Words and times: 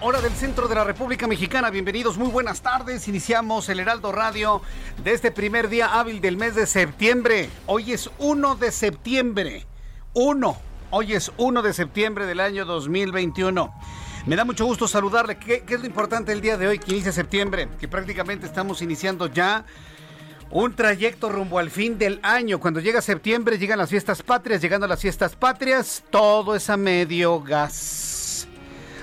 hora 0.00 0.20
del 0.20 0.32
centro 0.34 0.68
de 0.68 0.76
la 0.76 0.84
República 0.84 1.26
Mexicana. 1.26 1.68
Bienvenidos, 1.70 2.16
muy 2.16 2.28
buenas 2.28 2.62
tardes. 2.62 3.08
Iniciamos 3.08 3.68
el 3.68 3.80
Heraldo 3.80 4.12
Radio 4.12 4.62
de 5.02 5.12
este 5.12 5.32
primer 5.32 5.68
día 5.68 5.98
hábil 5.98 6.20
del 6.20 6.36
mes 6.36 6.54
de 6.54 6.64
septiembre. 6.64 7.50
Hoy 7.66 7.92
es 7.92 8.08
1 8.18 8.54
de 8.54 8.70
septiembre. 8.70 9.66
1. 10.14 10.56
Hoy 10.90 11.12
es 11.12 11.32
1 11.38 11.62
de 11.62 11.72
septiembre 11.72 12.26
del 12.26 12.38
año 12.38 12.64
2021. 12.66 13.74
Me 14.26 14.36
da 14.36 14.44
mucho 14.44 14.64
gusto 14.64 14.86
saludarle. 14.86 15.38
¿Qué, 15.38 15.64
qué 15.66 15.74
es 15.74 15.80
lo 15.80 15.86
importante 15.86 16.30
el 16.30 16.40
día 16.40 16.56
de 16.56 16.68
hoy 16.68 16.78
que 16.78 16.92
inicia 16.92 17.10
septiembre? 17.10 17.68
Que 17.80 17.88
prácticamente 17.88 18.46
estamos 18.46 18.80
iniciando 18.80 19.26
ya 19.26 19.64
un 20.50 20.76
trayecto 20.76 21.30
rumbo 21.30 21.58
al 21.58 21.70
fin 21.70 21.98
del 21.98 22.20
año. 22.22 22.60
Cuando 22.60 22.78
llega 22.78 23.02
septiembre, 23.02 23.58
llegan 23.58 23.78
las 23.78 23.90
fiestas 23.90 24.22
patrias. 24.22 24.62
Llegando 24.62 24.86
a 24.86 24.88
las 24.88 25.00
fiestas 25.00 25.34
patrias, 25.34 26.04
todo 26.10 26.54
es 26.54 26.70
a 26.70 26.76
medio 26.76 27.40
gas. 27.40 28.17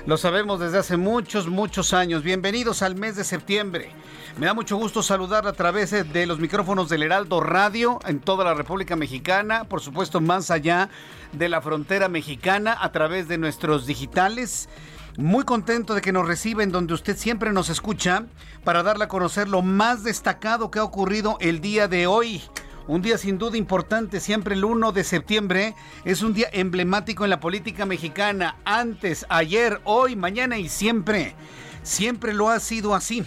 Lo 0.06 0.16
sabemos 0.16 0.60
desde 0.60 0.78
hace 0.78 0.96
muchos, 0.96 1.48
muchos 1.48 1.92
años. 1.92 2.22
Bienvenidos 2.22 2.82
al 2.82 2.94
mes 2.94 3.16
de 3.16 3.24
septiembre. 3.24 3.90
Me 4.38 4.46
da 4.46 4.54
mucho 4.54 4.76
gusto 4.76 5.02
saludar 5.02 5.48
a 5.48 5.52
través 5.52 5.90
de 5.90 6.26
los 6.26 6.38
micrófonos 6.38 6.88
del 6.88 7.02
Heraldo 7.02 7.40
Radio 7.40 7.98
en 8.06 8.20
toda 8.20 8.44
la 8.44 8.54
República 8.54 8.94
Mexicana, 8.94 9.64
por 9.64 9.80
supuesto 9.80 10.20
más 10.20 10.52
allá 10.52 10.90
de 11.32 11.48
la 11.48 11.60
frontera 11.60 12.08
mexicana, 12.08 12.76
a 12.80 12.92
través 12.92 13.26
de 13.26 13.36
nuestros 13.36 13.84
digitales. 13.84 14.68
Muy 15.16 15.42
contento 15.42 15.92
de 15.92 16.02
que 16.02 16.12
nos 16.12 16.28
reciben 16.28 16.70
donde 16.70 16.94
usted 16.94 17.16
siempre 17.16 17.52
nos 17.52 17.68
escucha 17.68 18.26
para 18.62 18.84
darle 18.84 19.06
a 19.06 19.08
conocer 19.08 19.48
lo 19.48 19.60
más 19.60 20.04
destacado 20.04 20.70
que 20.70 20.78
ha 20.78 20.84
ocurrido 20.84 21.36
el 21.40 21.60
día 21.60 21.88
de 21.88 22.06
hoy. 22.06 22.42
Un 22.88 23.02
día 23.02 23.18
sin 23.18 23.36
duda 23.36 23.56
importante, 23.56 24.20
siempre 24.20 24.54
el 24.54 24.64
1 24.64 24.92
de 24.92 25.02
septiembre 25.02 25.74
es 26.04 26.22
un 26.22 26.34
día 26.34 26.48
emblemático 26.52 27.24
en 27.24 27.30
la 27.30 27.40
política 27.40 27.84
mexicana. 27.84 28.58
Antes, 28.64 29.26
ayer, 29.28 29.80
hoy, 29.82 30.14
mañana 30.14 30.56
y 30.58 30.68
siempre. 30.68 31.34
Siempre 31.82 32.32
lo 32.32 32.48
ha 32.48 32.60
sido 32.60 32.94
así. 32.94 33.24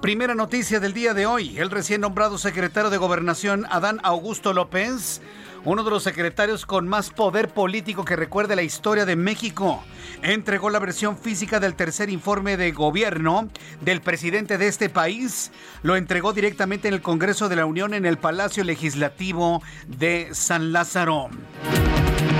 Primera 0.00 0.34
noticia 0.34 0.80
del 0.80 0.94
día 0.94 1.12
de 1.12 1.26
hoy. 1.26 1.58
El 1.58 1.70
recién 1.70 2.00
nombrado 2.00 2.38
secretario 2.38 2.88
de 2.88 2.96
Gobernación, 2.96 3.66
Adán 3.68 4.00
Augusto 4.02 4.54
López, 4.54 5.20
uno 5.66 5.82
de 5.82 5.90
los 5.90 6.04
secretarios 6.04 6.64
con 6.64 6.86
más 6.86 7.10
poder 7.10 7.48
político 7.48 8.04
que 8.04 8.14
recuerde 8.14 8.54
la 8.54 8.62
historia 8.62 9.04
de 9.04 9.16
México, 9.16 9.82
entregó 10.22 10.70
la 10.70 10.78
versión 10.78 11.18
física 11.18 11.58
del 11.58 11.74
tercer 11.74 12.08
informe 12.08 12.56
de 12.56 12.70
gobierno 12.70 13.48
del 13.80 14.00
presidente 14.00 14.58
de 14.58 14.68
este 14.68 14.88
país. 14.88 15.50
Lo 15.82 15.96
entregó 15.96 16.32
directamente 16.32 16.86
en 16.86 16.94
el 16.94 17.02
Congreso 17.02 17.48
de 17.48 17.56
la 17.56 17.66
Unión 17.66 17.94
en 17.94 18.06
el 18.06 18.16
Palacio 18.16 18.62
Legislativo 18.62 19.60
de 19.88 20.28
San 20.32 20.72
Lázaro. 20.72 21.30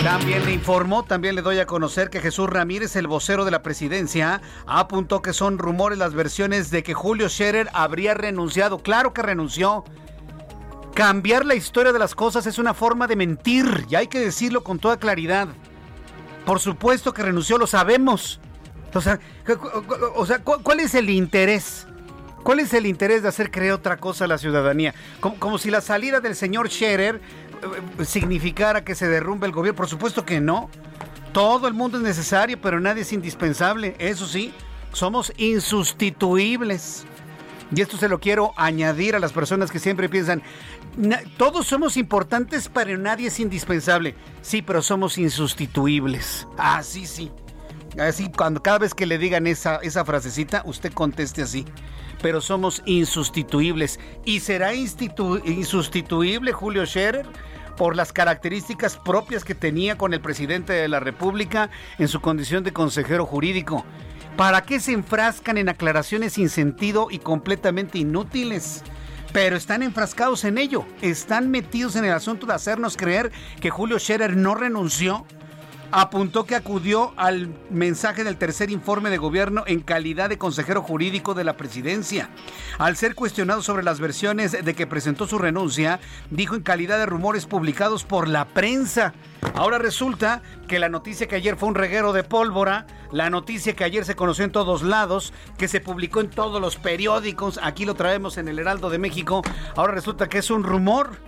También 0.04 0.44
le 0.44 0.52
informó, 0.52 1.02
también 1.02 1.34
le 1.34 1.42
doy 1.42 1.58
a 1.58 1.66
conocer 1.66 2.10
que 2.10 2.20
Jesús 2.20 2.48
Ramírez, 2.48 2.94
el 2.94 3.08
vocero 3.08 3.44
de 3.44 3.50
la 3.50 3.62
presidencia, 3.62 4.40
apuntó 4.68 5.20
que 5.20 5.32
son 5.32 5.58
rumores 5.58 5.98
las 5.98 6.14
versiones 6.14 6.70
de 6.70 6.84
que 6.84 6.94
Julio 6.94 7.28
Scherer 7.28 7.68
habría 7.72 8.14
renunciado. 8.14 8.78
Claro 8.78 9.12
que 9.12 9.22
renunció. 9.22 9.82
Cambiar 10.96 11.44
la 11.44 11.54
historia 11.54 11.92
de 11.92 11.98
las 11.98 12.14
cosas 12.14 12.46
es 12.46 12.58
una 12.58 12.72
forma 12.72 13.06
de 13.06 13.16
mentir 13.16 13.84
y 13.90 13.96
hay 13.96 14.06
que 14.06 14.18
decirlo 14.18 14.64
con 14.64 14.78
toda 14.78 14.98
claridad. 14.98 15.46
Por 16.46 16.58
supuesto 16.58 17.12
que 17.12 17.22
renunció, 17.22 17.58
lo 17.58 17.66
sabemos. 17.66 18.40
O 18.94 20.24
sea, 20.24 20.40
¿cuál 20.42 20.80
es 20.80 20.94
el 20.94 21.10
interés? 21.10 21.86
¿Cuál 22.42 22.60
es 22.60 22.72
el 22.72 22.86
interés 22.86 23.20
de 23.20 23.28
hacer 23.28 23.50
creer 23.50 23.72
otra 23.72 23.98
cosa 23.98 24.24
a 24.24 24.28
la 24.28 24.38
ciudadanía? 24.38 24.94
Como, 25.20 25.38
como 25.38 25.58
si 25.58 25.70
la 25.70 25.82
salida 25.82 26.20
del 26.20 26.34
señor 26.34 26.70
Scherer 26.70 27.20
eh, 27.20 28.04
significara 28.06 28.82
que 28.82 28.94
se 28.94 29.06
derrumbe 29.06 29.46
el 29.46 29.52
gobierno. 29.52 29.76
Por 29.76 29.88
supuesto 29.88 30.24
que 30.24 30.40
no. 30.40 30.70
Todo 31.32 31.68
el 31.68 31.74
mundo 31.74 31.98
es 31.98 32.04
necesario, 32.04 32.58
pero 32.58 32.80
nadie 32.80 33.02
es 33.02 33.12
indispensable. 33.12 33.96
Eso 33.98 34.26
sí, 34.26 34.54
somos 34.94 35.30
insustituibles. 35.36 37.04
Y 37.74 37.80
esto 37.80 37.96
se 37.96 38.08
lo 38.08 38.20
quiero 38.20 38.52
añadir 38.56 39.16
a 39.16 39.18
las 39.18 39.32
personas 39.32 39.70
que 39.70 39.78
siempre 39.78 40.08
piensan, 40.08 40.42
todos 41.36 41.66
somos 41.66 41.96
importantes, 41.96 42.70
pero 42.72 42.96
nadie 42.96 43.28
es 43.28 43.40
indispensable. 43.40 44.14
Sí, 44.42 44.62
pero 44.62 44.82
somos 44.82 45.18
insustituibles. 45.18 46.46
Ah, 46.56 46.82
sí, 46.82 47.06
sí. 47.06 47.30
Así, 47.98 48.30
cuando 48.30 48.62
cada 48.62 48.78
vez 48.78 48.94
que 48.94 49.06
le 49.06 49.18
digan 49.18 49.46
esa, 49.46 49.76
esa 49.76 50.04
frasecita, 50.04 50.62
usted 50.64 50.92
conteste 50.92 51.42
así. 51.42 51.64
Pero 52.22 52.40
somos 52.40 52.82
insustituibles. 52.86 53.98
¿Y 54.24 54.40
será 54.40 54.74
insustituible 54.74 56.52
Julio 56.52 56.86
Scherer? 56.86 57.26
por 57.76 57.94
las 57.94 58.12
características 58.12 58.96
propias 58.96 59.44
que 59.44 59.54
tenía 59.54 59.98
con 59.98 60.14
el 60.14 60.22
presidente 60.22 60.72
de 60.72 60.88
la 60.88 60.98
República 60.98 61.70
en 61.98 62.08
su 62.08 62.22
condición 62.22 62.64
de 62.64 62.72
consejero 62.72 63.26
jurídico. 63.26 63.84
¿Para 64.36 64.60
qué 64.64 64.80
se 64.80 64.92
enfrascan 64.92 65.56
en 65.56 65.70
aclaraciones 65.70 66.34
sin 66.34 66.50
sentido 66.50 67.08
y 67.10 67.20
completamente 67.20 67.98
inútiles? 67.98 68.82
Pero 69.32 69.56
están 69.56 69.82
enfrascados 69.82 70.44
en 70.44 70.58
ello, 70.58 70.84
están 71.00 71.50
metidos 71.50 71.96
en 71.96 72.04
el 72.04 72.12
asunto 72.12 72.46
de 72.46 72.52
hacernos 72.52 72.98
creer 72.98 73.32
que 73.62 73.70
Julio 73.70 73.98
Scherer 73.98 74.36
no 74.36 74.54
renunció 74.54 75.24
apuntó 75.90 76.44
que 76.44 76.54
acudió 76.54 77.12
al 77.16 77.54
mensaje 77.70 78.24
del 78.24 78.36
tercer 78.36 78.70
informe 78.70 79.10
de 79.10 79.18
gobierno 79.18 79.64
en 79.66 79.80
calidad 79.80 80.28
de 80.28 80.38
consejero 80.38 80.82
jurídico 80.82 81.34
de 81.34 81.44
la 81.44 81.56
presidencia. 81.56 82.30
Al 82.78 82.96
ser 82.96 83.14
cuestionado 83.14 83.62
sobre 83.62 83.82
las 83.82 84.00
versiones 84.00 84.52
de 84.64 84.74
que 84.74 84.86
presentó 84.86 85.26
su 85.26 85.38
renuncia, 85.38 86.00
dijo 86.30 86.54
en 86.54 86.62
calidad 86.62 86.98
de 86.98 87.06
rumores 87.06 87.46
publicados 87.46 88.04
por 88.04 88.28
la 88.28 88.46
prensa. 88.46 89.14
Ahora 89.54 89.78
resulta 89.78 90.42
que 90.68 90.78
la 90.78 90.88
noticia 90.88 91.28
que 91.28 91.36
ayer 91.36 91.56
fue 91.56 91.68
un 91.68 91.74
reguero 91.74 92.12
de 92.12 92.24
pólvora, 92.24 92.86
la 93.12 93.30
noticia 93.30 93.74
que 93.74 93.84
ayer 93.84 94.04
se 94.04 94.16
conoció 94.16 94.44
en 94.44 94.52
todos 94.52 94.82
lados, 94.82 95.32
que 95.56 95.68
se 95.68 95.80
publicó 95.80 96.20
en 96.20 96.30
todos 96.30 96.60
los 96.60 96.76
periódicos, 96.76 97.60
aquí 97.62 97.84
lo 97.84 97.94
traemos 97.94 98.38
en 98.38 98.48
el 98.48 98.58
Heraldo 98.58 98.90
de 98.90 98.98
México, 98.98 99.42
ahora 99.76 99.94
resulta 99.94 100.28
que 100.28 100.38
es 100.38 100.50
un 100.50 100.64
rumor. 100.64 101.18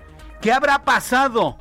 ¿Qué 0.40 0.52
habrá 0.52 0.84
pasado? 0.84 1.56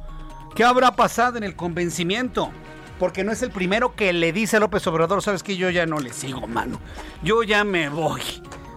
¿Qué 0.55 0.63
habrá 0.63 0.95
pasado 0.95 1.38
en 1.38 1.43
el 1.43 1.55
convencimiento? 1.55 2.51
Porque 2.99 3.23
no 3.23 3.31
es 3.31 3.41
el 3.41 3.51
primero 3.51 3.95
que 3.95 4.13
le 4.13 4.33
dice 4.33 4.57
a 4.57 4.59
López 4.59 4.85
Obrador, 4.88 5.21
sabes 5.21 5.44
que 5.44 5.57
yo 5.57 5.69
ya 5.69 5.85
no 5.85 5.99
le 5.99 6.13
sigo, 6.13 6.47
mano. 6.47 6.79
Yo 7.23 7.44
ya 7.44 7.63
me 7.63 7.89
voy. 7.89 8.21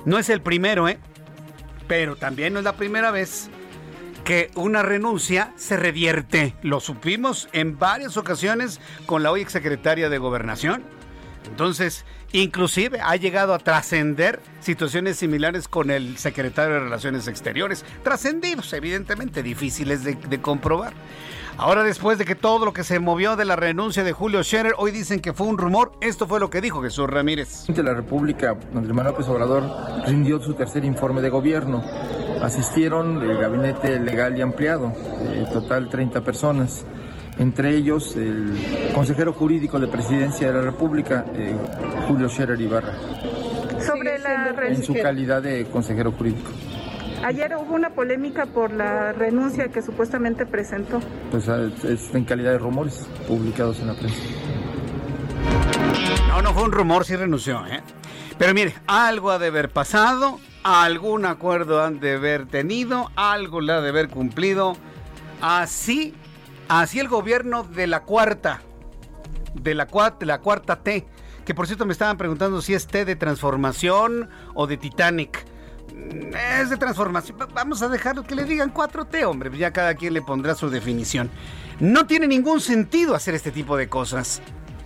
No 0.04 0.18
es 0.18 0.28
el 0.28 0.40
primero, 0.40 0.88
¿eh? 0.88 0.98
Pero 1.88 2.16
también 2.16 2.52
no 2.52 2.60
es 2.60 2.64
la 2.64 2.76
primera 2.76 3.10
vez 3.10 3.50
que 4.24 4.50
una 4.54 4.82
renuncia 4.82 5.52
se 5.56 5.76
revierte. 5.76 6.54
Lo 6.62 6.80
supimos 6.80 7.48
en 7.52 7.78
varias 7.78 8.16
ocasiones 8.16 8.80
con 9.06 9.22
la 9.22 9.30
hoy 9.30 9.40
exsecretaria 9.40 10.08
de 10.08 10.18
Gobernación. 10.18 10.82
Entonces, 11.48 12.04
inclusive 12.32 13.00
ha 13.00 13.16
llegado 13.16 13.54
a 13.54 13.58
trascender 13.58 14.40
situaciones 14.60 15.16
similares 15.16 15.68
con 15.68 15.90
el 15.90 16.16
secretario 16.18 16.74
de 16.74 16.80
Relaciones 16.80 17.26
Exteriores. 17.26 17.84
Trascendidos, 18.04 18.72
evidentemente, 18.72 19.42
difíciles 19.42 20.04
de, 20.04 20.14
de 20.14 20.40
comprobar. 20.40 20.92
Ahora 21.62 21.82
después 21.82 22.16
de 22.16 22.24
que 22.24 22.34
todo 22.34 22.64
lo 22.64 22.72
que 22.72 22.84
se 22.84 22.98
movió 23.00 23.36
de 23.36 23.44
la 23.44 23.54
renuncia 23.54 24.02
de 24.02 24.12
Julio 24.12 24.42
Scherer, 24.42 24.72
hoy 24.78 24.92
dicen 24.92 25.20
que 25.20 25.34
fue 25.34 25.46
un 25.46 25.58
rumor. 25.58 25.92
Esto 26.00 26.26
fue 26.26 26.40
lo 26.40 26.48
que 26.48 26.62
dijo 26.62 26.82
Jesús 26.82 27.06
Ramírez. 27.06 27.68
La 27.68 27.92
República, 27.92 28.56
Andrés 28.74 28.94
Manuel 28.94 29.12
López 29.12 29.28
Obrador, 29.28 29.64
rindió 30.06 30.40
su 30.40 30.54
tercer 30.54 30.86
informe 30.86 31.20
de 31.20 31.28
gobierno. 31.28 31.84
Asistieron 32.40 33.20
el 33.22 33.36
gabinete 33.36 34.00
legal 34.00 34.38
y 34.38 34.40
ampliado, 34.40 34.90
en 35.34 35.50
total 35.52 35.90
30 35.90 36.22
personas 36.22 36.86
entre 37.38 37.76
ellos 37.76 38.16
el 38.16 38.54
consejero 38.94 39.34
jurídico 39.34 39.78
de 39.78 39.88
Presidencia 39.88 40.48
de 40.48 40.54
la 40.54 40.62
República, 40.62 41.26
eh, 41.34 41.54
Julio 42.06 42.28
Scherer 42.28 42.60
Ibarra. 42.60 42.94
Sobre 43.80 44.18
la 44.18 44.54
En 44.66 44.82
su 44.82 44.94
calidad 44.94 45.42
de 45.42 45.66
consejero 45.66 46.12
jurídico. 46.12 46.50
Ayer 47.22 47.54
hubo 47.56 47.74
una 47.74 47.90
polémica 47.90 48.46
por 48.46 48.72
la 48.72 49.12
renuncia 49.12 49.68
que 49.68 49.82
supuestamente 49.82 50.46
presentó. 50.46 51.00
Pues 51.30 51.48
ah, 51.48 51.68
es 51.84 52.14
en 52.14 52.24
calidad 52.24 52.52
de 52.52 52.58
rumores 52.58 53.06
publicados 53.28 53.78
en 53.80 53.88
la 53.88 53.94
prensa. 53.94 54.16
No, 56.28 56.40
no 56.40 56.54
fue 56.54 56.62
un 56.62 56.72
rumor, 56.72 57.04
sí 57.04 57.16
renunció, 57.16 57.66
¿eh? 57.66 57.82
Pero 58.38 58.54
mire, 58.54 58.74
algo 58.86 59.30
ha 59.30 59.38
de 59.38 59.48
haber 59.48 59.68
pasado, 59.68 60.40
algún 60.62 61.26
acuerdo 61.26 61.84
han 61.84 62.00
de 62.00 62.14
haber 62.14 62.46
tenido, 62.46 63.10
algo 63.16 63.60
le 63.60 63.74
ha 63.74 63.80
de 63.82 63.90
haber 63.90 64.08
cumplido. 64.08 64.76
Así, 65.42 66.14
así 66.68 67.00
el 67.00 67.08
gobierno 67.08 67.64
de 67.64 67.86
la 67.86 68.00
cuarta, 68.04 68.62
de 69.54 69.74
la, 69.74 69.86
de 70.18 70.26
la 70.26 70.40
cuarta 70.40 70.76
T, 70.76 71.06
que 71.44 71.54
por 71.54 71.66
cierto 71.66 71.84
me 71.84 71.92
estaban 71.92 72.16
preguntando 72.16 72.62
si 72.62 72.72
es 72.72 72.86
T 72.86 73.04
de 73.04 73.16
transformación 73.16 74.30
o 74.54 74.66
de 74.66 74.78
Titanic 74.78 75.49
es 76.60 76.70
de 76.70 76.76
transformación. 76.76 77.38
Vamos 77.54 77.82
a 77.82 77.88
dejar 77.88 78.22
que 78.24 78.34
le 78.34 78.44
digan 78.44 78.72
4T, 78.72 79.24
hombre. 79.24 79.56
Ya 79.56 79.72
cada 79.72 79.94
quien 79.94 80.14
le 80.14 80.22
pondrá 80.22 80.54
su 80.54 80.70
definición. 80.70 81.30
No 81.78 82.06
tiene 82.06 82.26
ningún 82.26 82.60
sentido 82.60 83.14
hacer 83.14 83.34
este 83.34 83.50
tipo 83.50 83.76
de 83.76 83.88
cosas. 83.88 84.42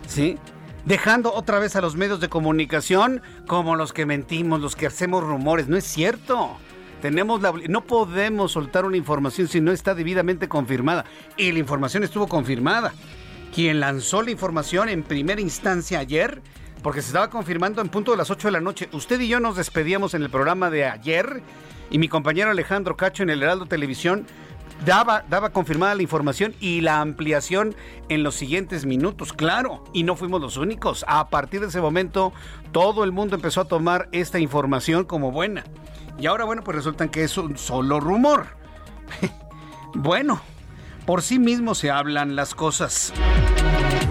¿Sí? 0.07 0.39
Dejando 0.85 1.33
otra 1.33 1.59
vez 1.59 1.77
a 1.77 1.81
los 1.81 1.97
medios 1.97 2.21
de 2.21 2.29
comunicación 2.29 3.23
como 3.47 3.75
los 3.77 3.93
que 3.93 4.07
mentimos, 4.07 4.61
los 4.61 4.77
que 4.77 4.87
hacemos 4.87 5.25
rumores. 5.25 5.69
No 5.69 5.77
es 5.77 5.85
cierto. 5.85 6.57
Tenemos 7.01 7.43
la, 7.43 7.53
no 7.69 7.85
podemos 7.85 8.53
soltar 8.53 8.85
una 8.85 8.97
información 8.97 9.49
si 9.49 9.61
no 9.61 9.73
está 9.73 9.95
debidamente 9.95 10.49
confirmada. 10.49 11.05
Y 11.37 11.53
la 11.53 11.59
información 11.59 12.05
estuvo 12.05 12.29
confirmada. 12.29 12.93
Quien 13.55 13.81
lanzó 13.81 14.23
la 14.23 14.31
información 14.31 14.89
en 14.89 15.03
primera 15.03 15.41
instancia 15.41 16.01
ayer 16.01 16.43
porque 16.85 17.01
se 17.01 17.09
estaba 17.09 17.31
confirmando 17.31 17.81
en 17.81 17.89
punto 17.89 18.11
de 18.11 18.19
las 18.19 18.31
8 18.31 18.49
de 18.49 18.53
la 18.53 18.61
noche. 18.61 18.91
Usted 18.93 19.19
y 19.19 19.27
yo 19.27 19.41
nos 19.41 19.57
despedíamos 19.57 20.13
en 20.13 20.23
el 20.23 20.29
programa 20.29 20.69
de 20.69 20.85
ayer 20.85 21.43
y 21.91 21.97
mi 21.97 22.09
compañero 22.09 22.51
Alejandro 22.51 22.95
Cacho 22.95 23.23
en 23.23 23.31
el 23.31 23.43
Heraldo 23.43 23.65
Televisión 23.65 24.27
daba, 24.85 25.25
daba 25.31 25.49
confirmada 25.49 25.95
la 25.95 26.03
información 26.03 26.55
y 26.61 26.83
la 26.83 27.01
ampliación 27.01 27.75
en 28.11 28.23
los 28.23 28.35
siguientes 28.35 28.85
minutos, 28.85 29.33
claro, 29.33 29.83
y 29.95 30.03
no 30.03 30.15
fuimos 30.15 30.43
los 30.43 30.59
únicos. 30.59 31.07
A 31.09 31.31
partir 31.31 31.63
de 31.63 31.69
ese 31.69 31.81
momento, 31.81 32.35
todo 32.71 33.03
el 33.03 33.13
mundo 33.13 33.35
empezó 33.35 33.63
a 33.63 33.65
tomar 33.65 34.11
esta 34.13 34.39
información 34.39 35.05
como 35.05 35.33
buena. 35.33 35.65
Y 36.19 36.27
ahora, 36.27 36.45
bueno, 36.45 36.63
pues 36.63 36.77
resulta 36.77 37.09
que 37.09 37.25
es 37.25 37.39
un 37.39 37.57
solo 37.57 37.99
rumor. 37.99 38.59
bueno, 39.95 40.43
por 41.07 41.23
sí 41.23 41.39
mismo 41.39 41.75
se 41.75 41.91
hablan 41.91 42.37
las 42.37 42.55
cosas. 42.55 43.15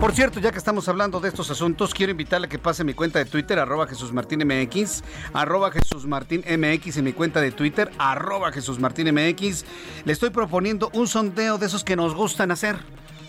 Por 0.03 0.11
cierto, 0.11 0.41
ya 0.41 0.51
que 0.51 0.57
estamos 0.57 0.89
hablando 0.89 1.21
de 1.21 1.29
estos 1.29 1.49
asuntos, 1.49 1.93
quiero 1.93 2.11
invitarle 2.11 2.47
a 2.47 2.49
que 2.49 2.59
pase 2.59 2.83
mi 2.83 2.93
cuenta 2.93 3.19
de 3.19 3.25
Twitter, 3.25 3.57
arroba 3.57 3.87
Jesús 3.87 4.11
Martín 4.11 4.45
MX, 4.45 5.01
arroba 5.31 5.71
Jesús 5.71 6.05
Martín 6.05 6.43
MX 6.45 6.97
en 6.97 7.05
mi 7.05 7.13
cuenta 7.13 7.39
de 7.39 7.51
Twitter, 7.51 7.89
arroba 7.97 8.51
Jesús 8.51 8.79
Martín 8.79 9.07
MX. 9.13 9.63
Le 10.03 10.11
estoy 10.11 10.29
proponiendo 10.29 10.89
un 10.91 11.07
sondeo 11.07 11.57
de 11.57 11.67
esos 11.67 11.85
que 11.85 11.95
nos 11.95 12.15
gustan 12.15 12.51
hacer. 12.51 12.75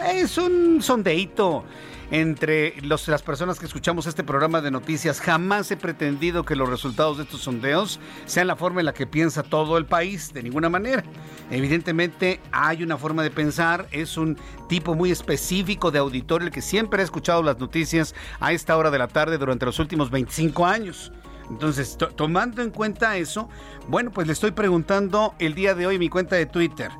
Es 0.05 0.37
un 0.37 0.83
sondeito 0.83 1.65
entre 2.11 2.75
las 2.83 3.23
personas 3.23 3.59
que 3.59 3.67
escuchamos 3.67 4.07
este 4.07 4.25
programa 4.25 4.61
de 4.61 4.71
noticias. 4.71 5.21
Jamás 5.21 5.71
he 5.71 5.77
pretendido 5.77 6.45
que 6.45 6.57
los 6.57 6.69
resultados 6.69 7.17
de 7.17 7.25
estos 7.25 7.43
sondeos 7.43 8.01
sean 8.27 8.47
la 8.47 8.57
forma 8.57 8.81
en 8.81 8.87
la 8.87 8.95
que 8.95 9.07
piensa 9.07 9.43
todo 9.43 9.79
el 9.79 9.87
país, 9.87 10.33
de 10.33 10.43
ninguna 10.43 10.69
manera. 10.69 11.05
Evidentemente 11.51 12.41
hay 12.53 12.83
una 12.83 12.99
forma 12.99 13.23
de 13.23 13.31
pensar, 13.31 13.87
es 13.91 14.17
un 14.17 14.37
tipo 14.69 14.95
muy 14.95 15.11
específico 15.11 15.91
de 15.91 15.99
auditorio 15.99 16.47
el 16.47 16.53
que 16.53 16.63
siempre 16.63 17.01
ha 17.01 17.05
escuchado 17.05 17.43
las 17.43 17.59
noticias 17.59 18.15
a 18.41 18.53
esta 18.53 18.77
hora 18.77 18.91
de 18.91 18.99
la 18.99 19.09
tarde 19.09 19.39
durante 19.39 19.67
los 19.67 19.79
últimos 19.79 20.11
25 20.11 20.67
años. 20.67 21.13
Entonces, 21.51 21.99
tomando 22.17 22.63
en 22.63 22.71
cuenta 22.71 23.17
eso, 23.17 23.49
bueno, 23.89 24.11
pues 24.11 24.27
le 24.27 24.33
estoy 24.33 24.53
preguntando 24.53 25.35
el 25.39 25.55
día 25.55 25.75
de 25.75 25.87
hoy 25.87 25.99
mi 25.99 26.09
cuenta 26.09 26.37
de 26.37 26.47
Twitter. 26.47 26.91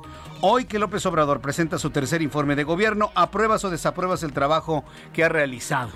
Hoy 0.41 0.65
que 0.65 0.79
López 0.79 1.05
Obrador 1.05 1.39
presenta 1.41 1.79
su 1.79 1.89
tercer 1.89 2.21
informe 2.21 2.55
de 2.55 2.63
gobierno, 2.63 3.11
¿apruebas 3.15 3.63
o 3.63 3.69
desapruebas 3.69 4.23
el 4.23 4.33
trabajo 4.33 4.83
que 5.13 5.23
ha 5.23 5.29
realizado? 5.29 5.91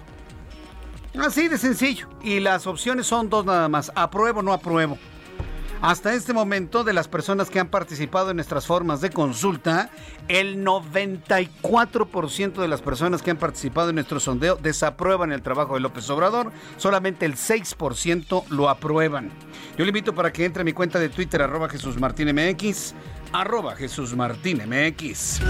Así 1.20 1.48
de 1.48 1.58
sencillo. 1.58 2.08
Y 2.24 2.40
las 2.40 2.66
opciones 2.68 3.08
son 3.08 3.30
dos 3.30 3.46
nada 3.46 3.68
más. 3.68 3.92
Apruebo 3.96 4.40
o 4.40 4.44
no 4.44 4.54
apruebo. 4.54 4.98
Hasta 5.82 6.14
este 6.14 6.34
momento, 6.34 6.84
de 6.84 6.92
las 6.92 7.08
personas 7.08 7.50
que 7.50 7.58
han 7.58 7.70
participado 7.70 8.32
en 8.32 8.36
nuestras 8.36 8.68
formas 8.68 9.00
de 9.00 9.12
consulta, 9.12 9.90
el 10.28 10.66
94% 10.66 12.62
de 12.62 12.68
las 12.68 12.82
personas 12.82 13.22
que 13.22 13.32
han 13.32 13.38
participado 13.38 13.88
en 13.88 13.96
nuestro 13.96 14.20
sondeo 14.20 14.58
desaprueban 14.58 15.32
el 15.32 15.42
trabajo 15.42 15.76
de 15.76 15.80
López 15.80 16.10
Obrador, 16.10 16.52
solamente 16.76 17.26
el 17.26 17.36
6% 17.36 18.44
lo 18.50 18.68
aprueban. 18.68 19.32
Yo 19.78 19.86
le 19.86 19.90
invito 19.90 20.14
para 20.14 20.34
que 20.34 20.44
entre 20.44 20.64
a 20.64 20.66
mi 20.66 20.74
cuenta 20.74 21.00
de 21.00 21.08
Twitter, 21.08 21.42
arroba 21.42 21.70
Jesús 21.70 21.98
Martín 21.98 22.28
MX, 22.36 22.94
arroba 23.34 23.76
Jesús 23.76 24.16
Martín 24.16 24.62
MX. 24.68 25.42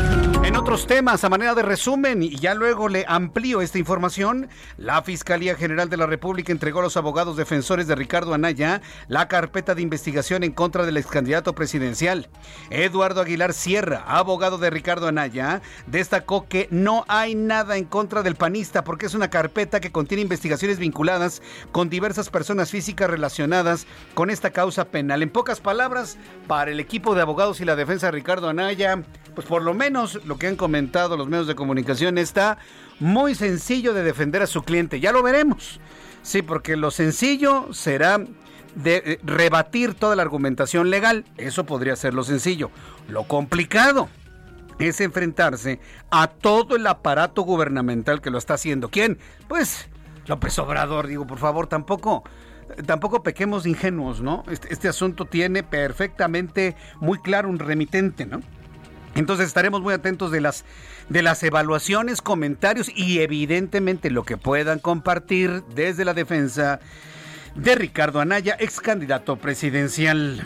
En 0.44 0.56
otros 0.56 0.88
temas, 0.88 1.24
a 1.24 1.30
manera 1.30 1.54
de 1.54 1.62
resumen, 1.62 2.24
y 2.24 2.36
ya 2.38 2.54
luego 2.54 2.90
le 2.90 3.06
amplío 3.08 3.62
esta 3.62 3.78
información, 3.78 4.50
la 4.78 5.02
Fiscalía 5.04 5.56
General 5.56 5.90
de 5.90 5.98
la 5.98 6.06
República 6.06 6.52
entregó 6.52 6.80
a 6.80 6.84
los 6.84 6.98
abogados 6.98 7.38
defensores 7.38 7.88
de 7.88 7.96
Ricardo 7.96 8.34
Anaya 8.34 8.82
la 9.08 9.28
carpeta 9.28 9.76
de 9.76 9.82
investigación 9.82 10.44
en 10.44 10.52
contra 10.52 10.86
del 10.86 10.98
ex 10.98 11.08
candidato 11.08 11.54
presidencial. 11.54 12.30
Eduardo 12.70 13.22
Aguilar 13.22 13.54
Sierra, 13.54 14.04
abogado 14.08 14.58
de 14.58 14.70
Ricardo 14.70 15.08
Anaya, 15.08 15.62
destacó 15.88 16.48
que 16.48 16.68
no 16.72 17.06
hay 17.08 17.36
nada 17.36 17.78
en 17.78 17.86
contra 17.86 18.24
del 18.24 18.36
panista 18.36 18.84
porque 18.84 19.06
es 19.06 19.14
una 19.14 19.30
carpeta 19.30 19.80
que 19.80 19.92
contiene 19.92 20.24
investigaciones 20.24 20.80
vinculadas 20.80 21.42
con 21.72 21.90
diversas 21.90 22.30
personas 22.30 22.72
físicas 22.72 23.10
relacionadas 23.10 23.88
con 24.14 24.30
esta 24.30 24.52
causa 24.52 24.86
penal. 24.86 25.24
En 25.24 25.30
pocas 25.30 25.60
palabras, 25.60 26.18
para 26.48 26.72
el 26.72 26.80
equipo 26.80 27.16
de 27.16 27.22
abogados 27.22 27.62
y 27.62 27.66
la 27.70 27.76
defensa 27.76 28.08
de 28.08 28.12
Ricardo 28.14 28.50
Anaya, 28.50 29.04
pues 29.36 29.46
por 29.46 29.62
lo 29.62 29.74
menos 29.74 30.26
lo 30.26 30.38
que 30.38 30.48
han 30.48 30.56
comentado 30.56 31.16
los 31.18 31.28
medios 31.28 31.46
de 31.46 31.54
comunicación 31.54 32.18
está 32.18 32.58
muy 33.00 33.36
sencillo 33.36 33.94
de 33.94 34.02
defender 34.04 34.42
a 34.42 34.48
su 34.48 34.64
cliente. 34.64 35.00
Ya 35.00 35.12
lo 35.12 35.22
veremos. 35.22 35.80
Sí, 36.24 36.42
porque 36.42 36.76
lo 36.76 36.90
sencillo 36.90 37.72
será 37.72 38.20
de 38.76 39.04
eh, 39.06 39.20
rebatir 39.24 39.94
toda 39.94 40.16
la 40.16 40.24
argumentación 40.24 40.90
legal. 40.90 41.26
Eso 41.38 41.64
podría 41.64 41.96
ser 41.96 42.16
lo 42.16 42.24
sencillo. 42.24 42.72
Lo 43.08 43.26
complicado 43.26 44.10
es 44.80 45.00
enfrentarse 45.00 45.80
a 46.10 46.28
todo 46.28 46.76
el 46.76 46.88
aparato 46.88 47.44
gubernamental 47.44 48.22
que 48.22 48.32
lo 48.32 48.40
está 48.40 48.56
haciendo. 48.56 48.90
¿Quién? 48.90 49.20
Pues 49.48 49.90
López 50.26 50.58
Obrador, 50.58 51.06
digo, 51.06 51.28
por 51.28 51.38
favor, 51.38 51.68
tampoco 51.68 52.24
tampoco 52.86 53.24
pequemos 53.24 53.66
ingenuos, 53.66 54.22
¿no? 54.22 54.44
Este, 54.50 54.74
este, 54.74 54.88
asunto 54.88 55.26
tiene 55.26 55.64
perfectamente 55.64 56.76
muy 57.00 57.20
claro 57.20 57.50
un 57.50 57.60
remitente, 57.60 58.26
¿no? 58.26 58.42
Entonces 59.16 59.48
estaremos 59.48 59.82
muy 59.82 59.94
atentos 59.94 60.32
de 60.32 60.42
las, 60.42 60.66
de 61.10 61.22
las 61.22 61.42
evaluaciones, 61.44 62.22
comentarios 62.22 62.92
y 62.96 63.20
evidentemente 63.20 64.12
lo 64.12 64.24
que 64.24 64.38
puedan 64.38 64.80
compartir 64.80 65.64
desde 65.76 66.06
la 66.06 66.14
defensa 66.14 66.80
de 67.56 67.76
Ricardo 67.76 68.22
Anaya, 68.22 68.56
ex 68.60 68.80
candidato 68.80 69.36
presidencial. 69.36 70.42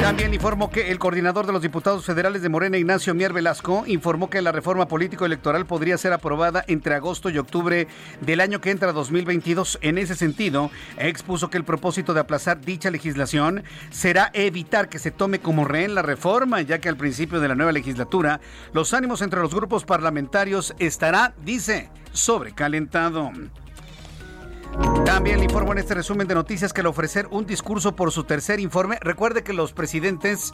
También 0.00 0.34
informó 0.34 0.70
que 0.70 0.90
el 0.90 0.98
coordinador 0.98 1.46
de 1.46 1.52
los 1.52 1.62
diputados 1.62 2.04
federales 2.04 2.42
de 2.42 2.50
Morena, 2.50 2.76
Ignacio 2.76 3.14
Mier 3.14 3.32
Velasco, 3.32 3.84
informó 3.86 4.28
que 4.28 4.42
la 4.42 4.52
reforma 4.52 4.86
político-electoral 4.86 5.64
podría 5.64 5.96
ser 5.96 6.12
aprobada 6.12 6.62
entre 6.68 6.94
agosto 6.94 7.30
y 7.30 7.38
octubre 7.38 7.88
del 8.20 8.40
año 8.40 8.60
que 8.60 8.70
entra 8.70 8.92
2022. 8.92 9.78
En 9.80 9.96
ese 9.96 10.14
sentido, 10.14 10.70
expuso 10.98 11.48
que 11.48 11.56
el 11.56 11.64
propósito 11.64 12.12
de 12.12 12.20
aplazar 12.20 12.60
dicha 12.60 12.90
legislación 12.90 13.64
será 13.90 14.30
evitar 14.34 14.90
que 14.90 14.98
se 14.98 15.10
tome 15.10 15.38
como 15.38 15.64
rehén 15.64 15.94
la 15.94 16.02
reforma, 16.02 16.60
ya 16.60 16.80
que 16.80 16.90
al 16.90 16.98
principio 16.98 17.40
de 17.40 17.48
la 17.48 17.54
nueva 17.54 17.72
legislatura 17.72 18.40
los 18.72 18.92
ánimos 18.92 19.22
entre 19.22 19.40
los 19.40 19.54
grupos 19.54 19.84
parlamentarios 19.84 20.74
estará, 20.78 21.32
dice, 21.44 21.88
sobrecalentado. 22.12 23.32
También 25.04 25.38
le 25.38 25.44
informo 25.44 25.72
en 25.72 25.78
este 25.78 25.94
resumen 25.94 26.26
de 26.26 26.34
noticias 26.34 26.72
que 26.72 26.80
al 26.80 26.88
ofrecer 26.88 27.28
un 27.30 27.46
discurso 27.46 27.94
por 27.94 28.10
su 28.10 28.24
tercer 28.24 28.58
informe, 28.58 28.98
recuerde 29.00 29.44
que 29.44 29.52
los 29.52 29.72
presidentes, 29.72 30.52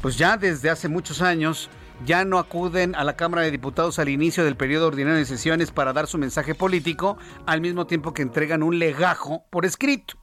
pues 0.00 0.16
ya 0.16 0.36
desde 0.36 0.70
hace 0.70 0.88
muchos 0.88 1.20
años, 1.20 1.68
ya 2.06 2.24
no 2.24 2.38
acuden 2.38 2.94
a 2.94 3.04
la 3.04 3.16
Cámara 3.16 3.42
de 3.42 3.50
Diputados 3.50 3.98
al 3.98 4.08
inicio 4.08 4.44
del 4.44 4.56
periodo 4.56 4.86
ordinario 4.86 5.18
de 5.18 5.26
sesiones 5.26 5.70
para 5.70 5.92
dar 5.92 6.06
su 6.06 6.16
mensaje 6.16 6.54
político, 6.54 7.18
al 7.44 7.60
mismo 7.60 7.86
tiempo 7.86 8.14
que 8.14 8.22
entregan 8.22 8.62
un 8.62 8.78
legajo 8.78 9.44
por 9.50 9.66
escrito. 9.66 10.16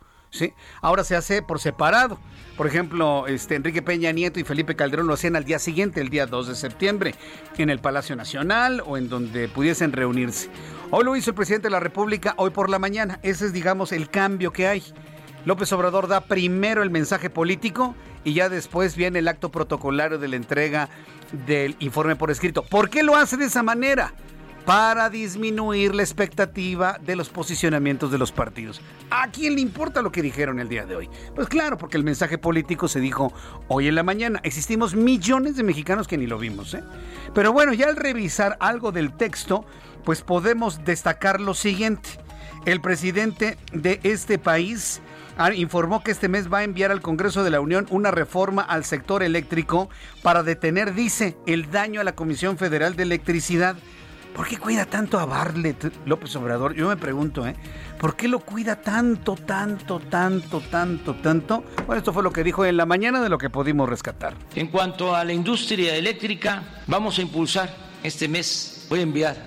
Ahora 0.82 1.04
se 1.04 1.16
hace 1.16 1.42
por 1.42 1.60
separado. 1.60 2.20
Por 2.58 2.68
ejemplo, 2.68 3.28
este, 3.28 3.56
Enrique 3.56 3.82
Peña 3.82 4.12
Nieto 4.12 4.40
y 4.40 4.44
Felipe 4.44 4.76
Calderón 4.76 5.08
lo 5.08 5.14
hacían 5.14 5.36
al 5.36 5.44
día 5.44 5.60
siguiente, 5.60 6.02
el 6.02 6.10
día 6.10 6.26
2 6.26 6.48
de 6.48 6.56
septiembre, 6.56 7.16
en 7.58 7.70
el 7.70 7.80
Palacio 7.80 8.16
Nacional 8.16 8.82
o 8.86 8.98
en 8.98 9.10
donde 9.10 9.48
pudiesen 9.48 9.92
reunirse. 9.92 10.50
Hoy 10.92 11.04
lo 11.04 11.16
hizo 11.16 11.32
el 11.32 11.36
presidente 11.36 11.68
de 11.68 11.72
la 11.72 11.80
República, 11.80 12.34
hoy 12.38 12.52
por 12.52 12.70
la 12.70 12.80
mañana. 12.80 13.20
Ese 13.24 13.46
es, 13.46 13.54
digamos, 13.54 13.92
el 13.92 14.10
cambio 14.10 14.52
que 14.52 14.68
hay. 14.68 14.84
López 15.46 15.72
Obrador 15.74 16.08
da 16.08 16.22
primero 16.22 16.82
el 16.82 16.90
mensaje 16.90 17.30
político 17.30 17.96
y 18.24 18.34
ya 18.34 18.50
después 18.50 18.96
viene 18.96 19.20
el 19.20 19.28
acto 19.28 19.52
protocolario 19.52 20.18
de 20.18 20.28
la 20.28 20.36
entrega 20.38 20.90
del 21.46 21.76
informe 21.80 22.16
por 22.16 22.32
escrito. 22.32 22.64
¿Por 22.64 22.90
qué 22.90 23.04
lo 23.04 23.16
hace 23.16 23.38
de 23.38 23.46
esa 23.46 23.64
manera? 23.64 24.14
Para 24.66 25.12
disminuir 25.12 25.94
la 25.94 26.02
expectativa 26.02 27.00
de 27.00 27.16
los 27.16 27.30
posicionamientos 27.30 28.12
de 28.12 28.18
los 28.18 28.32
partidos. 28.32 28.82
¿A 29.12 29.30
quién 29.30 29.56
le 29.56 29.62
importa 29.62 30.02
lo 30.02 30.12
que 30.12 30.24
dijeron 30.24 30.60
el 30.60 30.70
día 30.70 30.86
de 30.86 30.96
hoy? 30.96 31.10
Pues 31.36 31.48
claro, 31.48 31.78
porque 31.78 31.98
el 31.98 32.04
mensaje 32.04 32.40
político 32.40 32.88
se 32.88 33.00
dijo 33.00 33.32
hoy 33.68 33.88
en 33.88 33.96
la 33.96 34.04
mañana. 34.04 34.40
Existimos 34.44 34.96
millones 34.96 35.56
de 35.56 35.64
mexicanos 35.64 36.08
que 36.08 36.18
ni 36.18 36.26
lo 36.26 36.40
vimos. 36.40 36.74
¿eh? 36.74 36.84
Pero 37.34 37.54
bueno, 37.54 37.74
ya 37.74 37.88
al 37.88 37.96
revisar 37.96 38.58
algo 38.60 38.92
del 38.92 39.16
texto, 39.16 39.66
pues 40.04 40.24
podemos 40.24 40.84
destacar 40.84 41.40
lo 41.40 41.54
siguiente. 41.54 42.10
El 42.66 42.82
presidente 42.82 43.58
de 43.72 44.00
este 44.02 44.40
país 44.40 45.00
informó 45.56 46.02
que 46.04 46.12
este 46.12 46.30
mes 46.30 46.52
va 46.52 46.60
a 46.60 46.64
enviar 46.64 46.90
al 46.90 47.02
Congreso 47.02 47.44
de 47.44 47.52
la 47.52 47.60
Unión 47.60 47.86
una 47.92 48.10
reforma 48.10 48.64
al 48.64 48.84
sector 48.84 49.22
eléctrico 49.22 49.90
para 50.24 50.42
detener, 50.42 50.96
dice, 50.96 51.38
el 51.46 51.70
daño 51.70 52.02
a 52.02 52.04
la 52.04 52.16
Comisión 52.16 52.58
Federal 52.58 52.96
de 52.96 53.04
Electricidad 53.04 53.76
¿Por 54.36 54.50
qué 54.50 54.58
cuida 54.58 54.86
tanto 54.86 55.18
a 55.18 55.26
Barlet 55.26 56.06
López 56.06 56.36
Obrador? 56.36 56.76
Yo 56.76 56.90
me 56.90 56.98
pregunto, 56.98 57.48
¿eh? 57.48 57.56
¿Por 57.98 58.18
qué 58.18 58.28
lo 58.28 58.40
cuida 58.40 58.76
tanto, 58.82 59.36
tanto, 59.36 60.00
tanto, 60.00 60.60
tanto, 60.60 61.16
tanto? 61.16 61.64
Bueno, 61.88 62.00
esto 62.00 62.12
fue 62.12 62.22
lo 62.22 62.34
que 62.34 62.44
dijo 62.44 62.66
en 62.66 62.76
la 62.76 62.86
mañana 62.86 63.22
de 63.22 63.30
lo 63.30 63.38
que 63.38 63.50
pudimos 63.50 63.88
rescatar. 63.88 64.34
En 64.54 64.68
cuanto 64.68 65.16
a 65.16 65.24
la 65.24 65.32
industria 65.32 65.96
eléctrica, 65.96 66.82
vamos 66.86 67.18
a 67.18 67.22
impulsar 67.22 67.74
este 68.04 68.28
mes, 68.28 68.86
voy 68.90 69.00
a 69.00 69.04
enviar 69.04 69.38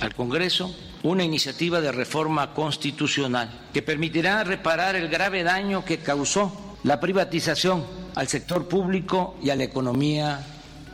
al 0.00 0.14
Congreso 0.14 0.72
una 1.02 1.24
iniciativa 1.24 1.80
de 1.80 1.90
reforma 1.90 2.54
constitucional 2.54 3.66
que 3.72 3.82
permitirá 3.82 4.44
reparar 4.44 4.94
el 4.94 5.08
grave 5.08 5.42
daño 5.42 5.84
que 5.84 5.98
causó 5.98 6.76
la 6.84 7.00
privatización 7.00 7.84
al 8.14 8.28
sector 8.28 8.68
público 8.68 9.36
y 9.42 9.50
a 9.50 9.56
la 9.56 9.64
economía 9.64 10.40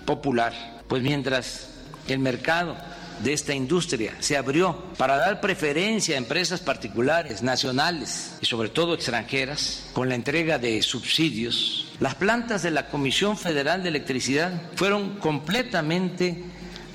popular. 0.06 0.54
Pues 0.88 1.02
mientras 1.02 1.70
el 2.08 2.18
mercado 2.18 2.76
de 3.20 3.32
esta 3.32 3.54
industria 3.54 4.14
se 4.20 4.36
abrió 4.36 4.76
para 4.96 5.16
dar 5.16 5.40
preferencia 5.40 6.14
a 6.14 6.18
empresas 6.18 6.60
particulares, 6.60 7.42
nacionales 7.42 8.36
y 8.40 8.46
sobre 8.46 8.68
todo 8.68 8.94
extranjeras 8.94 9.90
con 9.92 10.08
la 10.08 10.14
entrega 10.14 10.58
de 10.58 10.82
subsidios. 10.82 11.92
Las 12.00 12.14
plantas 12.14 12.62
de 12.62 12.70
la 12.70 12.88
Comisión 12.88 13.36
Federal 13.36 13.82
de 13.82 13.90
Electricidad 13.90 14.52
fueron 14.76 15.16
completamente 15.16 16.44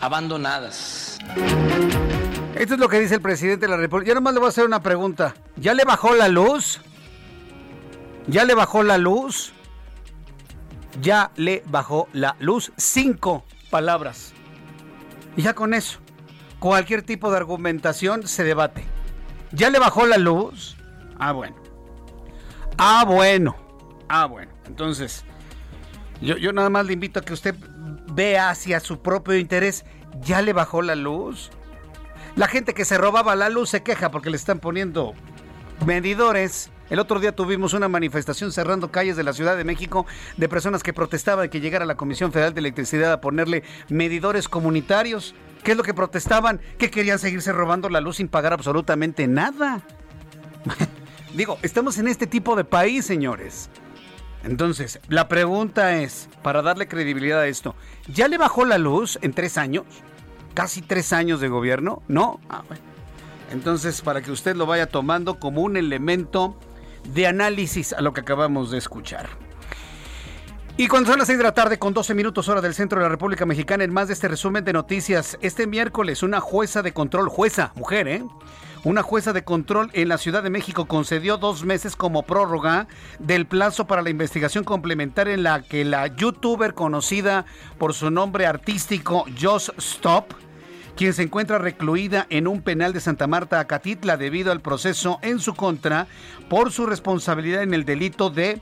abandonadas. 0.02 1.20
Esto 2.56 2.74
es 2.74 2.80
lo 2.80 2.90
que 2.90 3.00
dice 3.00 3.16
el 3.16 3.22
presidente 3.22 3.66
de 3.66 3.72
la 3.72 3.78
República. 3.78 4.10
Yo 4.10 4.16
nomás 4.16 4.34
le 4.34 4.40
voy 4.40 4.48
a 4.48 4.50
hacer 4.50 4.66
una 4.66 4.84
pregunta. 4.84 5.36
¿Ya 5.56 5.74
le 5.74 5.86
bajó 5.86 6.14
la 6.16 6.28
luz? 6.28 6.82
¿Ya 8.28 8.44
le 8.44 8.54
bajó 8.54 8.84
la 8.84 8.98
luz? 8.98 9.54
Ya 11.02 11.32
le 11.38 11.64
bajó 11.66 12.10
la 12.12 12.36
luz. 12.40 12.72
Cinco 12.76 13.46
palabras. 13.70 14.34
Y 15.38 15.44
ya 15.44 15.54
con 15.54 15.74
eso 15.74 16.00
cualquier 16.60 17.02
tipo 17.02 17.32
de 17.32 17.38
argumentación 17.38 18.28
se 18.28 18.44
debate. 18.44 18.84
¿Ya 19.52 19.70
le 19.70 19.80
bajó 19.80 20.06
la 20.06 20.18
luz? 20.18 20.78
Ah, 21.18 21.32
bueno. 21.32 21.56
Ah, 22.78 23.04
bueno. 23.06 23.56
Ah, 24.08 24.26
bueno. 24.26 24.52
Entonces, 24.68 25.24
yo, 26.22 26.38
yo 26.38 26.54
nada 26.54 26.70
más 26.70 26.86
le 26.86 26.94
invito 26.94 27.20
a 27.20 27.24
que 27.24 27.34
usted 27.34 27.56
vea 28.14 28.50
hacia 28.50 28.80
su 28.80 29.02
propio 29.02 29.36
interés. 29.36 29.86
¿Ya 30.22 30.42
le 30.42 30.54
bajó 30.54 30.82
la 30.82 30.96
luz? 30.96 31.52
La 32.36 32.48
gente 32.48 32.74
que 32.74 32.86
se 32.86 32.98
robaba 32.98 33.36
la 33.36 33.50
luz 33.50 33.70
se 33.70 33.84
queja 33.84 34.12
porque 34.12 34.30
le 34.30 34.38
están 34.38 34.60
poniendo 34.60 35.14
medidores. 35.86 36.72
El 36.90 37.00
otro 37.00 37.20
día 37.20 37.36
tuvimos 37.36 37.74
una 37.74 37.88
manifestación 37.88 38.52
cerrando 38.52 38.92
calles 38.92 39.16
de 39.16 39.24
la 39.24 39.34
Ciudad 39.34 39.56
de 39.56 39.64
México 39.64 40.06
de 40.38 40.50
personas 40.50 40.82
que 40.82 40.94
protestaban 40.94 41.50
que 41.50 41.62
llegara 41.62 41.86
la 41.86 41.96
Comisión 41.96 42.32
Federal 42.32 42.54
de 42.54 42.60
Electricidad 42.62 43.12
a 43.12 43.22
ponerle 43.22 43.64
medidores 43.90 44.48
comunitarios. 44.48 45.36
¿Qué 45.64 45.72
es 45.72 45.78
lo 45.78 45.84
que 45.84 45.94
protestaban? 45.94 46.62
Que 46.78 46.90
querían 46.90 47.20
seguirse 47.20 47.52
robando 47.52 47.90
la 47.90 48.02
luz 48.02 48.18
sin 48.18 48.28
pagar 48.28 48.54
absolutamente 48.54 49.28
nada. 49.28 49.82
Digo, 51.34 51.58
estamos 51.62 51.98
en 51.98 52.08
este 52.08 52.28
tipo 52.28 52.56
de 52.56 52.64
país, 52.64 53.06
señores. 53.06 53.70
Entonces, 54.44 55.00
la 55.10 55.28
pregunta 55.28 55.98
es, 55.98 56.30
para 56.42 56.62
darle 56.62 56.88
credibilidad 56.88 57.42
a 57.42 57.48
esto, 57.48 57.76
¿ya 58.08 58.28
le 58.28 58.38
bajó 58.38 58.66
la 58.66 58.78
luz 58.78 59.20
en 59.22 59.34
tres 59.34 59.58
años? 59.58 59.86
¿Casi 60.54 60.82
tres 60.82 61.14
años 61.14 61.42
de 61.42 61.50
gobierno? 61.50 62.02
¿No? 62.08 62.40
Ah, 62.50 62.64
Entonces, 63.52 64.02
para 64.02 64.22
que 64.22 64.32
usted 64.32 64.56
lo 64.56 64.66
vaya 64.66 64.88
tomando 64.88 65.40
como 65.40 65.62
un 65.62 65.78
elemento 65.78 66.58
de 67.14 67.28
análisis 67.28 67.94
a 67.94 68.02
lo 68.02 68.14
que 68.14 68.22
acabamos 68.22 68.72
de 68.72 68.78
escuchar. 68.78 69.28
Y 70.80 70.88
cuando 70.88 71.10
son 71.10 71.20
las 71.20 71.28
6 71.28 71.38
de 71.38 71.44
la 71.44 71.54
tarde 71.54 71.78
con 71.78 71.94
12 71.94 72.14
minutos 72.14 72.48
hora 72.48 72.62
del 72.62 72.74
centro 72.74 73.00
de 73.00 73.04
la 73.04 73.10
República 73.10 73.46
Mexicana, 73.46 73.84
en 73.84 73.92
más 73.92 74.08
de 74.08 74.14
este 74.14 74.30
resumen 74.30 74.64
de 74.64 74.72
noticias, 74.72 75.38
este 75.42 75.68
miércoles 75.68 76.24
una 76.24 76.40
jueza 76.40 76.82
de 76.82 76.94
control, 76.94 77.28
jueza, 77.28 77.74
mujer, 77.76 78.08
¿eh? 78.08 78.24
Una 78.86 79.04
jueza 79.04 79.34
de 79.34 79.44
control 79.44 79.92
en 79.92 80.08
la 80.08 80.18
Ciudad 80.18 80.42
de 80.42 80.50
México 80.50 80.86
concedió 80.86 81.36
dos 81.36 81.66
meses 81.66 81.98
como 81.98 82.24
prórroga 82.24 82.88
del 83.20 83.46
plazo 83.46 83.88
para 83.88 84.02
la 84.02 84.10
investigación 84.10 84.64
complementaria 84.64 85.34
en 85.34 85.44
la 85.44 85.64
que 85.64 85.84
la 85.84 86.08
youtuber 86.08 86.74
conocida 86.74 87.44
por 87.78 87.94
su 87.94 88.10
nombre 88.10 88.46
artístico 88.46 89.26
Just 89.38 89.78
Stop, 89.78 90.34
quien 90.96 91.14
se 91.14 91.24
encuentra 91.24 91.58
recluida 91.58 92.26
en 92.30 92.48
un 92.48 92.62
penal 92.62 92.94
de 92.94 93.02
Santa 93.02 93.28
Marta, 93.28 93.60
Acatitla, 93.60 94.16
debido 94.16 94.54
al 94.54 94.62
proceso 94.62 95.20
en 95.24 95.40
su 95.40 95.56
contra 95.56 96.08
por 96.50 96.72
su 96.72 96.86
responsabilidad 96.86 97.64
en 97.64 97.74
el 97.74 97.84
delito 97.84 98.30
de 98.30 98.62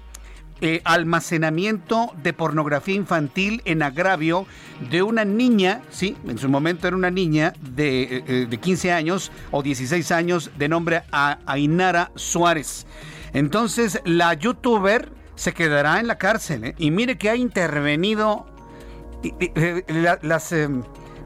eh, 0.60 0.82
almacenamiento 0.86 2.12
de 2.24 2.34
pornografía 2.34 2.96
infantil 2.96 3.62
en 3.66 3.84
agravio 3.84 4.48
de 4.90 5.04
una 5.04 5.24
niña, 5.24 5.82
sí, 5.92 6.18
en 6.28 6.40
su 6.40 6.50
momento 6.50 6.88
era 6.88 6.98
una 6.98 7.12
niña 7.12 7.54
de, 7.62 8.48
15 8.60 8.88
eh, 8.88 8.92
años 8.92 9.32
o 9.52 9.62
16 9.62 10.12
años 10.12 10.50
de 10.58 10.68
nombre 10.68 11.04
Ainara 11.12 12.12
Suárez. 12.16 12.88
Entonces 13.34 14.02
la 14.04 14.34
youtuber 14.34 15.12
se 15.36 15.54
quedará 15.54 16.00
en 16.00 16.08
la 16.08 16.18
cárcel 16.18 16.64
¿eh? 16.64 16.76
y 16.80 16.90
mire 16.90 17.20
que 17.20 17.30
ha 17.30 17.36
intervenido 17.36 18.48
las 20.22 20.56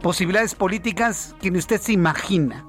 posibilidades 0.02 0.56
políticas 0.56 1.36
que 1.42 1.52
usted 1.52 1.80
se 1.80 1.94
imagina. 1.94 2.66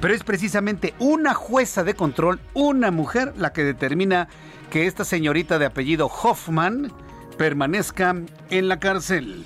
Pero 0.00 0.14
es 0.14 0.24
precisamente 0.24 0.94
una 0.98 1.34
jueza 1.34 1.84
de 1.84 1.94
control, 1.94 2.40
una 2.54 2.90
mujer, 2.90 3.34
la 3.36 3.52
que 3.52 3.64
determina 3.64 4.28
que 4.70 4.86
esta 4.86 5.04
señorita 5.04 5.58
de 5.58 5.66
apellido 5.66 6.06
Hoffman 6.06 6.92
permanezca 7.38 8.14
en 8.50 8.68
la 8.68 8.78
cárcel. 8.80 9.44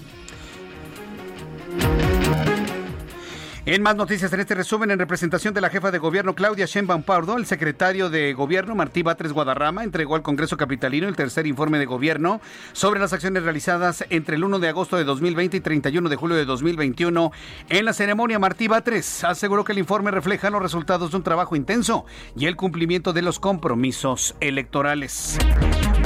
En 3.71 3.83
más 3.83 3.95
noticias 3.95 4.33
en 4.33 4.41
este 4.41 4.57
resumen, 4.57 4.91
en 4.91 4.99
representación 4.99 5.55
de 5.55 5.61
la 5.61 5.71
jefa 5.71 5.93
de 5.93 5.99
gobierno 5.99 6.35
Claudia 6.35 6.67
Sheinbaum 6.67 7.05
Pardo, 7.05 7.37
el 7.37 7.47
secretario 7.47 8.11
de 8.11 8.33
gobierno 8.33 8.75
Martí 8.75 9.05
Batres 9.05 9.33
Guadarrama 9.33 9.85
entregó 9.85 10.17
al 10.17 10.23
Congreso 10.23 10.57
Capitalino 10.57 11.07
el 11.07 11.15
tercer 11.15 11.47
informe 11.47 11.79
de 11.79 11.87
gobierno 11.87 12.41
sobre 12.73 12.99
las 12.99 13.13
acciones 13.13 13.45
realizadas 13.45 14.05
entre 14.11 14.35
el 14.35 14.43
1 14.43 14.59
de 14.59 14.69
agosto 14.71 14.97
de 14.97 15.05
2020 15.05 15.59
y 15.59 15.61
31 15.61 16.09
de 16.09 16.17
julio 16.17 16.37
de 16.37 16.47
2021. 16.47 17.31
En 17.69 17.85
la 17.85 17.93
ceremonia, 17.93 18.41
Martí 18.41 18.67
Batres 18.67 19.23
aseguró 19.23 19.63
que 19.63 19.71
el 19.71 19.79
informe 19.79 20.11
refleja 20.11 20.51
los 20.51 20.63
resultados 20.63 21.13
de 21.13 21.19
un 21.19 21.23
trabajo 21.23 21.55
intenso 21.55 22.07
y 22.37 22.47
el 22.47 22.57
cumplimiento 22.57 23.13
de 23.13 23.23
los 23.23 23.39
compromisos 23.39 24.35
electorales. 24.41 25.39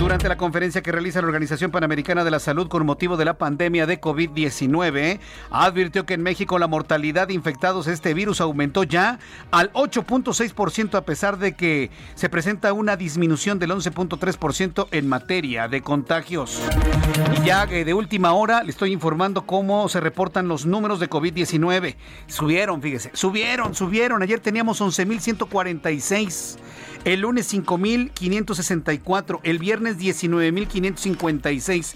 Durante 0.05 0.29
la 0.29 0.37
conferencia 0.37 0.83
que 0.83 0.93
realiza 0.93 1.23
la 1.23 1.29
Organización 1.29 1.71
Panamericana 1.71 2.25
de 2.25 2.31
la 2.31 2.39
Salud 2.39 2.69
con 2.69 2.85
motivo 2.85 3.17
de 3.17 3.25
la 3.25 3.39
pandemia 3.39 3.87
de 3.87 4.03
COVID-19, 4.03 5.19
advirtió 5.51 6.05
que 6.05 6.13
en 6.13 6.23
México 6.23 6.59
la 6.59 6.67
mortalidad 6.67 7.31
infectados 7.31 7.87
este 7.87 8.13
virus 8.13 8.43
aumentó 8.43 8.83
ya 8.83 9.19
al 9.51 9.73
8.6% 9.73 10.97
a 10.97 11.07
pesar 11.07 11.39
de 11.39 11.55
que 11.55 11.91
se 12.17 12.29
presenta 12.29 12.75
una 12.75 12.99
disminución 12.99 13.59
del 13.59 13.71
11.3% 13.71 14.89
en 14.91 15.09
materia 15.09 15.69
de 15.69 15.81
contagios. 15.81 16.61
Y 17.41 17.47
ya 17.47 17.65
eh, 17.65 17.87
de 17.87 17.95
última 17.95 18.35
hora 18.35 18.63
le 18.63 18.73
estoy 18.73 18.93
informando 18.93 19.47
cómo 19.47 19.89
se 19.89 20.01
reportan 20.01 20.49
los 20.49 20.67
números 20.67 21.01
de 21.01 21.09
COVID-19. 21.09 21.97
Subieron, 22.27 22.83
fíjese, 22.83 23.11
subieron, 23.15 23.75
subieron. 23.75 24.23
Ayer 24.23 24.41
teníamos 24.41 24.83
11.146. 24.83 26.59
El 27.05 27.21
lunes 27.21 27.53
5.564, 27.53 29.41
el 29.43 29.59
viernes 29.59 29.99
19.556. 29.99 31.95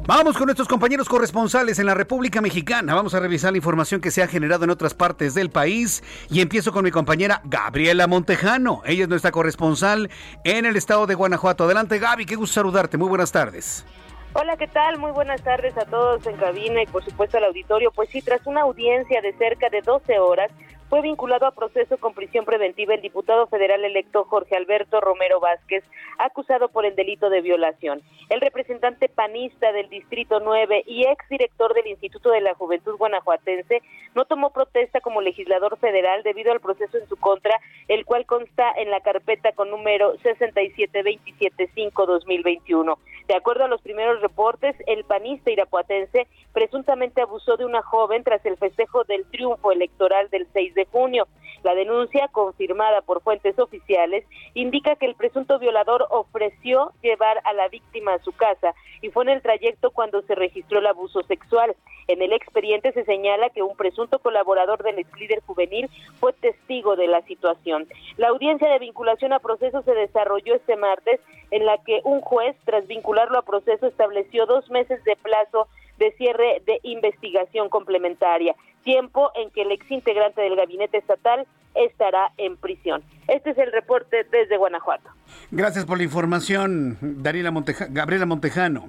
Vamos 0.04 0.36
con 0.36 0.46
nuestros 0.46 0.66
compañeros 0.66 1.08
corresponsales 1.08 1.78
en 1.78 1.86
la 1.86 1.94
República 1.94 2.40
Mexicana. 2.40 2.92
Vamos 2.92 3.14
a 3.14 3.20
revisar 3.20 3.52
la 3.52 3.58
información 3.58 4.00
que 4.00 4.10
se 4.10 4.20
ha 4.20 4.26
generado 4.26 4.64
en 4.64 4.70
otras 4.70 4.94
partes 4.94 5.32
del 5.32 5.48
país 5.48 6.02
y 6.28 6.40
empiezo 6.40 6.72
con 6.72 6.82
mi 6.82 6.90
compañera 6.90 7.40
Gabriela 7.44 8.08
Montejano. 8.08 8.82
Ella 8.84 9.04
es 9.04 9.08
nuestra 9.08 9.30
corresponsal 9.30 10.10
en 10.42 10.66
el 10.66 10.74
estado 10.74 11.06
de 11.06 11.14
Guanajuato. 11.14 11.64
Adelante 11.64 12.00
Gaby, 12.00 12.26
qué 12.26 12.34
gusto 12.34 12.54
saludarte. 12.54 12.98
Muy 12.98 13.08
buenas 13.08 13.30
tardes. 13.30 13.86
Hola, 14.32 14.56
¿qué 14.56 14.66
tal? 14.66 14.98
Muy 14.98 15.12
buenas 15.12 15.40
tardes 15.42 15.78
a 15.78 15.84
todos 15.84 16.26
en 16.26 16.36
cabina 16.36 16.82
y 16.82 16.86
por 16.86 17.04
supuesto 17.04 17.36
al 17.36 17.44
auditorio. 17.44 17.92
Pues 17.92 18.08
sí, 18.10 18.22
tras 18.22 18.44
una 18.44 18.62
audiencia 18.62 19.22
de 19.22 19.32
cerca 19.34 19.68
de 19.70 19.82
12 19.82 20.18
horas, 20.18 20.50
fue 20.92 21.00
vinculado 21.00 21.46
a 21.46 21.52
proceso 21.52 21.96
con 21.96 22.12
prisión 22.12 22.44
preventiva 22.44 22.92
el 22.92 23.00
diputado 23.00 23.46
federal 23.46 23.82
electo 23.82 24.24
Jorge 24.24 24.56
Alberto 24.56 25.00
Romero 25.00 25.40
Vázquez, 25.40 25.82
acusado 26.18 26.68
por 26.68 26.84
el 26.84 26.94
delito 26.94 27.30
de 27.30 27.40
violación. 27.40 28.02
El 28.28 28.42
representante 28.42 29.08
panista 29.08 29.72
del 29.72 29.88
Distrito 29.88 30.40
9 30.40 30.84
y 30.86 31.06
exdirector 31.06 31.72
del 31.72 31.86
Instituto 31.86 32.28
de 32.28 32.42
la 32.42 32.54
Juventud 32.54 32.98
Guanajuatense 32.98 33.80
no 34.14 34.26
tomó 34.26 34.50
protesta 34.50 35.00
como 35.00 35.22
legislador 35.22 35.78
federal 35.78 36.22
debido 36.24 36.52
al 36.52 36.60
proceso 36.60 36.98
en 36.98 37.08
su 37.08 37.16
contra, 37.16 37.58
el 37.88 38.04
cual 38.04 38.26
consta 38.26 38.70
en 38.76 38.90
la 38.90 39.00
carpeta 39.00 39.52
con 39.52 39.70
número 39.70 40.18
67275-2021. 40.18 42.98
De 43.28 43.36
acuerdo 43.36 43.64
a 43.64 43.68
los 43.68 43.80
primeros 43.82 44.20
reportes, 44.20 44.76
el 44.86 45.04
panista 45.04 45.50
irapuatense 45.50 46.26
presuntamente 46.52 47.22
abusó 47.22 47.56
de 47.56 47.64
una 47.64 47.82
joven 47.82 48.24
tras 48.24 48.44
el 48.44 48.56
festejo 48.56 49.04
del 49.04 49.24
triunfo 49.30 49.72
electoral 49.72 50.28
del 50.30 50.46
6 50.52 50.74
de 50.74 50.84
junio. 50.86 51.28
La 51.62 51.74
denuncia, 51.74 52.28
confirmada 52.28 53.02
por 53.02 53.22
fuentes 53.22 53.56
oficiales, 53.58 54.24
indica 54.54 54.96
que 54.96 55.06
el 55.06 55.14
presunto 55.14 55.60
violador 55.60 56.06
ofreció 56.10 56.92
llevar 57.02 57.40
a 57.44 57.52
la 57.52 57.68
víctima 57.68 58.14
a 58.14 58.22
su 58.22 58.32
casa 58.32 58.74
y 59.00 59.10
fue 59.10 59.24
en 59.24 59.30
el 59.30 59.42
trayecto 59.42 59.90
cuando 59.90 60.22
se 60.22 60.34
registró 60.34 60.80
el 60.80 60.86
abuso 60.86 61.22
sexual. 61.22 61.76
En 62.08 62.20
el 62.20 62.32
expediente 62.32 62.92
se 62.92 63.04
señala 63.04 63.50
que 63.50 63.62
un 63.62 63.76
presunto 63.76 64.18
colaborador 64.18 64.82
del 64.82 64.98
ex 64.98 65.12
líder 65.18 65.40
juvenil 65.46 65.88
fue 66.18 66.32
testigo 66.32 66.96
de 66.96 67.06
la 67.06 67.22
situación. 67.22 67.86
La 68.16 68.28
audiencia 68.28 68.68
de 68.68 68.80
vinculación 68.80 69.32
a 69.32 69.38
proceso 69.38 69.82
se 69.82 69.94
desarrolló 69.94 70.54
este 70.56 70.76
martes 70.76 71.20
en 71.52 71.64
la 71.66 71.78
que 71.78 72.00
un 72.04 72.20
juez, 72.20 72.56
tras 72.64 72.86
vincularlo 73.12 73.38
a 73.38 73.42
proceso, 73.42 73.86
estableció 73.86 74.46
dos 74.46 74.70
meses 74.70 75.02
de 75.04 75.16
plazo 75.16 75.68
de 75.98 76.12
cierre 76.12 76.62
de 76.64 76.80
investigación 76.82 77.68
complementaria, 77.68 78.54
tiempo 78.84 79.30
en 79.34 79.50
que 79.50 79.62
el 79.62 79.72
ex 79.72 79.90
integrante 79.90 80.40
del 80.40 80.56
gabinete 80.56 80.96
estatal 80.96 81.46
estará 81.74 82.32
en 82.38 82.56
prisión. 82.56 83.02
Este 83.28 83.50
es 83.50 83.58
el 83.58 83.70
reporte 83.70 84.24
desde 84.30 84.56
Guanajuato. 84.56 85.10
Gracias 85.50 85.84
por 85.84 85.98
la 85.98 86.04
información, 86.04 86.96
Daniela 87.00 87.52
Gabriela 87.90 88.24
Montejano. 88.24 88.88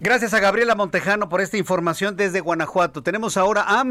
Gracias 0.00 0.34
a 0.34 0.40
Gabriela 0.40 0.74
Montejano 0.74 1.28
por 1.28 1.40
esta 1.40 1.56
información 1.56 2.16
desde 2.16 2.40
Guanajuato. 2.40 3.04
Tenemos 3.04 3.36
ahora 3.36 3.64
a... 3.64 3.84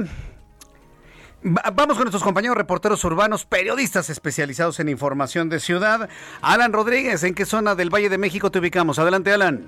Vamos 1.43 1.97
con 1.97 2.03
nuestros 2.03 2.23
compañeros 2.23 2.55
reporteros 2.55 3.03
urbanos, 3.03 3.45
periodistas 3.45 4.11
especializados 4.11 4.79
en 4.79 4.89
información 4.89 5.49
de 5.49 5.59
ciudad. 5.59 6.07
Alan 6.41 6.71
Rodríguez, 6.71 7.23
¿en 7.23 7.33
qué 7.33 7.45
zona 7.45 7.73
del 7.73 7.89
Valle 7.89 8.09
de 8.09 8.19
México 8.19 8.51
te 8.51 8.59
ubicamos? 8.59 8.99
Adelante, 8.99 9.33
Alan. 9.33 9.65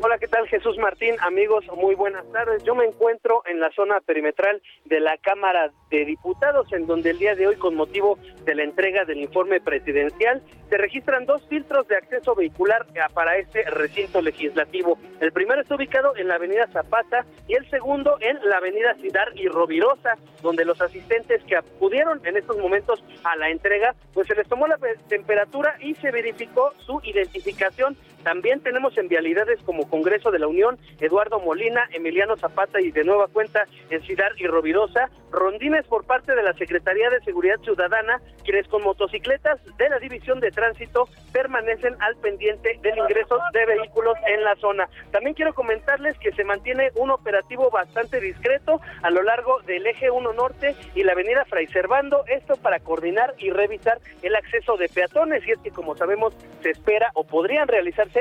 Hola, 0.00 0.18
¿qué 0.18 0.28
tal 0.28 0.46
Jesús 0.46 0.78
Martín? 0.78 1.16
Amigos, 1.20 1.64
muy 1.76 1.96
buenas 1.96 2.24
tardes. 2.30 2.62
Yo 2.62 2.76
me 2.76 2.84
encuentro 2.84 3.42
en 3.46 3.58
la 3.58 3.70
zona 3.72 4.00
perimetral 4.00 4.62
de 4.84 5.00
la 5.00 5.16
Cámara 5.16 5.72
de 5.90 6.04
Diputados, 6.04 6.72
en 6.72 6.86
donde 6.86 7.10
el 7.10 7.18
día 7.18 7.34
de 7.34 7.48
hoy, 7.48 7.56
con 7.56 7.74
motivo 7.74 8.16
de 8.44 8.54
la 8.54 8.62
entrega 8.62 9.04
del 9.04 9.18
informe 9.18 9.60
presidencial, 9.60 10.42
se 10.68 10.76
registran 10.76 11.26
dos 11.26 11.42
filtros 11.48 11.88
de 11.88 11.96
acceso 11.96 12.34
vehicular 12.34 12.86
para 13.12 13.38
este 13.38 13.62
recinto 13.70 14.22
legislativo. 14.22 14.98
El 15.20 15.32
primero 15.32 15.62
está 15.62 15.74
ubicado 15.74 16.14
en 16.16 16.28
la 16.28 16.34
avenida 16.34 16.66
Zapata 16.68 17.24
y 17.48 17.54
el 17.54 17.68
segundo 17.70 18.18
en 18.20 18.38
la 18.48 18.58
avenida 18.58 18.94
Cidar 19.00 19.32
y 19.34 19.48
Rovirosa, 19.48 20.16
donde 20.42 20.64
los 20.64 20.80
asistentes 20.80 21.42
que 21.44 21.56
acudieron 21.56 22.20
en 22.24 22.36
estos 22.36 22.58
momentos 22.58 23.02
a 23.24 23.34
la 23.36 23.50
entrega, 23.50 23.94
pues 24.12 24.28
se 24.28 24.34
les 24.34 24.46
tomó 24.46 24.66
la 24.66 24.78
temperatura 25.08 25.76
y 25.80 25.94
se 25.96 26.10
verificó 26.10 26.72
su 26.86 27.00
identificación. 27.02 27.96
También 28.22 28.60
tenemos 28.60 28.96
en 28.98 29.08
vialidades 29.08 29.60
como 29.64 29.88
Congreso 29.88 30.30
de 30.30 30.38
la 30.38 30.48
Unión, 30.48 30.78
Eduardo 31.00 31.40
Molina, 31.40 31.88
Emiliano 31.92 32.36
Zapata 32.36 32.80
y 32.80 32.90
de 32.90 33.04
nueva 33.04 33.28
cuenta 33.28 33.64
en 33.90 34.02
Cidar 34.02 34.32
y 34.38 34.46
Rovirosa, 34.46 35.10
rondines 35.30 35.86
por 35.86 36.04
parte 36.04 36.34
de 36.34 36.42
la 36.42 36.52
Secretaría 36.54 37.10
de 37.10 37.20
Seguridad 37.20 37.58
Ciudadana, 37.62 38.20
quienes 38.44 38.66
con 38.68 38.82
motocicletas 38.82 39.60
de 39.76 39.88
la 39.88 39.98
División 39.98 40.40
de 40.40 40.50
Tránsito 40.50 41.08
permanecen 41.32 41.96
al 42.00 42.16
pendiente 42.16 42.78
del 42.82 42.98
ingreso 42.98 43.38
de 43.52 43.66
vehículos 43.66 44.14
en 44.26 44.42
la 44.42 44.56
zona. 44.56 44.88
También 45.10 45.34
quiero 45.34 45.54
comentarles 45.54 46.18
que 46.18 46.32
se 46.32 46.44
mantiene 46.44 46.90
un 46.96 47.10
operativo 47.10 47.70
bastante 47.70 48.20
discreto 48.20 48.80
a 49.02 49.10
lo 49.10 49.22
largo 49.22 49.60
del 49.62 49.86
eje 49.86 50.10
1 50.10 50.32
norte 50.32 50.74
y 50.94 51.02
la 51.02 51.12
avenida 51.12 51.44
Fray 51.44 51.66
Servando, 51.66 52.24
esto 52.26 52.56
para 52.56 52.80
coordinar 52.80 53.34
y 53.38 53.50
revisar 53.50 53.98
el 54.22 54.34
acceso 54.34 54.76
de 54.76 54.88
peatones, 54.88 55.46
y 55.46 55.52
es 55.52 55.58
que 55.58 55.70
como 55.70 55.96
sabemos 55.96 56.34
se 56.62 56.70
espera 56.70 57.10
o 57.14 57.24
podrían 57.24 57.68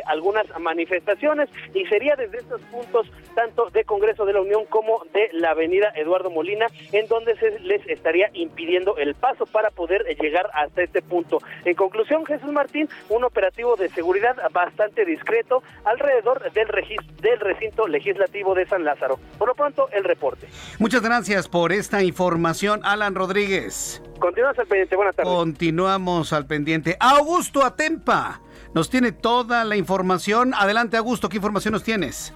algunas 0.06 0.46
manifestaciones 0.60 1.50
y 1.74 1.86
sería 1.86 2.16
desde 2.16 2.40
estos 2.40 2.62
puntos 2.64 3.08
tanto 3.36 3.70
de 3.70 3.84
Congreso 3.84 4.26
de 4.26 4.34
la 4.34 4.42
Unión 4.42 4.66
como 4.66 5.04
de 5.14 5.30
la 5.34 5.52
avenida 5.52 5.92
Eduardo 5.96 6.30
Molina 6.30 6.68
en 6.92 7.08
donde 7.08 7.38
se 7.38 7.60
les 7.60 7.86
estaría 7.88 8.30
impidiendo 8.34 8.98
el 8.98 9.16
paso 9.16 9.46
para 9.46 9.70
poder 9.72 10.04
llegar 10.20 10.50
hasta 10.54 10.84
este 10.84 11.02
punto. 11.02 11.40
En 11.66 11.76
conclusión, 11.76 12.26
Jesús 12.26 12.52
Martín, 12.52 12.90
un 13.10 13.24
operativo 13.24 13.76
de 13.76 13.90
seguridad 13.90 14.36
bastante 14.52 15.06
discreto 15.06 15.64
alrededor 15.86 16.52
del, 16.52 16.68
del 17.22 17.40
recinto 17.40 17.88
legislativo 17.88 18.56
de 18.56 18.66
San 18.66 18.84
Lázaro. 18.84 19.20
Por 19.38 19.48
lo 19.48 19.56
pronto, 19.56 19.90
el 19.92 20.04
reporte. 20.04 20.48
Muchas 20.80 21.02
gracias 21.02 21.48
por 21.48 21.72
esta 21.72 22.04
información, 22.04 22.82
Alan 22.84 23.16
Rodríguez. 23.16 24.02
Continuamos 24.20 24.60
al 24.60 24.68
pendiente, 24.68 24.96
buenas 24.96 25.16
tardes. 25.16 25.34
Continuamos 25.34 26.34
al 26.34 26.46
pendiente. 26.46 26.98
Augusto 27.00 27.64
Atempa 27.64 28.42
nos 28.74 28.90
tiene 28.90 29.12
toda 29.12 29.64
la 29.64 29.76
información. 29.76 30.54
Adelante, 30.54 30.98
Augusto, 30.98 31.30
¿qué 31.30 31.38
información 31.38 31.74
nos 31.74 31.84
tienes? 31.84 32.34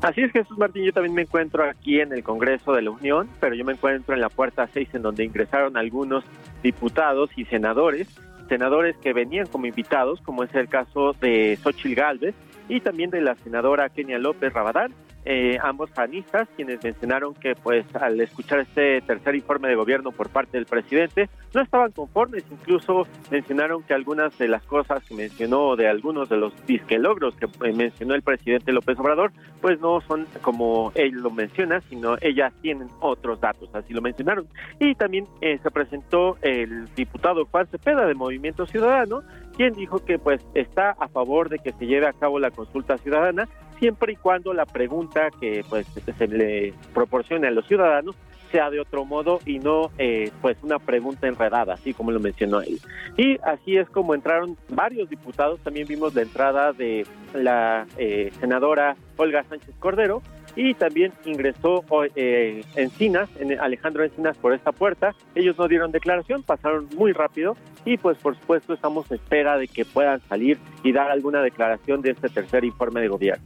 Así 0.00 0.22
es, 0.22 0.32
Jesús 0.32 0.58
Martín, 0.58 0.84
yo 0.84 0.92
también 0.92 1.14
me 1.14 1.22
encuentro 1.22 1.62
aquí 1.64 2.00
en 2.00 2.12
el 2.12 2.24
Congreso 2.24 2.72
de 2.72 2.82
la 2.82 2.90
Unión, 2.90 3.28
pero 3.40 3.54
yo 3.54 3.64
me 3.64 3.72
encuentro 3.72 4.14
en 4.14 4.20
la 4.20 4.28
puerta 4.28 4.68
6 4.72 4.88
en 4.94 5.02
donde 5.02 5.24
ingresaron 5.24 5.76
algunos 5.76 6.24
diputados 6.62 7.30
y 7.36 7.44
senadores 7.44 8.08
senadores 8.52 8.94
que 8.98 9.14
venían 9.14 9.46
como 9.46 9.64
invitados, 9.64 10.20
como 10.20 10.44
es 10.44 10.54
el 10.54 10.68
caso 10.68 11.14
de 11.22 11.58
Xochil 11.62 11.94
Gálvez 11.94 12.34
y 12.68 12.80
también 12.80 13.08
de 13.08 13.22
la 13.22 13.34
senadora 13.36 13.88
Kenia 13.88 14.18
López 14.18 14.52
Rabadán, 14.52 14.92
eh, 15.24 15.56
ambos 15.62 15.90
panistas, 15.90 16.48
quienes 16.56 16.82
mencionaron 16.82 17.34
que 17.34 17.54
pues 17.54 17.84
al 17.94 18.20
escuchar 18.20 18.60
este 18.60 19.00
tercer 19.02 19.34
informe 19.34 19.68
de 19.68 19.76
gobierno 19.76 20.10
por 20.10 20.30
parte 20.30 20.56
del 20.56 20.66
presidente, 20.66 21.28
no 21.54 21.60
estaban 21.60 21.92
conformes, 21.92 22.44
incluso 22.50 23.06
mencionaron 23.30 23.82
que 23.82 23.94
algunas 23.94 24.36
de 24.38 24.48
las 24.48 24.62
cosas 24.64 25.04
que 25.04 25.14
mencionó, 25.14 25.76
de 25.76 25.88
algunos 25.88 26.28
de 26.28 26.36
los 26.38 26.52
disque 26.66 26.98
logros 26.98 27.36
que 27.36 27.46
eh, 27.46 27.72
mencionó 27.72 28.14
el 28.14 28.22
presidente 28.22 28.72
López 28.72 28.98
Obrador, 28.98 29.32
pues 29.60 29.78
no 29.80 30.00
son 30.00 30.26
como 30.40 30.92
él 30.94 31.12
lo 31.12 31.30
menciona, 31.30 31.80
sino 31.88 32.16
ellas 32.20 32.52
tienen 32.62 32.88
otros 33.00 33.40
datos, 33.40 33.68
así 33.74 33.92
lo 33.92 34.02
mencionaron. 34.02 34.46
Y 34.80 34.94
también 34.94 35.26
eh, 35.40 35.58
se 35.62 35.70
presentó 35.70 36.36
el 36.42 36.92
diputado 36.94 37.44
Juan 37.46 37.66
Cepeda 37.68 38.06
de 38.06 38.14
Movimiento 38.14 38.66
Ciudadano, 38.66 39.22
quien 39.56 39.74
dijo 39.74 40.04
que 40.04 40.18
pues 40.18 40.44
está 40.54 40.90
a 40.90 41.08
favor 41.08 41.48
de 41.48 41.58
que 41.58 41.72
se 41.72 41.86
lleve 41.86 42.06
a 42.06 42.12
cabo 42.12 42.38
la 42.38 42.50
consulta 42.50 42.98
ciudadana 42.98 43.48
siempre 43.78 44.12
y 44.12 44.16
cuando 44.16 44.52
la 44.52 44.66
pregunta 44.66 45.28
que 45.40 45.64
pues 45.68 45.86
se 45.88 46.28
le 46.28 46.72
proporcione 46.94 47.48
a 47.48 47.50
los 47.50 47.66
ciudadanos 47.66 48.16
sea 48.52 48.70
de 48.70 48.78
otro 48.78 49.04
modo 49.04 49.40
y 49.46 49.58
no 49.58 49.90
eh, 49.98 50.30
pues 50.40 50.56
una 50.62 50.78
pregunta 50.78 51.26
enredada, 51.26 51.74
así 51.74 51.94
como 51.94 52.12
lo 52.12 52.20
mencionó 52.20 52.60
él. 52.60 52.78
Y 53.16 53.38
así 53.42 53.78
es 53.78 53.88
como 53.88 54.14
entraron 54.14 54.56
varios 54.68 55.08
diputados, 55.08 55.58
también 55.60 55.88
vimos 55.88 56.14
la 56.14 56.22
entrada 56.22 56.72
de 56.72 57.06
la 57.34 57.86
eh, 57.96 58.30
senadora 58.38 58.94
Olga 59.16 59.42
Sánchez 59.44 59.74
Cordero 59.80 60.22
y 60.56 60.74
también 60.74 61.12
ingresó 61.24 61.84
eh, 62.14 62.64
Encinas, 62.76 63.28
en 63.38 63.58
Alejandro 63.60 64.04
Encinas 64.04 64.36
por 64.36 64.52
esta 64.54 64.72
puerta. 64.72 65.14
Ellos 65.34 65.56
no 65.58 65.68
dieron 65.68 65.92
declaración, 65.92 66.42
pasaron 66.42 66.88
muy 66.96 67.12
rápido 67.12 67.56
y 67.84 67.96
pues 67.96 68.18
por 68.18 68.36
supuesto 68.36 68.74
estamos 68.74 69.10
en 69.10 69.16
espera 69.16 69.56
de 69.56 69.68
que 69.68 69.84
puedan 69.84 70.20
salir 70.28 70.58
y 70.82 70.92
dar 70.92 71.10
alguna 71.10 71.42
declaración 71.42 72.02
de 72.02 72.10
este 72.10 72.28
tercer 72.28 72.64
informe 72.64 73.00
de 73.00 73.08
gobierno. 73.08 73.44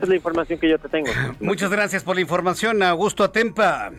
Es 0.00 0.08
la 0.08 0.14
información 0.14 0.58
que 0.58 0.68
yo 0.68 0.78
te 0.78 0.88
tengo. 0.88 1.08
Muchas 1.40 1.70
gracias 1.70 2.04
por 2.04 2.14
la 2.14 2.20
información, 2.20 2.82
Augusto 2.82 3.24
Atempa. 3.24 3.90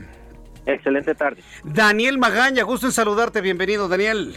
Excelente 0.73 1.15
tarde. 1.15 1.41
Daniel 1.63 2.19
Magaña, 2.19 2.63
gusto 2.63 2.85
en 2.85 2.91
saludarte. 2.91 3.41
Bienvenido, 3.41 3.87
Daniel. 3.87 4.35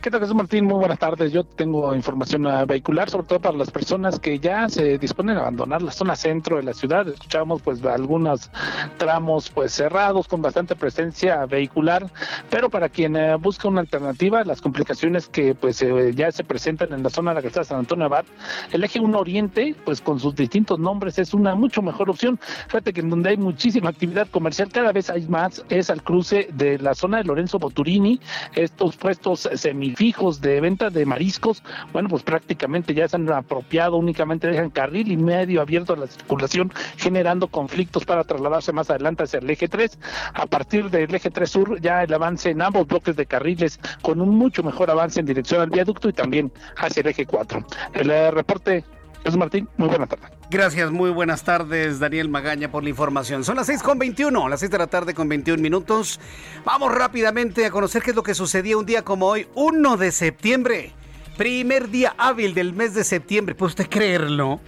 ¿Qué 0.00 0.12
tal, 0.12 0.20
Jesús 0.20 0.34
Martín? 0.36 0.64
Muy 0.64 0.78
buenas 0.78 0.98
tardes. 0.98 1.32
Yo 1.32 1.42
tengo 1.42 1.92
información 1.94 2.46
vehicular, 2.66 3.10
sobre 3.10 3.26
todo 3.26 3.40
para 3.40 3.56
las 3.56 3.70
personas 3.70 4.20
que 4.20 4.38
ya 4.38 4.68
se 4.68 4.96
disponen 4.96 5.36
a 5.36 5.40
abandonar 5.40 5.82
la 5.82 5.90
zona 5.90 6.14
centro 6.14 6.56
de 6.56 6.62
la 6.62 6.72
ciudad. 6.72 7.08
Escuchamos 7.08 7.62
pues 7.62 7.84
algunos 7.84 8.50
tramos 8.96 9.50
pues 9.50 9.72
cerrados 9.72 10.28
con 10.28 10.40
bastante 10.40 10.76
presencia 10.76 11.44
vehicular, 11.46 12.06
pero 12.48 12.70
para 12.70 12.88
quien 12.88 13.16
eh, 13.16 13.34
busca 13.36 13.66
una 13.66 13.80
alternativa, 13.80 14.44
las 14.44 14.60
complicaciones 14.60 15.28
que 15.28 15.54
pues 15.54 15.82
eh, 15.82 16.12
ya 16.14 16.30
se 16.30 16.44
presentan 16.44 16.92
en 16.92 17.02
la 17.02 17.10
zona 17.10 17.32
de 17.32 17.36
la 17.36 17.42
calzada 17.42 17.64
San 17.64 17.78
Antonio 17.80 18.06
Abad, 18.06 18.24
el 18.70 18.84
eje 18.84 19.00
1 19.00 19.18
Oriente, 19.18 19.74
pues 19.84 20.00
con 20.00 20.20
sus 20.20 20.34
distintos 20.36 20.78
nombres 20.78 21.18
es 21.18 21.34
una 21.34 21.56
mucho 21.56 21.82
mejor 21.82 22.08
opción. 22.08 22.38
Fíjate 22.68 22.92
que 22.92 23.00
en 23.00 23.10
donde 23.10 23.30
hay 23.30 23.36
muchísima 23.36 23.90
actividad 23.90 24.28
comercial, 24.28 24.70
cada 24.72 24.92
vez 24.92 25.10
hay 25.10 25.26
más, 25.26 25.37
es 25.68 25.90
al 25.90 26.02
cruce 26.02 26.48
de 26.52 26.78
la 26.78 26.94
zona 26.94 27.18
de 27.18 27.24
Lorenzo 27.24 27.58
Boturini, 27.58 28.20
estos 28.54 28.96
puestos 28.96 29.48
semi 29.54 29.94
fijos 29.94 30.40
de 30.40 30.60
venta 30.60 30.90
de 30.90 31.06
mariscos, 31.06 31.62
bueno, 31.92 32.08
pues 32.08 32.22
prácticamente 32.22 32.94
ya 32.94 33.08
se 33.08 33.16
han 33.16 33.30
apropiado, 33.30 33.96
únicamente 33.96 34.48
dejan 34.48 34.70
carril 34.70 35.10
y 35.12 35.16
medio 35.16 35.60
abierto 35.60 35.92
a 35.92 35.96
la 35.96 36.06
circulación, 36.06 36.72
generando 36.96 37.48
conflictos 37.48 38.04
para 38.04 38.24
trasladarse 38.24 38.72
más 38.72 38.90
adelante 38.90 39.24
hacia 39.24 39.38
el 39.38 39.50
eje 39.50 39.68
3. 39.68 39.98
A 40.34 40.46
partir 40.46 40.90
del 40.90 41.14
eje 41.14 41.30
3 41.30 41.50
sur, 41.50 41.80
ya 41.80 42.02
el 42.02 42.12
avance 42.12 42.50
en 42.50 42.62
ambos 42.62 42.86
bloques 42.86 43.16
de 43.16 43.26
carriles, 43.26 43.78
con 44.02 44.20
un 44.20 44.30
mucho 44.30 44.62
mejor 44.62 44.90
avance 44.90 45.20
en 45.20 45.26
dirección 45.26 45.60
al 45.60 45.70
viaducto 45.70 46.08
y 46.08 46.12
también 46.12 46.52
hacia 46.76 47.00
el 47.00 47.08
eje 47.08 47.26
4. 47.26 47.64
El 47.94 48.10
eh, 48.10 48.30
reporte 48.30 48.84
es 49.24 49.36
Martín, 49.36 49.68
muy 49.76 49.88
buena 49.88 50.06
tarde. 50.06 50.37
Gracias, 50.50 50.90
muy 50.90 51.10
buenas 51.10 51.42
tardes, 51.42 51.98
Daniel 51.98 52.30
Magaña, 52.30 52.70
por 52.70 52.82
la 52.82 52.88
información. 52.88 53.44
Son 53.44 53.56
las 53.56 53.66
6 53.66 53.82
con 53.82 53.98
21, 53.98 54.48
las 54.48 54.60
6 54.60 54.70
de 54.70 54.78
la 54.78 54.86
tarde 54.86 55.12
con 55.12 55.28
21 55.28 55.62
minutos. 55.62 56.18
Vamos 56.64 56.90
rápidamente 56.94 57.66
a 57.66 57.70
conocer 57.70 58.02
qué 58.02 58.10
es 58.10 58.16
lo 58.16 58.22
que 58.22 58.34
sucedía 58.34 58.78
un 58.78 58.86
día 58.86 59.04
como 59.04 59.26
hoy, 59.26 59.46
1 59.54 59.98
de 59.98 60.10
septiembre. 60.10 60.92
Primer 61.36 61.90
día 61.90 62.14
hábil 62.16 62.54
del 62.54 62.72
mes 62.72 62.94
de 62.94 63.04
septiembre. 63.04 63.54
¿Puede 63.54 63.68
usted 63.68 63.90
creerlo? 63.90 64.58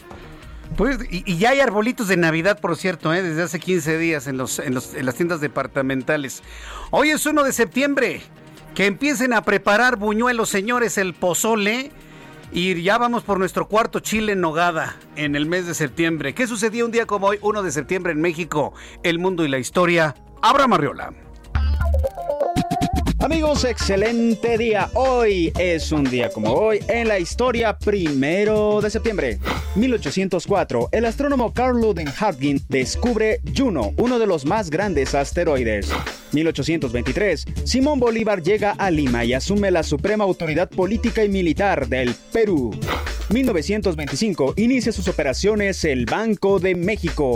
Pues, 0.77 0.99
y, 1.11 1.39
ya 1.39 1.51
hay 1.51 1.61
arbolitos 1.61 2.09
de 2.09 2.19
Navidad, 2.19 2.61
por 2.61 2.77
cierto, 2.77 3.15
¿eh? 3.15 3.23
desde 3.23 3.43
hace 3.43 3.59
15 3.59 3.97
días 3.97 4.27
en, 4.27 4.37
las 4.37 5.15
tiendas 5.15 5.41
departamentales. 5.41 6.43
Hoy 6.91 7.09
es 7.09 7.25
1 7.25 7.43
de 7.43 7.53
septiembre. 7.53 8.21
Que 8.75 8.87
empiecen 8.87 9.33
a 9.33 9.43
preparar 9.43 9.97
buñuelos, 9.97 10.49
señores, 10.49 10.97
el 10.97 11.15
pozole 11.15 11.91
y 12.53 12.83
ya 12.83 12.99
vamos 12.99 13.23
por 13.23 13.39
nuestro 13.39 13.69
cuarto 13.69 14.01
chile 14.01 14.33
en 14.33 14.41
nogada 14.41 14.97
en 15.17 15.37
el 15.37 15.47
mes 15.47 15.67
de 15.67 15.75
septiembre. 15.75 16.35
¿Qué 16.35 16.47
sucedió 16.47 16.85
un 16.85 16.91
día 16.91 17.07
como 17.07 17.29
hoy, 17.29 17.39
1 17.43 17.63
de 17.63 17.73
septiembre 17.73 18.13
en 18.13 18.21
México? 18.21 18.73
El 19.03 19.19
mundo 19.19 19.45
y 19.45 19.49
la 19.49 19.59
historia. 19.59 20.15
Abraham 20.43 20.75
Arriola. 20.75 21.13
Amigos, 23.21 23.65
excelente 23.65 24.57
día. 24.57 24.89
Hoy 24.95 25.53
es 25.59 25.93
un 25.93 26.05
día 26.05 26.31
como 26.31 26.55
hoy 26.55 26.81
en 26.89 27.07
la 27.07 27.19
historia, 27.19 27.77
primero 27.77 28.81
de 28.81 28.89
septiembre. 28.89 29.39
1804, 29.75 30.89
el 30.91 31.05
astrónomo 31.05 31.53
Carl 31.53 31.79
Ludwig 31.79 32.09
descubre 32.69 33.41
Juno, 33.55 33.93
uno 33.99 34.19
de 34.19 34.27
los 34.27 34.47
más 34.47 34.71
grandes 34.71 35.15
asteroides. 35.15 35.91
1823, 36.33 37.45
Simón 37.65 38.01
Bolívar 38.01 38.43
llega 38.43 38.71
a 38.73 38.91
Lima 38.91 39.23
y 39.27 39.35
asume 39.35 39.71
la 39.71 39.83
suprema 39.83 40.25
autoridad 40.25 40.71
política 40.71 41.23
y 41.23 41.29
militar 41.29 41.89
del 41.89 42.15
Perú. 42.33 42.71
1925 43.29 44.55
inicia 44.57 44.93
sus 44.93 45.09
operaciones 45.09 45.85
el 45.85 46.07
Banco 46.07 46.59
de 46.59 46.75
México. 46.75 47.35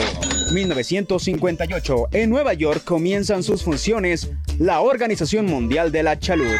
1958 0.52 2.08
en 2.12 2.30
Nueva 2.30 2.54
York 2.54 2.82
comienzan 2.84 3.42
sus 3.42 3.62
funciones 3.62 4.30
la 4.58 4.80
Organización 4.80 5.46
Mundial 5.46 5.90
de 5.90 6.02
la 6.02 6.18
Salud. 6.20 6.56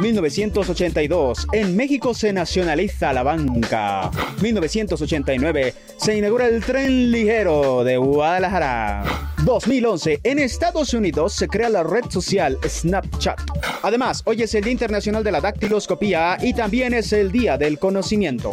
1982, 0.00 1.46
en 1.52 1.76
México 1.76 2.14
se 2.14 2.32
nacionaliza 2.32 3.12
la 3.12 3.22
banca. 3.22 4.10
1989, 4.42 5.74
se 5.96 6.16
inaugura 6.16 6.48
el 6.48 6.64
tren 6.64 7.12
ligero 7.12 7.84
de 7.84 7.96
Guadalajara. 7.96 9.32
2011, 9.44 10.20
en 10.24 10.38
Estados 10.40 10.94
Unidos 10.94 11.34
se 11.34 11.46
crea 11.46 11.68
la 11.68 11.84
red 11.84 12.04
social 12.08 12.58
Snapchat. 12.66 13.38
Además, 13.82 14.22
hoy 14.24 14.42
es 14.42 14.54
el 14.54 14.64
Día 14.64 14.72
Internacional 14.72 15.22
de 15.22 15.30
la 15.30 15.40
Dactiloscopía 15.40 16.38
y 16.40 16.54
también 16.54 16.94
es 16.94 17.12
el 17.12 17.30
Día 17.30 17.56
del 17.56 17.78
Conocimiento. 17.78 18.52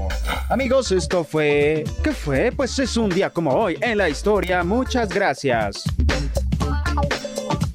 Amigos, 0.49 0.91
esto 0.91 1.23
fue... 1.23 1.86
¿Qué 2.04 2.12
fue? 2.12 2.51
Pues 2.51 2.77
es 2.77 2.97
un 2.97 3.10
día 3.10 3.30
como 3.30 3.51
hoy 3.51 3.77
en 3.82 3.97
la 3.97 4.10
historia. 4.10 4.63
Muchas 4.63 5.10
gracias. 5.10 5.86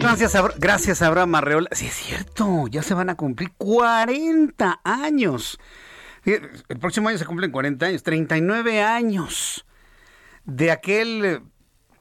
Gracias, 0.07 0.37
gracias 0.59 1.03
Abraham 1.03 1.35
Arreola. 1.35 1.69
Sí, 1.73 1.87
es 1.87 1.95
cierto, 1.95 2.69
ya 2.69 2.85
se 2.85 2.95
van 2.95 3.11
a 3.11 3.17
cumplir 3.17 3.51
40 3.59 4.81
años. 4.85 5.59
El 6.25 6.79
próximo 6.79 7.09
año 7.09 7.19
se 7.19 7.25
cumplen 7.25 7.51
40 7.51 7.87
años, 7.87 8.05
39 8.05 8.83
años 8.83 9.67
de 10.45 10.71
aquel 10.71 11.25
eh, 11.25 11.41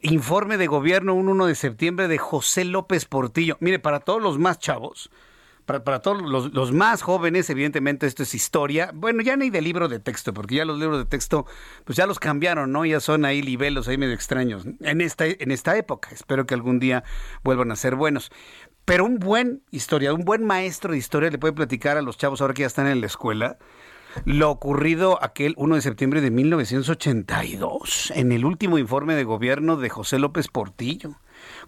informe 0.02 0.58
de 0.58 0.68
gobierno 0.68 1.15
un 1.15 1.30
1 1.30 1.48
de 1.48 1.56
septiembre 1.56 2.08
de 2.08 2.20
José 2.20 2.63
López 2.63 3.06
Portillo. 3.06 3.58
Mire, 3.60 3.80
para 3.80 4.02
todos 4.02 4.22
los 4.22 4.38
más 4.38 4.60
chavos, 4.60 5.10
para, 5.65 5.99
todos 5.99 6.21
los, 6.21 6.71
más 6.71 7.01
jóvenes, 7.01 7.49
evidentemente 7.49 8.06
esto 8.08 8.23
es 8.23 8.36
historia. 8.36 8.91
Bueno, 8.93 9.21
ya 9.21 9.36
ni 9.36 9.49
de 9.49 9.62
libro 9.62 9.88
de 9.88 9.99
texto, 9.99 10.34
porque 10.34 10.56
ya 10.56 10.65
los 10.65 10.80
libros 10.80 10.99
de 10.99 11.06
texto, 11.06 11.45
pues 11.84 11.97
ya 11.97 12.06
los 12.06 12.19
cambiaron, 12.19 12.71
¿no? 12.71 12.86
Ya 12.86 12.99
son 12.99 13.25
ahí 13.25 13.41
libelos, 13.41 13.88
ahí 13.88 13.97
medio 13.97 14.13
extraños. 14.13 14.65
En 14.82 15.01
esta, 15.01 15.25
en 15.25 15.51
esta 15.51 15.75
época, 15.78 16.10
espero 16.12 16.45
que 16.45 16.54
algún 16.54 16.80
día 16.80 17.04
vuelvan 17.43 17.71
a 17.71 17.75
ser 17.75 17.95
buenos. 17.95 18.32
Pero 18.86 19.06
un 19.06 19.17
buen 19.17 19.63
historia, 19.71 20.13
un 20.13 20.23
buen 20.23 20.45
maestro 20.45 20.91
de 20.91 20.99
historia 20.99 21.32
le 21.32 21.39
puede 21.39 21.54
platicar 21.54 21.97
a 21.97 22.01
los 22.01 22.17
chavos 22.17 22.41
ahora 22.41 22.54
que 22.54 22.62
ya 22.62 22.67
están 22.67 22.88
en 22.88 23.01
la 23.01 23.08
escuela 23.08 23.58
lo 24.23 24.49
ocurrido 24.49 25.21
aquel 25.21 25.54
1 25.58 25.75
de 25.75 25.82
septiembre 25.82 26.21
de 26.21 26.32
1982, 26.32 28.13
en 28.15 28.32
el 28.32 28.45
último 28.45 28.78
informe 28.78 29.13
de 29.13 29.25
gobierno 29.25 29.75
de 29.75 29.89
José 29.89 30.19
López 30.19 30.47
Portillo 30.47 31.17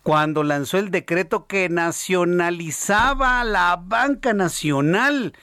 cuando 0.08 0.42
lanzó 0.42 0.78
el 0.78 0.90
decreto 0.90 1.48
que 1.48 1.68
nacionalizaba 1.68 3.44
la 3.44 3.76
banca 3.76 4.32
nacional, 4.32 5.34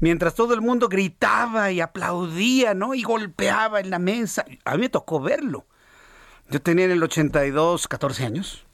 mientras 0.00 0.34
todo 0.34 0.52
el 0.52 0.60
mundo 0.60 0.90
gritaba 0.90 1.70
y 1.72 1.80
aplaudía, 1.80 2.74
¿no? 2.74 2.92
Y 2.92 3.04
golpeaba 3.04 3.80
en 3.80 3.88
la 3.88 3.98
mesa. 3.98 4.44
A 4.66 4.72
mí 4.74 4.80
me 4.80 4.88
tocó 4.90 5.18
verlo. 5.18 5.64
Yo 6.50 6.60
tenía 6.60 6.84
en 6.84 6.90
el 6.90 7.02
82 7.02 7.88
14 7.88 8.26
años. 8.26 8.66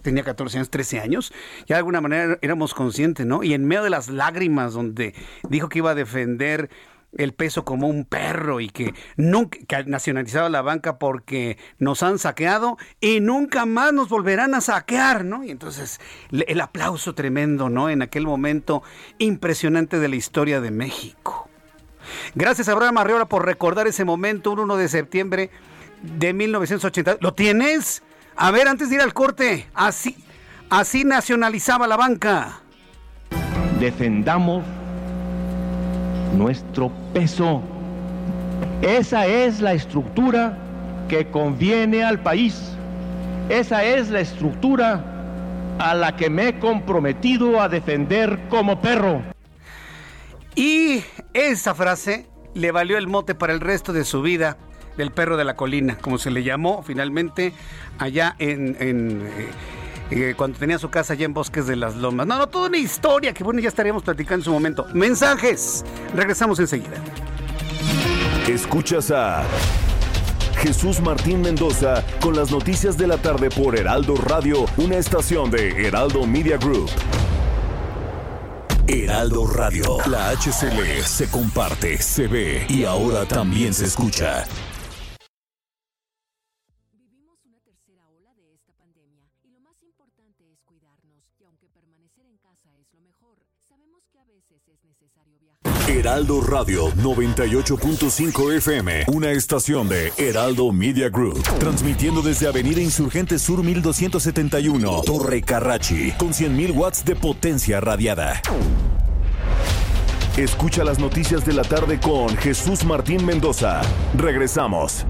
Tenía 0.00 0.24
14 0.24 0.56
años, 0.56 0.70
13 0.70 1.00
años. 1.00 1.34
Y 1.64 1.68
de 1.68 1.74
alguna 1.74 2.00
manera 2.00 2.38
éramos 2.40 2.72
conscientes, 2.72 3.26
¿no? 3.26 3.42
Y 3.42 3.52
en 3.52 3.66
medio 3.66 3.82
de 3.82 3.90
las 3.90 4.08
lágrimas, 4.08 4.72
donde 4.72 5.14
dijo 5.50 5.68
que 5.68 5.80
iba 5.80 5.90
a 5.90 5.94
defender 5.94 6.70
el 7.16 7.32
peso 7.32 7.64
como 7.64 7.88
un 7.88 8.04
perro 8.04 8.60
y 8.60 8.68
que 8.68 8.94
nunca 9.16 9.58
que 9.66 9.84
nacionalizado 9.84 10.48
la 10.48 10.62
banca 10.62 10.98
porque 10.98 11.58
nos 11.78 12.02
han 12.02 12.18
saqueado 12.18 12.76
y 13.00 13.20
nunca 13.20 13.66
más 13.66 13.92
nos 13.92 14.08
volverán 14.08 14.54
a 14.54 14.60
saquear, 14.60 15.24
¿no? 15.24 15.44
Y 15.44 15.50
entonces 15.50 16.00
el 16.30 16.60
aplauso 16.60 17.14
tremendo, 17.14 17.68
¿no? 17.68 17.90
En 17.90 18.02
aquel 18.02 18.26
momento 18.26 18.82
impresionante 19.18 19.98
de 19.98 20.08
la 20.08 20.16
historia 20.16 20.60
de 20.60 20.70
México. 20.70 21.48
Gracias 22.34 22.68
a 22.68 22.72
Abraham 22.72 22.98
Arreola 22.98 23.26
por 23.26 23.44
recordar 23.44 23.86
ese 23.86 24.04
momento, 24.04 24.52
un 24.52 24.60
1 24.60 24.76
de 24.76 24.88
septiembre 24.88 25.50
de 26.02 26.32
1980. 26.32 27.18
¿Lo 27.20 27.34
tienes? 27.34 28.02
A 28.36 28.50
ver, 28.50 28.68
antes 28.68 28.90
de 28.90 28.96
ir 28.96 29.00
al 29.00 29.14
corte, 29.14 29.66
así, 29.74 30.16
así 30.70 31.04
nacionalizaba 31.04 31.86
la 31.86 31.96
banca. 31.96 32.60
Defendamos 33.80 34.64
nuestro 36.34 36.90
peso. 37.12 37.62
Esa 38.82 39.26
es 39.26 39.60
la 39.60 39.72
estructura 39.72 40.58
que 41.08 41.30
conviene 41.30 42.04
al 42.04 42.20
país. 42.20 42.72
Esa 43.48 43.84
es 43.84 44.10
la 44.10 44.20
estructura 44.20 45.04
a 45.78 45.94
la 45.94 46.16
que 46.16 46.30
me 46.30 46.48
he 46.48 46.58
comprometido 46.58 47.60
a 47.60 47.68
defender 47.68 48.48
como 48.48 48.80
perro. 48.80 49.22
Y 50.54 51.02
esa 51.34 51.74
frase 51.74 52.26
le 52.54 52.72
valió 52.72 52.96
el 52.96 53.06
mote 53.06 53.34
para 53.34 53.52
el 53.52 53.60
resto 53.60 53.92
de 53.92 54.04
su 54.04 54.22
vida 54.22 54.56
del 54.96 55.10
perro 55.10 55.36
de 55.36 55.44
la 55.44 55.54
colina, 55.54 55.98
como 56.00 56.16
se 56.18 56.30
le 56.30 56.42
llamó 56.42 56.82
finalmente 56.82 57.52
allá 57.98 58.34
en, 58.38 58.76
eh, 58.80 59.48
eh, 60.10 60.34
cuando 60.36 60.58
tenía 60.58 60.78
su 60.78 60.88
casa 60.90 61.14
allá 61.14 61.24
en 61.24 61.34
Bosques 61.34 61.66
de 61.66 61.76
las 61.76 61.96
Lomas. 61.96 62.26
No, 62.26 62.38
no, 62.38 62.46
toda 62.46 62.68
una 62.68 62.78
historia 62.78 63.32
que 63.32 63.44
bueno, 63.44 63.60
ya 63.60 63.68
estaríamos 63.68 64.02
platicando 64.02 64.40
en 64.40 64.44
su 64.44 64.52
momento. 64.52 64.86
Mensajes. 64.92 65.84
Regresamos 66.14 66.58
enseguida. 66.60 66.96
Escuchas 68.48 69.10
a 69.10 69.44
Jesús 70.58 71.00
Martín 71.00 71.42
Mendoza 71.42 72.04
con 72.20 72.36
las 72.36 72.50
noticias 72.50 72.96
de 72.96 73.06
la 73.06 73.18
tarde 73.18 73.50
por 73.50 73.76
Heraldo 73.76 74.14
Radio, 74.16 74.66
una 74.76 74.96
estación 74.96 75.50
de 75.50 75.86
Heraldo 75.86 76.26
Media 76.26 76.56
Group. 76.56 76.90
Heraldo 78.88 79.46
Radio. 79.48 79.98
La 80.06 80.30
HCL 80.30 81.02
se 81.04 81.28
comparte, 81.28 81.98
se 81.98 82.28
ve 82.28 82.66
y 82.68 82.84
ahora 82.84 83.26
también 83.26 83.74
se 83.74 83.84
escucha. 83.84 84.46
Pandemia 88.76 89.28
y 89.42 89.50
lo 89.50 89.60
más 89.60 89.82
importante 89.82 90.50
es 90.52 90.62
cuidarnos. 90.64 91.24
Y 91.40 91.44
aunque 91.44 91.68
permanecer 91.68 92.26
en 92.26 92.38
casa 92.38 92.70
es 92.80 92.86
lo 92.92 93.00
mejor, 93.00 93.36
sabemos 93.68 94.02
que 94.12 94.18
a 94.18 94.24
veces 94.24 94.62
es 94.68 94.84
necesario 94.84 95.38
viajar. 95.38 95.90
Heraldo 95.90 96.40
Radio 96.40 96.88
98.5 96.96 98.56
FM, 98.56 99.04
una 99.08 99.30
estación 99.30 99.88
de 99.88 100.12
Heraldo 100.16 100.72
Media 100.72 101.08
Group, 101.08 101.42
transmitiendo 101.58 102.22
desde 102.22 102.48
Avenida 102.48 102.80
Insurgente 102.80 103.38
Sur 103.38 103.62
1271, 103.62 105.02
Torre 105.02 105.42
Carrachi, 105.42 106.12
con 106.12 106.30
100.000 106.30 106.76
watts 106.76 107.04
de 107.04 107.16
potencia 107.16 107.80
radiada. 107.80 108.40
Escucha 110.36 110.84
las 110.84 110.98
noticias 110.98 111.46
de 111.46 111.54
la 111.54 111.62
tarde 111.62 111.98
con 111.98 112.36
Jesús 112.36 112.84
Martín 112.84 113.24
Mendoza. 113.24 113.80
Regresamos. 114.14 115.06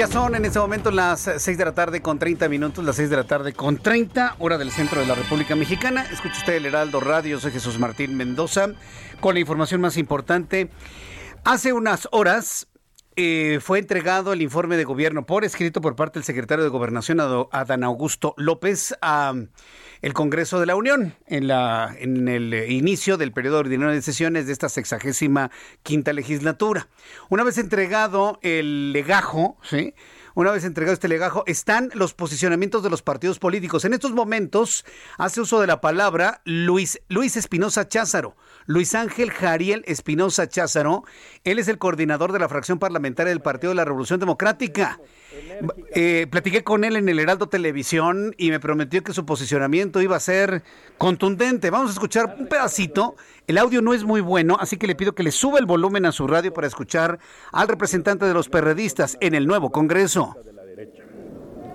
Ya 0.00 0.06
son 0.06 0.34
en 0.34 0.46
este 0.46 0.58
momento 0.58 0.90
las 0.90 1.30
6 1.36 1.58
de 1.58 1.64
la 1.66 1.74
tarde 1.74 2.00
con 2.00 2.18
30 2.18 2.48
minutos, 2.48 2.82
las 2.82 2.96
6 2.96 3.10
de 3.10 3.16
la 3.16 3.24
tarde 3.24 3.52
con 3.52 3.76
30, 3.76 4.36
hora 4.38 4.56
del 4.56 4.70
centro 4.70 4.98
de 4.98 5.06
la 5.06 5.14
República 5.14 5.54
Mexicana. 5.54 6.06
Escucha 6.10 6.38
usted 6.38 6.54
el 6.54 6.64
Heraldo 6.64 7.00
Radio, 7.00 7.38
soy 7.38 7.52
Jesús 7.52 7.78
Martín 7.78 8.16
Mendoza, 8.16 8.68
con 9.20 9.34
la 9.34 9.40
información 9.40 9.82
más 9.82 9.98
importante. 9.98 10.70
Hace 11.44 11.74
unas 11.74 12.08
horas 12.12 12.66
eh, 13.16 13.58
fue 13.60 13.78
entregado 13.78 14.32
el 14.32 14.40
informe 14.40 14.78
de 14.78 14.84
gobierno 14.84 15.26
por 15.26 15.44
escrito 15.44 15.82
por 15.82 15.96
parte 15.96 16.18
del 16.18 16.24
secretario 16.24 16.64
de 16.64 16.70
Gobernación, 16.70 17.20
Adán 17.20 17.84
Augusto 17.84 18.32
López, 18.38 18.96
a 19.02 19.34
el 20.02 20.14
Congreso 20.14 20.60
de 20.60 20.66
la 20.66 20.76
Unión 20.76 21.14
en, 21.26 21.46
la, 21.46 21.94
en 21.98 22.28
el 22.28 22.70
inicio 22.70 23.16
del 23.16 23.32
periodo 23.32 23.58
ordinario 23.58 23.94
de 23.94 24.02
sesiones 24.02 24.46
de 24.46 24.52
esta 24.52 24.68
sexagésima 24.68 25.50
quinta 25.82 26.12
legislatura. 26.12 26.88
Una 27.28 27.44
vez 27.44 27.58
entregado 27.58 28.38
el 28.42 28.92
legajo, 28.92 29.58
¿sí? 29.62 29.94
Una 30.34 30.52
vez 30.52 30.64
entregado 30.64 30.94
este 30.94 31.08
legajo, 31.08 31.42
están 31.46 31.90
los 31.92 32.14
posicionamientos 32.14 32.82
de 32.82 32.90
los 32.90 33.02
partidos 33.02 33.38
políticos. 33.38 33.84
En 33.84 33.92
estos 33.92 34.12
momentos 34.12 34.84
hace 35.18 35.40
uso 35.40 35.60
de 35.60 35.66
la 35.66 35.80
palabra 35.80 36.40
Luis, 36.44 37.00
Luis 37.08 37.36
Espinosa 37.36 37.88
Cházaro. 37.88 38.36
Luis 38.66 38.94
Ángel 38.94 39.32
Jariel 39.32 39.82
Espinosa 39.86 40.48
Cházaro. 40.48 41.02
Él 41.42 41.58
es 41.58 41.66
el 41.66 41.78
coordinador 41.78 42.32
de 42.32 42.38
la 42.38 42.48
fracción 42.48 42.78
parlamentaria 42.78 43.30
del 43.30 43.42
Partido 43.42 43.72
de 43.72 43.76
la 43.76 43.84
Revolución 43.84 44.20
Democrática. 44.20 45.00
Eh, 45.94 46.26
platiqué 46.30 46.64
con 46.64 46.84
él 46.84 46.96
en 46.96 47.08
el 47.08 47.18
Heraldo 47.20 47.48
Televisión 47.48 48.34
y 48.36 48.50
me 48.50 48.58
prometió 48.58 49.02
que 49.02 49.12
su 49.12 49.24
posicionamiento 49.24 50.00
iba 50.00 50.16
a 50.16 50.20
ser 50.20 50.62
contundente. 50.98 51.70
Vamos 51.70 51.90
a 51.90 51.92
escuchar 51.92 52.36
un 52.38 52.46
pedacito. 52.46 53.14
El 53.46 53.58
audio 53.58 53.80
no 53.82 53.94
es 53.94 54.04
muy 54.04 54.20
bueno, 54.20 54.56
así 54.58 54.76
que 54.76 54.86
le 54.86 54.94
pido 54.94 55.12
que 55.12 55.22
le 55.22 55.30
suba 55.30 55.58
el 55.58 55.66
volumen 55.66 56.06
a 56.06 56.12
su 56.12 56.26
radio 56.26 56.52
para 56.52 56.66
escuchar 56.66 57.18
al 57.52 57.68
representante 57.68 58.24
de 58.24 58.34
los 58.34 58.48
perredistas 58.48 59.16
en 59.20 59.34
el 59.34 59.46
nuevo 59.46 59.70
Congreso. 59.70 60.36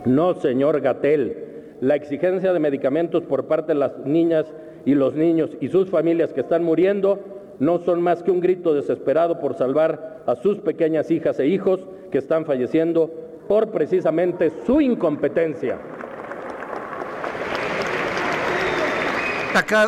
No, 0.06 0.40
señor 0.40 0.82
Gatel. 0.82 1.78
La 1.82 1.96
exigencia 1.96 2.54
de 2.54 2.60
medicamentos 2.60 3.24
por 3.24 3.48
parte 3.48 3.74
de 3.74 3.80
las 3.80 3.98
niñas 4.06 4.46
y 4.86 4.96
los 4.96 5.16
niños 5.16 5.52
y 5.62 5.70
sus 5.70 5.90
familias 5.90 6.34
que 6.34 6.42
están 6.42 6.64
muriendo 6.64 7.56
no 7.60 7.80
son 7.80 8.02
más 8.02 8.22
que 8.22 8.32
un 8.32 8.42
grito 8.42 8.74
desesperado 8.74 9.40
por 9.40 9.56
salvar 9.56 10.24
a 10.26 10.36
sus 10.36 10.60
pequeñas 10.60 11.10
hijas 11.10 11.40
e 11.40 11.48
hijos 11.48 11.88
que 12.12 12.18
están 12.18 12.46
falleciendo 12.46 13.12
por 13.48 13.72
precisamente 13.72 14.52
su 14.66 14.82
incompetencia. 14.82 15.80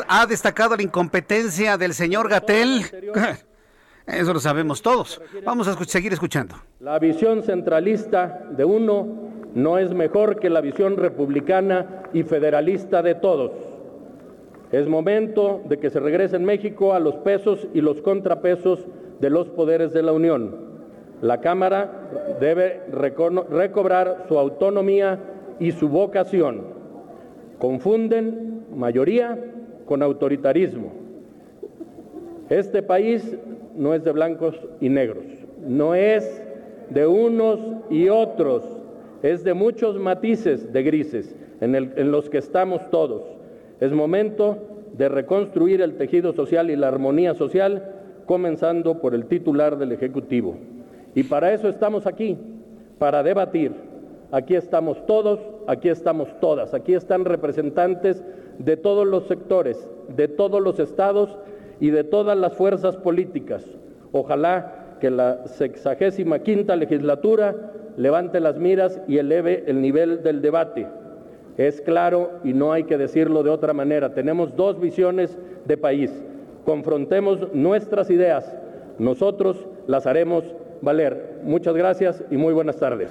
Ha 0.08 0.26
destacado 0.26 0.78
la 0.78 0.82
incompetencia 0.82 1.78
del 1.78 1.94
señor 1.94 2.30
Gatel. 2.30 2.84
Eso 4.08 4.34
lo 4.34 4.40
sabemos 4.40 4.82
todos. 4.82 5.22
Vamos 5.44 5.68
a 5.68 5.74
seguir 5.84 6.14
escuchando. 6.14 6.56
La 6.80 6.98
visión 6.98 7.44
centralista 7.44 8.46
de 8.52 8.64
uno 8.64 9.06
no 9.54 9.78
es 9.78 9.94
mejor 9.94 10.40
que 10.40 10.50
la 10.50 10.62
visión 10.62 10.96
republicana 10.96 12.04
y 12.14 12.24
federalista 12.24 13.02
de 13.02 13.16
todos. 13.16 13.52
Es 14.72 14.88
momento 14.88 15.62
de 15.68 15.78
que 15.80 15.90
se 15.90 16.00
regrese 16.00 16.38
en 16.38 16.46
México 16.46 16.94
a 16.94 17.00
los 17.00 17.16
pesos 17.16 17.68
y 17.74 17.82
los 17.82 18.02
contrapesos 18.02 18.86
de 19.20 19.30
los 19.30 19.50
poderes 19.50 19.92
de 19.92 20.04
la 20.04 20.14
Unión. 20.14 20.67
La 21.22 21.42
Cámara 21.42 22.38
debe 22.40 22.82
recobrar 22.92 24.26
su 24.28 24.38
autonomía 24.38 25.20
y 25.60 25.72
su 25.72 25.90
vocación. 25.90 26.62
Confunden 27.58 28.66
mayoría 28.76 29.40
con 29.86 30.04
autoritarismo. 30.04 30.92
Este 32.50 32.84
país 32.84 33.36
no 33.76 33.94
es 33.94 34.04
de 34.04 34.12
blancos 34.12 34.56
y 34.80 34.90
negros, 34.90 35.26
no 35.66 35.96
es 35.96 36.44
de 36.90 37.06
unos 37.06 37.60
y 37.90 38.10
otros, 38.10 38.64
es 39.22 39.44
de 39.44 39.54
muchos 39.54 40.00
matices 40.00 40.72
de 40.72 40.84
grises 40.84 41.36
en, 41.60 42.12
los 42.12 42.30
que 42.30 42.38
estamos 42.38 42.90
todos. 42.90 43.24
Es 43.80 43.92
momento 43.92 44.58
de 44.98 45.10
reconstruir 45.10 45.82
el 45.82 45.98
tejido 45.98 46.34
social 46.34 46.70
y 46.70 46.76
la 46.76 46.88
armonía 46.88 47.34
social, 47.34 47.96
comenzando 48.26 49.00
por 49.00 49.14
el 49.14 49.26
titular 49.26 49.78
del 49.78 49.92
Ejecutivo. 49.92 50.58
Y 51.18 51.24
para 51.24 51.52
eso 51.52 51.68
estamos 51.68 52.06
aquí, 52.06 52.38
para 53.00 53.24
debatir. 53.24 53.72
Aquí 54.32 54.54
estamos 54.54 55.04
todos, 55.08 55.40
aquí 55.66 55.90
estamos 55.90 56.30
todas, 56.40 56.76
aquí 56.76 56.94
están 56.94 57.26
representantes 57.26 58.24
de 58.60 58.78
todos 58.78 59.08
los 59.08 59.26
sectores, 59.26 59.90
de 60.16 60.28
todos 60.28 60.62
los 60.62 60.78
estados 60.78 61.36
y 61.80 61.90
de 61.90 62.04
todas 62.04 62.38
las 62.38 62.54
fuerzas 62.54 62.98
políticas. 62.98 63.66
Ojalá 64.12 64.98
que 65.02 65.10
la 65.10 65.48
sexagésima 65.48 66.44
quinta 66.44 66.76
legislatura 66.76 67.72
levante 67.98 68.40
las 68.40 68.60
miras 68.60 69.02
y 69.08 69.18
eleve 69.18 69.64
el 69.66 69.82
nivel 69.82 70.22
del 70.22 70.44
debate. 70.44 70.86
Es 71.58 71.82
claro 71.82 72.34
y 72.44 72.54
no 72.54 72.74
hay 72.74 72.84
que 72.84 73.00
decirlo 73.00 73.42
de 73.42 73.50
otra 73.50 73.74
manera. 73.74 74.14
Tenemos 74.14 74.56
dos 74.56 74.80
visiones 74.80 75.36
de 75.66 75.78
país. 75.78 76.12
Confrontemos 76.64 77.52
nuestras 77.56 78.12
ideas. 78.12 78.56
Nosotros 79.00 79.68
las 79.88 80.06
haremos 80.06 80.44
valer. 80.82 81.40
Muchas 81.44 81.76
gracias 81.76 82.24
y 82.30 82.38
muy 82.38 82.54
buenas 82.54 82.78
tardes. 82.78 83.10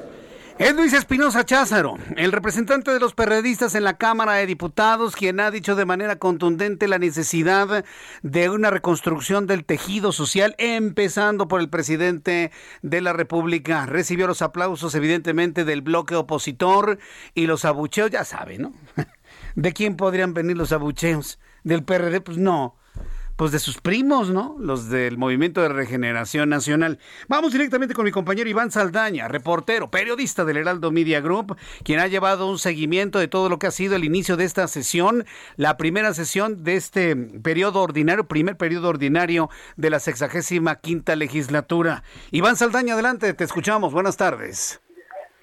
Es 0.58 0.74
Luis 0.74 0.94
Espinosa 0.94 1.44
Cházaro, 1.44 1.98
el 2.16 2.32
representante 2.32 2.90
de 2.90 2.98
los 2.98 3.12
perredistas 3.12 3.74
en 3.74 3.84
la 3.84 3.98
Cámara 3.98 4.32
de 4.34 4.46
Diputados, 4.46 5.14
quien 5.14 5.38
ha 5.38 5.50
dicho 5.50 5.76
de 5.76 5.84
manera 5.84 6.16
contundente 6.16 6.88
la 6.88 6.98
necesidad 6.98 7.84
de 8.22 8.48
una 8.48 8.70
reconstrucción 8.70 9.46
del 9.46 9.66
tejido 9.66 10.12
social, 10.12 10.54
empezando 10.56 11.46
por 11.46 11.60
el 11.60 11.68
presidente 11.68 12.52
de 12.80 13.00
la 13.02 13.12
República. 13.12 13.84
Recibió 13.84 14.26
los 14.26 14.40
aplausos, 14.40 14.94
evidentemente, 14.94 15.66
del 15.66 15.82
bloque 15.82 16.14
opositor 16.14 16.98
y 17.34 17.46
los 17.46 17.66
abucheos, 17.66 18.10
ya 18.10 18.24
sabe, 18.24 18.56
¿no? 18.56 18.72
¿De 19.56 19.74
quién 19.74 19.94
podrían 19.98 20.32
venir 20.32 20.56
los 20.56 20.72
abucheos? 20.72 21.38
¿Del 21.64 21.84
PRD? 21.84 22.22
Pues 22.22 22.38
no 22.38 22.76
pues 23.36 23.52
de 23.52 23.58
sus 23.58 23.80
primos, 23.80 24.30
¿no? 24.30 24.56
Los 24.58 24.88
del 24.88 25.18
Movimiento 25.18 25.60
de 25.60 25.68
Regeneración 25.68 26.48
Nacional. 26.48 26.98
Vamos 27.28 27.52
directamente 27.52 27.94
con 27.94 28.04
mi 28.04 28.10
compañero 28.10 28.48
Iván 28.48 28.70
Saldaña, 28.70 29.28
reportero, 29.28 29.90
periodista 29.90 30.44
del 30.44 30.56
Heraldo 30.56 30.90
Media 30.90 31.20
Group, 31.20 31.56
quien 31.84 32.00
ha 32.00 32.06
llevado 32.06 32.50
un 32.50 32.58
seguimiento 32.58 33.18
de 33.18 33.28
todo 33.28 33.48
lo 33.48 33.58
que 33.58 33.66
ha 33.66 33.70
sido 33.70 33.96
el 33.96 34.04
inicio 34.04 34.36
de 34.36 34.44
esta 34.44 34.66
sesión, 34.68 35.26
la 35.56 35.76
primera 35.76 36.14
sesión 36.14 36.64
de 36.64 36.76
este 36.76 37.14
periodo 37.14 37.82
ordinario, 37.82 38.26
primer 38.26 38.56
periodo 38.56 38.88
ordinario 38.88 39.50
de 39.76 39.90
la 39.90 40.00
sexagésima 40.00 40.76
quinta 40.76 41.14
legislatura. 41.16 42.02
Iván 42.30 42.56
Saldaña, 42.56 42.94
adelante, 42.94 43.34
te 43.34 43.44
escuchamos. 43.44 43.92
Buenas 43.92 44.16
tardes. 44.16 44.80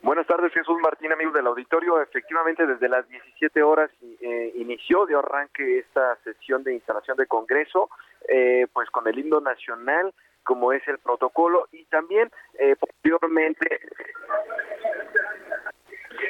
Buenas 0.03 0.27
tardes, 0.27 0.51
Jesús 0.51 0.77
Martín, 0.83 1.13
amigos 1.13 1.33
del 1.33 1.47
auditorio. 1.47 2.01
Efectivamente, 2.01 2.67
desde 2.67 2.89
las 2.89 3.07
17 3.07 3.63
horas 3.63 3.89
eh, 4.19 4.51
inició 4.55 5.05
de 5.05 5.15
arranque 5.15 5.79
esta 5.79 6.17
sesión 6.25 6.61
de 6.65 6.73
instalación 6.73 7.15
de 7.15 7.25
Congreso, 7.25 7.89
eh, 8.27 8.67
pues 8.73 8.89
con 8.89 9.07
el 9.07 9.17
himno 9.17 9.39
nacional, 9.39 10.13
como 10.43 10.73
es 10.73 10.85
el 10.89 10.99
protocolo, 10.99 11.69
y 11.71 11.85
también 11.85 12.29
eh, 12.59 12.75
posteriormente, 12.75 13.79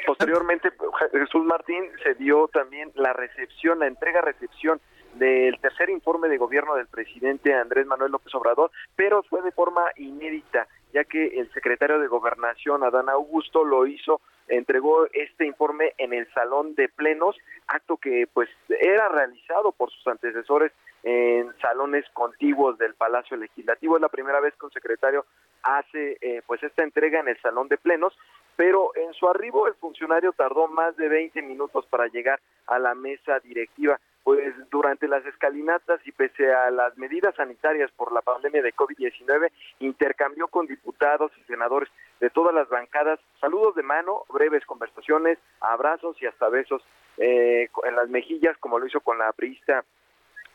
posteriormente 0.06 0.70
Jesús 1.10 1.44
Martín 1.44 1.90
se 2.04 2.14
dio 2.14 2.46
también 2.46 2.92
la 2.94 3.12
recepción, 3.12 3.80
la 3.80 3.88
entrega-recepción 3.88 4.80
del 5.14 5.58
tercer 5.60 5.90
informe 5.90 6.28
de 6.28 6.38
gobierno 6.38 6.76
del 6.76 6.86
presidente 6.86 7.52
Andrés 7.52 7.86
Manuel 7.86 8.12
López 8.12 8.32
Obrador, 8.36 8.70
pero 8.94 9.24
fue 9.24 9.42
de 9.42 9.50
forma 9.50 9.82
inédita, 9.96 10.68
ya 10.94 11.02
que 11.04 11.26
el 11.40 11.52
secretario 11.52 11.98
de 11.98 12.06
Gobernación, 12.06 12.84
Adán 12.84 13.08
Augusto, 13.08 13.64
lo 13.64 13.84
hizo, 13.84 14.20
entregó 14.46 15.06
este 15.12 15.44
informe 15.44 15.92
en 15.98 16.12
el 16.12 16.32
salón 16.32 16.76
de 16.76 16.88
plenos, 16.88 17.36
acto 17.66 17.96
que 17.96 18.28
pues 18.32 18.48
era 18.68 19.08
realizado 19.08 19.72
por 19.72 19.90
sus 19.90 20.06
antecesores 20.06 20.70
en 21.02 21.52
salones 21.60 22.04
contiguos 22.12 22.78
del 22.78 22.94
Palacio 22.94 23.36
Legislativo. 23.36 23.96
Es 23.96 24.02
la 24.02 24.08
primera 24.08 24.38
vez 24.38 24.54
que 24.54 24.66
un 24.66 24.72
secretario 24.72 25.26
hace 25.64 26.16
eh, 26.20 26.42
pues 26.46 26.62
esta 26.62 26.84
entrega 26.84 27.18
en 27.18 27.28
el 27.28 27.40
salón 27.40 27.66
de 27.68 27.76
plenos, 27.76 28.16
pero 28.54 28.92
en 28.94 29.12
su 29.14 29.28
arribo 29.28 29.66
el 29.66 29.74
funcionario 29.74 30.32
tardó 30.32 30.68
más 30.68 30.96
de 30.96 31.08
20 31.08 31.42
minutos 31.42 31.86
para 31.86 32.06
llegar 32.06 32.38
a 32.68 32.78
la 32.78 32.94
mesa 32.94 33.40
directiva 33.40 33.98
pues 34.24 34.54
durante 34.70 35.06
las 35.06 35.24
escalinatas 35.26 36.00
y 36.06 36.12
pese 36.12 36.50
a 36.52 36.70
las 36.70 36.96
medidas 36.96 37.34
sanitarias 37.36 37.90
por 37.92 38.10
la 38.10 38.22
pandemia 38.22 38.62
de 38.62 38.74
COVID-19, 38.74 39.50
intercambió 39.80 40.48
con 40.48 40.66
diputados 40.66 41.30
y 41.38 41.44
senadores 41.44 41.90
de 42.20 42.30
todas 42.30 42.54
las 42.54 42.68
bancadas. 42.70 43.20
Saludos 43.38 43.74
de 43.74 43.82
mano, 43.82 44.24
breves 44.30 44.64
conversaciones, 44.64 45.38
abrazos 45.60 46.20
y 46.22 46.26
hasta 46.26 46.48
besos 46.48 46.82
eh, 47.18 47.68
en 47.84 47.96
las 47.96 48.08
mejillas, 48.08 48.56
como 48.58 48.78
lo 48.78 48.86
hizo 48.86 49.00
con 49.00 49.18
la 49.18 49.30
priista 49.32 49.84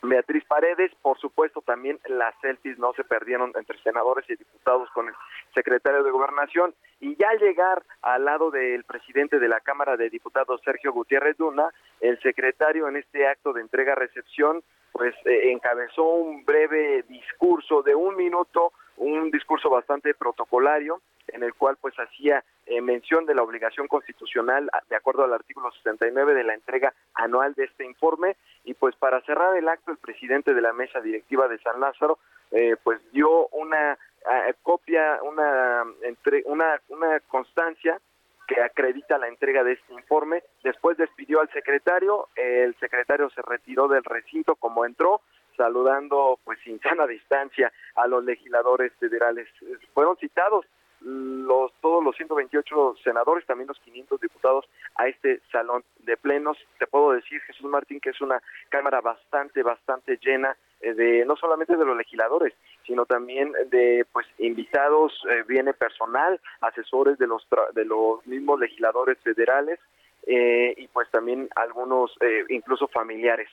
Beatriz 0.01 0.45
Paredes, 0.45 0.91
por 1.01 1.19
supuesto 1.19 1.61
también 1.61 1.99
las 2.07 2.33
selfies 2.41 2.79
no 2.79 2.93
se 2.93 3.03
perdieron 3.03 3.51
entre 3.55 3.77
senadores 3.79 4.29
y 4.29 4.35
diputados 4.35 4.89
con 4.91 5.07
el 5.07 5.13
secretario 5.53 6.03
de 6.03 6.11
Gobernación. 6.11 6.73
Y 7.01 7.15
ya 7.15 7.29
al 7.29 7.39
llegar 7.39 7.83
al 8.01 8.25
lado 8.25 8.51
del 8.51 8.83
presidente 8.85 9.39
de 9.39 9.47
la 9.47 9.59
Cámara 9.59 9.97
de 9.97 10.09
Diputados 10.09 10.61
Sergio 10.63 10.93
Gutiérrez 10.93 11.37
Duna, 11.37 11.69
el 11.99 12.19
secretario 12.21 12.87
en 12.87 12.97
este 12.97 13.27
acto 13.27 13.53
de 13.53 13.61
entrega-recepción 13.61 14.63
pues 14.91 15.15
eh, 15.25 15.51
encabezó 15.51 16.03
un 16.03 16.43
breve 16.45 17.03
discurso 17.07 17.83
de 17.83 17.95
un 17.95 18.15
minuto, 18.15 18.73
un 18.97 19.31
discurso 19.31 19.69
bastante 19.69 20.13
protocolario 20.13 21.01
en 21.27 21.43
el 21.43 21.53
cual 21.53 21.77
pues 21.79 21.93
hacía 21.95 22.43
eh, 22.69 22.81
mención 22.81 23.25
de 23.25 23.33
la 23.33 23.41
obligación 23.41 23.87
constitucional 23.87 24.69
de 24.89 24.95
acuerdo 24.95 25.23
al 25.23 25.33
artículo 25.33 25.71
69 25.71 26.35
de 26.35 26.43
la 26.43 26.53
entrega 26.53 26.93
anual 27.15 27.55
de 27.55 27.63
este 27.63 27.83
informe 27.83 28.37
y 28.63 28.75
pues 28.75 28.95
para 28.95 29.21
cerrar 29.21 29.57
el 29.57 29.67
acto 29.67 29.91
el 29.91 29.97
presidente 29.97 30.53
de 30.53 30.61
la 30.61 30.71
mesa 30.71 31.01
directiva 31.01 31.47
de 31.47 31.57
San 31.57 31.79
Lázaro 31.79 32.19
eh, 32.51 32.75
pues 32.83 32.99
dio 33.11 33.47
una 33.47 33.93
eh, 33.93 34.53
copia 34.61 35.19
una 35.23 35.83
entre, 36.03 36.43
una 36.45 36.79
una 36.89 37.19
constancia 37.21 37.99
que 38.47 38.61
acredita 38.61 39.17
la 39.17 39.27
entrega 39.27 39.63
de 39.63 39.73
este 39.73 39.93
informe. 39.93 40.43
Después 40.63 40.97
despidió 40.97 41.41
al 41.41 41.51
secretario, 41.51 42.29
el 42.35 42.75
secretario 42.79 43.29
se 43.29 43.41
retiró 43.41 43.87
del 43.87 44.03
recinto 44.03 44.55
como 44.55 44.85
entró, 44.85 45.21
saludando 45.57 46.39
pues 46.43 46.59
sin 46.63 46.79
sana 46.81 47.07
distancia 47.07 47.71
a 47.95 48.05
los 48.07 48.23
legisladores 48.23 48.91
federales. 48.99 49.47
Fueron 49.93 50.17
citados 50.17 50.67
los 51.01 51.71
todos 51.81 52.03
los 52.03 52.15
128 52.15 52.95
senadores, 53.03 53.45
también 53.45 53.67
los 53.67 53.79
500 53.79 54.19
diputados 54.19 54.65
a 54.95 55.07
este 55.07 55.39
salón 55.51 55.83
de 55.99 56.17
plenos. 56.17 56.57
Te 56.77 56.87
puedo 56.87 57.11
decir, 57.11 57.39
Jesús 57.41 57.69
Martín, 57.69 57.99
que 57.99 58.09
es 58.09 58.21
una 58.21 58.41
cámara 58.69 59.01
bastante, 59.01 59.63
bastante 59.63 60.17
llena 60.17 60.55
eh, 60.81 60.93
de 60.93 61.25
no 61.25 61.35
solamente 61.35 61.75
de 61.75 61.85
los 61.85 61.97
legisladores, 61.97 62.53
sino 62.85 63.05
también 63.05 63.51
de 63.69 64.05
pues 64.11 64.27
invitados, 64.37 65.13
eh, 65.29 65.43
viene 65.47 65.73
personal, 65.73 66.39
asesores 66.61 67.17
de 67.17 67.27
los 67.27 67.45
de 67.73 67.85
los 67.85 68.25
mismos 68.27 68.59
legisladores 68.59 69.17
federales 69.19 69.79
eh, 70.27 70.73
y 70.77 70.87
pues 70.87 71.09
también 71.11 71.49
algunos 71.55 72.17
incluso 72.49 72.87
familiares. 72.87 73.49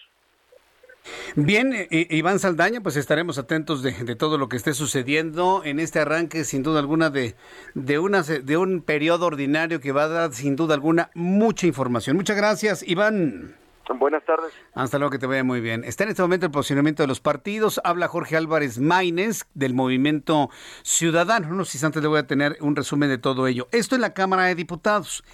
Bien, 1.34 1.86
Iván 1.90 2.38
Saldaña, 2.38 2.80
pues 2.80 2.96
estaremos 2.96 3.38
atentos 3.38 3.82
de, 3.82 3.92
todo 4.16 4.38
lo 4.38 4.48
que 4.48 4.56
esté 4.56 4.74
sucediendo 4.74 5.62
en 5.64 5.80
este 5.80 6.00
arranque, 6.00 6.44
sin 6.44 6.62
duda 6.62 6.80
alguna, 6.80 7.10
de, 7.10 7.34
de, 7.74 7.98
una, 7.98 8.22
de 8.22 8.56
un 8.56 8.80
periodo 8.82 9.26
ordinario 9.26 9.80
que 9.80 9.92
va 9.92 10.04
a 10.04 10.08
dar, 10.08 10.32
sin 10.32 10.56
duda 10.56 10.74
alguna, 10.74 11.10
mucha 11.14 11.66
información. 11.66 12.16
Muchas 12.16 12.36
gracias, 12.36 12.82
Iván. 12.86 13.54
Buenas 13.94 14.24
tardes. 14.24 14.52
Hasta 14.74 14.98
luego, 14.98 15.10
que 15.10 15.18
te 15.18 15.26
vaya 15.26 15.44
muy 15.44 15.60
bien. 15.60 15.84
Está 15.84 16.04
en 16.04 16.10
este 16.10 16.22
momento 16.22 16.46
el 16.46 16.52
posicionamiento 16.52 17.02
de 17.02 17.06
los 17.06 17.20
partidos. 17.20 17.80
Habla 17.84 18.08
Jorge 18.08 18.36
Álvarez 18.36 18.78
Maínez 18.78 19.46
del 19.54 19.74
Movimiento 19.74 20.50
Ciudadano. 20.82 21.48
Unos 21.48 21.74
instantes 21.74 22.02
le 22.02 22.08
voy 22.08 22.18
a 22.18 22.26
tener 22.26 22.58
un 22.60 22.74
resumen 22.74 23.08
de 23.08 23.18
todo 23.18 23.46
ello. 23.46 23.68
Esto 23.72 23.94
en 23.94 24.00
la 24.00 24.14
Cámara 24.14 24.44
de 24.44 24.54
Diputados. 24.54 25.24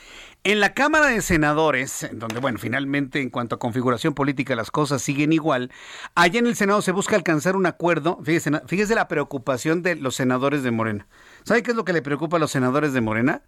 En 0.44 0.60
la 0.60 0.74
Cámara 0.74 1.06
de 1.06 1.22
Senadores, 1.22 2.08
donde, 2.12 2.40
bueno, 2.40 2.58
finalmente 2.58 3.20
en 3.20 3.30
cuanto 3.30 3.54
a 3.54 3.58
configuración 3.58 4.12
política 4.12 4.56
las 4.56 4.70
cosas 4.70 5.00
siguen 5.00 5.32
igual, 5.32 5.70
allá 6.16 6.40
en 6.40 6.46
el 6.46 6.56
Senado 6.56 6.82
se 6.82 6.90
busca 6.92 7.14
alcanzar 7.14 7.54
un 7.54 7.66
acuerdo. 7.66 8.18
Fíjese, 8.24 8.50
fíjese 8.66 8.94
la 8.94 9.06
preocupación 9.06 9.82
de 9.82 9.94
los 9.94 10.16
senadores 10.16 10.62
de 10.62 10.72
Morena. 10.72 11.06
¿Sabe 11.44 11.62
qué 11.62 11.70
es 11.70 11.76
lo 11.76 11.84
que 11.84 11.92
le 11.92 12.02
preocupa 12.02 12.38
a 12.38 12.40
los 12.40 12.50
senadores 12.50 12.92
de 12.92 13.00
Morena? 13.00 13.42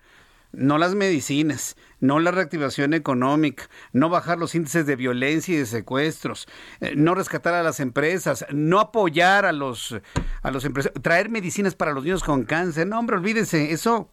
No 0.53 0.79
las 0.79 0.95
medicinas, 0.95 1.77
no 2.01 2.21
la 2.21 2.31
reactivación 2.31 2.95
económica, 2.95 3.69
no 3.93 4.09
bajar 4.09 4.39
los 4.39 4.55
índices 4.55 4.87
de 4.87 4.97
violencia 4.97 5.55
y 5.55 5.59
de 5.59 5.67
secuestros, 5.67 6.47
eh, 6.81 6.95
no 6.97 7.15
rescatar 7.15 7.55
a 7.55 7.63
las 7.63 7.81
empresas, 7.81 8.47
no 8.53 8.81
apoyar 8.81 9.47
a 9.47 9.53
los 9.53 9.97
a 10.43 10.51
los 10.51 10.65
empresarios, 10.65 11.03
traer 11.03 11.29
medicinas 11.29 11.75
para 11.75 11.93
los 11.93 12.05
niños 12.05 12.23
con 12.23 12.45
cáncer. 12.45 12.87
No, 12.87 12.99
hombre, 12.99 13.17
olvídense, 13.17 13.73
eso 13.73 14.11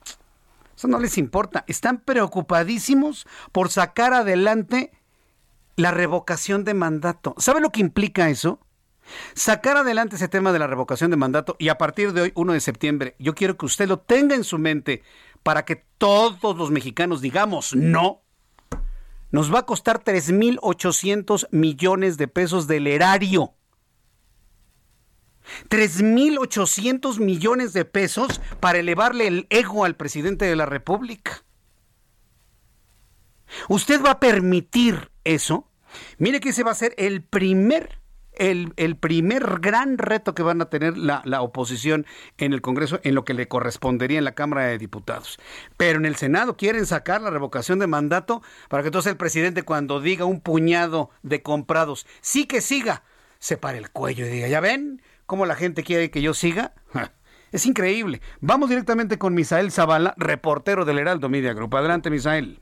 eso 0.76 0.88
no 0.88 1.00
les 1.00 1.18
importa. 1.20 1.64
Están 1.68 2.00
preocupadísimos 2.00 3.28
por 3.52 3.70
sacar 3.70 4.14
adelante 4.14 4.92
la 5.76 5.92
revocación 5.92 6.64
de 6.64 6.74
mandato. 6.74 7.36
¿Sabe 7.38 7.62
lo 7.62 7.72
que 7.72 7.82
implica 7.82 8.30
eso? 8.30 8.60
Sacar 9.34 9.78
adelante 9.78 10.16
ese 10.16 10.28
tema 10.28 10.52
de 10.52 10.60
la 10.60 10.68
revocación 10.68 11.12
de 11.12 11.18
mandato 11.18 11.56
y 11.60 11.70
a 11.70 11.78
partir 11.78 12.14
de 12.14 12.22
hoy, 12.22 12.32
1 12.36 12.54
de 12.54 12.60
septiembre, 12.60 13.16
yo 13.20 13.36
quiero 13.36 13.58
que 13.58 13.66
usted 13.66 13.88
lo 13.88 14.00
tenga 14.00 14.36
en 14.36 14.44
su 14.44 14.58
mente 14.58 15.04
para 15.44 15.66
que 15.66 15.86
todos 15.98 16.58
los 16.58 16.72
mexicanos 16.72 17.22
digamos 17.22 17.76
no. 17.76 18.22
Nos 19.32 19.54
va 19.54 19.60
a 19.60 19.66
costar 19.66 20.04
3.800 20.04 21.48
millones 21.52 22.18
de 22.18 22.28
pesos 22.28 22.68
del 22.68 22.88
erario. 22.88 23.54
3.800 25.70 27.20
millones 27.20 27.74
de 27.74 27.86
pesos 27.86 28.42
para 28.60 28.80
elevarle 28.80 29.28
el 29.28 29.48
ego 29.50 29.86
al 29.86 29.96
presidente 29.96 30.46
de 30.46 30.56
la 30.56 30.66
República. 30.66 31.44
¿Usted 33.70 34.04
va 34.04 34.12
a 34.12 34.20
permitir 34.20 35.12
eso? 35.24 35.68
Mire 36.18 36.40
que 36.40 36.50
ese 36.50 36.64
va 36.64 36.72
a 36.72 36.76
ser 36.76 36.94
el 36.98 37.24
primer, 37.24 38.01
el, 38.34 38.96
primer 38.96 39.60
gran 39.60 39.98
reto 39.98 40.34
que 40.34 40.44
van 40.44 40.62
a 40.62 40.70
tener 40.70 40.98
la, 40.98 41.22
la, 41.26 41.42
oposición 41.42 42.06
en 42.38 42.54
el 42.54 42.62
Congreso, 42.62 43.00
en 43.04 43.16
lo 43.16 43.26
que 43.26 43.34
le 43.34 43.48
correspondería 43.48 44.18
en 44.18 44.24
la 44.24 44.36
Cámara 44.36 44.66
de 44.66 44.78
Diputados. 44.78 45.40
Pero 45.78 46.00
en 46.00 46.06
el 46.06 46.16
Senado 46.16 46.58
quieren 46.58 46.86
sacar 46.86 47.22
la 47.22 47.30
revocación 47.30 47.80
de 47.80 47.88
mandato 47.88 48.42
para 48.70 48.84
que 48.84 48.88
entonces 48.88 49.12
el 49.12 49.18
presidente 49.18 49.64
cuando 49.64 50.00
diga 50.00 50.26
un 50.26 50.42
puñado 50.42 51.10
de 51.24 51.42
comprados, 51.42 52.08
sí 52.22 52.46
que 52.46 52.62
siga, 52.62 53.04
se 53.40 53.58
pare 53.58 53.78
el 53.78 53.92
cuello 53.92 54.26
y 54.26 54.30
diga, 54.30 54.48
ya 54.48 54.60
ven, 54.60 55.02
cómo 55.26 55.46
la 55.46 55.56
gente 55.56 55.84
quiere 55.84 56.12
que 56.12 56.22
yo 56.22 56.34
siga. 56.34 56.74
Es 57.52 57.66
increíble. 57.66 58.22
Vamos 58.40 58.70
directamente 58.70 59.18
con 59.18 59.34
Misael 59.34 59.72
Zavala, 59.72 60.14
reportero 60.16 60.86
del 60.86 61.00
Heraldo 61.00 61.28
Media 61.28 61.54
Group. 61.54 61.76
Adelante, 61.76 62.10
Misael. 62.10 62.62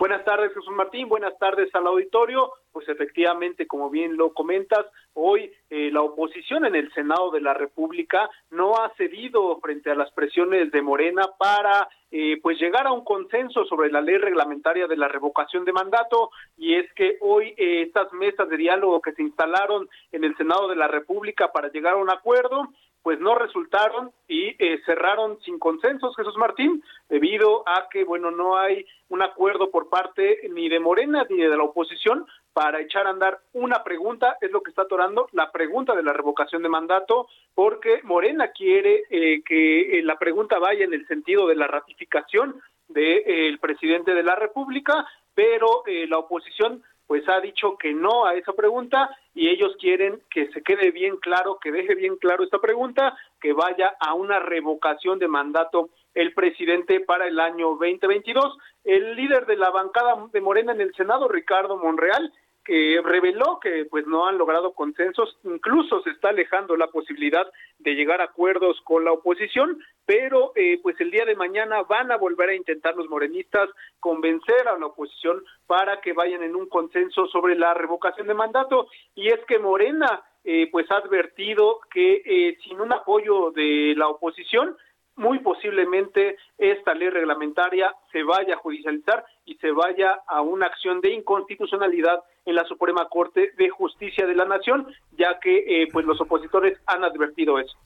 Buenas 0.00 0.24
tardes, 0.24 0.54
Jesús 0.54 0.72
Martín. 0.74 1.10
Buenas 1.10 1.38
tardes 1.38 1.68
al 1.74 1.86
auditorio. 1.86 2.54
Pues 2.72 2.88
efectivamente, 2.88 3.66
como 3.66 3.90
bien 3.90 4.16
lo 4.16 4.32
comentas, 4.32 4.86
hoy 5.12 5.52
eh, 5.68 5.90
la 5.92 6.00
oposición 6.00 6.64
en 6.64 6.74
el 6.74 6.90
Senado 6.94 7.30
de 7.30 7.42
la 7.42 7.52
República 7.52 8.30
no 8.48 8.76
ha 8.76 8.94
cedido 8.96 9.60
frente 9.60 9.90
a 9.90 9.94
las 9.94 10.10
presiones 10.12 10.72
de 10.72 10.80
Morena 10.80 11.24
para 11.38 11.86
eh, 12.10 12.38
pues 12.42 12.58
llegar 12.58 12.86
a 12.86 12.92
un 12.92 13.04
consenso 13.04 13.66
sobre 13.66 13.92
la 13.92 14.00
ley 14.00 14.16
reglamentaria 14.16 14.86
de 14.86 14.96
la 14.96 15.06
revocación 15.06 15.66
de 15.66 15.74
mandato 15.74 16.30
y 16.56 16.76
es 16.76 16.90
que 16.94 17.18
hoy 17.20 17.54
eh, 17.58 17.82
estas 17.82 18.10
mesas 18.14 18.48
de 18.48 18.56
diálogo 18.56 19.02
que 19.02 19.12
se 19.12 19.22
instalaron 19.22 19.86
en 20.12 20.24
el 20.24 20.34
Senado 20.38 20.68
de 20.68 20.76
la 20.76 20.88
República 20.88 21.52
para 21.52 21.70
llegar 21.70 21.92
a 21.92 21.98
un 21.98 22.10
acuerdo 22.10 22.70
pues 23.02 23.18
no 23.18 23.34
resultaron 23.34 24.12
y 24.28 24.54
eh, 24.58 24.80
cerraron 24.84 25.40
sin 25.40 25.58
consensos, 25.58 26.14
Jesús 26.16 26.36
Martín, 26.36 26.82
debido 27.08 27.66
a 27.66 27.88
que, 27.90 28.04
bueno, 28.04 28.30
no 28.30 28.58
hay 28.58 28.84
un 29.08 29.22
acuerdo 29.22 29.70
por 29.70 29.88
parte 29.88 30.48
ni 30.50 30.68
de 30.68 30.80
Morena 30.80 31.26
ni 31.28 31.38
de 31.38 31.56
la 31.56 31.62
oposición 31.62 32.26
para 32.52 32.80
echar 32.80 33.06
a 33.06 33.10
andar 33.10 33.38
una 33.52 33.82
pregunta, 33.82 34.36
es 34.40 34.50
lo 34.50 34.62
que 34.62 34.70
está 34.70 34.82
atorando, 34.82 35.28
la 35.32 35.50
pregunta 35.50 35.94
de 35.94 36.02
la 36.02 36.12
revocación 36.12 36.62
de 36.62 36.68
mandato, 36.68 37.28
porque 37.54 38.00
Morena 38.02 38.48
quiere 38.48 39.04
eh, 39.08 39.42
que 39.44 39.98
eh, 39.98 40.02
la 40.02 40.18
pregunta 40.18 40.58
vaya 40.58 40.84
en 40.84 40.92
el 40.92 41.06
sentido 41.06 41.46
de 41.46 41.56
la 41.56 41.66
ratificación 41.66 42.60
del 42.88 43.58
presidente 43.60 44.14
de 44.14 44.24
la 44.24 44.34
República, 44.34 45.06
pero 45.32 45.84
la 45.86 46.18
oposición 46.18 46.82
pues 47.10 47.28
ha 47.28 47.40
dicho 47.40 47.76
que 47.76 47.92
no 47.92 48.24
a 48.24 48.34
esa 48.34 48.52
pregunta 48.52 49.10
y 49.34 49.48
ellos 49.48 49.74
quieren 49.80 50.22
que 50.30 50.46
se 50.52 50.62
quede 50.62 50.92
bien 50.92 51.16
claro, 51.16 51.58
que 51.60 51.72
deje 51.72 51.96
bien 51.96 52.14
claro 52.14 52.44
esta 52.44 52.60
pregunta, 52.60 53.18
que 53.40 53.52
vaya 53.52 53.96
a 53.98 54.14
una 54.14 54.38
revocación 54.38 55.18
de 55.18 55.26
mandato 55.26 55.90
el 56.14 56.32
presidente 56.34 57.00
para 57.00 57.26
el 57.26 57.40
año 57.40 57.70
2022. 57.70 58.56
El 58.84 59.16
líder 59.16 59.46
de 59.46 59.56
la 59.56 59.70
bancada 59.70 60.24
de 60.32 60.40
Morena 60.40 60.70
en 60.70 60.82
el 60.82 60.94
Senado, 60.94 61.26
Ricardo 61.26 61.76
Monreal, 61.76 62.32
que 62.70 63.00
reveló 63.02 63.58
que 63.60 63.84
pues 63.86 64.06
no 64.06 64.28
han 64.28 64.38
logrado 64.38 64.74
consensos, 64.74 65.36
incluso 65.42 66.02
se 66.02 66.10
está 66.10 66.28
alejando 66.28 66.76
la 66.76 66.86
posibilidad 66.86 67.44
de 67.80 67.96
llegar 67.96 68.20
a 68.20 68.26
acuerdos 68.26 68.80
con 68.84 69.04
la 69.04 69.10
oposición, 69.10 69.82
pero 70.06 70.52
eh, 70.54 70.78
pues 70.80 70.94
el 71.00 71.10
día 71.10 71.24
de 71.24 71.34
mañana 71.34 71.82
van 71.82 72.12
a 72.12 72.16
volver 72.16 72.50
a 72.50 72.54
intentar 72.54 72.94
los 72.94 73.08
morenistas 73.08 73.68
convencer 73.98 74.68
a 74.68 74.78
la 74.78 74.86
oposición 74.86 75.42
para 75.66 76.00
que 76.00 76.12
vayan 76.12 76.44
en 76.44 76.54
un 76.54 76.68
consenso 76.68 77.26
sobre 77.26 77.56
la 77.56 77.74
revocación 77.74 78.28
de 78.28 78.34
mandato. 78.34 78.86
Y 79.16 79.30
es 79.30 79.44
que 79.48 79.58
Morena 79.58 80.22
eh, 80.44 80.68
pues 80.70 80.88
ha 80.92 80.98
advertido 80.98 81.80
que 81.92 82.22
eh, 82.24 82.56
sin 82.62 82.80
un 82.80 82.92
apoyo 82.92 83.50
de 83.50 83.94
la 83.96 84.06
oposición 84.06 84.76
muy 85.20 85.38
posiblemente 85.40 86.38
esta 86.56 86.94
ley 86.94 87.10
reglamentaria 87.10 87.94
se 88.10 88.22
vaya 88.22 88.54
a 88.54 88.58
judicializar 88.58 89.24
y 89.44 89.56
se 89.56 89.70
vaya 89.70 90.20
a 90.26 90.40
una 90.40 90.66
acción 90.66 91.00
de 91.02 91.12
inconstitucionalidad 91.12 92.22
en 92.50 92.56
la 92.56 92.64
Suprema 92.64 93.08
Corte 93.08 93.52
de 93.56 93.70
Justicia 93.70 94.26
de 94.26 94.34
la 94.34 94.44
Nación, 94.44 94.86
ya 95.16 95.38
que 95.40 95.82
eh, 95.82 95.88
pues 95.92 96.04
los 96.04 96.20
opositores 96.20 96.78
han 96.86 97.04
advertido 97.04 97.58
eso. 97.58 97.76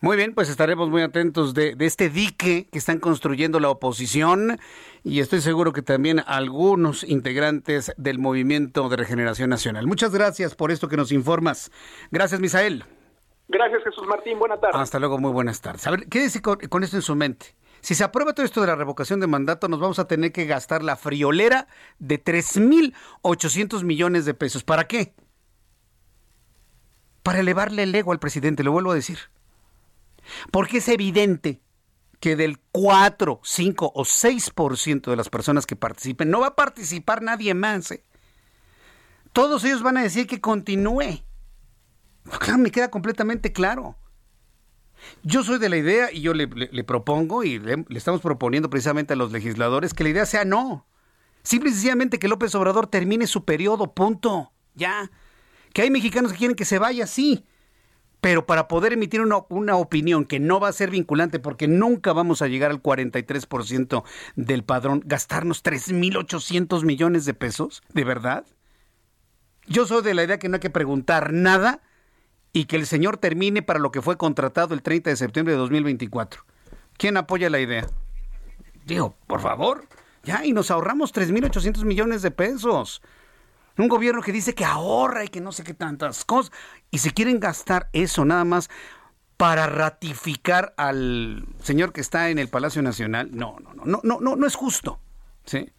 Muy 0.00 0.16
bien, 0.16 0.34
pues 0.34 0.50
estaremos 0.50 0.90
muy 0.90 1.02
atentos 1.02 1.54
de, 1.54 1.76
de, 1.76 1.86
este 1.86 2.08
dique 2.08 2.66
que 2.72 2.78
están 2.78 2.98
construyendo 2.98 3.60
la 3.60 3.70
oposición 3.70 4.58
y 5.04 5.20
estoy 5.20 5.40
seguro 5.40 5.72
que 5.72 5.82
también 5.82 6.20
algunos 6.26 7.04
integrantes 7.04 7.92
del 7.96 8.18
Movimiento 8.18 8.88
de 8.88 8.96
Regeneración 8.96 9.50
Nacional. 9.50 9.86
Muchas 9.86 10.14
gracias 10.14 10.54
por 10.54 10.70
esto 10.70 10.88
que 10.88 10.96
nos 10.96 11.12
informas. 11.12 11.70
Gracias, 12.10 12.40
Misael. 12.40 12.84
Gracias, 13.48 13.84
Jesús 13.84 14.06
Martín. 14.06 14.38
Buenas 14.38 14.60
tardes. 14.60 14.76
Hasta 14.76 14.98
luego, 14.98 15.18
muy 15.18 15.30
buenas 15.30 15.60
tardes. 15.60 15.86
A 15.86 15.90
ver, 15.90 16.08
quédese 16.08 16.40
con, 16.40 16.58
con 16.58 16.82
esto 16.82 16.96
en 16.96 17.02
su 17.02 17.14
mente. 17.14 17.54
Si 17.84 17.94
se 17.94 18.02
aprueba 18.02 18.32
todo 18.32 18.46
esto 18.46 18.62
de 18.62 18.66
la 18.68 18.76
revocación 18.76 19.20
de 19.20 19.26
mandato, 19.26 19.68
nos 19.68 19.78
vamos 19.78 19.98
a 19.98 20.06
tener 20.06 20.32
que 20.32 20.46
gastar 20.46 20.82
la 20.82 20.96
friolera 20.96 21.68
de 21.98 22.18
3.800 22.18 23.84
millones 23.84 24.24
de 24.24 24.32
pesos. 24.32 24.64
¿Para 24.64 24.88
qué? 24.88 25.14
Para 27.22 27.40
elevarle 27.40 27.82
el 27.82 27.94
ego 27.94 28.12
al 28.12 28.20
presidente, 28.20 28.64
lo 28.64 28.72
vuelvo 28.72 28.92
a 28.92 28.94
decir. 28.94 29.18
Porque 30.50 30.78
es 30.78 30.88
evidente 30.88 31.60
que 32.20 32.36
del 32.36 32.58
4, 32.72 33.40
5 33.44 33.92
o 33.94 34.02
6% 34.02 35.10
de 35.10 35.16
las 35.16 35.28
personas 35.28 35.66
que 35.66 35.76
participen, 35.76 36.30
no 36.30 36.40
va 36.40 36.46
a 36.46 36.56
participar 36.56 37.20
nadie 37.20 37.52
más. 37.52 37.90
¿eh? 37.90 38.02
Todos 39.34 39.62
ellos 39.62 39.82
van 39.82 39.98
a 39.98 40.02
decir 40.02 40.26
que 40.26 40.40
continúe. 40.40 41.22
Me 42.56 42.70
queda 42.70 42.90
completamente 42.90 43.52
claro. 43.52 43.98
Yo 45.22 45.42
soy 45.42 45.58
de 45.58 45.68
la 45.68 45.76
idea 45.76 46.12
y 46.12 46.20
yo 46.20 46.34
le, 46.34 46.46
propongo 46.84 47.44
y 47.44 47.58
le, 47.58 47.84
le, 47.88 47.98
estamos 47.98 48.20
proponiendo 48.20 48.70
precisamente 48.70 49.14
a 49.14 49.16
los 49.16 49.32
legisladores 49.32 49.94
que 49.94 50.04
la 50.04 50.10
idea 50.10 50.26
sea 50.26 50.44
no. 50.44 50.86
Simple 51.42 51.70
y 51.70 51.72
sencillamente 51.72 52.18
que 52.18 52.28
López 52.28 52.54
Obrador 52.54 52.86
termine 52.86 53.26
su 53.26 53.44
periodo, 53.44 53.94
punto. 53.94 54.52
Ya. 54.74 55.10
Que 55.72 55.82
hay 55.82 55.90
mexicanos 55.90 56.32
que 56.32 56.38
quieren 56.38 56.56
que 56.56 56.64
se 56.64 56.78
vaya, 56.78 57.06
sí. 57.06 57.44
Pero 58.20 58.46
para 58.46 58.68
poder 58.68 58.94
emitir 58.94 59.20
una, 59.20 59.40
una 59.50 59.76
opinión 59.76 60.24
que 60.24 60.40
no 60.40 60.58
va 60.58 60.68
a 60.68 60.72
ser 60.72 60.90
vinculante, 60.90 61.38
porque 61.38 61.68
nunca 61.68 62.14
vamos 62.14 62.40
a 62.40 62.48
llegar 62.48 62.70
al 62.70 62.82
43% 62.82 64.04
del 64.36 64.64
padrón, 64.64 65.02
gastarnos 65.04 65.62
3.800 65.62 66.84
millones 66.84 67.26
de 67.26 67.34
pesos, 67.34 67.82
¿de 67.92 68.04
verdad? 68.04 68.46
Yo 69.66 69.86
soy 69.86 70.02
de 70.02 70.14
la 70.14 70.24
idea 70.24 70.38
que 70.38 70.48
no 70.48 70.54
hay 70.54 70.60
que 70.60 70.70
preguntar 70.70 71.34
nada 71.34 71.82
y 72.54 72.66
que 72.66 72.76
el 72.76 72.86
señor 72.86 73.18
termine 73.18 73.62
para 73.62 73.80
lo 73.80 73.90
que 73.90 74.00
fue 74.00 74.16
contratado 74.16 74.74
el 74.74 74.82
30 74.82 75.10
de 75.10 75.16
septiembre 75.16 75.52
de 75.52 75.58
2024. 75.58 76.44
¿Quién 76.96 77.16
apoya 77.16 77.50
la 77.50 77.58
idea? 77.58 77.84
Digo, 78.86 79.16
por 79.26 79.40
favor, 79.40 79.86
ya, 80.22 80.46
y 80.46 80.52
nos 80.52 80.70
ahorramos 80.70 81.12
3.800 81.12 81.84
millones 81.84 82.22
de 82.22 82.30
pesos. 82.30 83.02
Un 83.76 83.88
gobierno 83.88 84.22
que 84.22 84.30
dice 84.30 84.54
que 84.54 84.64
ahorra 84.64 85.24
y 85.24 85.28
que 85.28 85.40
no 85.40 85.50
sé 85.50 85.64
qué 85.64 85.74
tantas 85.74 86.24
cosas. 86.24 86.52
Y 86.92 86.98
se 86.98 87.10
quieren 87.10 87.40
gastar 87.40 87.90
eso 87.92 88.24
nada 88.24 88.44
más 88.44 88.70
para 89.36 89.66
ratificar 89.66 90.74
al 90.76 91.44
señor 91.60 91.92
que 91.92 92.00
está 92.00 92.30
en 92.30 92.38
el 92.38 92.48
Palacio 92.48 92.82
Nacional. 92.82 93.30
No, 93.32 93.56
no, 93.58 93.74
no, 93.74 93.84
no, 93.84 94.00
no, 94.04 94.20
no, 94.20 94.36
no 94.36 94.46
es 94.46 94.54
justo. 94.54 95.00
¿sí? 95.44 95.72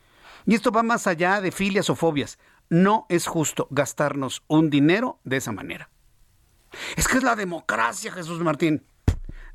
Y 0.45 0.55
esto 0.55 0.71
va 0.71 0.83
más 0.83 1.07
allá 1.07 1.39
de 1.39 1.53
filias 1.53 1.89
o 1.89 1.95
fobias. 1.95 2.37
No 2.69 3.05
es 3.07 3.27
justo 3.27 3.69
gastarnos 3.71 4.43
un 4.47 4.69
dinero 4.69 5.19
de 5.23 5.37
esa 5.37 5.53
manera. 5.53 5.89
Es 6.95 7.07
que 7.07 7.17
es 7.17 7.23
la 7.23 7.35
democracia, 7.35 8.11
Jesús 8.11 8.39
Martín. 8.41 8.83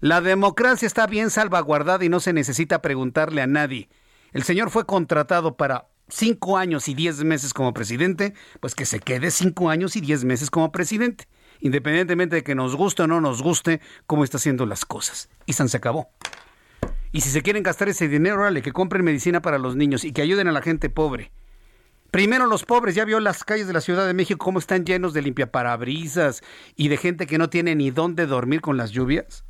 La 0.00 0.20
democracia 0.20 0.86
está 0.86 1.06
bien 1.06 1.30
salvaguardada 1.30 2.04
y 2.04 2.08
no 2.08 2.20
se 2.20 2.32
necesita 2.32 2.80
preguntarle 2.80 3.42
a 3.42 3.46
nadie. 3.46 3.88
El 4.32 4.44
señor 4.44 4.70
fue 4.70 4.86
contratado 4.86 5.56
para 5.56 5.88
cinco 6.08 6.56
años 6.56 6.88
y 6.88 6.94
diez 6.94 7.22
meses 7.24 7.52
como 7.52 7.74
presidente, 7.74 8.34
pues 8.60 8.74
que 8.74 8.86
se 8.86 9.00
quede 9.00 9.30
cinco 9.30 9.70
años 9.70 9.96
y 9.96 10.00
diez 10.00 10.24
meses 10.24 10.50
como 10.50 10.72
presidente, 10.72 11.26
independientemente 11.60 12.36
de 12.36 12.42
que 12.42 12.54
nos 12.54 12.76
guste 12.76 13.02
o 13.02 13.06
no 13.06 13.20
nos 13.20 13.42
guste 13.42 13.80
cómo 14.06 14.24
está 14.24 14.38
haciendo 14.38 14.66
las 14.66 14.84
cosas. 14.84 15.28
Y 15.46 15.52
se 15.52 15.76
acabó. 15.76 16.08
Y 17.12 17.22
si 17.22 17.30
se 17.30 17.42
quieren 17.42 17.62
gastar 17.62 17.88
ese 17.88 18.08
dinero, 18.08 18.36
órale, 18.36 18.62
que 18.62 18.72
compren 18.72 19.04
medicina 19.04 19.42
para 19.42 19.58
los 19.58 19.74
niños 19.76 20.04
y 20.04 20.12
que 20.12 20.22
ayuden 20.22 20.48
a 20.48 20.52
la 20.52 20.62
gente 20.62 20.90
pobre. 20.90 21.32
Primero 22.10 22.46
los 22.46 22.64
pobres, 22.64 22.94
ya 22.96 23.04
vio 23.04 23.20
las 23.20 23.44
calles 23.44 23.68
de 23.68 23.72
la 23.72 23.80
Ciudad 23.80 24.06
de 24.06 24.14
México 24.14 24.44
cómo 24.44 24.58
están 24.58 24.84
llenos 24.84 25.12
de 25.12 25.22
limpiaparabrisas 25.22 26.42
y 26.74 26.88
de 26.88 26.96
gente 26.96 27.26
que 27.26 27.38
no 27.38 27.50
tiene 27.50 27.76
ni 27.76 27.90
dónde 27.90 28.26
dormir 28.26 28.60
con 28.60 28.76
las 28.76 28.90
lluvias. 28.90 29.44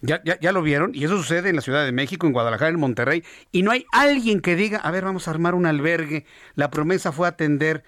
¿Ya, 0.00 0.22
ya, 0.24 0.38
ya 0.40 0.52
lo 0.52 0.60
vieron? 0.60 0.90
Y 0.94 1.04
eso 1.04 1.16
sucede 1.16 1.48
en 1.48 1.56
la 1.56 1.62
Ciudad 1.62 1.84
de 1.84 1.92
México, 1.92 2.26
en 2.26 2.32
Guadalajara, 2.32 2.70
en 2.70 2.80
Monterrey. 2.80 3.24
Y 3.52 3.62
no 3.62 3.70
hay 3.70 3.86
alguien 3.92 4.40
que 4.40 4.56
diga, 4.56 4.78
a 4.78 4.90
ver, 4.90 5.04
vamos 5.04 5.28
a 5.28 5.30
armar 5.30 5.54
un 5.54 5.66
albergue. 5.66 6.26
La 6.56 6.70
promesa 6.70 7.12
fue 7.12 7.28
atender 7.28 7.84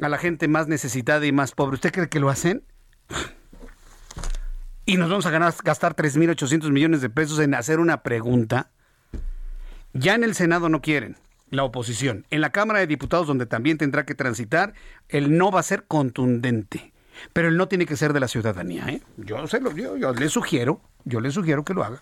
a 0.00 0.08
la 0.08 0.16
gente 0.16 0.46
más 0.46 0.68
necesitada 0.68 1.26
y 1.26 1.32
más 1.32 1.52
pobre. 1.52 1.74
¿Usted 1.74 1.92
cree 1.92 2.08
que 2.08 2.20
lo 2.20 2.30
hacen? 2.30 2.62
Y 4.86 4.96
nos 4.96 5.10
vamos 5.10 5.26
a 5.26 5.30
ganar, 5.30 5.52
gastar 5.62 5.94
3.800 5.96 6.70
millones 6.70 7.00
de 7.02 7.10
pesos 7.10 7.38
en 7.40 7.54
hacer 7.54 7.80
una 7.80 8.02
pregunta. 8.02 8.70
Ya 9.92 10.14
en 10.14 10.24
el 10.24 10.34
Senado 10.34 10.68
no 10.68 10.80
quieren 10.80 11.16
la 11.50 11.64
oposición. 11.64 12.26
En 12.30 12.40
la 12.40 12.50
Cámara 12.50 12.80
de 12.80 12.86
Diputados, 12.86 13.26
donde 13.26 13.46
también 13.46 13.78
tendrá 13.78 14.06
que 14.06 14.14
transitar, 14.14 14.74
el 15.08 15.36
no 15.36 15.50
va 15.50 15.60
a 15.60 15.64
ser 15.64 15.84
contundente. 15.84 16.92
Pero 17.32 17.48
el 17.48 17.56
no 17.56 17.68
tiene 17.68 17.86
que 17.86 17.96
ser 17.96 18.12
de 18.12 18.20
la 18.20 18.28
ciudadanía. 18.28 18.86
¿eh? 18.88 19.02
Yo, 19.18 19.46
se 19.46 19.60
lo, 19.60 19.74
yo, 19.76 20.12
le 20.12 20.28
sugiero, 20.28 20.80
yo 21.04 21.20
le 21.20 21.30
sugiero 21.30 21.64
que 21.64 21.74
lo 21.74 21.84
haga. 21.84 22.00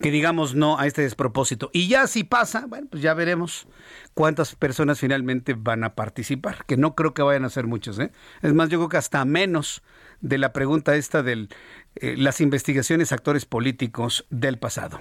Que 0.00 0.12
digamos 0.12 0.54
no 0.54 0.78
a 0.78 0.86
este 0.86 1.02
despropósito. 1.02 1.70
Y 1.72 1.88
ya 1.88 2.06
si 2.06 2.22
pasa, 2.22 2.66
bueno, 2.68 2.86
pues 2.90 3.02
ya 3.02 3.12
veremos 3.14 3.66
cuántas 4.14 4.54
personas 4.54 5.00
finalmente 5.00 5.54
van 5.54 5.82
a 5.82 5.94
participar. 5.96 6.64
Que 6.66 6.76
no 6.76 6.94
creo 6.94 7.12
que 7.12 7.22
vayan 7.22 7.44
a 7.44 7.50
ser 7.50 7.66
muchos. 7.66 7.98
¿eh? 7.98 8.12
Es 8.42 8.54
más, 8.54 8.68
yo 8.68 8.78
creo 8.78 8.88
que 8.88 8.98
hasta 8.98 9.24
menos 9.24 9.82
de 10.20 10.38
la 10.38 10.52
pregunta 10.52 10.94
esta 10.94 11.22
de 11.22 11.48
eh, 11.96 12.14
las 12.16 12.40
investigaciones 12.40 13.10
actores 13.10 13.46
políticos 13.46 14.26
del 14.30 14.58
pasado. 14.58 15.00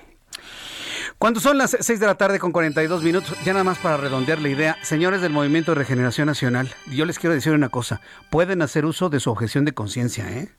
Cuando 1.20 1.40
son 1.40 1.58
las 1.58 1.76
6 1.80 2.00
de 2.00 2.06
la 2.06 2.14
tarde 2.14 2.38
con 2.38 2.52
42 2.52 3.02
minutos, 3.02 3.36
ya 3.44 3.52
nada 3.52 3.64
más 3.64 3.80
para 3.80 3.98
redondear 3.98 4.40
la 4.40 4.50
idea, 4.50 4.78
señores 4.84 5.20
del 5.20 5.34
Movimiento 5.34 5.72
de 5.72 5.80
Regeneración 5.80 6.28
Nacional, 6.28 6.72
yo 6.92 7.06
les 7.06 7.18
quiero 7.18 7.34
decir 7.34 7.54
una 7.54 7.70
cosa, 7.70 8.02
pueden 8.30 8.62
hacer 8.62 8.86
uso 8.86 9.10
de 9.10 9.20
su 9.20 9.32
objeción 9.32 9.66
de 9.66 9.74
conciencia, 9.74 10.32
¿eh? 10.32 10.52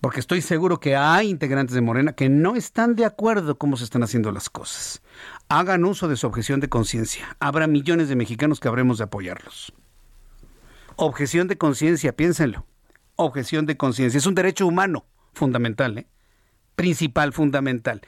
porque 0.00 0.20
estoy 0.20 0.40
seguro 0.40 0.80
que 0.80 0.96
hay 0.96 1.28
integrantes 1.28 1.74
de 1.74 1.82
Morena 1.82 2.14
que 2.14 2.30
no 2.30 2.56
están 2.56 2.96
de 2.96 3.04
acuerdo 3.04 3.58
cómo 3.58 3.76
se 3.76 3.84
están 3.84 4.02
haciendo 4.02 4.32
las 4.32 4.48
cosas. 4.48 5.02
Hagan 5.50 5.84
uso 5.84 6.08
de 6.08 6.16
su 6.16 6.26
objeción 6.26 6.60
de 6.60 6.70
conciencia. 6.70 7.36
Habrá 7.38 7.66
millones 7.66 8.08
de 8.08 8.16
mexicanos 8.16 8.58
que 8.58 8.68
habremos 8.68 8.96
de 8.96 9.04
apoyarlos. 9.04 9.74
Objeción 10.96 11.46
de 11.46 11.58
conciencia, 11.58 12.16
piénsenlo. 12.16 12.64
Objeción 13.16 13.66
de 13.66 13.76
conciencia. 13.76 14.16
Es 14.16 14.26
un 14.26 14.34
derecho 14.34 14.66
humano 14.66 15.04
fundamental, 15.34 15.98
¿eh? 15.98 16.06
principal, 16.74 17.34
fundamental. 17.34 18.00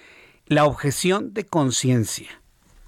La 0.49 0.65
objeción 0.65 1.35
de 1.35 1.45
conciencia. 1.45 2.41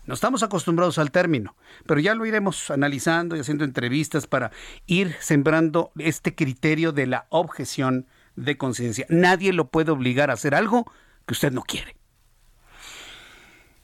No 0.07 0.15
estamos 0.15 0.43
acostumbrados 0.43 0.97
al 0.97 1.11
término, 1.11 1.57
pero 1.87 2.01
ya 2.01 2.15
lo 2.15 2.25
iremos 2.25 2.71
analizando 2.71 3.37
y 3.37 3.41
haciendo 3.41 3.65
entrevistas 3.65 4.27
para 4.27 4.51
ir 4.87 5.15
sembrando 5.21 5.93
este 5.99 6.35
criterio 6.35 6.93
de 6.93 7.07
la 7.07 7.27
objeción 7.29 8.07
de 8.35 8.57
conciencia. 8.57 9.05
Nadie 9.11 9.53
lo 9.53 9.69
puede 9.69 9.91
obligar 9.91 10.31
a 10.31 10.35
hacer 10.35 10.55
algo 10.55 10.91
que 11.27 11.35
usted 11.35 11.53
no 11.53 11.61
quiere. 11.61 11.97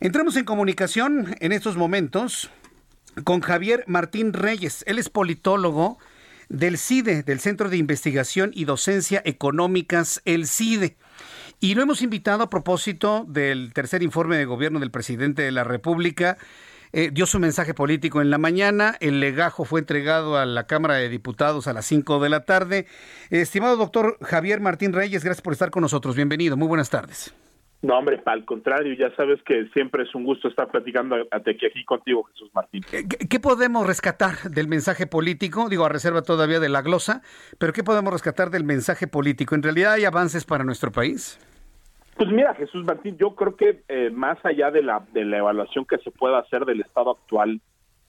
Entramos 0.01 0.37
en 0.37 0.47
comunicación 0.47 1.37
en 1.41 1.53
estos 1.53 1.77
momentos 1.77 2.51
con 3.25 3.43
Javier 3.43 3.85
Martín 3.87 4.33
Reyes. 4.33 4.85
Él 4.87 4.99
es 4.99 5.11
politólogo 5.11 5.99
del 6.49 6.79
CIDE, 6.79 7.25
del 7.25 7.41
Centro 7.41 7.69
de 7.69 7.77
Investigación 7.77 8.53
y 8.55 8.65
Docencia 8.65 9.21
Económicas, 9.27 10.23
el 10.25 10.47
CIDE. 10.47 10.97
Y 11.61 11.75
lo 11.75 11.83
hemos 11.83 12.03
invitado 12.03 12.43
a 12.45 12.51
propósito 12.51 13.25
del 13.29 13.73
tercer 13.73 14.03
informe 14.03 14.37
de 14.37 14.45
gobierno 14.45 14.79
del 14.79 14.91
presidente 14.91 15.43
de 15.43 15.53
la 15.53 15.65
República. 15.65 16.37
Eh, 16.93 17.11
dio 17.13 17.27
su 17.27 17.39
mensaje 17.39 17.75
político 17.75 18.21
en 18.21 18.31
la 18.31 18.39
mañana, 18.39 18.95
el 19.01 19.21
legajo 19.21 19.65
fue 19.65 19.81
entregado 19.81 20.39
a 20.39 20.47
la 20.47 20.67
Cámara 20.67 20.95
de 20.95 21.09
Diputados 21.09 21.67
a 21.67 21.73
las 21.73 21.85
5 21.87 22.21
de 22.21 22.29
la 22.29 22.45
tarde. 22.45 22.87
estimado 23.31 23.77
doctor 23.77 24.19
Javier 24.23 24.61
Martín 24.61 24.93
Reyes, 24.93 25.25
gracias 25.25 25.43
por 25.43 25.53
estar 25.53 25.71
con 25.71 25.83
nosotros. 25.83 26.15
Bienvenido, 26.15 26.57
muy 26.57 26.69
buenas 26.69 26.91
tardes. 26.91 27.35
No, 27.83 27.99
hombre, 27.99 28.21
al 28.25 28.45
contrario, 28.45 28.95
ya 28.95 29.15
sabes 29.15 29.41
que 29.45 29.69
siempre 29.75 30.05
es 30.05 30.15
un 30.15 30.25
gusto 30.25 30.49
estar 30.49 30.69
platicando 30.69 31.17
aquí 31.31 31.85
contigo, 31.85 32.25
Jesús 32.25 32.51
Martín. 32.55 32.83
¿Qué, 32.91 33.41
podemos 33.41 33.87
rescatar 33.87 34.51
del 34.51 34.67
mensaje 34.67 35.07
político? 35.07 35.69
Digo, 35.69 35.85
a 35.85 35.89
reserva 35.89 36.23
todavía 36.23 36.59
de 36.59 36.69
la 36.69 36.83
glosa, 36.83 37.23
pero 37.59 37.73
¿qué 37.73 37.85
podemos 37.85 38.13
rescatar 38.13 38.51
del 38.51 38.65
mensaje 38.65 39.07
político? 39.07 39.55
¿En 39.55 39.63
realidad 39.63 39.93
hay 39.93 40.05
avances 40.05 40.45
para 40.45 40.65
nuestro 40.65 40.91
país? 40.91 41.39
Pues 42.17 42.31
mira, 42.31 42.55
Jesús 42.55 42.85
Martín, 42.85 43.19
yo 43.19 43.35
creo 43.35 43.57
que 43.57 43.83
eh, 43.89 44.11
más 44.11 44.39
allá 44.45 44.71
de 44.71 44.83
la, 44.83 45.05
de 45.13 45.25
la 45.27 45.39
evaluación 45.39 45.85
que 45.85 45.99
se 45.99 46.11
pueda 46.11 46.39
hacer 46.39 46.65
del 46.65 46.81
estado 46.81 47.11
actual 47.11 47.61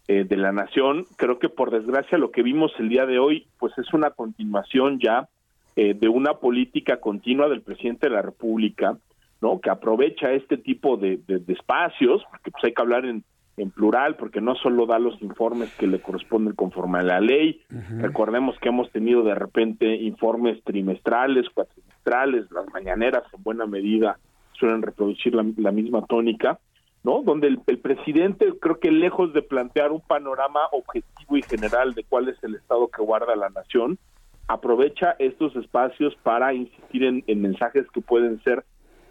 eh, 0.08 0.24
de 0.24 0.38
la 0.38 0.54
nación, 0.54 1.06
creo 1.18 1.40
que 1.40 1.50
por 1.50 1.72
desgracia 1.72 2.18
lo 2.18 2.32
que 2.32 2.42
vimos 2.42 2.72
el 2.80 2.88
día 2.88 3.06
de 3.06 3.20
hoy, 3.20 3.48
pues 3.60 3.78
es 3.78 3.94
una 3.94 4.12
continuación 4.12 5.00
ya 5.00 5.28
eh, 5.76 5.94
de 5.94 6.08
una 6.08 6.36
política 6.36 7.02
continua 7.02 7.50
del 7.50 7.62
presidente 7.62 8.08
de 8.08 8.16
la 8.16 8.22
República, 8.22 8.98
¿no? 9.42 9.60
Que 9.60 9.70
aprovecha 9.70 10.32
este 10.32 10.56
tipo 10.56 10.96
de, 10.96 11.20
espacios, 11.50 12.24
porque 12.32 12.52
pues 12.52 12.64
hay 12.64 12.74
que 12.74 12.82
hablar 12.82 13.04
en, 13.06 13.26
en, 13.58 13.72
plural, 13.72 14.16
porque 14.16 14.42
no 14.42 14.56
solo 14.56 14.86
da 14.86 15.00
los 15.00 15.22
informes 15.22 15.74
que 15.76 15.88
le 15.88 16.02
corresponden 16.02 16.54
conforme 16.54 17.00
a 17.00 17.04
la 17.04 17.20
ley. 17.20 17.62
Recordemos 18.00 18.58
que 18.60 18.70
hemos 18.70 18.92
tenido 18.92 19.24
de 19.24 19.36
repente 19.36 19.96
informes 19.96 20.64
trimestrales, 20.64 21.50
cuatrimestrales, 21.50 22.52
las 22.52 22.72
mañaneras 22.72 23.24
en 23.34 23.44
buena 23.44 23.66
medida 23.66 24.20
suelen 24.54 24.82
reproducir 24.82 25.36
la, 25.36 25.72
misma 25.72 26.06
tónica, 26.06 26.60
¿no? 27.04 27.22
Donde 27.24 27.48
el, 27.48 27.60
el, 27.68 27.80
presidente 27.80 28.54
creo 28.60 28.80
que 28.80 28.92
lejos 28.92 29.34
de 29.34 29.42
plantear 29.42 29.92
un 29.92 30.02
panorama 30.02 30.62
objetivo 30.72 31.38
y 31.38 31.44
general 31.44 31.94
de 31.94 32.04
cuál 32.04 32.30
es 32.30 32.44
el 32.44 32.56
estado 32.56 32.88
que 32.88 33.04
guarda 33.04 33.36
la 33.36 33.50
nación, 33.50 34.00
aprovecha 34.48 35.16
estos 35.20 35.56
espacios 35.56 36.16
para 36.24 36.54
insistir 36.54 37.04
en, 37.04 37.24
en 37.28 37.42
mensajes 37.42 37.86
que 37.94 38.02
pueden 38.02 38.42
ser 38.44 38.64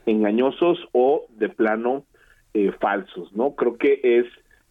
engañosos 0.07 0.79
o 0.93 1.27
de 1.31 1.49
plano 1.49 2.05
eh, 2.57 2.73
falsos, 2.81 3.31
¿no? 3.35 3.55
Creo 3.55 3.77
que 3.77 4.01
es 4.03 4.27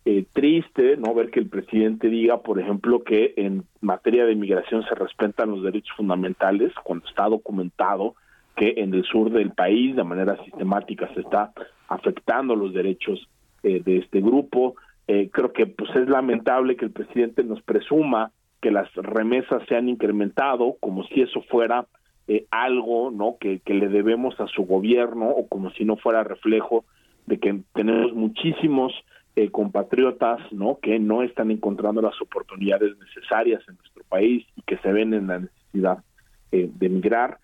eh, 0.05 0.25
triste 0.33 0.97
no 0.97 1.13
ver 1.13 1.29
que 1.29 1.39
el 1.39 1.49
presidente 1.49 2.09
diga, 2.09 2.41
por 2.41 2.59
ejemplo, 2.59 3.03
que 3.03 3.35
en 3.37 3.63
materia 3.81 4.25
de 4.25 4.33
migración 4.33 4.83
se 4.83 4.95
respetan 4.95 5.51
los 5.51 5.61
derechos 5.61 5.95
fundamentales 5.95 6.73
cuando 6.83 7.07
está 7.07 7.29
documentado 7.29 8.15
que 8.55 8.73
en 8.77 8.93
el 8.93 9.03
sur 9.03 9.29
del 9.31 9.51
país 9.51 9.95
de 9.95 10.03
manera 10.03 10.35
sistemática 10.43 11.07
se 11.13 11.21
está 11.21 11.51
afectando 11.87 12.55
los 12.55 12.73
derechos 12.73 13.29
eh, 13.61 13.81
de 13.85 13.97
este 13.97 14.19
grupo. 14.19 14.75
creo 15.05 15.53
que 15.53 15.67
pues 15.67 15.95
es 15.95 16.09
lamentable 16.09 16.75
que 16.75 16.85
el 16.85 16.91
presidente 16.91 17.43
nos 17.43 17.61
presuma 17.61 18.31
que 18.61 18.71
las 18.71 18.91
remesas 18.95 19.61
se 19.67 19.75
han 19.75 19.89
incrementado 19.89 20.77
como 20.79 21.03
si 21.03 21.21
eso 21.21 21.43
fuera 21.43 21.85
eh, 22.27 22.47
algo 22.49 23.11
no 23.11 23.37
que, 23.39 23.59
que 23.59 23.75
le 23.75 23.87
debemos 23.87 24.39
a 24.39 24.47
su 24.47 24.63
gobierno 24.63 25.29
o 25.29 25.47
como 25.47 25.69
si 25.69 25.85
no 25.85 25.97
fuera 25.97 26.23
reflejo 26.23 26.83
de 27.25 27.37
que 27.39 27.61
tenemos 27.73 28.13
muchísimos 28.13 28.93
eh, 29.35 29.49
compatriotas 29.51 30.39
no 30.51 30.79
que 30.81 30.97
no 30.99 31.23
están 31.23 31.51
encontrando 31.51 32.01
las 32.01 32.19
oportunidades 32.21 32.93
necesarias 32.97 33.61
en 33.67 33.75
nuestro 33.75 34.03
país 34.07 34.45
y 34.55 34.61
que 34.61 34.77
se 34.77 34.91
ven 34.91 35.13
en 35.13 35.27
la 35.27 35.39
necesidad 35.39 36.03
eh, 36.51 36.69
de 36.73 36.85
emigrar. 36.85 37.39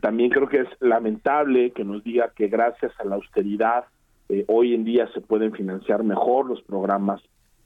También 0.00 0.30
creo 0.30 0.48
que 0.48 0.60
es 0.60 0.68
lamentable 0.80 1.70
que 1.70 1.84
nos 1.84 2.02
diga 2.02 2.32
que 2.34 2.48
gracias 2.48 2.92
a 2.98 3.04
la 3.04 3.16
austeridad 3.16 3.84
hoy 4.46 4.74
en 4.74 4.84
día 4.84 5.08
se 5.14 5.22
pueden 5.22 5.52
financiar 5.52 6.04
mejor 6.04 6.46
los 6.46 6.60
programas 6.62 7.22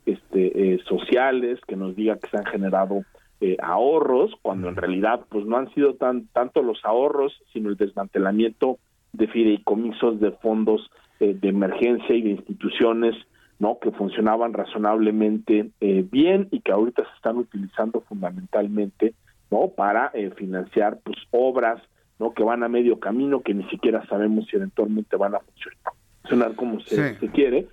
este 0.06 0.78
sociales 0.84 1.58
que 1.66 1.76
nos 1.76 1.96
diga 1.96 2.18
que 2.18 2.28
se 2.28 2.36
han 2.36 2.46
generado 2.46 3.04
eh, 3.44 3.56
ahorros, 3.60 4.30
cuando 4.40 4.68
en 4.68 4.76
realidad 4.76 5.22
pues 5.28 5.44
no 5.44 5.56
han 5.56 5.68
sido 5.74 5.94
tan 5.94 6.28
tanto 6.28 6.62
los 6.62 6.78
ahorros, 6.84 7.36
sino 7.52 7.70
el 7.70 7.76
desmantelamiento 7.76 8.78
de 9.12 9.26
fideicomisos 9.26 10.20
de 10.20 10.30
fondos 10.30 10.88
eh, 11.22 11.36
de 11.40 11.48
emergencia 11.48 12.14
y 12.14 12.22
de 12.22 12.30
instituciones 12.30 13.14
no 13.58 13.78
que 13.80 13.92
funcionaban 13.92 14.52
razonablemente 14.52 15.70
eh, 15.80 16.04
bien 16.10 16.48
y 16.50 16.60
que 16.60 16.72
ahorita 16.72 17.04
se 17.04 17.14
están 17.16 17.36
utilizando 17.36 18.00
fundamentalmente 18.02 19.14
no 19.50 19.68
para 19.68 20.12
financiar 20.36 20.98
pues 21.04 21.16
obras 21.30 21.80
no 22.18 22.32
que 22.32 22.42
van 22.42 22.62
a 22.62 22.68
medio 22.68 22.98
camino 22.98 23.42
que 23.42 23.54
ni 23.54 23.64
siquiera 23.70 24.04
sabemos 24.06 24.46
si 24.46 24.56
eventualmente 24.56 25.16
van 25.16 25.34
a 25.34 25.40
funcionar. 25.40 26.54
Como 26.56 26.80
se, 26.80 27.16
se 27.16 27.28
quiere. 27.28 27.66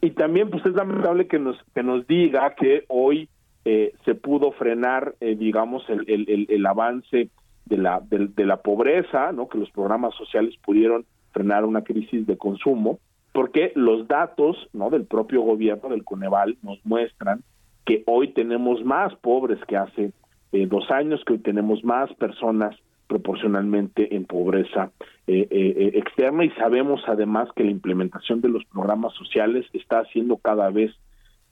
Y 0.00 0.10
también 0.10 0.50
pues 0.50 0.64
es 0.66 0.72
lamentable 0.74 1.26
que 1.28 1.38
nos 1.38 1.56
que 1.74 1.82
nos 1.82 2.06
diga 2.06 2.54
que 2.54 2.84
hoy 2.88 3.28
eh, 3.64 3.94
se 4.04 4.16
pudo 4.16 4.50
frenar, 4.52 5.14
eh, 5.20 5.36
digamos, 5.36 5.88
el, 5.88 6.04
el, 6.08 6.46
el, 6.48 6.66
avance 6.66 7.28
de 7.66 7.76
la, 7.76 8.00
de, 8.00 8.44
la 8.44 8.56
pobreza, 8.56 9.30
¿no? 9.30 9.48
que 9.48 9.58
los 9.58 9.70
programas 9.70 10.16
sociales 10.16 10.56
pudieron 10.64 11.06
frenar 11.32 11.64
una 11.64 11.82
crisis 11.82 12.26
de 12.26 12.36
consumo, 12.36 12.98
porque 13.32 13.72
los 13.74 14.06
datos 14.08 14.56
¿no? 14.72 14.90
del 14.90 15.04
propio 15.04 15.42
gobierno 15.42 15.88
del 15.88 16.04
Coneval 16.04 16.56
nos 16.62 16.84
muestran 16.84 17.42
que 17.84 18.02
hoy 18.06 18.28
tenemos 18.28 18.84
más 18.84 19.14
pobres 19.16 19.58
que 19.66 19.76
hace 19.76 20.12
eh, 20.52 20.66
dos 20.66 20.90
años, 20.90 21.22
que 21.26 21.34
hoy 21.34 21.38
tenemos 21.38 21.82
más 21.82 22.12
personas 22.14 22.76
proporcionalmente 23.08 24.14
en 24.14 24.24
pobreza 24.24 24.90
externa 25.26 26.44
y 26.44 26.50
sabemos 26.50 27.02
además 27.06 27.48
que 27.54 27.62
la 27.62 27.70
implementación 27.70 28.40
de 28.40 28.48
los 28.48 28.64
programas 28.64 29.12
sociales 29.14 29.66
está 29.72 30.00
haciendo 30.00 30.36
cada 30.38 30.70
vez 30.70 30.92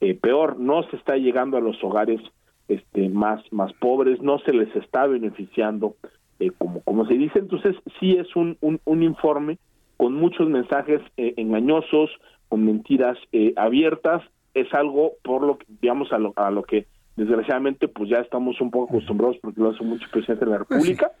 eh, 0.01 0.15
peor, 0.15 0.59
no 0.59 0.81
se 0.89 0.95
está 0.95 1.15
llegando 1.15 1.57
a 1.57 1.61
los 1.61 1.81
hogares 1.83 2.19
este, 2.67 3.07
más, 3.09 3.39
más 3.51 3.71
pobres, 3.73 4.19
no 4.19 4.39
se 4.39 4.51
les 4.51 4.75
está 4.75 5.05
beneficiando 5.05 5.95
eh, 6.39 6.49
como, 6.57 6.81
como 6.81 7.05
se 7.05 7.13
dice, 7.13 7.37
entonces 7.37 7.75
sí 7.99 8.13
es 8.13 8.35
un, 8.35 8.57
un, 8.61 9.03
informe 9.03 9.59
con 10.01 10.15
muchos 10.15 10.49
mensajes 10.49 10.99
eh, 11.15 11.35
engañosos, 11.37 12.09
con 12.49 12.65
mentiras 12.65 13.19
abiertas, 13.55 14.23
es 14.55 14.73
algo 14.73 15.11
por 15.23 15.43
lo 15.43 15.59
que, 15.59 15.67
digamos, 15.79 16.11
a 16.11 16.17
lo, 16.17 16.33
a 16.37 16.49
lo 16.49 16.63
que 16.63 16.87
desgraciadamente 17.15 17.87
pues 17.87 18.09
ya 18.09 18.17
estamos 18.17 18.59
un 18.61 18.71
poco 18.71 18.95
acostumbrados 18.95 19.37
porque 19.43 19.61
lo 19.61 19.69
hace 19.69 19.83
mucho 19.83 20.03
el 20.05 20.09
presidente 20.09 20.45
de 20.45 20.49
la 20.49 20.57
pues 20.57 20.69
República, 20.69 21.11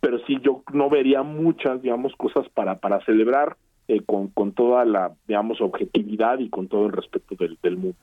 pero 0.00 0.18
sí 0.26 0.36
yo 0.42 0.62
no 0.74 0.90
vería 0.90 1.22
muchas, 1.22 1.80
digamos, 1.80 2.12
cosas 2.18 2.46
para, 2.50 2.78
para 2.78 3.02
celebrar 3.06 3.56
eh, 3.88 4.02
con, 4.04 4.28
con, 4.28 4.52
toda 4.52 4.84
la, 4.84 5.12
digamos, 5.28 5.60
objetividad 5.60 6.40
y 6.40 6.50
con 6.50 6.66
todo 6.66 6.86
el 6.86 6.92
respeto 6.92 7.36
del, 7.38 7.76
mundo. 7.76 7.96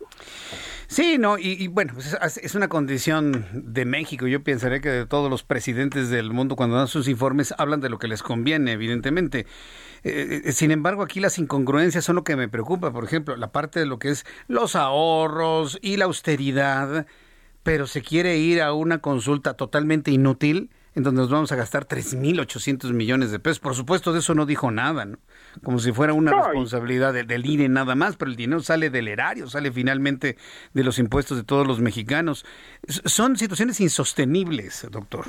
Sí, 0.88 1.17
no, 1.17 1.38
y, 1.38 1.67
bueno, 1.67 1.91
pues 1.93 2.17
es, 2.41 2.55
una 2.55 2.69
condición 2.69 3.45
de 3.53 3.84
México. 3.84 4.25
Yo 4.27 4.41
pensaría 4.43 4.79
que 4.79 4.89
de 4.89 5.05
todos 5.05 5.29
los 5.29 5.43
presidentes 5.43 6.09
del 6.09 6.31
mundo, 6.31 6.55
cuando 6.55 6.77
dan 6.77 6.88
sus 6.88 7.09
informes, 7.09 7.53
hablan 7.57 7.81
de 7.81 7.89
lo 7.89 7.99
que 7.99 8.07
les 8.07 8.23
conviene, 8.23 8.71
evidentemente. 8.71 9.45
Eh, 10.05 10.41
eh, 10.45 10.51
sin 10.53 10.71
embargo, 10.71 11.03
aquí 11.03 11.19
las 11.19 11.38
incongruencias 11.38 12.05
son 12.05 12.15
lo 12.15 12.23
que 12.23 12.38
me 12.38 12.47
preocupa. 12.47 12.93
Por 12.93 13.03
ejemplo, 13.03 13.36
la 13.36 13.51
parte 13.51 13.81
de 13.81 13.86
lo 13.86 13.99
que 13.99 14.09
es 14.09 14.25
los 14.47 14.77
ahorros 14.77 15.79
y 15.81 15.97
la 15.97 16.05
austeridad, 16.05 17.07
pero 17.63 17.88
se 17.88 18.01
quiere 18.01 18.38
ir 18.38 18.61
a 18.61 18.71
una 18.71 18.99
consulta 18.99 19.55
totalmente 19.55 20.11
inútil 20.11 20.69
en 20.95 21.03
donde 21.03 21.21
nos 21.21 21.29
vamos 21.29 21.51
a 21.51 21.55
gastar 21.55 21.85
3.800 21.85 22.93
millones 22.93 23.31
de 23.31 23.39
pesos. 23.39 23.59
Por 23.59 23.75
supuesto, 23.75 24.13
de 24.13 24.19
eso 24.19 24.35
no 24.35 24.45
dijo 24.45 24.71
nada, 24.71 25.05
¿no? 25.05 25.17
Como 25.63 25.79
si 25.79 25.91
fuera 25.91 26.13
una 26.13 26.31
responsabilidad 26.31 27.13
del 27.13 27.45
INE 27.45 27.69
nada 27.69 27.95
más, 27.95 28.15
pero 28.15 28.31
el 28.31 28.37
dinero 28.37 28.61
sale 28.61 28.89
del 28.89 29.07
erario, 29.07 29.47
sale 29.47 29.71
finalmente 29.71 30.37
de 30.73 30.83
los 30.83 30.99
impuestos 30.99 31.37
de 31.37 31.43
todos 31.43 31.67
los 31.67 31.79
mexicanos. 31.79 32.45
Son 32.87 33.35
situaciones 33.35 33.79
insostenibles, 33.79 34.87
doctor. 34.91 35.25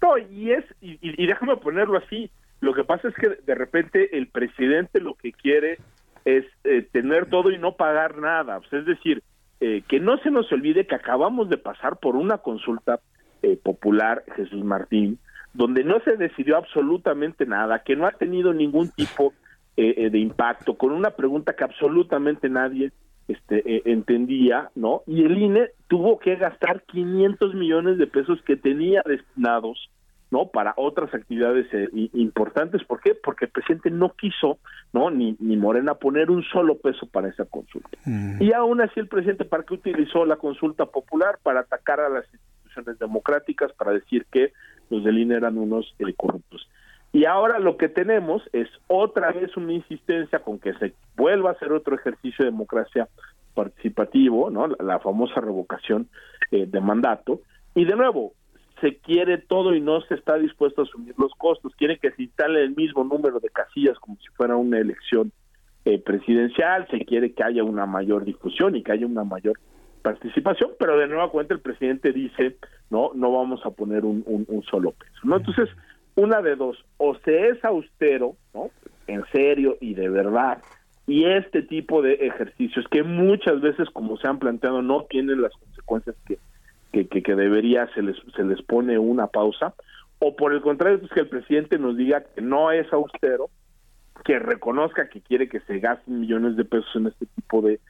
No, 0.00 0.18
y 0.18 0.52
es, 0.52 0.64
y, 0.80 0.98
y 1.00 1.26
déjame 1.26 1.56
ponerlo 1.56 1.98
así, 1.98 2.30
lo 2.60 2.74
que 2.74 2.84
pasa 2.84 3.08
es 3.08 3.14
que 3.14 3.28
de 3.28 3.54
repente 3.54 4.16
el 4.16 4.28
presidente 4.28 5.00
lo 5.00 5.14
que 5.14 5.32
quiere 5.32 5.78
es 6.24 6.44
eh, 6.64 6.86
tener 6.92 7.26
todo 7.26 7.50
y 7.50 7.58
no 7.58 7.72
pagar 7.72 8.18
nada. 8.18 8.60
es 8.70 8.86
decir, 8.86 9.22
eh, 9.60 9.82
que 9.88 10.00
no 10.00 10.16
se 10.18 10.30
nos 10.30 10.50
olvide 10.52 10.86
que 10.86 10.94
acabamos 10.94 11.48
de 11.48 11.58
pasar 11.58 11.96
por 11.96 12.16
una 12.16 12.38
consulta 12.38 13.00
eh, 13.42 13.56
popular, 13.56 14.24
Jesús 14.36 14.64
Martín, 14.64 15.18
donde 15.52 15.84
no 15.84 16.00
se 16.00 16.16
decidió 16.16 16.56
absolutamente 16.56 17.46
nada, 17.46 17.82
que 17.82 17.96
no 17.96 18.06
ha 18.06 18.12
tenido 18.12 18.52
ningún 18.52 18.90
tipo 18.90 19.32
de 19.74 20.18
impacto, 20.18 20.74
con 20.74 20.92
una 20.92 21.12
pregunta 21.12 21.54
que 21.54 21.64
absolutamente 21.64 22.50
nadie 22.50 22.92
este, 23.26 23.90
entendía, 23.90 24.70
¿no? 24.74 25.02
Y 25.06 25.24
el 25.24 25.38
INE 25.38 25.70
tuvo 25.88 26.18
que 26.18 26.36
gastar 26.36 26.82
500 26.82 27.54
millones 27.54 27.96
de 27.96 28.06
pesos 28.06 28.40
que 28.42 28.56
tenía 28.56 29.02
destinados 29.06 29.88
no 30.32 30.48
para 30.48 30.72
otras 30.76 31.14
actividades 31.14 31.66
eh, 31.72 31.88
importantes 32.14 32.82
¿por 32.84 33.00
qué? 33.00 33.14
porque 33.14 33.44
el 33.44 33.50
presidente 33.50 33.90
no 33.90 34.14
quiso 34.14 34.58
no 34.92 35.10
ni, 35.10 35.36
ni 35.38 35.56
Morena 35.56 35.94
poner 35.94 36.30
un 36.30 36.42
solo 36.44 36.78
peso 36.78 37.06
para 37.06 37.28
esa 37.28 37.44
consulta 37.44 37.98
mm. 38.06 38.42
y 38.42 38.52
aún 38.52 38.80
así 38.80 38.98
el 38.98 39.08
presidente 39.08 39.44
para 39.44 39.62
qué 39.62 39.74
utilizó 39.74 40.24
la 40.24 40.36
consulta 40.36 40.86
popular 40.86 41.38
para 41.42 41.60
atacar 41.60 42.00
a 42.00 42.08
las 42.08 42.24
instituciones 42.24 42.51
democráticas 42.98 43.72
para 43.72 43.92
decir 43.92 44.26
que 44.30 44.52
los 44.90 45.04
del 45.04 45.18
INE 45.18 45.36
eran 45.36 45.58
unos 45.58 45.94
corruptos 46.16 46.68
y 47.12 47.26
ahora 47.26 47.58
lo 47.58 47.76
que 47.76 47.90
tenemos 47.90 48.42
es 48.52 48.68
otra 48.86 49.32
vez 49.32 49.54
una 49.56 49.74
insistencia 49.74 50.38
con 50.38 50.58
que 50.58 50.72
se 50.74 50.94
vuelva 51.14 51.50
a 51.50 51.52
hacer 51.52 51.70
otro 51.72 51.94
ejercicio 51.94 52.44
de 52.44 52.50
democracia 52.50 53.06
participativo, 53.54 54.48
¿no? 54.48 54.66
La, 54.66 54.98
famosa 54.98 55.42
revocación 55.42 56.08
eh, 56.50 56.64
de 56.66 56.80
mandato. 56.80 57.42
Y 57.74 57.84
de 57.84 57.96
nuevo, 57.96 58.32
se 58.80 58.96
quiere 58.96 59.36
todo 59.36 59.74
y 59.74 59.80
no 59.82 60.00
se 60.00 60.14
está 60.14 60.38
dispuesto 60.38 60.80
a 60.80 60.84
asumir 60.84 61.14
los 61.18 61.32
costos. 61.34 61.74
Quiere 61.76 61.98
que 61.98 62.12
se 62.12 62.22
instale 62.22 62.62
el 62.62 62.74
mismo 62.74 63.04
número 63.04 63.40
de 63.40 63.50
casillas 63.50 63.98
como 63.98 64.16
si 64.16 64.28
fuera 64.28 64.56
una 64.56 64.78
elección 64.78 65.32
eh, 65.84 65.98
presidencial, 65.98 66.88
se 66.90 67.04
quiere 67.04 67.32
que 67.32 67.44
haya 67.44 67.62
una 67.62 67.84
mayor 67.84 68.24
difusión 68.24 68.74
y 68.74 68.82
que 68.82 68.92
haya 68.92 69.04
una 69.04 69.24
mayor 69.24 69.58
participación, 70.02 70.70
pero 70.78 70.98
de 70.98 71.06
nueva 71.06 71.30
cuenta 71.30 71.54
el 71.54 71.60
presidente 71.60 72.12
dice, 72.12 72.56
no, 72.90 73.12
no 73.14 73.32
vamos 73.32 73.64
a 73.64 73.70
poner 73.70 74.04
un, 74.04 74.64
solo 74.70 74.92
peso. 74.92 75.20
¿no? 75.24 75.36
Entonces, 75.36 75.68
una 76.16 76.42
de 76.42 76.56
dos, 76.56 76.84
o 76.98 77.14
se 77.24 77.48
es 77.48 77.64
austero, 77.64 78.36
¿no? 78.52 78.70
En 79.06 79.24
serio 79.32 79.78
y 79.80 79.94
de 79.94 80.08
verdad, 80.08 80.62
y 81.06 81.24
este 81.24 81.62
tipo 81.62 82.02
de 82.02 82.14
ejercicios 82.14 82.86
que 82.90 83.02
muchas 83.02 83.60
veces, 83.60 83.88
como 83.90 84.16
se 84.18 84.28
han 84.28 84.38
planteado, 84.38 84.82
no 84.82 85.04
tienen 85.04 85.42
las 85.42 85.52
consecuencias 85.54 86.16
que 86.26 86.38
que, 86.92 87.34
debería 87.34 87.88
se 87.94 88.02
les, 88.02 88.16
se 88.36 88.44
les 88.44 88.60
pone 88.62 88.98
una 88.98 89.26
pausa, 89.26 89.74
o 90.18 90.36
por 90.36 90.52
el 90.52 90.60
contrario, 90.60 91.00
es 91.02 91.10
que 91.10 91.20
el 91.20 91.28
presidente 91.28 91.78
nos 91.78 91.96
diga 91.96 92.22
que 92.34 92.42
no 92.42 92.70
es 92.70 92.92
austero, 92.92 93.50
que 94.24 94.38
reconozca 94.38 95.08
que 95.08 95.20
quiere 95.20 95.48
que 95.48 95.60
se 95.60 95.78
gasten 95.80 96.20
millones 96.20 96.56
de 96.56 96.64
pesos 96.64 96.90
en 96.94 97.06
este 97.06 97.26
tipo 97.26 97.62
de, 97.62 97.80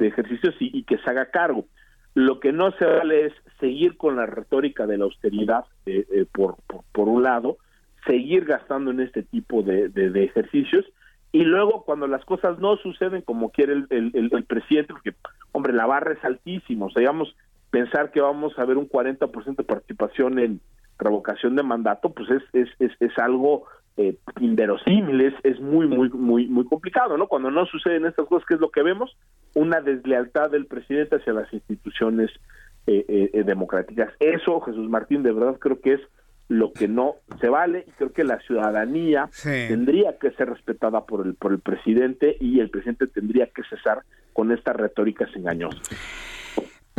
de 0.00 0.08
ejercicios 0.08 0.54
y, 0.58 0.82
que 0.84 0.98
se 0.98 1.10
haga 1.10 1.26
cargo. 1.26 1.66
Lo 2.14 2.40
que 2.40 2.52
no 2.52 2.72
se 2.72 2.84
vale 2.84 3.26
es 3.26 3.32
seguir 3.60 3.96
con 3.96 4.16
la 4.16 4.26
retórica 4.26 4.86
de 4.86 4.98
la 4.98 5.04
austeridad 5.04 5.64
eh, 5.86 6.04
eh, 6.12 6.26
por, 6.32 6.56
por, 6.92 7.08
un 7.08 7.22
lado, 7.22 7.58
seguir 8.06 8.44
gastando 8.46 8.90
en 8.90 9.00
este 9.00 9.22
tipo 9.22 9.62
de, 9.62 9.88
de, 9.88 10.24
ejercicios 10.24 10.84
y 11.30 11.44
luego 11.44 11.84
cuando 11.84 12.08
las 12.08 12.24
cosas 12.24 12.58
no 12.58 12.76
suceden 12.78 13.22
como 13.22 13.50
quiere 13.50 13.74
el, 13.74 13.86
el, 13.90 14.30
el, 14.32 14.44
presidente, 14.44 14.92
porque, 14.92 15.14
hombre, 15.52 15.72
la 15.72 15.86
barra 15.86 16.14
es 16.14 16.24
altísima, 16.24 16.86
o 16.86 16.90
sea, 16.90 17.00
digamos, 17.00 17.36
pensar 17.70 18.10
que 18.10 18.20
vamos 18.20 18.58
a 18.58 18.64
ver 18.64 18.78
un 18.78 18.88
40% 18.88 19.56
de 19.56 19.62
participación 19.62 20.38
en 20.40 20.60
revocación 20.98 21.54
de 21.54 21.62
mandato, 21.62 22.10
pues 22.10 22.28
es, 22.30 22.42
es, 22.52 22.68
es, 22.80 22.92
es 22.98 23.16
algo 23.18 23.66
eh, 24.00 24.16
inverosímil, 24.40 25.34
es, 25.42 25.60
muy, 25.60 25.86
muy, 25.86 26.08
muy, 26.08 26.46
muy 26.46 26.64
complicado, 26.64 27.18
¿no? 27.18 27.26
Cuando 27.26 27.50
no 27.50 27.66
suceden 27.66 28.06
estas 28.06 28.26
cosas, 28.26 28.46
¿qué 28.48 28.54
es 28.54 28.60
lo 28.60 28.70
que 28.70 28.82
vemos? 28.82 29.14
Una 29.54 29.82
deslealtad 29.82 30.50
del 30.50 30.64
presidente 30.64 31.16
hacia 31.16 31.34
las 31.34 31.52
instituciones 31.52 32.30
eh, 32.86 33.04
eh, 33.34 33.42
democráticas. 33.44 34.14
Eso, 34.18 34.58
Jesús 34.62 34.88
Martín, 34.88 35.22
de 35.22 35.32
verdad 35.32 35.58
creo 35.58 35.82
que 35.82 35.94
es 35.94 36.00
lo 36.48 36.72
que 36.72 36.88
no 36.88 37.16
se 37.42 37.50
vale 37.50 37.84
y 37.86 37.90
creo 37.92 38.12
que 38.12 38.24
la 38.24 38.40
ciudadanía 38.40 39.28
tendría 39.44 40.18
que 40.18 40.30
ser 40.32 40.48
respetada 40.48 41.04
por 41.04 41.26
el 41.26 41.34
por 41.34 41.52
el 41.52 41.60
presidente 41.60 42.36
y 42.40 42.58
el 42.58 42.70
presidente 42.70 43.06
tendría 43.06 43.48
que 43.48 43.62
cesar 43.64 44.02
con 44.32 44.50
estas 44.50 44.76
retóricas 44.76 45.28
engañosas. 45.36 45.82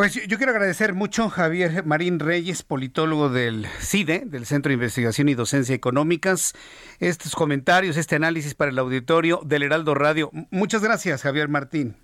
Pues 0.02 0.16
yo 0.28 0.38
quiero 0.38 0.52
agradecer 0.52 0.96
mucho 0.96 1.26
a 1.26 1.30
Javier 1.30 1.86
Marín 1.86 2.18
Reyes, 2.20 2.64
politólogo 2.64 3.30
del 3.30 3.68
CIDE, 3.68 4.24
del 4.26 4.48
Centro 4.48 4.72
de 4.72 4.74
Investigación 4.74 5.30
y 5.30 5.36
Docencia 5.36 5.76
Económicas, 5.76 6.56
estos 7.00 7.36
comentarios, 7.36 7.98
este 7.98 8.16
análisis 8.16 8.56
para 8.56 8.72
el 8.72 8.80
auditorio 8.80 9.42
del 9.46 9.62
Heraldo 9.62 9.94
Radio. 9.94 10.32
Muchas 10.50 10.82
gracias, 10.82 11.22
Javier 11.22 11.50
Martín. 11.50 11.98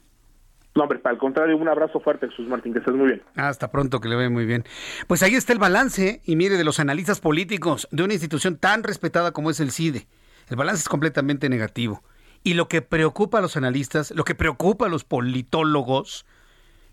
No, 0.76 0.84
hombre, 0.84 1.02
al 1.06 1.18
contrario, 1.18 1.58
un 1.58 1.68
abrazo 1.68 2.00
fuerte, 2.00 2.30
Jesús 2.30 2.48
Martín, 2.48 2.74
que 2.74 2.80
estés 2.82 2.94
muy 2.94 3.08
bien. 3.08 3.24
Hasta 3.36 3.72
pronto, 3.72 4.00
que 4.00 4.10
le 4.10 4.16
ve 4.16 4.30
muy 4.30 4.46
bien. 4.46 4.64
Pues 5.08 5.24
ahí 5.24 5.34
está 5.34 5.54
el 5.54 5.58
balance, 5.58 6.22
y 6.24 6.36
mire, 6.36 6.56
de 6.56 6.64
los 6.64 6.80
analistas 6.80 7.20
políticos 7.20 7.88
de 7.90 8.04
una 8.04 8.14
institución 8.14 8.58
tan 8.58 8.84
respetada 8.84 9.32
como 9.32 9.50
es 9.50 9.60
el 9.60 9.72
CIDE. 9.72 10.06
El 10.50 10.56
balance 10.56 10.82
es 10.82 10.88
completamente 10.88 11.50
negativo. 11.50 12.04
Y 12.44 12.54
lo 12.54 12.68
que 12.68 12.84
preocupa 12.84 13.40
a 13.40 13.42
los 13.42 13.58
analistas, 13.58 14.12
lo 14.12 14.24
que 14.24 14.36
preocupa 14.36 14.86
a 14.86 14.90
los 14.90 15.04
politólogos, 15.04 16.28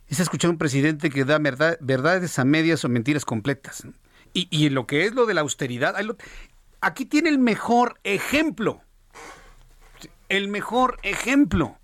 es 0.09 0.20
escuchar 0.20 0.48
a 0.48 0.52
un 0.52 0.59
presidente 0.59 1.11
que 1.11 1.24
da 1.24 1.38
verdad, 1.38 1.78
verdades 1.80 2.38
a 2.38 2.44
medias 2.44 2.84
o 2.84 2.88
mentiras 2.88 3.24
completas. 3.24 3.86
Y, 4.32 4.48
y 4.50 4.68
lo 4.68 4.86
que 4.86 5.05
es 5.05 5.14
lo 5.14 5.26
de 5.26 5.34
la 5.34 5.42
austeridad, 5.42 5.94
aquí 6.80 7.05
tiene 7.07 7.30
el 7.30 7.38
mejor 7.38 7.98
ejemplo. 8.05 8.82
El 10.28 10.48
mejor 10.48 10.98
ejemplo. 11.02 11.78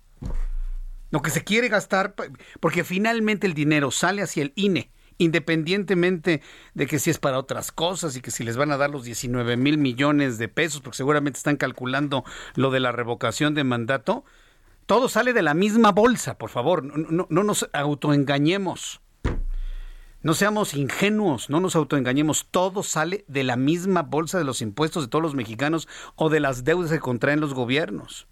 Lo 1.09 1.21
que 1.21 1.29
se 1.29 1.43
quiere 1.43 1.67
gastar, 1.67 2.15
porque 2.59 2.83
finalmente 2.83 3.47
el 3.47 3.53
dinero 3.53 3.91
sale 3.91 4.21
hacia 4.21 4.43
el 4.43 4.53
INE, 4.55 4.91
independientemente 5.17 6.41
de 6.73 6.87
que 6.87 6.99
si 6.99 7.09
es 7.09 7.19
para 7.19 7.37
otras 7.37 7.71
cosas 7.71 8.15
y 8.15 8.21
que 8.21 8.31
si 8.31 8.43
les 8.43 8.55
van 8.55 8.71
a 8.71 8.77
dar 8.77 8.89
los 8.89 9.03
19 9.03 9.57
mil 9.57 9.77
millones 9.77 10.37
de 10.37 10.47
pesos, 10.47 10.81
porque 10.81 10.97
seguramente 10.97 11.37
están 11.37 11.57
calculando 11.57 12.23
lo 12.55 12.71
de 12.71 12.79
la 12.79 12.93
revocación 12.93 13.53
de 13.53 13.65
mandato, 13.65 14.23
todo 14.91 15.07
sale 15.07 15.31
de 15.31 15.41
la 15.41 15.53
misma 15.53 15.93
bolsa, 15.93 16.37
por 16.37 16.49
favor, 16.49 16.83
no, 16.83 17.25
nos 17.29 17.69
autoengañemos. 17.71 18.99
No 20.21 20.33
seamos 20.33 20.73
ingenuos, 20.73 21.49
no 21.49 21.61
nos 21.61 21.77
autoengañemos. 21.77 22.47
Todo 22.51 22.83
sale 22.83 23.23
de 23.29 23.45
la 23.45 23.55
misma 23.55 24.01
bolsa 24.01 24.37
de 24.37 24.43
los 24.43 24.61
impuestos 24.61 25.03
de 25.03 25.07
todos 25.07 25.21
los 25.21 25.33
mexicanos 25.33 25.87
o 26.17 26.29
de 26.29 26.41
las 26.41 26.65
deudas 26.65 26.91
que 26.91 26.99
contraen 26.99 27.39
los 27.39 27.53
gobiernos. 27.53 28.27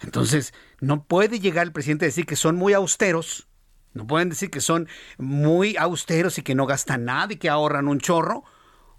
Entonces, 0.00 0.54
no 0.80 1.04
puede 1.04 1.40
llegar 1.40 1.66
el 1.66 1.72
presidente 1.74 2.06
a 2.06 2.08
decir 2.08 2.24
que 2.24 2.34
son 2.34 2.56
muy 2.56 2.72
austeros, 2.72 3.48
no 3.92 4.06
pueden 4.06 4.30
decir 4.30 4.50
que 4.50 4.62
son 4.62 4.88
muy 5.18 5.76
austeros 5.76 6.38
y 6.38 6.42
que 6.42 6.54
no 6.54 6.64
gastan 6.64 7.04
nada 7.04 7.34
y 7.34 7.36
que 7.36 7.50
ahorran 7.50 7.86
un 7.86 8.00
chorro, 8.00 8.44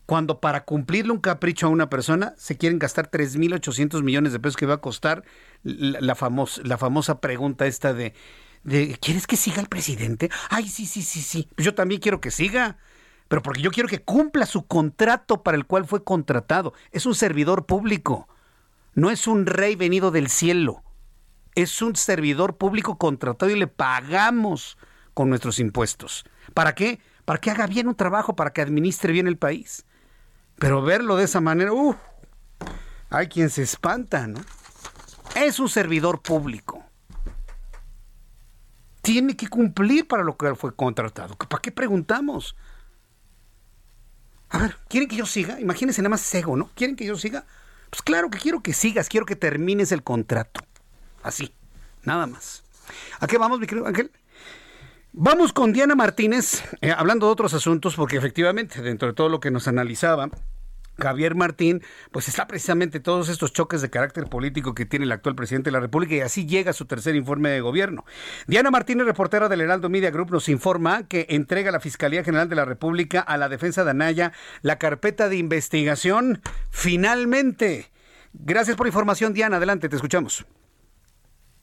cuando 0.05 0.39
para 0.39 0.65
cumplirle 0.65 1.13
un 1.13 1.19
capricho 1.19 1.67
a 1.67 1.69
una 1.69 1.89
persona 1.89 2.33
se 2.37 2.57
quieren 2.57 2.79
gastar 2.79 3.09
3.800 3.09 4.03
millones 4.03 4.33
de 4.33 4.39
pesos 4.39 4.57
que 4.57 4.65
va 4.65 4.75
a 4.75 4.81
costar 4.81 5.23
la, 5.63 6.15
famosa, 6.15 6.61
la 6.63 6.77
famosa 6.77 7.21
pregunta 7.21 7.65
esta 7.65 7.93
de, 7.93 8.13
¿quieres 8.99 9.27
que 9.27 9.37
siga 9.37 9.61
el 9.61 9.69
presidente? 9.69 10.29
Ay, 10.49 10.67
sí, 10.67 10.85
sí, 10.85 11.01
sí, 11.01 11.21
sí. 11.21 11.47
Yo 11.57 11.73
también 11.73 12.01
quiero 12.01 12.19
que 12.19 12.31
siga, 12.31 12.77
pero 13.29 13.41
porque 13.41 13.61
yo 13.61 13.71
quiero 13.71 13.87
que 13.87 14.01
cumpla 14.01 14.45
su 14.45 14.67
contrato 14.67 15.41
para 15.41 15.57
el 15.57 15.65
cual 15.65 15.85
fue 15.85 16.03
contratado. 16.03 16.73
Es 16.91 17.05
un 17.05 17.15
servidor 17.15 17.65
público, 17.65 18.27
no 18.93 19.09
es 19.09 19.25
un 19.27 19.45
rey 19.45 19.75
venido 19.75 20.11
del 20.11 20.29
cielo. 20.29 20.83
Es 21.55 21.81
un 21.81 21.95
servidor 21.95 22.57
público 22.57 22.97
contratado 22.97 23.51
y 23.51 23.59
le 23.59 23.67
pagamos 23.67 24.77
con 25.13 25.29
nuestros 25.29 25.59
impuestos. 25.59 26.25
¿Para 26.53 26.75
qué? 26.75 26.99
Para 27.25 27.39
que 27.39 27.51
haga 27.51 27.67
bien 27.67 27.87
un 27.87 27.95
trabajo, 27.95 28.35
para 28.35 28.51
que 28.51 28.61
administre 28.61 29.13
bien 29.13 29.27
el 29.27 29.37
país. 29.37 29.85
Pero 30.63 30.81
verlo 30.81 31.17
de 31.17 31.25
esa 31.25 31.41
manera, 31.41 31.73
uh, 31.73 31.93
hay 33.09 33.27
quien 33.27 33.49
se 33.49 33.63
espanta, 33.63 34.27
¿no? 34.27 34.39
Es 35.35 35.59
un 35.59 35.67
servidor 35.67 36.21
público. 36.21 36.81
Tiene 39.01 39.35
que 39.35 39.49
cumplir 39.49 40.07
para 40.07 40.23
lo 40.23 40.37
que 40.37 40.55
fue 40.55 40.73
contratado. 40.73 41.35
¿Para 41.35 41.61
qué 41.61 41.73
preguntamos? 41.73 42.55
A 44.51 44.57
ver, 44.59 44.77
¿quieren 44.87 45.09
que 45.09 45.17
yo 45.17 45.25
siga? 45.25 45.59
Imagínense 45.59 46.01
nada 46.01 46.11
más 46.11 46.21
cego, 46.21 46.55
¿no? 46.55 46.69
¿Quieren 46.75 46.95
que 46.95 47.05
yo 47.05 47.17
siga? 47.17 47.45
Pues 47.89 48.01
claro 48.01 48.29
que 48.29 48.39
quiero 48.39 48.63
que 48.63 48.71
sigas, 48.71 49.09
quiero 49.09 49.25
que 49.25 49.35
termines 49.35 49.91
el 49.91 50.01
contrato. 50.01 50.61
Así, 51.23 51.53
nada 52.03 52.25
más. 52.25 52.63
¿A 53.19 53.27
qué 53.27 53.37
vamos, 53.37 53.59
mi 53.59 53.67
querido 53.67 53.85
Ángel? 53.85 54.13
Vamos 55.11 55.51
con 55.51 55.73
Diana 55.73 55.93
Martínez, 55.93 56.63
eh, 56.79 56.91
hablando 56.91 57.25
de 57.25 57.33
otros 57.33 57.53
asuntos, 57.53 57.95
porque 57.95 58.15
efectivamente, 58.15 58.81
dentro 58.81 59.09
de 59.09 59.13
todo 59.13 59.27
lo 59.27 59.41
que 59.41 59.51
nos 59.51 59.67
analizaba, 59.67 60.29
Javier 60.99 61.35
Martín, 61.35 61.81
pues 62.11 62.27
está 62.27 62.47
precisamente 62.47 62.99
todos 62.99 63.29
estos 63.29 63.53
choques 63.53 63.81
de 63.81 63.89
carácter 63.89 64.25
político 64.25 64.73
que 64.75 64.85
tiene 64.85 65.05
el 65.05 65.11
actual 65.11 65.35
presidente 65.35 65.69
de 65.69 65.73
la 65.73 65.79
República 65.79 66.15
y 66.15 66.21
así 66.21 66.45
llega 66.45 66.73
su 66.73 66.85
tercer 66.85 67.15
informe 67.15 67.49
de 67.49 67.61
gobierno. 67.61 68.05
Diana 68.47 68.71
Martínez, 68.71 69.05
reportera 69.05 69.49
del 69.49 69.61
Heraldo 69.61 69.89
Media 69.89 70.11
Group, 70.11 70.31
nos 70.31 70.49
informa 70.49 71.07
que 71.07 71.25
entrega 71.29 71.71
la 71.71 71.79
Fiscalía 71.79 72.23
General 72.23 72.49
de 72.49 72.55
la 72.55 72.65
República 72.65 73.21
a 73.21 73.37
la 73.37 73.49
defensa 73.49 73.83
de 73.83 73.91
Anaya 73.91 74.33
la 74.61 74.77
carpeta 74.77 75.29
de 75.29 75.37
investigación 75.37 76.41
finalmente. 76.69 77.91
Gracias 78.33 78.75
por 78.75 78.85
la 78.85 78.89
información, 78.89 79.33
Diana. 79.33 79.57
Adelante, 79.57 79.89
te 79.89 79.95
escuchamos. 79.95 80.45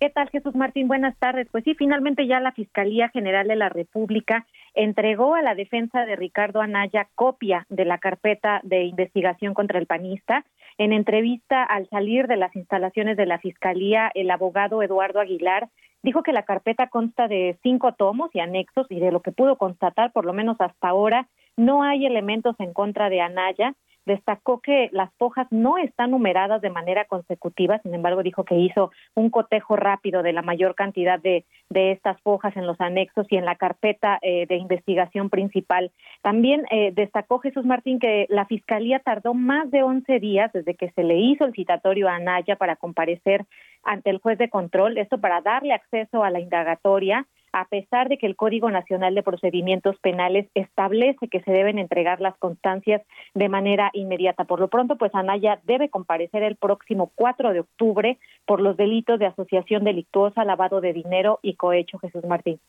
¿Qué 0.00 0.08
tal, 0.08 0.30
Jesús 0.30 0.54
Martín? 0.54 0.88
Buenas 0.88 1.14
tardes. 1.18 1.46
Pues 1.52 1.62
sí, 1.62 1.74
finalmente 1.74 2.26
ya 2.26 2.40
la 2.40 2.52
Fiscalía 2.52 3.10
General 3.10 3.46
de 3.46 3.54
la 3.54 3.68
República 3.68 4.46
entregó 4.72 5.34
a 5.34 5.42
la 5.42 5.54
defensa 5.54 6.06
de 6.06 6.16
Ricardo 6.16 6.62
Anaya 6.62 7.10
copia 7.14 7.66
de 7.68 7.84
la 7.84 7.98
carpeta 7.98 8.60
de 8.62 8.84
investigación 8.84 9.52
contra 9.52 9.78
el 9.78 9.84
panista. 9.84 10.46
En 10.78 10.94
entrevista 10.94 11.62
al 11.62 11.86
salir 11.90 12.28
de 12.28 12.38
las 12.38 12.56
instalaciones 12.56 13.18
de 13.18 13.26
la 13.26 13.40
Fiscalía, 13.40 14.10
el 14.14 14.30
abogado 14.30 14.82
Eduardo 14.82 15.20
Aguilar 15.20 15.68
dijo 16.02 16.22
que 16.22 16.32
la 16.32 16.44
carpeta 16.44 16.86
consta 16.86 17.28
de 17.28 17.58
cinco 17.62 17.92
tomos 17.92 18.30
y 18.32 18.40
anexos 18.40 18.86
y 18.88 19.00
de 19.00 19.12
lo 19.12 19.20
que 19.20 19.32
pudo 19.32 19.56
constatar, 19.56 20.12
por 20.12 20.24
lo 20.24 20.32
menos 20.32 20.56
hasta 20.60 20.88
ahora, 20.88 21.28
no 21.58 21.82
hay 21.82 22.06
elementos 22.06 22.56
en 22.58 22.72
contra 22.72 23.10
de 23.10 23.20
Anaya 23.20 23.74
destacó 24.06 24.60
que 24.60 24.88
las 24.92 25.10
hojas 25.18 25.46
no 25.50 25.78
están 25.78 26.10
numeradas 26.10 26.60
de 26.60 26.70
manera 26.70 27.04
consecutiva, 27.04 27.78
sin 27.82 27.94
embargo 27.94 28.22
dijo 28.22 28.44
que 28.44 28.56
hizo 28.56 28.90
un 29.14 29.30
cotejo 29.30 29.76
rápido 29.76 30.22
de 30.22 30.32
la 30.32 30.42
mayor 30.42 30.74
cantidad 30.74 31.18
de, 31.18 31.44
de 31.68 31.92
estas 31.92 32.18
hojas 32.24 32.56
en 32.56 32.66
los 32.66 32.80
anexos 32.80 33.26
y 33.30 33.36
en 33.36 33.44
la 33.44 33.56
carpeta 33.56 34.18
eh, 34.22 34.46
de 34.46 34.56
investigación 34.56 35.30
principal. 35.30 35.92
También 36.22 36.64
eh, 36.70 36.92
destacó 36.94 37.38
Jesús 37.38 37.64
Martín 37.64 37.98
que 37.98 38.26
la 38.28 38.46
Fiscalía 38.46 39.00
tardó 39.00 39.34
más 39.34 39.70
de 39.70 39.82
11 39.82 40.18
días 40.20 40.52
desde 40.52 40.74
que 40.74 40.90
se 40.92 41.04
le 41.04 41.16
hizo 41.16 41.44
el 41.44 41.52
citatorio 41.52 42.08
a 42.08 42.16
Anaya 42.16 42.56
para 42.56 42.76
comparecer 42.76 43.44
ante 43.82 44.10
el 44.10 44.18
juez 44.18 44.38
de 44.38 44.50
control, 44.50 44.98
esto 44.98 45.20
para 45.20 45.40
darle 45.40 45.72
acceso 45.72 46.22
a 46.22 46.30
la 46.30 46.40
indagatoria 46.40 47.26
a 47.52 47.66
pesar 47.66 48.08
de 48.08 48.18
que 48.18 48.26
el 48.26 48.36
Código 48.36 48.70
Nacional 48.70 49.14
de 49.14 49.22
Procedimientos 49.22 49.96
Penales 50.00 50.48
establece 50.54 51.28
que 51.28 51.40
se 51.40 51.50
deben 51.50 51.78
entregar 51.78 52.20
las 52.20 52.36
constancias 52.38 53.02
de 53.34 53.48
manera 53.48 53.90
inmediata. 53.92 54.44
Por 54.44 54.60
lo 54.60 54.68
pronto, 54.68 54.96
pues 54.96 55.14
Anaya 55.14 55.60
debe 55.64 55.88
comparecer 55.88 56.42
el 56.42 56.56
próximo 56.56 57.10
4 57.14 57.52
de 57.52 57.60
octubre 57.60 58.18
por 58.46 58.60
los 58.60 58.76
delitos 58.76 59.18
de 59.18 59.26
asociación 59.26 59.84
delictuosa, 59.84 60.44
lavado 60.44 60.80
de 60.80 60.92
dinero 60.92 61.38
y 61.42 61.54
cohecho, 61.54 61.98
Jesús 61.98 62.24
Martín. 62.24 62.60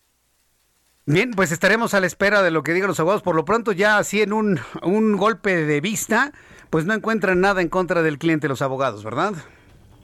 Bien, 1.05 1.31
pues 1.31 1.51
estaremos 1.51 1.93
a 1.93 1.99
la 1.99 2.05
espera 2.05 2.43
de 2.43 2.51
lo 2.51 2.61
que 2.63 2.73
digan 2.73 2.87
los 2.87 2.99
abogados. 2.99 3.23
Por 3.23 3.35
lo 3.35 3.43
pronto, 3.43 3.71
ya 3.71 3.97
así 3.97 4.21
en 4.21 4.33
un, 4.33 4.59
un 4.83 5.17
golpe 5.17 5.65
de 5.65 5.81
vista, 5.81 6.31
pues 6.69 6.85
no 6.85 6.93
encuentran 6.93 7.41
nada 7.41 7.61
en 7.61 7.69
contra 7.69 8.03
del 8.03 8.19
cliente 8.19 8.47
los 8.47 8.61
abogados, 8.61 9.03
¿verdad? 9.03 9.33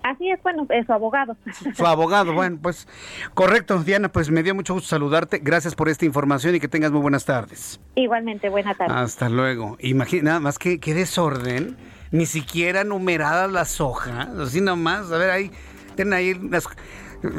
Así 0.03 0.29
es, 0.29 0.41
bueno, 0.41 0.65
es 0.69 0.85
su 0.85 0.93
abogado. 0.93 1.35
Su 1.75 1.85
abogado, 1.85 2.33
bueno, 2.33 2.59
pues 2.61 2.87
correcto, 3.33 3.83
Diana, 3.83 4.09
pues 4.09 4.29
me 4.29 4.43
dio 4.43 4.55
mucho 4.55 4.73
gusto 4.73 4.89
saludarte. 4.89 5.39
Gracias 5.39 5.75
por 5.75 5.89
esta 5.89 6.05
información 6.05 6.55
y 6.55 6.59
que 6.59 6.67
tengas 6.67 6.91
muy 6.91 7.01
buenas 7.01 7.25
tardes. 7.25 7.79
Igualmente, 7.95 8.49
buenas 8.49 8.77
tardes. 8.77 8.95
Hasta 8.95 9.29
luego. 9.29 9.75
Imagina, 9.79 10.23
nada 10.23 10.39
más 10.39 10.59
que 10.59 10.79
qué 10.79 10.93
desorden, 10.93 11.77
ni 12.11 12.25
siquiera 12.25 12.83
numeradas 12.83 13.51
las 13.51 13.81
hojas, 13.81 14.27
así 14.29 14.61
nomás, 14.61 15.11
a 15.11 15.17
ver, 15.17 15.29
ahí, 15.29 15.51
tienen 15.95 16.13
ahí, 16.13 16.33
las, 16.35 16.67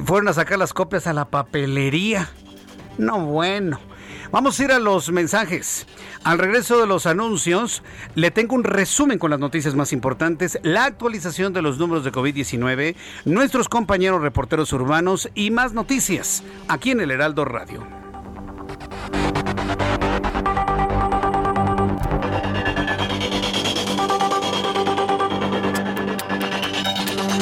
fueron 0.04 0.28
a 0.28 0.32
sacar 0.32 0.58
las 0.58 0.74
copias 0.74 1.06
a 1.06 1.12
la 1.12 1.26
papelería. 1.26 2.28
No, 2.98 3.24
bueno. 3.26 3.78
Vamos 4.30 4.60
a 4.60 4.64
ir 4.64 4.72
a 4.72 4.78
los 4.78 5.10
mensajes. 5.10 5.86
Al 6.22 6.38
regreso 6.38 6.78
de 6.78 6.86
los 6.86 7.06
anuncios, 7.06 7.82
le 8.14 8.30
tengo 8.30 8.54
un 8.54 8.64
resumen 8.64 9.18
con 9.18 9.30
las 9.30 9.40
noticias 9.40 9.74
más 9.74 9.92
importantes, 9.92 10.58
la 10.62 10.84
actualización 10.84 11.52
de 11.52 11.62
los 11.62 11.78
números 11.78 12.04
de 12.04 12.12
COVID-19, 12.12 12.94
nuestros 13.24 13.68
compañeros 13.68 14.20
reporteros 14.20 14.72
urbanos 14.72 15.30
y 15.34 15.50
más 15.50 15.72
noticias 15.72 16.42
aquí 16.68 16.90
en 16.90 17.00
el 17.00 17.10
Heraldo 17.10 17.44
Radio. 17.44 17.86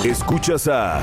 Escuchas 0.05 0.68
a 0.68 1.03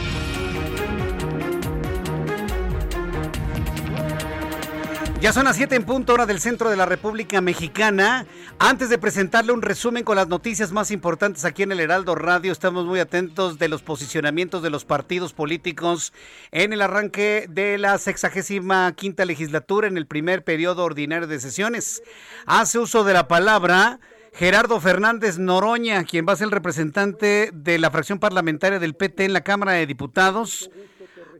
Ya 5.21 5.31
son 5.31 5.45
las 5.45 5.55
7 5.55 5.75
en 5.75 5.83
punto 5.83 6.13
hora 6.13 6.25
del 6.25 6.39
centro 6.39 6.71
de 6.71 6.75
la 6.75 6.87
República 6.87 7.41
Mexicana. 7.41 8.25
Antes 8.57 8.89
de 8.89 8.97
presentarle 8.97 9.51
un 9.51 9.61
resumen 9.61 10.03
con 10.03 10.15
las 10.15 10.27
noticias 10.27 10.71
más 10.71 10.89
importantes 10.89 11.45
aquí 11.45 11.61
en 11.61 11.71
el 11.71 11.79
Heraldo 11.79 12.15
Radio, 12.15 12.51
estamos 12.51 12.87
muy 12.87 12.99
atentos 12.99 13.59
de 13.59 13.69
los 13.69 13.83
posicionamientos 13.83 14.63
de 14.63 14.71
los 14.71 14.83
partidos 14.83 15.33
políticos 15.33 16.11
en 16.49 16.73
el 16.73 16.81
arranque 16.81 17.45
de 17.47 17.77
la 17.77 17.99
sexagésima 17.99 18.91
quinta 18.93 19.23
legislatura 19.25 19.87
en 19.87 19.97
el 19.97 20.07
primer 20.07 20.43
periodo 20.43 20.83
ordinario 20.83 21.27
de 21.27 21.39
sesiones. 21.39 22.01
Hace 22.47 22.79
uso 22.79 23.03
de 23.03 23.13
la 23.13 23.27
palabra 23.27 23.99
Gerardo 24.33 24.79
Fernández 24.79 25.37
Noroña, 25.37 26.03
quien 26.03 26.25
va 26.27 26.33
a 26.33 26.37
ser 26.37 26.45
el 26.45 26.51
representante 26.51 27.51
de 27.53 27.77
la 27.77 27.91
fracción 27.91 28.17
parlamentaria 28.17 28.79
del 28.79 28.95
PT 28.95 29.25
en 29.25 29.33
la 29.33 29.41
Cámara 29.41 29.73
de 29.73 29.85
Diputados. 29.85 30.71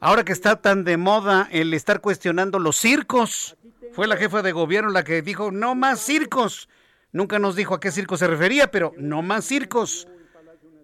Ahora 0.03 0.23
que 0.23 0.33
está 0.33 0.55
tan 0.55 0.83
de 0.83 0.97
moda 0.97 1.47
el 1.51 1.73
estar 1.73 2.01
cuestionando 2.01 2.57
los 2.57 2.75
circos, 2.75 3.55
fue 3.91 4.07
la 4.07 4.17
jefa 4.17 4.41
de 4.41 4.51
gobierno 4.51 4.89
la 4.89 5.03
que 5.03 5.21
dijo, 5.21 5.51
no 5.51 5.75
más 5.75 5.99
circos. 5.99 6.69
Nunca 7.11 7.39
nos 7.39 7.55
dijo 7.55 7.73
a 7.75 7.79
qué 7.79 7.91
circo 7.91 8.17
se 8.17 8.27
refería, 8.27 8.71
pero 8.71 8.93
no 8.97 9.21
más 9.21 9.45
circos. 9.45 10.07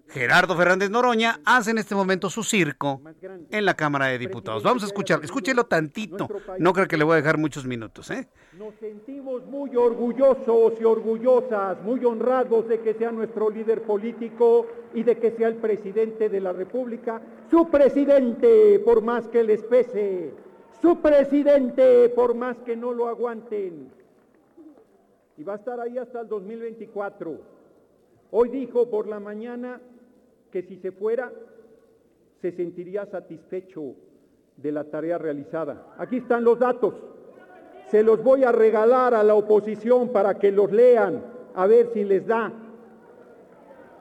Gerardo 0.08 0.56
Fernández 0.56 0.88
Noroña 0.88 1.40
hace 1.44 1.70
en 1.70 1.78
este 1.78 1.94
momento 1.94 2.30
su 2.30 2.42
circo 2.42 3.02
en 3.50 3.64
la 3.66 3.74
Cámara 3.74 4.06
de 4.06 4.18
Diputados. 4.18 4.62
Vamos 4.62 4.82
a 4.82 4.86
escuchar, 4.86 5.20
escúchelo 5.22 5.66
tantito. 5.66 6.28
No 6.58 6.72
creo 6.72 6.88
que 6.88 6.96
le 6.96 7.04
voy 7.04 7.14
a 7.14 7.16
dejar 7.16 7.36
muchos 7.36 7.66
minutos, 7.66 8.10
¿eh? 8.10 8.26
Nos 8.58 8.74
sentimos 8.80 9.44
muy 9.46 9.76
orgullosos 9.76 10.80
y 10.80 10.84
orgullosas, 10.84 11.82
muy 11.82 12.02
honrados 12.06 12.68
de 12.68 12.80
que 12.80 12.94
sea 12.94 13.12
nuestro 13.12 13.50
líder 13.50 13.82
político 13.82 14.66
y 14.94 15.02
de 15.02 15.18
que 15.18 15.30
sea 15.32 15.48
el 15.48 15.56
presidente 15.56 16.30
de 16.30 16.40
la 16.40 16.54
República, 16.54 17.20
su 17.50 17.68
presidente, 17.68 18.80
por 18.80 19.02
más 19.02 19.28
que 19.28 19.44
les 19.44 19.62
pese 19.62 20.32
su 20.80 21.00
presidente, 21.00 22.08
por 22.10 22.34
más 22.34 22.56
que 22.58 22.76
no 22.76 22.92
lo 22.92 23.08
aguanten. 23.08 23.90
Y 25.36 25.44
va 25.44 25.54
a 25.54 25.56
estar 25.56 25.80
ahí 25.80 25.98
hasta 25.98 26.20
el 26.20 26.28
2024. 26.28 27.36
Hoy 28.30 28.48
dijo 28.48 28.88
por 28.90 29.06
la 29.06 29.20
mañana 29.20 29.80
que 30.50 30.62
si 30.62 30.76
se 30.76 30.92
fuera, 30.92 31.32
se 32.40 32.52
sentiría 32.52 33.06
satisfecho 33.06 33.94
de 34.56 34.72
la 34.72 34.84
tarea 34.84 35.18
realizada. 35.18 35.94
Aquí 35.98 36.18
están 36.18 36.44
los 36.44 36.58
datos. 36.58 36.94
Se 37.90 38.02
los 38.02 38.22
voy 38.22 38.44
a 38.44 38.52
regalar 38.52 39.14
a 39.14 39.22
la 39.22 39.34
oposición 39.34 40.10
para 40.10 40.38
que 40.38 40.52
los 40.52 40.70
lean, 40.70 41.22
a 41.54 41.66
ver 41.66 41.88
si 41.94 42.04
les 42.04 42.26
da, 42.26 42.52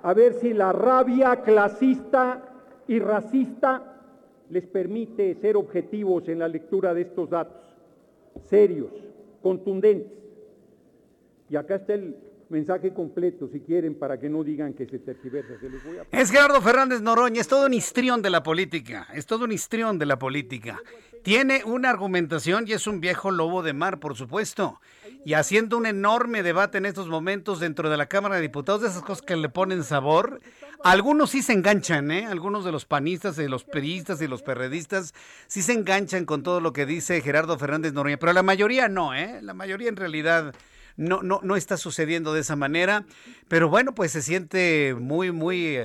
a 0.04 0.14
ver 0.14 0.34
si 0.34 0.54
la 0.54 0.74
rabia 0.74 1.38
clasista 1.42 2.44
y 2.88 3.00
racista 3.00 3.97
les 4.50 4.66
permite 4.66 5.36
ser 5.42 5.58
objetivos 5.58 6.28
en 6.28 6.40
la 6.40 6.48
lectura 6.48 6.94
de 6.94 7.02
estos 7.02 7.30
datos, 7.30 7.62
serios, 8.44 8.92
contundentes. 9.42 10.12
Y 11.50 11.56
acá 11.56 11.76
está 11.76 11.94
el 11.94 12.16
mensaje 12.50 12.94
completo, 12.94 13.48
si 13.52 13.60
quieren, 13.60 13.96
para 13.96 14.20
que 14.20 14.30
no 14.30 14.44
digan 14.44 14.74
que 14.74 14.86
se 14.86 15.00
tergiversa. 15.00 15.54
Es 16.12 16.32
Gerardo 16.32 16.62
Fernández 16.62 17.02
Noroña, 17.02 17.42
es 17.42 17.48
todo 17.48 17.66
un 17.66 17.74
histrión 17.74 18.22
de 18.22 18.30
la 18.30 18.44
política, 18.44 19.08
es 19.14 19.26
todo 19.26 19.46
un 19.46 19.52
histrión 19.52 20.00
de 20.00 20.06
la 20.06 20.18
política. 20.18 20.80
Tiene 21.24 21.64
una 21.66 21.90
argumentación 21.90 22.66
y 22.68 22.74
es 22.74 22.88
un 22.88 23.02
viejo 23.02 23.32
lobo 23.32 23.64
de 23.64 23.74
mar, 23.74 24.00
por 24.00 24.16
supuesto. 24.16 24.80
Y 25.26 25.34
haciendo 25.34 25.78
un 25.78 25.86
enorme 25.86 26.42
debate 26.42 26.78
en 26.78 26.86
estos 26.86 27.10
momentos 27.10 27.60
dentro 27.60 27.90
de 27.90 27.98
la 27.98 28.06
Cámara 28.06 28.36
de 28.36 28.42
Diputados, 28.42 28.82
de 28.82 28.88
esas 28.88 29.02
cosas 29.04 29.26
que 29.26 29.36
le 29.36 29.50
ponen 29.50 29.84
sabor. 29.84 30.40
Algunos 30.84 31.32
sí 31.32 31.42
se 31.42 31.54
enganchan, 31.54 32.12
¿eh? 32.12 32.26
Algunos 32.26 32.64
de 32.64 32.72
los 32.72 32.86
panistas, 32.86 33.36
de 33.36 33.50
los 33.50 33.64
periodistas 33.64 34.22
y 34.22 34.28
los 34.28 34.44
perredistas 34.44 35.14
sí 35.48 35.62
se 35.62 35.74
enganchan 35.74 36.26
con 36.26 36.44
todo 36.44 36.62
lo 36.62 36.74
que 36.74 36.86
dice 36.86 37.22
Gerardo 37.22 37.58
Fernández 37.58 37.94
Noroña, 37.94 38.18
pero 38.18 38.34
la 38.34 38.44
mayoría 38.44 38.88
no, 38.88 39.14
¿eh? 39.14 39.40
La 39.42 39.54
mayoría 39.54 39.90
en 39.90 39.96
realidad 39.96 40.54
no, 40.96 41.22
no, 41.24 41.40
no 41.44 41.56
está 41.56 41.78
sucediendo 41.78 42.34
de 42.34 42.42
esa 42.42 42.56
manera. 42.56 43.06
Pero 43.48 43.70
bueno, 43.70 43.94
pues 43.94 44.12
se 44.12 44.22
siente 44.22 44.96
muy, 45.00 45.32
muy... 45.32 45.80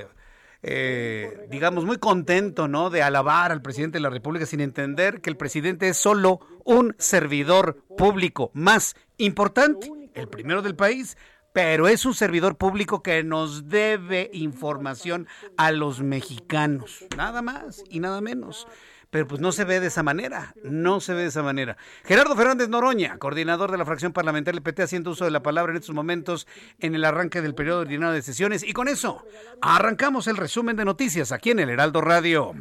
eh, 0.63 1.47
digamos, 1.49 1.85
muy 1.85 1.97
contento, 1.97 2.67
¿no? 2.67 2.89
De 2.89 3.03
alabar 3.03 3.51
al 3.51 3.61
presidente 3.61 3.97
de 3.97 4.01
la 4.01 4.09
República 4.09 4.45
sin 4.45 4.61
entender 4.61 5.19
que 5.21 5.29
el 5.29 5.37
presidente 5.37 5.89
es 5.89 5.97
solo 5.97 6.39
un 6.63 6.95
servidor 6.99 7.83
público 7.97 8.49
más 8.53 8.95
importante, 9.17 9.91
el 10.13 10.29
primero 10.29 10.61
del 10.61 10.75
país, 10.75 11.17
pero 11.53 11.87
es 11.87 12.05
un 12.05 12.13
servidor 12.13 12.57
público 12.57 13.01
que 13.01 13.23
nos 13.23 13.69
debe 13.69 14.29
información 14.33 15.27
a 15.55 15.71
los 15.71 16.01
mexicanos, 16.01 17.05
nada 17.15 17.41
más 17.41 17.83
y 17.89 17.99
nada 17.99 18.19
menos 18.19 18.67
pero 19.13 19.27
pues 19.27 19.39
no 19.39 19.51
se 19.51 19.63
ve 19.63 19.79
de 19.79 19.87
esa 19.87 20.01
manera, 20.01 20.55
no 20.63 20.99
se 20.99 21.13
ve 21.13 21.21
de 21.21 21.27
esa 21.27 21.43
manera. 21.43 21.77
Gerardo 22.03 22.35
Fernández 22.35 22.67
Noroña, 22.67 23.19
coordinador 23.19 23.71
de 23.71 23.77
la 23.77 23.85
fracción 23.85 24.11
parlamentaria 24.11 24.57
del 24.57 24.63
PT, 24.63 24.81
haciendo 24.81 25.11
uso 25.11 25.23
de 25.23 25.29
la 25.29 25.43
palabra 25.43 25.71
en 25.71 25.77
estos 25.77 25.93
momentos 25.93 26.47
en 26.79 26.95
el 26.95 27.05
arranque 27.05 27.43
del 27.43 27.53
periodo 27.53 27.81
ordinario 27.81 28.15
de 28.15 28.23
sesiones. 28.23 28.63
Y 28.63 28.73
con 28.73 28.87
eso, 28.87 29.23
arrancamos 29.61 30.25
el 30.25 30.35
resumen 30.35 30.75
de 30.77 30.85
noticias 30.85 31.31
aquí 31.31 31.51
en 31.51 31.59
el 31.59 31.69
Heraldo 31.69 32.01
Radio. 32.01 32.55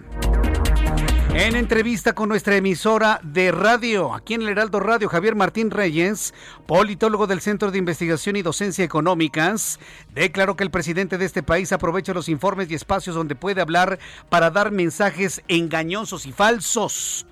En 1.35 1.57
entrevista 1.57 2.13
con 2.13 2.29
nuestra 2.29 2.57
emisora 2.57 3.19
de 3.23 3.53
radio, 3.53 4.13
aquí 4.13 4.35
en 4.35 4.43
el 4.43 4.51
Heraldo 4.51 4.81
Radio, 4.81 5.09
Javier 5.09 5.35
Martín 5.35 5.71
Reyes, 5.71 6.35
politólogo 6.67 7.27
del 7.27 7.41
Centro 7.41 7.71
de 7.71 7.79
Investigación 7.79 8.37
y 8.37 8.43
Docencia 8.43 8.85
Económicas, 8.85 9.81
declaró 10.15 10.57
que 10.57 10.65
el 10.65 10.71
presidente 10.71 11.17
de 11.17 11.25
este 11.25 11.43
país 11.43 11.73
aprovecha 11.73 12.13
los 12.13 12.29
informes 12.29 12.71
y 12.71 12.75
espacios 12.75 13.17
donde 13.17 13.35
puede 13.35 13.63
hablar 13.63 13.99
para 14.29 14.51
dar 14.51 14.73
mensajes 14.73 15.43
engañosos 15.49 16.27
y 16.27 16.33
falsos. 16.33 17.27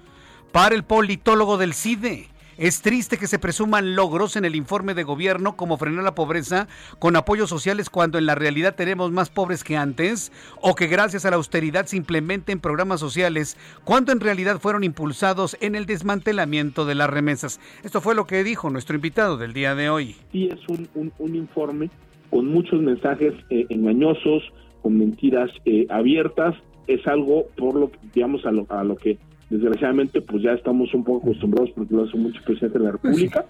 Para 0.51 0.75
el 0.75 0.83
politólogo 0.83 1.59
del 1.59 1.75
CIDE, 1.75 2.30
es 2.61 2.83
triste 2.83 3.17
que 3.17 3.27
se 3.27 3.39
presuman 3.39 3.97
logros 3.97 4.37
en 4.37 4.45
el 4.45 4.55
informe 4.55 4.93
de 4.93 5.03
gobierno 5.03 5.57
como 5.57 5.79
frenar 5.79 6.05
la 6.05 6.15
pobreza 6.15 6.69
con 6.99 7.17
apoyos 7.17 7.49
sociales 7.49 7.89
cuando 7.89 8.19
en 8.19 8.27
la 8.27 8.35
realidad 8.35 8.75
tenemos 8.75 9.11
más 9.13 9.31
pobres 9.31 9.65
que 9.65 9.79
antes 9.79 10.31
o 10.61 10.75
que 10.75 10.87
gracias 10.87 11.25
a 11.25 11.31
la 11.31 11.37
austeridad 11.37 11.87
se 11.87 11.97
implementen 11.97 12.61
programas 12.61 13.01
sociales 13.01 13.57
cuando 13.83 14.13
en 14.13 14.21
realidad 14.21 14.59
fueron 14.59 14.85
impulsados 14.85 15.57
en 15.63 15.75
el 15.75 15.87
desmantelamiento 15.87 16.85
de 16.85 16.97
las 16.97 17.09
remesas. 17.09 17.61
Esto 17.83 18.03
fue 18.03 18.15
lo 18.15 18.27
que 18.27 18.45
dijo 18.45 18.69
nuestro 18.69 18.95
invitado 18.95 19.39
del 19.39 19.55
día 19.55 19.75
de 19.75 19.89
hoy. 19.89 20.17
Sí, 20.31 20.51
es 20.53 20.61
un, 20.69 21.35
informe 21.35 21.89
con 22.29 22.47
muchos 22.47 22.83
mensajes 22.83 23.33
eh, 23.49 23.65
engañosos, 23.71 24.43
con 24.83 24.99
mentiras 24.99 25.51
eh, 25.65 25.87
abiertas. 25.89 26.55
Es 26.87 27.07
algo 27.07 27.47
por 27.57 27.75
lo 27.75 27.91
digamos, 28.13 28.45
a 28.45 28.85
lo 28.85 28.97
que 28.97 29.17
Desgraciadamente, 29.51 30.21
pues 30.21 30.43
ya 30.43 30.53
estamos 30.53 30.95
un 30.95 31.03
poco 31.03 31.29
acostumbrados 31.29 31.71
porque 31.73 31.95
lo 31.95 32.05
hace 32.05 32.17
mucho 32.17 32.41
presidente 32.45 32.79
de 32.79 32.85
la 32.85 32.93
República, 32.93 33.45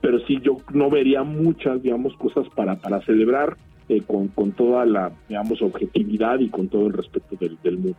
pero 0.00 0.18
sí 0.26 0.38
yo 0.42 0.56
no 0.72 0.90
vería 0.90 1.22
muchas, 1.22 1.82
digamos, 1.82 2.16
cosas 2.16 2.46
para, 2.56 2.76
para 2.76 3.02
celebrar 3.02 3.56
eh, 3.88 4.00
con, 4.06 4.28
con 4.28 4.52
toda 4.52 4.86
la, 4.86 5.12
digamos, 5.28 5.60
objetividad 5.60 6.38
y 6.40 6.48
con 6.48 6.68
todo 6.68 6.86
el 6.86 6.94
respeto 6.94 7.36
del, 7.38 7.58
del 7.62 7.78
mundo. 7.78 7.98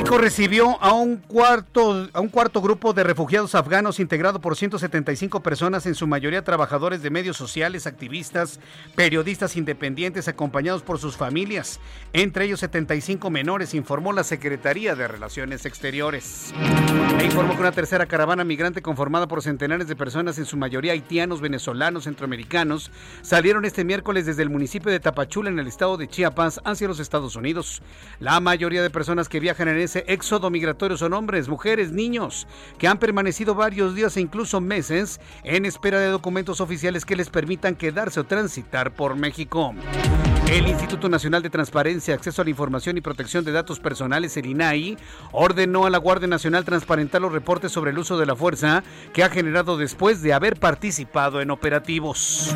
México 0.00 0.16
recibió 0.16 0.82
a 0.82 0.94
un 0.94 1.18
cuarto 1.18 2.08
a 2.14 2.20
un 2.20 2.28
cuarto 2.28 2.62
grupo 2.62 2.94
de 2.94 3.04
refugiados 3.04 3.54
afganos 3.54 4.00
integrado 4.00 4.40
por 4.40 4.56
175 4.56 5.42
personas, 5.42 5.84
en 5.84 5.94
su 5.94 6.06
mayoría 6.06 6.42
trabajadores 6.42 7.02
de 7.02 7.10
medios 7.10 7.36
sociales, 7.36 7.86
activistas, 7.86 8.60
periodistas 8.94 9.58
independientes 9.58 10.26
acompañados 10.26 10.82
por 10.82 10.98
sus 10.98 11.18
familias, 11.18 11.80
entre 12.14 12.46
ellos 12.46 12.60
75 12.60 13.28
menores, 13.28 13.74
informó 13.74 14.14
la 14.14 14.24
Secretaría 14.24 14.94
de 14.94 15.06
Relaciones 15.06 15.66
Exteriores. 15.66 16.54
E 17.18 17.24
informó 17.26 17.54
que 17.54 17.60
una 17.60 17.72
tercera 17.72 18.06
caravana 18.06 18.42
migrante 18.42 18.80
conformada 18.80 19.28
por 19.28 19.42
centenares 19.42 19.86
de 19.86 19.96
personas, 19.96 20.38
en 20.38 20.46
su 20.46 20.56
mayoría 20.56 20.92
haitianos, 20.92 21.42
venezolanos, 21.42 22.04
centroamericanos, 22.04 22.90
salieron 23.20 23.66
este 23.66 23.84
miércoles 23.84 24.24
desde 24.24 24.44
el 24.44 24.48
municipio 24.48 24.90
de 24.90 24.98
Tapachula 24.98 25.50
en 25.50 25.58
el 25.58 25.66
estado 25.66 25.98
de 25.98 26.08
Chiapas 26.08 26.58
hacia 26.64 26.88
los 26.88 27.00
Estados 27.00 27.36
Unidos. 27.36 27.82
La 28.18 28.40
mayoría 28.40 28.82
de 28.82 28.88
personas 28.88 29.28
que 29.28 29.40
viajan 29.40 29.68
en 29.68 29.89
ese 29.90 30.04
éxodo 30.06 30.50
migratorio 30.50 30.96
son 30.96 31.14
hombres, 31.14 31.48
mujeres, 31.48 31.90
niños, 31.90 32.46
que 32.78 32.86
han 32.86 32.98
permanecido 32.98 33.56
varios 33.56 33.92
días 33.92 34.16
e 34.16 34.20
incluso 34.20 34.60
meses 34.60 35.20
en 35.42 35.66
espera 35.66 35.98
de 35.98 36.06
documentos 36.06 36.60
oficiales 36.60 37.04
que 37.04 37.16
les 37.16 37.28
permitan 37.28 37.74
quedarse 37.74 38.20
o 38.20 38.24
transitar 38.24 38.94
por 38.94 39.16
México. 39.16 39.74
El 40.50 40.66
Instituto 40.66 41.08
Nacional 41.08 41.42
de 41.42 41.50
Transparencia, 41.50 42.12
Acceso 42.12 42.42
a 42.42 42.44
la 42.44 42.50
Información 42.50 42.96
y 42.96 43.00
Protección 43.00 43.44
de 43.44 43.52
Datos 43.52 43.78
Personales, 43.78 44.36
el 44.36 44.46
INAI, 44.46 44.98
ordenó 45.30 45.86
a 45.86 45.90
la 45.90 45.98
Guardia 45.98 46.26
Nacional 46.26 46.64
transparentar 46.64 47.20
los 47.22 47.30
reportes 47.30 47.70
sobre 47.70 47.92
el 47.92 47.98
uso 47.98 48.18
de 48.18 48.26
la 48.26 48.34
fuerza 48.34 48.82
que 49.12 49.22
ha 49.22 49.30
generado 49.30 49.76
después 49.76 50.22
de 50.22 50.32
haber 50.32 50.58
participado 50.58 51.40
en 51.40 51.52
operativos. 51.52 52.52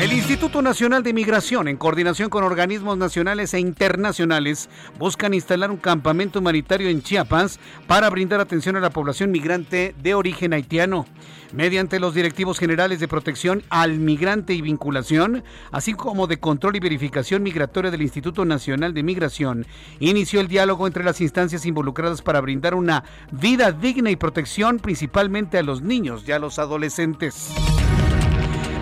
El 0.00 0.14
Instituto 0.14 0.62
Nacional 0.62 1.02
de 1.02 1.12
Migración, 1.12 1.68
en 1.68 1.76
coordinación 1.76 2.30
con 2.30 2.44
organismos 2.44 2.96
nacionales 2.96 3.52
e 3.52 3.60
internacionales, 3.60 4.70
buscan 4.98 5.34
instalar 5.34 5.70
un 5.70 5.76
campamento 5.76 6.38
humanitario 6.38 6.57
en 6.68 7.02
Chiapas 7.02 7.58
para 7.86 8.10
brindar 8.10 8.40
atención 8.40 8.76
a 8.76 8.80
la 8.80 8.90
población 8.90 9.30
migrante 9.30 9.94
de 10.02 10.14
origen 10.14 10.52
haitiano 10.52 11.06
mediante 11.52 12.00
los 12.00 12.14
directivos 12.14 12.58
generales 12.58 13.00
de 13.00 13.08
protección 13.08 13.62
al 13.70 13.98
migrante 13.98 14.52
y 14.52 14.60
vinculación, 14.60 15.44
así 15.72 15.94
como 15.94 16.26
de 16.26 16.38
control 16.38 16.76
y 16.76 16.80
verificación 16.80 17.42
migratoria 17.42 17.90
del 17.90 18.02
Instituto 18.02 18.44
Nacional 18.44 18.92
de 18.92 19.02
Migración, 19.02 19.66
inició 19.98 20.40
el 20.40 20.48
diálogo 20.48 20.86
entre 20.86 21.04
las 21.04 21.20
instancias 21.20 21.64
involucradas 21.64 22.22
para 22.22 22.40
brindar 22.40 22.74
una 22.74 23.04
vida 23.30 23.72
digna 23.72 24.10
y 24.10 24.16
protección 24.16 24.78
principalmente 24.78 25.58
a 25.58 25.62
los 25.62 25.80
niños 25.80 26.24
y 26.26 26.32
a 26.32 26.38
los 26.38 26.58
adolescentes. 26.58 27.50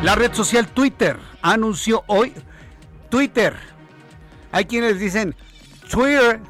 La 0.03 0.15
red 0.15 0.33
social 0.35 0.67
Twitter 0.69 1.19
anunció 1.43 2.03
hoy 2.07 2.33
Twitter. 3.11 3.55
Hay 4.53 4.65
quienes 4.65 4.99
dicen 4.99 5.35
Twitter. 5.91 6.41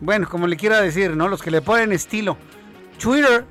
Bueno, 0.00 0.28
como 0.28 0.46
le 0.46 0.56
quiera 0.56 0.80
decir, 0.80 1.16
¿no? 1.16 1.28
Los 1.28 1.42
que 1.42 1.50
le 1.50 1.60
ponen 1.60 1.92
estilo. 1.92 2.36
Twitter 2.98 3.44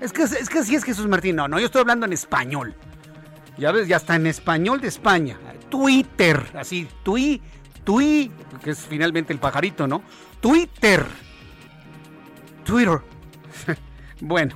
es 0.00 0.12
que, 0.12 0.22
es 0.22 0.48
que 0.48 0.58
así 0.58 0.74
es 0.74 0.84
Jesús 0.84 1.06
Martín. 1.06 1.36
No, 1.36 1.48
no, 1.48 1.58
yo 1.58 1.66
estoy 1.66 1.80
hablando 1.80 2.06
en 2.06 2.12
español. 2.12 2.74
Ya 3.56 3.72
ves, 3.72 3.88
ya 3.88 3.96
está 3.96 4.16
en 4.16 4.26
español 4.26 4.80
de 4.80 4.88
España. 4.88 5.36
Twitter, 5.68 6.44
así, 6.54 6.88
tui, 7.02 7.42
tui, 7.84 8.30
que 8.62 8.70
es 8.70 8.78
finalmente 8.78 9.32
el 9.32 9.38
pajarito, 9.38 9.86
¿no? 9.86 10.02
Twitter. 10.40 11.04
Twitter. 12.64 13.00
bueno, 14.20 14.54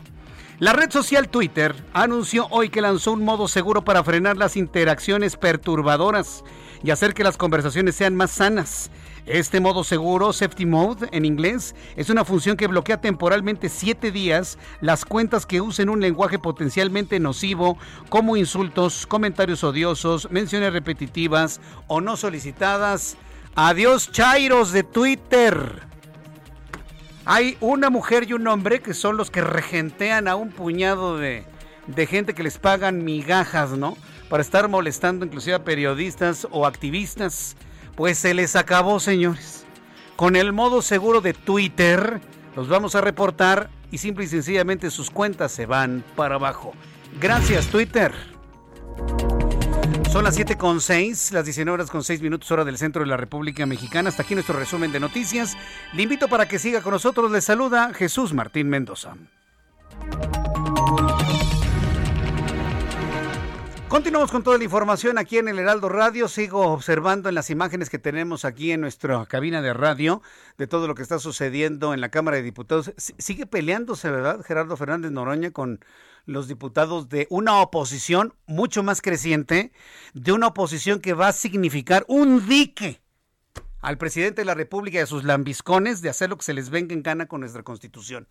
la 0.61 0.73
red 0.73 0.91
social 0.93 1.29
Twitter 1.29 1.75
anunció 1.93 2.47
hoy 2.51 2.69
que 2.69 2.81
lanzó 2.81 3.13
un 3.13 3.25
modo 3.25 3.49
seguro 3.49 3.83
para 3.83 4.05
frenar 4.05 4.37
las 4.37 4.57
interacciones 4.57 5.37
perturbadoras 5.37 6.45
y 6.85 6.93
hacer 6.93 7.15
que 7.15 7.25
las 7.25 7.37
conversaciones 7.37 7.97
sean 7.97 8.15
más 8.15 8.31
sanas. 8.31 8.91
Este 9.27 9.61
modo 9.61 9.85
seguro, 9.85 10.33
Safety 10.33 10.67
Mode 10.67 11.09
en 11.13 11.25
inglés, 11.25 11.77
es 11.95 12.11
una 12.11 12.25
función 12.25 12.57
que 12.57 12.67
bloquea 12.67 13.01
temporalmente 13.01 13.69
siete 13.69 14.11
días 14.11 14.59
las 14.81 15.05
cuentas 15.05 15.47
que 15.47 15.61
usen 15.61 15.91
un 15.91 16.01
lenguaje 16.01 16.41
potencialmente 16.41 17.21
nocivo 17.21 17.79
como 18.09 18.37
insultos, 18.37 19.07
comentarios 19.07 19.63
odiosos, 19.63 20.29
menciones 20.33 20.73
repetitivas 20.73 21.61
o 21.87 22.01
no 22.01 22.17
solicitadas. 22.17 23.17
Adiós 23.55 24.11
Chairos 24.11 24.73
de 24.73 24.83
Twitter. 24.83 25.83
Hay 27.25 27.57
una 27.61 27.91
mujer 27.91 28.29
y 28.29 28.33
un 28.33 28.49
hombre 28.49 28.81
que 28.81 28.93
son 28.93 29.17
los 29.17 29.31
que 29.31 29.41
regentean 29.41 30.27
a 30.27 30.35
un 30.35 30.51
puñado 30.51 31.17
de, 31.17 31.45
de 31.87 32.07
gente 32.07 32.35
que 32.35 32.43
les 32.43 32.59
pagan 32.59 33.05
migajas, 33.05 33.71
¿no? 33.71 33.97
Para 34.29 34.43
estar 34.43 34.69
molestando 34.69 35.25
inclusive 35.25 35.55
a 35.55 35.63
periodistas 35.63 36.49
o 36.51 36.67
activistas. 36.67 37.55
Pues 37.97 38.19
se 38.19 38.35
les 38.35 38.57
acabó, 38.57 39.01
señores. 39.01 39.65
Con 40.17 40.37
el 40.37 40.53
modo 40.53 40.83
seguro 40.83 41.21
de 41.21 41.35
Twitter, 41.35 42.21
los 42.57 42.69
vamos 42.69 42.95
a 42.95 43.01
reportar 43.01 43.71
y 43.91 43.99
simple 43.99 44.25
y 44.25 44.29
sencillamente 44.29 44.91
sus 44.91 45.11
cuentas 45.11 45.53
se 45.53 45.67
van 45.67 46.05
para 46.17 46.37
abajo. 46.37 46.73
Gracias, 47.21 47.67
Twitter. 47.69 48.13
Son 50.11 50.25
las 50.25 50.35
7 50.35 50.59
con 50.59 50.81
6, 50.81 51.33
las 51.33 51.45
19 51.47 51.75
horas 51.75 51.91
con 51.91 52.05
6 52.05 52.21
minutos 52.21 52.51
hora 52.51 52.65
del 52.65 52.77
centro 52.77 53.03
de 53.03 53.09
la 53.09 53.17
República 53.17 53.65
Mexicana. 53.65 54.11
Hasta 54.11 54.23
aquí 54.23 54.35
nuestro 54.35 54.59
resumen 54.59 54.93
de 54.93 55.01
noticias. 55.01 55.57
Le 55.95 56.03
invito 56.03 56.29
para 56.29 56.47
que 56.47 56.59
siga 56.59 56.83
con 56.83 56.93
nosotros. 56.93 57.31
Le 57.31 57.41
saluda 57.41 57.93
Jesús 57.95 58.35
Martín 58.35 58.69
Mendoza. 58.69 59.15
Continuamos 63.93 64.33
con 64.33 64.43
toda 64.43 64.57
la 64.57 64.65
información 64.65 65.19
aquí 65.19 65.37
en 65.37 65.49
el 65.49 65.59
Heraldo 65.59 65.91
Radio. 65.91 66.27
Sigo 66.27 66.63
observando 66.69 67.29
en 67.29 67.35
las 67.35 67.51
imágenes 67.51 67.91
que 67.91 67.99
tenemos 67.99 68.47
aquí 68.47 68.73
en 68.73 68.81
nuestra 68.81 69.27
cabina 69.27 69.61
de 69.61 69.75
radio 69.75 70.23
de 70.57 70.67
todo 70.67 70.89
lo 70.89 70.95
que 70.95 71.03
está 71.03 71.19
sucediendo 71.19 71.93
en 71.93 72.01
la 72.01 72.09
Cámara 72.09 72.39
de 72.39 72.43
Diputados. 72.43 72.95
Sigue 72.97 73.45
peleándose, 73.45 74.11
¿verdad, 74.11 74.43
Gerardo 74.47 74.79
Fernández 74.79 75.11
Noroña, 75.13 75.51
con 75.51 75.85
los 76.25 76.49
diputados 76.49 77.11
de 77.11 77.27
una 77.29 77.61
oposición 77.61 78.33
mucho 78.47 78.83
más 78.83 79.03
creciente, 79.03 79.73
de 80.15 80.33
una 80.33 80.47
oposición 80.47 80.99
que 80.99 81.13
va 81.13 81.29
a 81.29 81.33
significar 81.35 82.07
un 82.09 82.49
dique 82.49 83.03
al 83.83 83.99
presidente 83.99 84.41
de 84.41 84.47
la 84.47 84.55
República 84.55 85.01
y 85.01 85.03
a 85.03 85.07
sus 85.07 85.23
lambiscones 85.23 86.01
de 86.01 86.09
hacer 86.09 86.31
lo 86.31 86.39
que 86.39 86.45
se 86.45 86.55
les 86.55 86.71
venga 86.71 86.95
en 86.95 87.03
gana 87.03 87.27
con 87.27 87.41
nuestra 87.41 87.63
Constitución. 87.63 88.27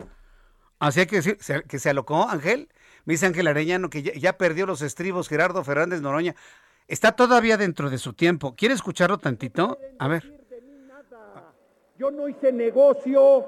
Así 0.79 1.05
que, 1.05 1.37
que 1.67 1.79
se 1.79 1.89
alocó, 1.91 2.27
Ángel 2.27 2.67
me 3.05 3.13
dice 3.13 3.25
Ángel 3.25 3.47
Arellano 3.47 3.89
que 3.89 4.03
ya, 4.03 4.37
perdió 4.37 4.65
los 4.65 4.81
estribos 4.81 5.27
Gerardo 5.27 5.63
Fernández 5.63 6.01
Noroña. 6.01 6.35
está 6.87 7.13
todavía 7.13 7.57
dentro 7.57 7.89
de 7.89 7.97
su 7.97 8.13
tiempo. 8.13 8.55
¿Quiere 8.55 8.75
escucharlo 8.75 9.17
tantito? 9.17 9.77
A 9.99 10.07
ver. 10.07 10.41
Yo 11.97 12.09
no 12.09 12.27
hice 12.27 12.51
negocio, 12.51 13.45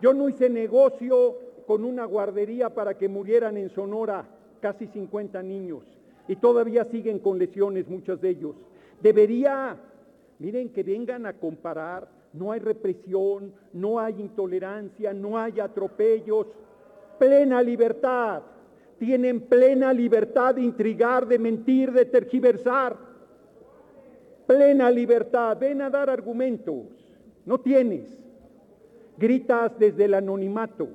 yo 0.00 0.12
no 0.12 0.28
hice 0.28 0.50
negocio 0.50 1.36
con 1.66 1.84
una 1.84 2.04
guardería 2.04 2.68
para 2.70 2.98
que 2.98 3.08
murieran 3.08 3.56
en 3.56 3.70
Sonora 3.70 4.24
casi 4.60 4.86
50 4.86 5.42
niños 5.42 5.84
y 6.28 6.36
todavía 6.36 6.84
siguen 6.84 7.18
con 7.18 7.38
lesiones 7.38 7.88
muchos 7.88 8.20
de 8.20 8.30
ellos. 8.30 8.54
Debería, 9.00 9.76
miren, 10.38 10.70
que 10.70 10.82
vengan 10.82 11.26
a 11.26 11.32
comparar, 11.32 12.08
no 12.32 12.52
hay 12.52 12.60
represión, 12.60 13.52
no 13.72 13.98
hay 13.98 14.20
intolerancia, 14.20 15.12
no 15.12 15.38
hay 15.38 15.58
atropellos, 15.58 16.46
plena 17.18 17.62
libertad, 17.62 18.42
tienen 19.00 19.40
plena 19.40 19.94
libertad 19.94 20.54
de 20.54 20.60
intrigar, 20.60 21.26
de 21.26 21.38
mentir, 21.38 21.90
de 21.90 22.04
tergiversar, 22.04 22.94
plena 24.46 24.90
libertad, 24.90 25.56
ven 25.58 25.80
a 25.80 25.88
dar 25.88 26.10
argumentos, 26.10 26.84
no 27.46 27.58
tienes, 27.58 28.22
gritas 29.16 29.72
desde 29.78 30.04
el 30.04 30.12
anonimato 30.12 30.88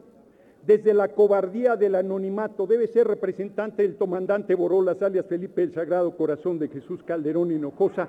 desde 0.66 0.96
la 0.96 1.10
cobardía 1.10 1.76
del 1.76 1.94
anonimato, 1.94 2.66
debe 2.66 2.88
ser 2.88 3.08
representante 3.08 3.84
del 3.84 3.98
comandante 3.98 4.56
Borolas, 4.56 5.02
alias 5.04 5.28
Felipe 5.28 5.62
el 5.62 5.72
Sagrado 5.72 6.18
Corazón 6.18 6.58
de 6.58 6.70
Jesús 6.70 7.04
Calderón 7.04 7.52
Hinojosa, 7.52 8.08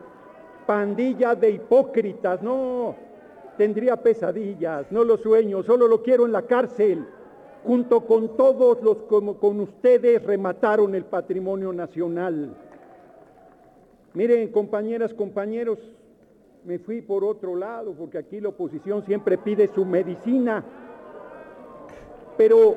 pandilla 0.66 1.34
de 1.34 1.50
hipócritas, 1.50 2.42
no, 2.42 2.96
tendría 3.58 3.96
pesadillas, 3.96 4.90
no 4.90 5.04
lo 5.04 5.18
sueño, 5.18 5.62
solo 5.62 5.86
lo 5.86 6.02
quiero 6.02 6.24
en 6.24 6.32
la 6.32 6.42
cárcel, 6.42 7.06
junto 7.66 8.02
con 8.02 8.36
todos 8.36 8.80
los 8.80 8.98
como 9.08 9.38
con 9.38 9.58
ustedes 9.58 10.22
remataron 10.22 10.94
el 10.94 11.04
patrimonio 11.04 11.72
nacional. 11.72 12.54
Miren, 14.14 14.48
compañeras, 14.52 15.12
compañeros, 15.12 15.78
me 16.64 16.78
fui 16.78 17.02
por 17.02 17.24
otro 17.24 17.56
lado, 17.56 17.92
porque 17.92 18.18
aquí 18.18 18.40
la 18.40 18.50
oposición 18.50 19.04
siempre 19.04 19.36
pide 19.36 19.68
su 19.74 19.84
medicina. 19.84 20.64
Pero 22.36 22.76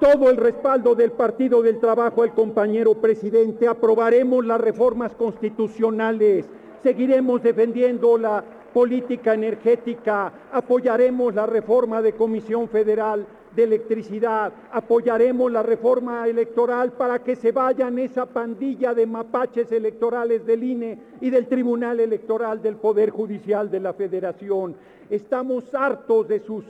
todo 0.00 0.28
el 0.28 0.36
respaldo 0.36 0.96
del 0.96 1.12
Partido 1.12 1.62
del 1.62 1.78
Trabajo 1.78 2.22
al 2.22 2.34
compañero 2.34 2.94
presidente, 2.94 3.68
aprobaremos 3.68 4.44
las 4.44 4.60
reformas 4.60 5.14
constitucionales, 5.14 6.46
seguiremos 6.82 7.42
defendiendo 7.42 8.18
la 8.18 8.42
política 8.74 9.34
energética, 9.34 10.32
apoyaremos 10.52 11.34
la 11.34 11.46
reforma 11.46 12.02
de 12.02 12.12
Comisión 12.12 12.68
Federal 12.68 13.24
de 13.56 13.64
Electricidad, 13.64 14.52
apoyaremos 14.70 15.50
la 15.50 15.62
reforma 15.62 16.28
electoral 16.28 16.92
para 16.92 17.24
que 17.24 17.34
se 17.34 17.50
vayan 17.50 17.98
esa 17.98 18.26
pandilla 18.26 18.94
de 18.94 19.06
mapaches 19.06 19.72
electorales 19.72 20.46
del 20.46 20.62
INE 20.62 20.98
y 21.20 21.30
del 21.30 21.48
Tribunal 21.48 21.98
Electoral 21.98 22.62
del 22.62 22.76
Poder 22.76 23.10
Judicial 23.10 23.70
de 23.70 23.80
la 23.80 23.94
Federación. 23.94 24.76
Estamos 25.10 25.74
hartos 25.74 26.28
de 26.28 26.40
sus 26.40 26.64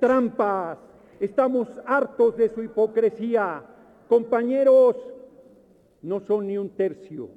trampas, 0.00 0.78
Estamos 1.20 1.68
hartos 1.84 2.34
de 2.38 2.48
su 2.48 2.62
hipocresía. 2.62 3.62
Compañeros, 4.08 4.96
no 6.00 6.20
son 6.20 6.46
ni 6.46 6.56
un 6.56 6.70
tercio. 6.70 7.28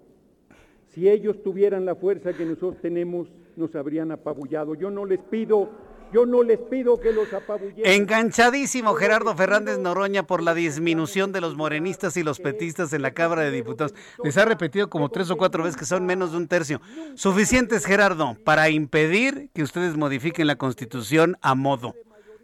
Si 0.87 1.09
ellos 1.09 1.43
tuvieran 1.43 1.85
la 1.85 1.95
fuerza 1.95 2.31
que 2.31 2.45
nosotros 2.45 2.81
tenemos, 2.81 3.27
nos 3.57 3.75
habrían 3.75 4.11
apabullado. 4.11 4.73
Yo 4.73 4.89
no 4.89 5.05
les 5.05 5.19
pido, 5.19 5.67
yo 6.13 6.25
no 6.25 6.43
les 6.43 6.59
pido 6.59 6.99
que 6.99 7.11
los 7.11 7.33
apabullen. 7.33 7.81
Enganchadísimo 7.83 8.93
Gerardo 8.93 9.35
Fernández 9.35 9.79
Noroña 9.79 10.23
por 10.23 10.43
la 10.43 10.53
disminución 10.53 11.31
de 11.31 11.41
los 11.41 11.55
morenistas 11.55 12.15
y 12.17 12.23
los 12.23 12.39
petistas 12.39 12.93
en 12.93 13.01
la 13.01 13.11
Cámara 13.11 13.41
de 13.41 13.51
Diputados. 13.51 13.93
Les 14.23 14.37
ha 14.37 14.45
repetido 14.45 14.89
como 14.89 15.09
tres 15.09 15.31
o 15.31 15.37
cuatro 15.37 15.63
veces 15.63 15.77
que 15.77 15.85
son 15.85 16.05
menos 16.05 16.31
de 16.31 16.37
un 16.37 16.47
tercio. 16.47 16.81
Suficientes, 17.15 17.85
Gerardo, 17.85 18.37
para 18.45 18.69
impedir 18.69 19.49
que 19.53 19.63
ustedes 19.63 19.97
modifiquen 19.97 20.47
la 20.47 20.57
Constitución 20.57 21.37
a 21.41 21.55
modo. 21.55 21.95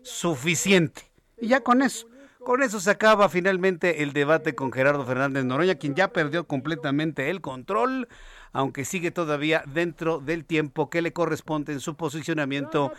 Suficiente. 0.02 1.04
Y 1.38 1.50
ya 1.50 1.62
con 1.62 1.82
eso, 1.82 2.08
con 2.40 2.64
eso 2.64 2.80
se 2.80 2.90
acaba 2.90 3.30
finalmente 3.30 4.02
el 4.02 4.14
debate 4.14 4.56
con 4.56 4.72
Gerardo 4.72 5.06
Fernández 5.06 5.46
Noroña, 5.46 5.76
quien 5.76 5.94
ya 5.94 6.08
perdió 6.08 6.48
completamente 6.48 7.30
el 7.30 7.42
control, 7.42 8.08
aunque 8.52 8.86
sigue 8.86 9.12
todavía 9.12 9.64
dentro 9.66 10.20
del 10.20 10.46
tiempo 10.46 10.90
que 10.90 11.02
le 11.02 11.14
corresponde 11.14 11.74
en 11.74 11.80
su 11.80 11.96
posicionamiento 11.96 12.92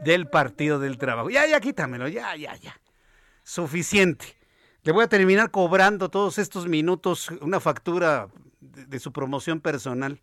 del 0.00 0.28
Partido 0.28 0.78
del 0.78 0.98
Trabajo. 0.98 1.30
Ya, 1.30 1.46
ya, 1.46 1.60
quítamelo, 1.60 2.08
ya, 2.08 2.34
ya, 2.36 2.56
ya. 2.56 2.78
Suficiente. 3.42 4.36
Le 4.82 4.92
voy 4.92 5.04
a 5.04 5.08
terminar 5.08 5.50
cobrando 5.50 6.10
todos 6.10 6.38
estos 6.38 6.68
minutos 6.68 7.30
una 7.40 7.60
factura 7.60 8.28
de, 8.60 8.98
su 8.98 9.12
promoción 9.12 9.60
personal 9.60 10.20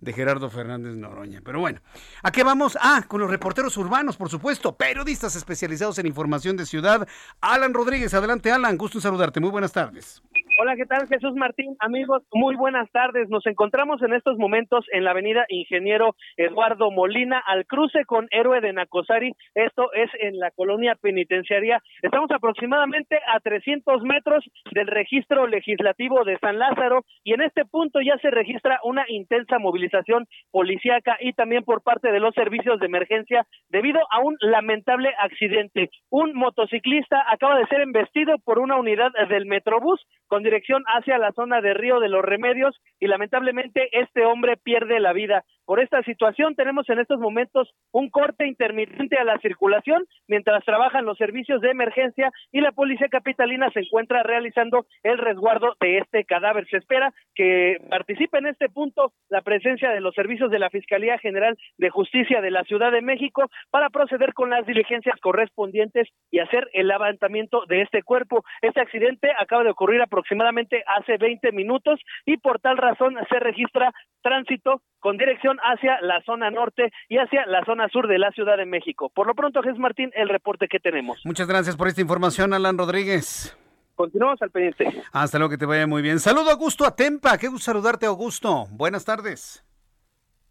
de 0.00 0.12
Gerardo 0.12 0.50
Fernández 0.50 0.94
Noroña. 0.94 1.40
Pero 1.44 1.60
bueno, 1.60 1.80
¿a 2.22 2.30
qué 2.30 2.44
vamos? 2.44 2.76
Ah, 2.80 3.04
con 3.08 3.20
los 3.20 3.30
reporteros 3.30 3.76
urbanos, 3.76 4.16
por 4.16 4.28
supuesto, 4.28 4.76
periodistas 4.76 5.34
especializados 5.34 5.98
en 5.98 6.06
información 6.06 6.56
de 6.56 6.66
ciudad. 6.66 7.08
Alan 7.40 7.74
Rodríguez, 7.74 8.12
adelante 8.14 8.52
Alan, 8.52 8.76
gusto 8.76 8.98
en 8.98 9.02
saludarte, 9.02 9.40
muy 9.40 9.50
buenas 9.50 9.72
tardes. 9.72 10.22
Hola, 10.56 10.76
¿qué 10.76 10.86
tal 10.86 11.08
Jesús 11.08 11.34
Martín? 11.34 11.74
Amigos, 11.80 12.22
muy 12.32 12.54
buenas 12.54 12.88
tardes. 12.92 13.28
Nos 13.28 13.44
encontramos 13.44 14.00
en 14.02 14.14
estos 14.14 14.38
momentos 14.38 14.84
en 14.92 15.02
la 15.02 15.10
avenida 15.10 15.44
Ingeniero 15.48 16.14
Eduardo 16.36 16.92
Molina, 16.92 17.42
al 17.44 17.66
cruce 17.66 18.04
con 18.04 18.28
Héroe 18.30 18.60
de 18.60 18.72
Nacosari. 18.72 19.32
Esto 19.56 19.92
es 19.92 20.08
en 20.20 20.38
la 20.38 20.52
colonia 20.52 20.94
penitenciaria. 20.94 21.82
Estamos 22.02 22.30
aproximadamente 22.30 23.18
a 23.34 23.40
300 23.40 24.04
metros 24.04 24.44
del 24.70 24.86
registro 24.86 25.48
legislativo 25.48 26.22
de 26.22 26.38
San 26.38 26.60
Lázaro 26.60 27.00
y 27.24 27.32
en 27.32 27.42
este 27.42 27.64
punto 27.64 27.98
ya 28.00 28.16
se 28.18 28.30
registra 28.30 28.78
una 28.84 29.04
intensa 29.08 29.58
movilización 29.58 30.26
policíaca 30.52 31.16
y 31.18 31.32
también 31.32 31.64
por 31.64 31.82
parte 31.82 32.12
de 32.12 32.20
los 32.20 32.32
servicios 32.32 32.78
de 32.78 32.86
emergencia 32.86 33.44
debido 33.70 33.98
a 34.08 34.20
un 34.20 34.36
lamentable 34.38 35.12
accidente. 35.18 35.90
Un 36.10 36.32
motociclista 36.32 37.24
acaba 37.28 37.58
de 37.58 37.66
ser 37.66 37.80
embestido 37.80 38.36
por 38.44 38.60
una 38.60 38.76
unidad 38.76 39.10
del 39.28 39.46
Metrobús 39.46 40.00
con 40.28 40.43
dirección 40.44 40.84
hacia 40.86 41.18
la 41.18 41.32
zona 41.32 41.60
de 41.60 41.74
Río 41.74 41.98
de 41.98 42.08
los 42.08 42.24
Remedios 42.24 42.80
y 43.00 43.08
lamentablemente 43.08 43.88
este 43.98 44.24
hombre 44.24 44.56
pierde 44.56 45.00
la 45.00 45.12
vida. 45.12 45.44
Por 45.66 45.80
esta 45.80 46.02
situación 46.02 46.54
tenemos 46.54 46.88
en 46.90 46.98
estos 46.98 47.18
momentos 47.18 47.72
un 47.90 48.10
corte 48.10 48.46
intermitente 48.46 49.16
a 49.18 49.24
la 49.24 49.38
circulación 49.38 50.04
mientras 50.28 50.64
trabajan 50.64 51.04
los 51.06 51.16
servicios 51.16 51.60
de 51.60 51.70
emergencia 51.70 52.30
y 52.52 52.60
la 52.60 52.72
policía 52.72 53.08
capitalina 53.08 53.70
se 53.70 53.80
encuentra 53.80 54.22
realizando 54.22 54.86
el 55.02 55.18
resguardo 55.18 55.74
de 55.80 55.98
este 55.98 56.24
cadáver. 56.24 56.66
Se 56.68 56.76
espera 56.76 57.12
que 57.34 57.78
participe 57.88 58.38
en 58.38 58.46
este 58.46 58.68
punto 58.68 59.12
la 59.30 59.40
presencia 59.42 59.90
de 59.90 60.00
los 60.00 60.14
servicios 60.14 60.50
de 60.50 60.58
la 60.58 60.70
Fiscalía 60.70 61.18
General 61.18 61.56
de 61.78 61.90
Justicia 61.90 62.42
de 62.42 62.50
la 62.50 62.64
Ciudad 62.64 62.92
de 62.92 63.02
México 63.02 63.50
para 63.70 63.90
proceder 63.90 64.34
con 64.34 64.50
las 64.50 64.66
diligencias 64.66 65.18
correspondientes 65.20 66.08
y 66.30 66.40
hacer 66.40 66.68
el 66.74 66.88
levantamiento 66.88 67.64
de 67.68 67.82
este 67.82 68.02
cuerpo. 68.02 68.44
Este 68.60 68.80
accidente 68.80 69.30
acaba 69.38 69.64
de 69.64 69.70
ocurrir 69.70 70.02
aproximadamente 70.02 70.84
hace 70.86 71.16
20 71.16 71.52
minutos 71.52 72.00
y 72.26 72.36
por 72.36 72.60
tal 72.60 72.76
razón 72.76 73.16
se 73.30 73.38
registra 73.38 73.92
tránsito 74.22 74.82
con 75.04 75.18
dirección 75.18 75.58
hacia 75.58 76.00
la 76.00 76.22
zona 76.22 76.50
norte 76.50 76.90
y 77.10 77.18
hacia 77.18 77.44
la 77.44 77.62
zona 77.66 77.90
sur 77.90 78.08
de 78.08 78.18
la 78.18 78.30
Ciudad 78.30 78.56
de 78.56 78.64
México. 78.64 79.10
Por 79.10 79.26
lo 79.26 79.34
pronto, 79.34 79.62
Jesús 79.62 79.78
Martín, 79.78 80.10
el 80.14 80.30
reporte 80.30 80.66
que 80.66 80.80
tenemos. 80.80 81.20
Muchas 81.26 81.46
gracias 81.46 81.76
por 81.76 81.88
esta 81.88 82.00
información, 82.00 82.54
Alan 82.54 82.78
Rodríguez. 82.78 83.54
Continuamos 83.96 84.40
al 84.40 84.50
pendiente. 84.50 85.02
Hasta 85.12 85.36
luego, 85.36 85.50
que 85.50 85.58
te 85.58 85.66
vaya 85.66 85.86
muy 85.86 86.00
bien. 86.00 86.20
Saludo 86.20 86.48
a 86.48 86.52
Augusto 86.52 86.86
Atempa. 86.86 87.36
Qué 87.36 87.48
gusto 87.48 87.66
saludarte, 87.66 88.06
Augusto. 88.06 88.64
Buenas 88.70 89.04
tardes. 89.04 89.62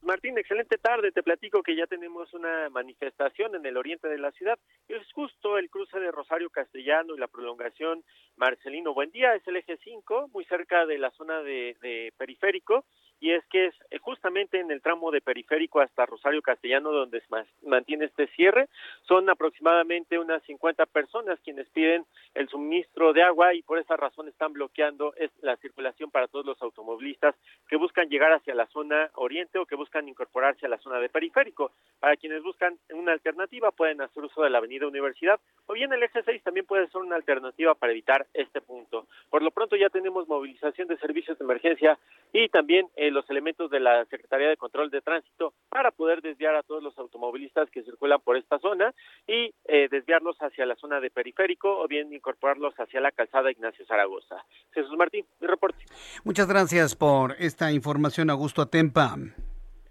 Martín, 0.03 0.37
excelente 0.37 0.77
tarde. 0.77 1.11
Te 1.11 1.23
platico 1.23 1.63
que 1.63 1.75
ya 1.75 1.87
tenemos 1.87 2.31
una 2.35 2.69
manifestación 2.69 3.55
en 3.55 3.65
el 3.65 3.75
oriente 3.75 4.07
de 4.07 4.19
la 4.19 4.31
ciudad. 4.33 4.59
Es 4.87 5.01
justo 5.13 5.57
el 5.57 5.71
cruce 5.71 5.99
de 5.99 6.11
Rosario 6.11 6.51
Castellano 6.51 7.15
y 7.15 7.19
la 7.19 7.27
prolongación 7.27 8.03
Marcelino 8.35 8.93
Buendía. 8.93 9.33
Es 9.33 9.47
el 9.47 9.55
eje 9.55 9.79
5, 9.83 10.29
muy 10.31 10.45
cerca 10.45 10.85
de 10.85 10.99
la 10.99 11.09
zona 11.11 11.39
de, 11.41 11.75
de 11.81 12.13
periférico 12.17 12.85
y 13.23 13.31
es 13.31 13.45
que 13.45 13.67
es 13.67 13.73
eh, 13.89 13.99
justamente 13.99 14.59
en 14.59 14.69
el 14.69 14.81
tramo 14.81 15.09
de 15.09 15.21
periférico 15.21 15.79
hasta 15.79 16.05
Rosario 16.05 16.41
Castellano 16.41 16.91
donde 16.91 17.21
se 17.21 17.27
mantiene 17.65 18.03
este 18.03 18.27
cierre. 18.35 18.67
Son 19.07 19.29
aproximadamente 19.29 20.19
unas 20.19 20.43
50 20.43 20.85
personas 20.87 21.39
quienes 21.39 21.69
piden 21.69 22.03
el 22.33 22.49
suministro 22.49 23.13
de 23.13 23.23
agua 23.23 23.53
y 23.53 23.61
por 23.61 23.79
esa 23.79 23.95
razón 23.95 24.27
están 24.27 24.51
bloqueando 24.51 25.13
la 25.41 25.55
circulación 25.55 26.11
para 26.11 26.27
todos 26.27 26.45
los 26.45 26.61
automovilistas 26.61 27.33
que 27.69 27.77
buscan 27.77 28.09
llegar 28.09 28.33
hacia 28.33 28.55
la 28.55 28.67
zona 28.67 29.09
oriente 29.13 29.57
o 29.57 29.65
que 29.65 29.75
buscan 29.75 30.09
incorporarse 30.09 30.65
a 30.65 30.69
la 30.69 30.79
zona 30.79 30.99
de 30.99 31.07
periférico. 31.07 31.71
Para 32.01 32.17
quienes 32.17 32.43
buscan 32.43 32.77
una 32.89 33.13
alternativa 33.13 33.71
pueden 33.71 34.01
hacer 34.01 34.21
uso 34.21 34.43
de 34.43 34.49
la 34.49 34.57
avenida 34.57 34.85
Universidad 34.85 35.39
o 35.67 35.71
bien 35.71 35.93
el 35.93 36.03
eje 36.03 36.23
6 36.23 36.43
también 36.43 36.65
puede 36.65 36.89
ser 36.89 36.99
una 36.99 37.15
alternativa 37.15 37.73
para 37.73 37.93
evitar 37.93 38.27
este 38.33 38.59
punto. 38.59 39.07
Por 39.29 39.43
lo 39.43 39.51
pronto 39.51 39.77
ya 39.77 39.89
tenemos 39.89 40.27
movilización 40.27 40.89
de 40.89 40.97
servicios 40.97 41.39
de 41.39 41.45
emergencia 41.45 41.97
y 42.33 42.49
también 42.49 42.89
el 42.97 43.12
los 43.13 43.29
elementos 43.29 43.69
de 43.69 43.79
la 43.79 44.05
Secretaría 44.05 44.49
de 44.49 44.57
Control 44.57 44.89
de 44.89 45.01
Tránsito 45.01 45.53
para 45.69 45.91
poder 45.91 46.21
desviar 46.21 46.55
a 46.55 46.63
todos 46.63 46.83
los 46.83 46.97
automovilistas 46.97 47.69
que 47.69 47.83
circulan 47.83 48.19
por 48.21 48.37
esta 48.37 48.59
zona 48.59 48.93
y 49.27 49.53
eh, 49.65 49.87
desviarlos 49.89 50.37
hacia 50.39 50.65
la 50.65 50.75
zona 50.75 50.99
de 50.99 51.09
periférico 51.09 51.79
o 51.79 51.87
bien 51.87 52.13
incorporarlos 52.13 52.73
hacia 52.77 52.99
la 52.99 53.11
calzada 53.11 53.51
Ignacio 53.51 53.85
Zaragoza. 53.85 54.43
Jesús 54.71 54.95
Martín, 54.97 55.25
mi 55.39 55.47
reporte. 55.47 55.83
Muchas 56.23 56.47
gracias 56.47 56.95
por 56.95 57.35
esta 57.39 57.71
información, 57.71 58.29
Augusto 58.29 58.61
Atempa. 58.61 59.15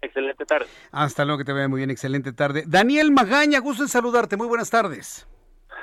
Excelente 0.01 0.45
tarde. 0.45 0.65
Hasta 0.91 1.23
luego, 1.23 1.39
que 1.39 1.45
te 1.45 1.53
vea 1.53 1.67
muy 1.69 1.79
bien, 1.79 1.89
excelente 1.89 2.33
tarde. 2.33 2.63
Daniel 2.67 3.11
Magaña, 3.11 3.59
gusto 3.59 3.83
en 3.83 3.89
saludarte, 3.89 4.35
muy 4.35 4.47
buenas 4.47 4.69
tardes. 4.69 5.27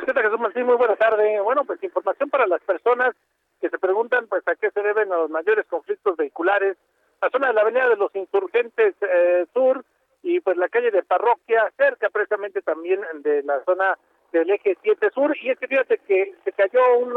¿Qué 0.04 0.12
tal, 0.12 0.22
Jesús 0.22 0.40
Martín? 0.40 0.66
Muy 0.66 0.76
buenas 0.76 0.98
tardes. 0.98 1.42
Bueno, 1.42 1.64
pues 1.64 1.82
información 1.82 2.28
para 2.28 2.46
las 2.46 2.60
personas 2.62 3.14
que 3.60 3.68
se 3.68 3.78
preguntan 3.78 4.26
pues 4.28 4.46
a 4.48 4.56
qué 4.56 4.70
se 4.70 4.82
deben 4.82 5.08
los 5.08 5.30
mayores 5.30 5.66
conflictos 5.66 6.16
vehiculares. 6.16 6.76
La 7.22 7.30
zona 7.30 7.48
de 7.48 7.54
la 7.54 7.60
Avenida 7.62 7.88
de 7.88 7.96
los 7.96 8.14
Insurgentes 8.14 8.94
eh, 9.00 9.46
Sur 9.52 9.84
y 10.22 10.40
pues 10.40 10.56
la 10.56 10.68
calle 10.68 10.90
de 10.90 11.02
Parroquia, 11.02 11.72
cerca 11.76 12.10
precisamente 12.10 12.62
también 12.62 13.00
de 13.22 13.42
la 13.42 13.62
zona 13.64 13.98
del 14.32 14.50
eje 14.50 14.76
7 14.82 15.10
Sur. 15.14 15.36
Y 15.40 15.50
es 15.50 15.58
que 15.58 15.68
fíjate 15.68 15.98
que 15.98 16.34
se 16.44 16.52
cayó 16.52 16.98
un 16.98 17.14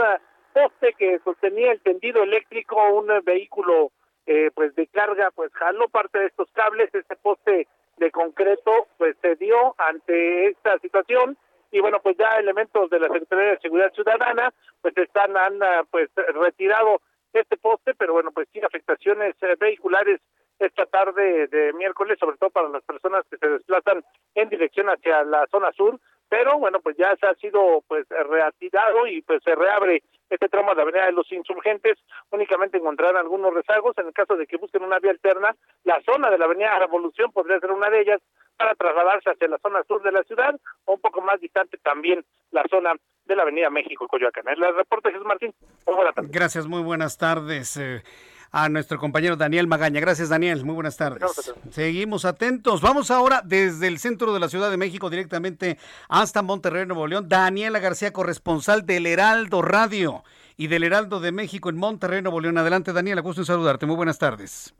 poste 0.53 0.93
que 0.97 1.19
sostenía 1.23 1.71
el 1.71 1.81
tendido 1.81 2.23
eléctrico, 2.23 2.77
un 2.93 3.07
vehículo 3.23 3.91
eh, 4.25 4.51
pues 4.53 4.73
de 4.75 4.87
carga, 4.87 5.31
pues 5.31 5.51
jaló 5.53 5.89
parte 5.89 6.19
de 6.19 6.27
estos 6.27 6.49
cables, 6.53 6.93
este 6.93 7.15
poste 7.17 7.67
de 7.97 8.11
concreto 8.11 8.87
pues 8.97 9.15
se 9.21 9.35
dio 9.35 9.75
ante 9.77 10.47
esta 10.47 10.79
situación 10.79 11.37
y 11.71 11.79
bueno 11.79 11.99
pues 12.01 12.17
ya 12.17 12.39
elementos 12.39 12.89
de 12.89 12.99
la 12.99 13.07
Secretaría 13.07 13.51
de 13.51 13.59
Seguridad 13.59 13.93
Ciudadana 13.93 14.53
pues 14.81 14.97
están 14.97 15.35
han 15.37 15.59
pues 15.91 16.09
retirado 16.15 17.01
este 17.33 17.57
poste 17.57 17.93
pero 17.95 18.13
bueno 18.13 18.31
pues 18.31 18.47
sí 18.53 18.59
afectaciones 18.61 19.35
eh, 19.41 19.55
vehiculares 19.59 20.21
esta 20.59 20.85
tarde 20.85 21.47
de 21.47 21.73
miércoles 21.73 22.17
sobre 22.19 22.37
todo 22.37 22.49
para 22.49 22.69
las 22.69 22.83
personas 22.83 23.25
que 23.29 23.37
se 23.37 23.47
desplazan 23.47 24.03
en 24.35 24.49
dirección 24.49 24.87
hacia 24.87 25.23
la 25.23 25.45
zona 25.51 25.71
sur 25.73 25.99
pero 26.33 26.57
bueno 26.57 26.79
pues 26.79 26.97
ya 26.97 27.15
se 27.17 27.27
ha 27.27 27.35
sido 27.35 27.83
pues 27.87 28.07
reactivado 28.09 29.05
y 29.05 29.21
pues 29.21 29.43
se 29.43 29.53
reabre 29.53 30.01
este 30.31 30.49
tramo 30.49 30.71
de 30.71 30.77
la 30.77 30.81
Avenida 30.81 31.05
de 31.05 31.11
los 31.11 31.31
Insurgentes 31.31 31.99
únicamente 32.31 32.79
encontrarán 32.79 33.17
algunos 33.17 33.53
rezagos 33.53 33.95
en 33.99 34.07
el 34.07 34.13
caso 34.13 34.35
de 34.35 34.47
que 34.47 34.57
busquen 34.57 34.81
una 34.81 34.97
vía 34.97 35.11
alterna 35.11 35.55
la 35.83 36.01
zona 36.01 36.31
de 36.31 36.39
la 36.39 36.45
Avenida 36.45 36.79
Revolución 36.79 37.31
podría 37.31 37.59
ser 37.59 37.69
una 37.69 37.91
de 37.91 38.01
ellas 38.01 38.19
para 38.57 38.73
trasladarse 38.73 39.29
hacia 39.29 39.47
la 39.47 39.59
zona 39.59 39.83
sur 39.87 40.01
de 40.01 40.11
la 40.11 40.23
ciudad 40.23 40.59
o 40.85 40.93
un 40.93 41.01
poco 41.01 41.21
más 41.21 41.39
distante 41.39 41.77
también 41.77 42.25
la 42.49 42.63
zona 42.67 42.95
de 43.25 43.35
la 43.35 43.43
Avenida 43.43 43.69
México 43.69 44.07
Coyoacán. 44.07 44.47
El 44.47 44.75
reporte 44.75 45.11
Jesús 45.11 45.25
Martín. 45.25 45.53
Muy 45.85 45.95
buenas 45.95 46.15
tardes. 46.15 46.31
Gracias, 46.31 46.67
muy 46.67 46.81
buenas 46.81 47.17
tardes. 47.17 47.77
A 48.55 48.69
nuestro 48.69 48.99
compañero 48.99 49.35
Daniel 49.35 49.65
Magaña. 49.65 49.99
Gracias, 49.99 50.29
Daniel. 50.29 50.63
Muy 50.63 50.75
buenas 50.75 50.95
tardes. 50.95 51.23
Seguimos 51.71 52.23
atentos. 52.23 52.81
Vamos 52.81 53.09
ahora 53.09 53.41
desde 53.43 53.87
el 53.87 53.97
centro 53.97 54.31
de 54.31 54.39
la 54.39 54.47
Ciudad 54.47 54.69
de 54.69 54.77
México 54.77 55.09
directamente 55.09 55.79
hasta 56.07 56.43
Monterrey, 56.43 56.85
Nuevo 56.85 57.07
León. 57.07 57.27
Daniela 57.27 57.79
García, 57.79 58.13
corresponsal 58.13 58.85
del 58.85 59.07
Heraldo 59.07 59.63
Radio 59.63 60.23
y 60.55 60.67
del 60.67 60.83
Heraldo 60.83 61.19
de 61.19 61.31
México 61.31 61.69
en 61.69 61.77
Monterrey, 61.77 62.21
Nuevo 62.21 62.39
León. 62.41 62.59
Adelante, 62.59 62.93
Daniela. 62.93 63.21
Gusto 63.21 63.41
en 63.41 63.45
saludarte. 63.45 63.87
Muy 63.87 63.95
buenas 63.95 64.19
tardes. 64.19 64.75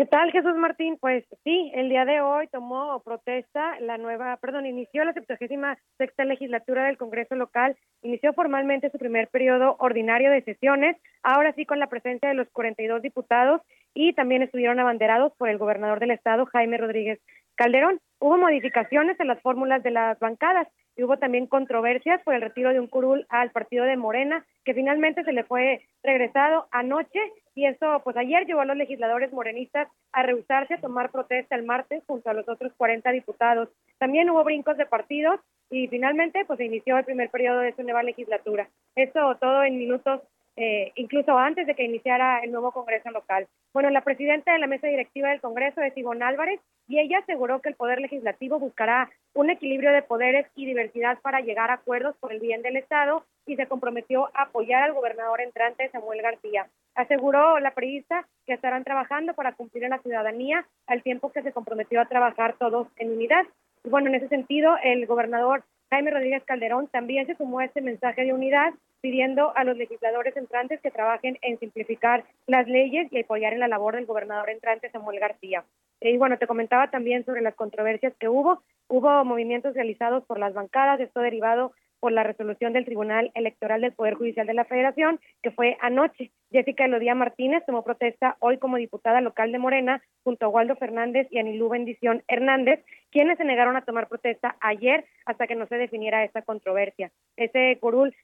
¿Qué 0.00 0.06
tal, 0.06 0.32
Jesús 0.32 0.56
Martín? 0.56 0.96
Pues 0.98 1.26
sí, 1.44 1.70
el 1.74 1.90
día 1.90 2.06
de 2.06 2.22
hoy 2.22 2.48
tomó 2.48 3.02
protesta 3.04 3.78
la 3.80 3.98
nueva, 3.98 4.34
perdón, 4.38 4.64
inició 4.64 5.04
la 5.04 5.12
76 5.12 5.60
sexta 5.98 6.24
legislatura 6.24 6.86
del 6.86 6.96
Congreso 6.96 7.34
local, 7.34 7.76
inició 8.00 8.32
formalmente 8.32 8.88
su 8.88 8.96
primer 8.96 9.28
periodo 9.28 9.76
ordinario 9.78 10.30
de 10.30 10.40
sesiones, 10.40 10.96
ahora 11.22 11.52
sí 11.52 11.66
con 11.66 11.78
la 11.78 11.88
presencia 11.88 12.30
de 12.30 12.34
los 12.34 12.48
42 12.48 13.02
diputados 13.02 13.60
y 13.92 14.14
también 14.14 14.40
estuvieron 14.40 14.80
abanderados 14.80 15.34
por 15.36 15.50
el 15.50 15.58
gobernador 15.58 16.00
del 16.00 16.12
estado, 16.12 16.46
Jaime 16.46 16.78
Rodríguez 16.78 17.20
Calderón. 17.54 18.00
Hubo 18.20 18.38
modificaciones 18.38 19.20
en 19.20 19.28
las 19.28 19.42
fórmulas 19.42 19.82
de 19.82 19.90
las 19.90 20.18
bancadas 20.18 20.66
y 20.96 21.02
hubo 21.02 21.18
también 21.18 21.46
controversias 21.46 22.22
por 22.22 22.34
el 22.34 22.40
retiro 22.40 22.72
de 22.72 22.80
un 22.80 22.86
curul 22.86 23.26
al 23.28 23.50
partido 23.50 23.84
de 23.84 23.98
Morena, 23.98 24.46
que 24.64 24.72
finalmente 24.72 25.24
se 25.24 25.32
le 25.34 25.44
fue 25.44 25.82
regresado 26.02 26.68
anoche 26.72 27.20
y 27.60 27.66
eso 27.66 28.00
pues 28.02 28.16
ayer 28.16 28.46
llevó 28.46 28.62
a 28.62 28.64
los 28.64 28.76
legisladores 28.78 29.30
morenistas 29.34 29.86
a 30.12 30.22
rehusarse 30.22 30.74
a 30.74 30.80
tomar 30.80 31.10
protesta 31.10 31.56
el 31.56 31.64
martes 31.64 32.02
junto 32.06 32.30
a 32.30 32.32
los 32.32 32.48
otros 32.48 32.72
40 32.78 33.12
diputados. 33.12 33.68
También 33.98 34.30
hubo 34.30 34.42
brincos 34.44 34.78
de 34.78 34.86
partidos 34.86 35.40
y 35.68 35.86
finalmente 35.88 36.46
pues 36.46 36.56
se 36.56 36.64
inició 36.64 36.96
el 36.96 37.04
primer 37.04 37.28
periodo 37.28 37.58
de 37.58 37.74
su 37.74 37.82
nueva 37.82 38.02
legislatura. 38.02 38.70
Esto 38.96 39.36
todo 39.38 39.62
en 39.62 39.76
minutos 39.76 40.22
eh, 40.56 40.92
incluso 40.96 41.38
antes 41.38 41.66
de 41.66 41.74
que 41.74 41.84
iniciara 41.84 42.40
el 42.40 42.52
nuevo 42.52 42.72
Congreso 42.72 43.10
local. 43.10 43.46
Bueno, 43.72 43.90
la 43.90 44.02
presidenta 44.02 44.52
de 44.52 44.58
la 44.58 44.66
mesa 44.66 44.88
directiva 44.88 45.30
del 45.30 45.40
Congreso 45.40 45.80
es 45.80 45.96
Ivonne 45.96 46.24
Álvarez 46.24 46.60
y 46.88 46.98
ella 46.98 47.18
aseguró 47.18 47.60
que 47.60 47.68
el 47.68 47.76
Poder 47.76 48.00
Legislativo 48.00 48.58
buscará 48.58 49.08
un 49.34 49.48
equilibrio 49.48 49.92
de 49.92 50.02
poderes 50.02 50.46
y 50.56 50.66
diversidad 50.66 51.18
para 51.20 51.40
llegar 51.40 51.70
a 51.70 51.74
acuerdos 51.74 52.16
por 52.18 52.32
el 52.32 52.40
bien 52.40 52.62
del 52.62 52.76
Estado 52.76 53.24
y 53.46 53.56
se 53.56 53.66
comprometió 53.66 54.28
a 54.34 54.42
apoyar 54.42 54.82
al 54.82 54.92
gobernador 54.92 55.40
entrante 55.40 55.88
Samuel 55.90 56.22
García. 56.22 56.68
Aseguró 56.96 57.60
la 57.60 57.70
periodista 57.70 58.26
que 58.44 58.54
estarán 58.54 58.82
trabajando 58.84 59.34
para 59.34 59.52
cumplir 59.52 59.86
a 59.86 59.88
la 59.88 59.98
ciudadanía 60.00 60.66
al 60.86 61.02
tiempo 61.02 61.30
que 61.30 61.42
se 61.42 61.52
comprometió 61.52 62.00
a 62.00 62.06
trabajar 62.08 62.56
todos 62.58 62.88
en 62.96 63.12
unidad. 63.12 63.46
Y 63.84 63.88
bueno, 63.88 64.08
en 64.08 64.16
ese 64.16 64.28
sentido, 64.28 64.76
el 64.82 65.06
gobernador 65.06 65.62
Jaime 65.90 66.12
Rodríguez 66.12 66.44
Calderón 66.44 66.86
también 66.86 67.26
se 67.26 67.34
sumó 67.34 67.58
a 67.58 67.64
este 67.64 67.80
mensaje 67.80 68.24
de 68.24 68.32
unidad 68.32 68.72
pidiendo 69.00 69.56
a 69.56 69.64
los 69.64 69.76
legisladores 69.76 70.36
entrantes 70.36 70.80
que 70.80 70.92
trabajen 70.92 71.36
en 71.42 71.58
simplificar 71.58 72.24
las 72.46 72.68
leyes 72.68 73.12
y 73.12 73.20
apoyar 73.20 73.52
en 73.54 73.60
la 73.60 73.66
labor 73.66 73.96
del 73.96 74.06
gobernador 74.06 74.50
entrante 74.50 74.90
Samuel 74.90 75.18
García. 75.18 75.64
Y 76.00 76.16
bueno, 76.16 76.38
te 76.38 76.46
comentaba 76.46 76.90
también 76.90 77.24
sobre 77.24 77.42
las 77.42 77.56
controversias 77.56 78.14
que 78.20 78.28
hubo. 78.28 78.62
Hubo 78.88 79.24
movimientos 79.24 79.74
realizados 79.74 80.24
por 80.26 80.38
las 80.38 80.54
bancadas, 80.54 81.00
esto 81.00 81.20
derivado 81.20 81.72
por 81.98 82.12
la 82.12 82.22
resolución 82.22 82.72
del 82.72 82.86
Tribunal 82.86 83.30
Electoral 83.34 83.82
del 83.82 83.92
Poder 83.92 84.14
Judicial 84.14 84.46
de 84.46 84.54
la 84.54 84.64
Federación, 84.64 85.20
que 85.42 85.50
fue 85.50 85.76
anoche. 85.80 86.30
Jessica 86.50 86.86
Elodía 86.86 87.14
Martínez 87.14 87.62
tomó 87.66 87.84
protesta 87.84 88.36
hoy 88.40 88.58
como 88.58 88.78
diputada 88.78 89.20
local 89.20 89.52
de 89.52 89.58
Morena, 89.58 90.02
junto 90.24 90.46
a 90.46 90.48
Waldo 90.48 90.76
Fernández 90.76 91.28
y 91.30 91.38
Anilú 91.38 91.68
Bendición 91.68 92.22
Hernández, 92.26 92.82
quienes 93.10 93.38
se 93.38 93.44
negaron 93.44 93.76
a 93.76 93.84
tomar 93.84 94.08
protesta 94.08 94.56
ayer 94.60 95.04
hasta 95.26 95.46
que 95.46 95.56
no 95.56 95.66
se 95.66 95.76
definiera 95.76 96.24
esta 96.24 96.42
controversia. 96.42 97.10
Ese 97.36 97.78
curul 97.80 98.14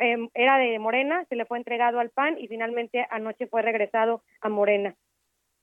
Em, 0.00 0.28
era 0.34 0.58
de 0.58 0.78
Morena, 0.78 1.24
se 1.28 1.36
le 1.36 1.46
fue 1.46 1.56
entregado 1.56 2.00
al 2.00 2.10
PAN 2.10 2.36
y 2.38 2.48
finalmente 2.48 3.06
anoche 3.10 3.46
fue 3.46 3.62
regresado 3.62 4.22
a 4.42 4.50
Morena. 4.50 4.94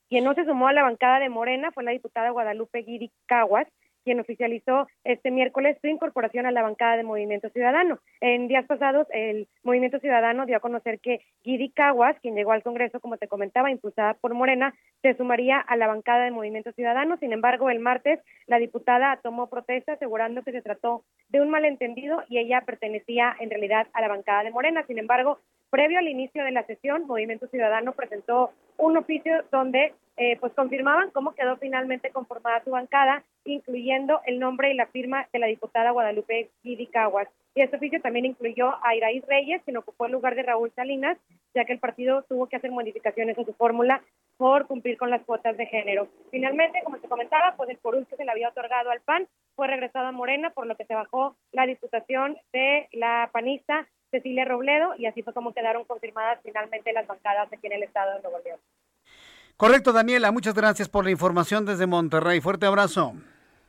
Quien 0.10 0.24
no 0.24 0.34
se 0.34 0.46
sumó 0.46 0.68
a 0.68 0.74
la 0.74 0.84
bancada 0.84 1.20
de 1.20 1.30
Morena 1.30 1.72
fue 1.72 1.84
la 1.84 1.92
diputada 1.92 2.32
Guadalupe 2.32 2.80
Guidi 2.80 3.12
Caguas, 3.28 3.68
quien 4.08 4.22
oficializó 4.22 4.88
este 5.03 5.32
miércoles 5.32 5.78
su 5.82 5.88
incorporación 5.88 6.45
a 6.45 6.51
la 6.51 6.62
bancada 6.62 6.95
de 6.95 7.03
Movimiento 7.03 7.49
Ciudadano. 7.49 7.99
En 8.22 8.47
días 8.47 8.66
pasados, 8.66 9.05
el 9.12 9.49
Movimiento 9.64 9.99
Ciudadano 9.99 10.45
dio 10.45 10.55
a 10.55 10.62
conocer 10.62 11.01
que 11.01 11.20
Guidi 11.43 11.72
Caguas, 11.72 12.16
quien 12.22 12.34
llegó 12.34 12.53
al 12.53 12.64
Congreso, 12.64 13.01
como 13.01 13.18
te 13.18 13.28
comentaba, 13.28 13.70
impulsada 13.70 14.14
por 14.14 14.34
Morena, 14.34 14.74
se 15.01 15.14
sumaría 15.16 15.60
a 15.60 15.76
la 15.76 15.88
bancada 15.88 16.24
de 16.24 16.32
Movimiento 16.32 16.72
Ciudadano. 16.72 17.18
Sin 17.18 17.34
embargo, 17.34 17.70
el 17.70 17.80
martes 17.80 18.22
la 18.45 18.60
diputada 18.60 19.20
tomó 19.22 19.47
protesta 19.49 19.91
asegurando 19.91 20.41
que 20.41 20.53
se 20.53 20.62
trató 20.62 21.03
de 21.28 21.41
un 21.41 21.49
malentendido 21.49 22.24
y 22.30 22.38
ella 22.38 22.62
pertenecía 22.66 23.36
en 23.41 23.49
realidad 23.49 23.88
a 23.91 23.99
la 23.99 24.08
bancada 24.08 24.43
de 24.43 24.51
Morena. 24.51 24.86
Sin 24.88 24.99
embargo, 24.99 25.39
previo 25.70 25.99
al 25.99 26.08
inicio 26.08 26.45
de 26.45 26.51
la 26.51 26.64
sesión, 26.64 27.08
Movimiento 27.08 27.47
Ciudadano 27.47 27.91
presentó 27.91 28.51
un 28.78 28.95
oficio 28.95 29.43
donde 29.51 29.93
eh, 30.18 30.38
pues 30.39 30.51
confirmaban 30.53 31.11
cómo 31.11 31.34
quedó 31.34 31.57
finalmente 31.57 32.09
conformada 32.09 32.63
su 32.63 32.72
bancada, 32.72 33.24
incluyendo 33.45 34.20
el 34.26 34.39
nombre 34.39 34.72
y 34.72 34.74
la 34.74 34.88
firma 34.88 35.28
de 35.32 35.39
la 35.39 35.47
diputada 35.47 35.91
Guadalupe 35.91 36.49
Guidi 36.63 36.88
Caguas. 36.88 37.28
Y 37.53 37.61
este 37.61 37.78
oficio 37.78 38.01
también 38.01 38.26
incluyó 38.26 38.76
a 38.84 38.95
Iraíz 38.95 39.26
Reyes, 39.28 39.61
quien 39.63 39.78
ocupó 39.78 40.05
el 40.05 40.11
lugar 40.11 40.36
de 40.36 40.43
Raúl 40.43 40.72
Salinas, 40.76 41.18
ya 41.53 41.65
que 41.65 41.74
el 41.74 41.80
partido 41.80 42.24
tuvo 42.24 42.47
que 42.47 42.55
hacer 42.55 42.72
modificaciones 42.72 43.38
a 43.38 43.43
su 43.43 43.53
fórmula 43.53 44.01
por 44.38 44.68
cumplir 44.68 44.97
con 44.97 45.09
las 45.09 45.24
cuotas 45.24 45.57
de 45.57 45.65
género. 45.65 46.07
Finalmente, 46.30 46.82
como 46.84 46.97
te 46.97 47.07
comentaba, 47.07 47.55
pues 47.55 47.70
el 47.70 47.78
porul 47.78 48.05
que 48.05 48.15
se 48.15 48.26
le 48.26 48.32
había 48.32 48.49
otorgado 48.49 48.91
al 48.91 49.01
PAN 49.01 49.28
fue 49.55 49.68
regresado 49.68 50.07
a 50.07 50.11
Morena, 50.11 50.51
por 50.51 50.68
lo 50.68 50.76
que 50.76 50.86
se 50.86 50.93
bajó 50.93 51.36
la 51.51 51.65
diputación 51.65 52.38
de 52.53 52.88
la 52.91 53.30
panista 53.32 53.88
Cecilia 54.11 54.45
Robledo 54.45 54.93
y 54.97 55.05
así 55.05 55.22
fue 55.22 55.34
como 55.34 55.53
quedaron 55.53 55.84
confirmadas 55.86 56.39
finalmente 56.43 56.93
las 56.93 57.07
bancadas 57.07 57.51
aquí 57.51 57.68
en 57.68 57.74
el 57.74 57.84
estado 57.84 58.15
de 58.15 58.22
Nuevo 58.22 58.39
León. 58.43 58.59
Correcto, 59.58 59.91
Daniela. 59.91 60.32
Muchas 60.32 60.53
gracias 60.53 60.88
por 60.88 61.03
la 61.03 61.10
información 61.10 61.66
desde 61.66 61.88
Monterrey. 61.88 62.39
Fuerte 62.41 62.68
abrazo. 62.68 63.14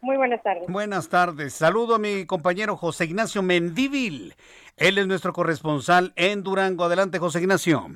Muy 0.02 0.18
buenas 0.18 0.42
tardes. 0.42 0.64
Buenas 0.68 1.08
tardes. 1.08 1.54
Saludo 1.54 1.94
a 1.94 1.98
mi 1.98 2.26
compañero 2.26 2.76
José 2.76 3.06
Ignacio 3.06 3.42
Mendívil. 3.42 4.34
Él 4.76 4.98
es 4.98 5.06
nuestro 5.06 5.32
corresponsal 5.32 6.12
en 6.14 6.42
Durango. 6.42 6.84
Adelante, 6.84 7.18
José 7.18 7.40
Ignacio. 7.40 7.86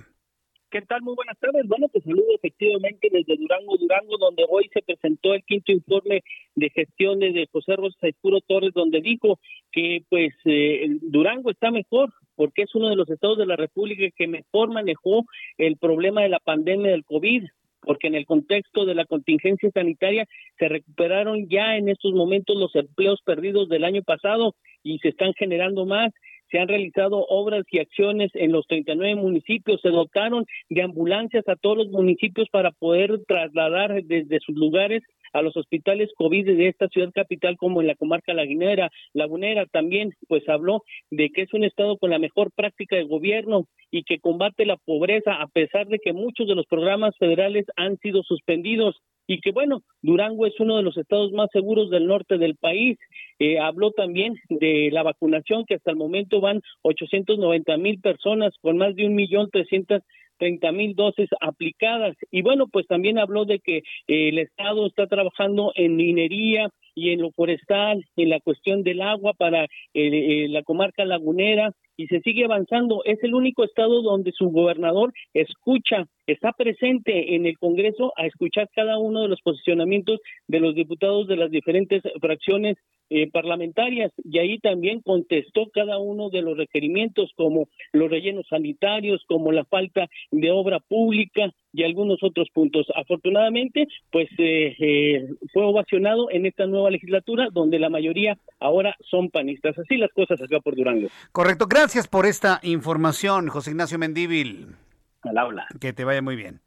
¿Qué 0.71 0.81
tal? 0.81 1.03
Muy 1.03 1.15
buenas 1.15 1.39
tardes. 1.39 1.69
Bueno, 1.69 1.87
te 1.93 2.01
saludo 2.01 2.25
efectivamente 2.35 3.11
desde 3.13 3.37
Durango, 3.37 3.77
Durango, 3.77 4.17
donde 4.17 4.47
hoy 4.49 4.71
se 4.73 4.81
presentó 4.81 5.35
el 5.35 5.45
quinto 5.45 5.71
informe 5.71 6.25
de 6.55 6.71
gestiones 6.71 7.35
de 7.35 7.47
José 7.53 7.77
Rosa 7.77 8.09
Puro 8.23 8.41
Torres, 8.41 8.73
donde 8.73 9.03
dijo 9.03 9.39
que 9.71 10.03
pues 10.09 10.33
eh, 10.47 10.97
Durango 11.03 11.51
está 11.51 11.71
mejor 11.71 12.11
porque 12.37 12.63
es 12.63 12.75
uno 12.75 12.89
de 12.89 12.97
los 12.97 13.11
estados 13.11 13.37
de 13.37 13.45
la 13.45 13.57
República 13.57 14.03
que 14.17 14.27
mejor 14.27 14.73
manejó 14.73 15.27
el 15.59 15.77
problema 15.77 16.23
de 16.23 16.31
la 16.31 16.39
pandemia 16.39 16.91
del 16.91 17.05
COVID 17.05 17.45
porque 17.83 18.07
en 18.07 18.15
el 18.15 18.27
contexto 18.27 18.87
de 18.87 18.95
la 18.95 19.05
contingencia 19.05 19.71
sanitaria 19.73 20.27
se 20.59 20.69
recuperaron 20.69 21.49
ya 21.49 21.77
en 21.77 21.89
estos 21.89 22.13
momentos 22.13 22.57
los 22.57 22.75
empleos 22.75 23.21
perdidos 23.25 23.69
del 23.69 23.85
año 23.85 24.03
pasado 24.03 24.55
y 24.83 24.99
se 24.99 25.09
están 25.09 25.35
generando 25.35 25.85
más. 25.85 26.13
Se 26.51 26.59
han 26.59 26.69
realizado 26.69 27.25
obras 27.29 27.65
y 27.71 27.79
acciones 27.79 28.31
en 28.35 28.53
los 28.53 28.67
39 28.67 29.17
municipios, 29.17 29.81
se 29.81 29.89
dotaron 29.89 30.45
de 30.69 30.83
ambulancias 30.83 31.49
a 31.49 31.57
todos 31.57 31.79
los 31.79 31.89
municipios 31.89 32.49
para 32.51 32.73
poder 32.73 33.21
trasladar 33.27 34.05
desde 34.05 34.39
sus 34.41 34.55
lugares 34.55 35.03
a 35.33 35.43
los 35.43 35.57
hospitales 35.57 36.11
COVID 36.17 36.47
de 36.47 36.69
esta 36.69 36.89
ciudad 36.89 37.13
capital 37.13 37.57
como 37.57 37.81
en 37.81 37.87
la 37.87 37.95
comarca 37.95 38.35
lagunera, 38.35 38.91
lagunera 39.13 39.67
también 39.67 40.15
pues 40.29 40.49
habló 40.49 40.85
de 41.11 41.31
que 41.31 41.43
es 41.43 41.53
un 41.55 41.65
estado 41.65 41.99
con 41.99 42.11
la 42.11 42.19
mejor 42.19 42.51
práctica 42.53 42.97
de 42.97 43.05
gobierno 43.05 43.67
y 43.91 44.05
que 44.05 44.21
combate 44.21 44.67
la 44.67 44.77
pobreza 44.77 45.35
a 45.35 45.47
pesar 45.49 45.87
de 45.87 45.99
que 45.99 46.13
muchos 46.13 46.47
de 46.47 46.55
los 46.55 46.67
programas 46.67 47.17
federales 47.19 47.67
han 47.77 47.99
sido 47.99 48.23
suspendidos 48.23 49.01
y 49.27 49.41
que 49.41 49.53
bueno, 49.53 49.83
Durango 50.03 50.47
es 50.47 50.59
uno 50.59 50.77
de 50.77 50.83
los 50.83 50.97
estados 50.97 51.33
más 51.33 51.49
seguros 51.53 51.91
del 51.91 52.07
norte 52.07 52.39
del 52.39 52.57
país. 52.57 52.99
Eh, 53.39 53.59
habló 53.59 53.93
también 53.93 54.35
de 54.49 54.91
la 54.93 55.03
vacunación, 55.03 55.65
que 55.65 55.77
hasta 55.77 55.91
el 55.91 55.97
momento 55.97 56.41
van 56.41 56.61
890 56.83 57.77
mil 57.77 58.01
personas 58.01 58.53
con 58.61 58.79
más 58.79 58.95
de 58.97 59.07
un 59.07 59.15
millón 59.15 59.49
trescientas 59.51 60.03
30 60.43 60.73
mil 60.73 60.97
dosis 60.97 61.29
aplicadas. 61.41 62.17
Y 62.33 62.43
bueno, 62.43 62.67
pues 62.67 62.89
también 62.89 63.17
habló 63.17 63.45
de 63.45 63.61
que 63.61 63.77
eh, 63.77 64.29
el 64.29 64.39
Estado 64.39 64.89
está 64.89 65.07
trabajando 65.07 65.71
en 65.77 65.95
minería 65.95 66.69
y 66.97 67.11
en 67.11 67.21
lo 67.23 67.31
forestal, 67.31 68.05
en 68.17 68.29
la 68.29 68.41
cuestión 68.41 68.83
del 68.83 69.03
agua 69.03 69.35
para 69.35 69.65
eh, 69.65 69.69
eh, 69.95 70.49
la 70.49 70.65
comarca 70.65 71.05
lagunera 71.05 71.71
y 71.97 72.07
se 72.07 72.21
sigue 72.21 72.45
avanzando. 72.45 73.03
Es 73.05 73.23
el 73.23 73.35
único 73.35 73.65
estado 73.65 74.03
donde 74.03 74.33
su 74.33 74.51
gobernador 74.51 75.13
escucha, 75.35 76.07
está 76.27 76.53
presente 76.53 77.35
en 77.35 77.47
el 77.47 77.59
Congreso 77.59 78.13
a 78.17 78.27
escuchar 78.27 78.69
cada 78.75 78.99
uno 78.99 79.23
de 79.23 79.29
los 79.29 79.41
posicionamientos 79.43 80.21
de 80.47 80.61
los 80.61 80.75
diputados 80.75 81.27
de 81.29 81.37
las 81.37 81.51
diferentes 81.51 82.03
fracciones 82.21 82.77
eh, 83.15 83.31
parlamentarias 83.31 84.11
y 84.25 84.39
ahí 84.39 84.59
también 84.59 85.03
contestó 85.03 85.67
cada 85.71 85.99
uno 85.99 86.31
de 86.31 86.41
los 86.41 86.57
requerimientos 86.57 87.31
como 87.37 87.69
los 87.93 88.11
rellenos 88.11 88.47
sanitarios, 88.49 89.23
como 89.27 89.53
la 89.53 89.67
falta 89.67 90.09
de 90.31 90.51
obra 90.51 90.81
pública 90.81 91.53
y 91.75 91.83
algunos 91.83 92.23
otros 92.23 92.49
puntos. 92.55 92.87
Afortunadamente, 92.95 93.87
pues 94.11 94.29
eh, 94.39 94.75
eh, 94.79 95.29
fue 95.53 95.63
ovacionado 95.65 96.31
en 96.31 96.47
esta 96.47 96.67
nueva 96.67 96.91
legislatura 96.91 97.49
donde 97.53 97.79
la 97.79 97.91
mayoría 97.91 98.39
ahora 98.61 98.97
son 99.11 99.29
panistas. 99.29 99.79
Así 99.79 99.99
las 99.99 100.13
cosas 100.13 100.41
acá 100.41 100.61
por 100.61 100.75
Durango. 100.75 101.09
Correcto. 101.33 101.67
Por 102.09 102.27
esta 102.27 102.61
información, 102.63 103.49
José 103.49 103.71
Ignacio 103.71 103.99
Mendíbil. 103.99 104.77
Al 105.23 105.37
habla. 105.37 105.67
Que 105.81 105.93
te 105.93 106.05
vaya 106.05 106.23
muy 106.23 106.37
bien. 106.37 106.61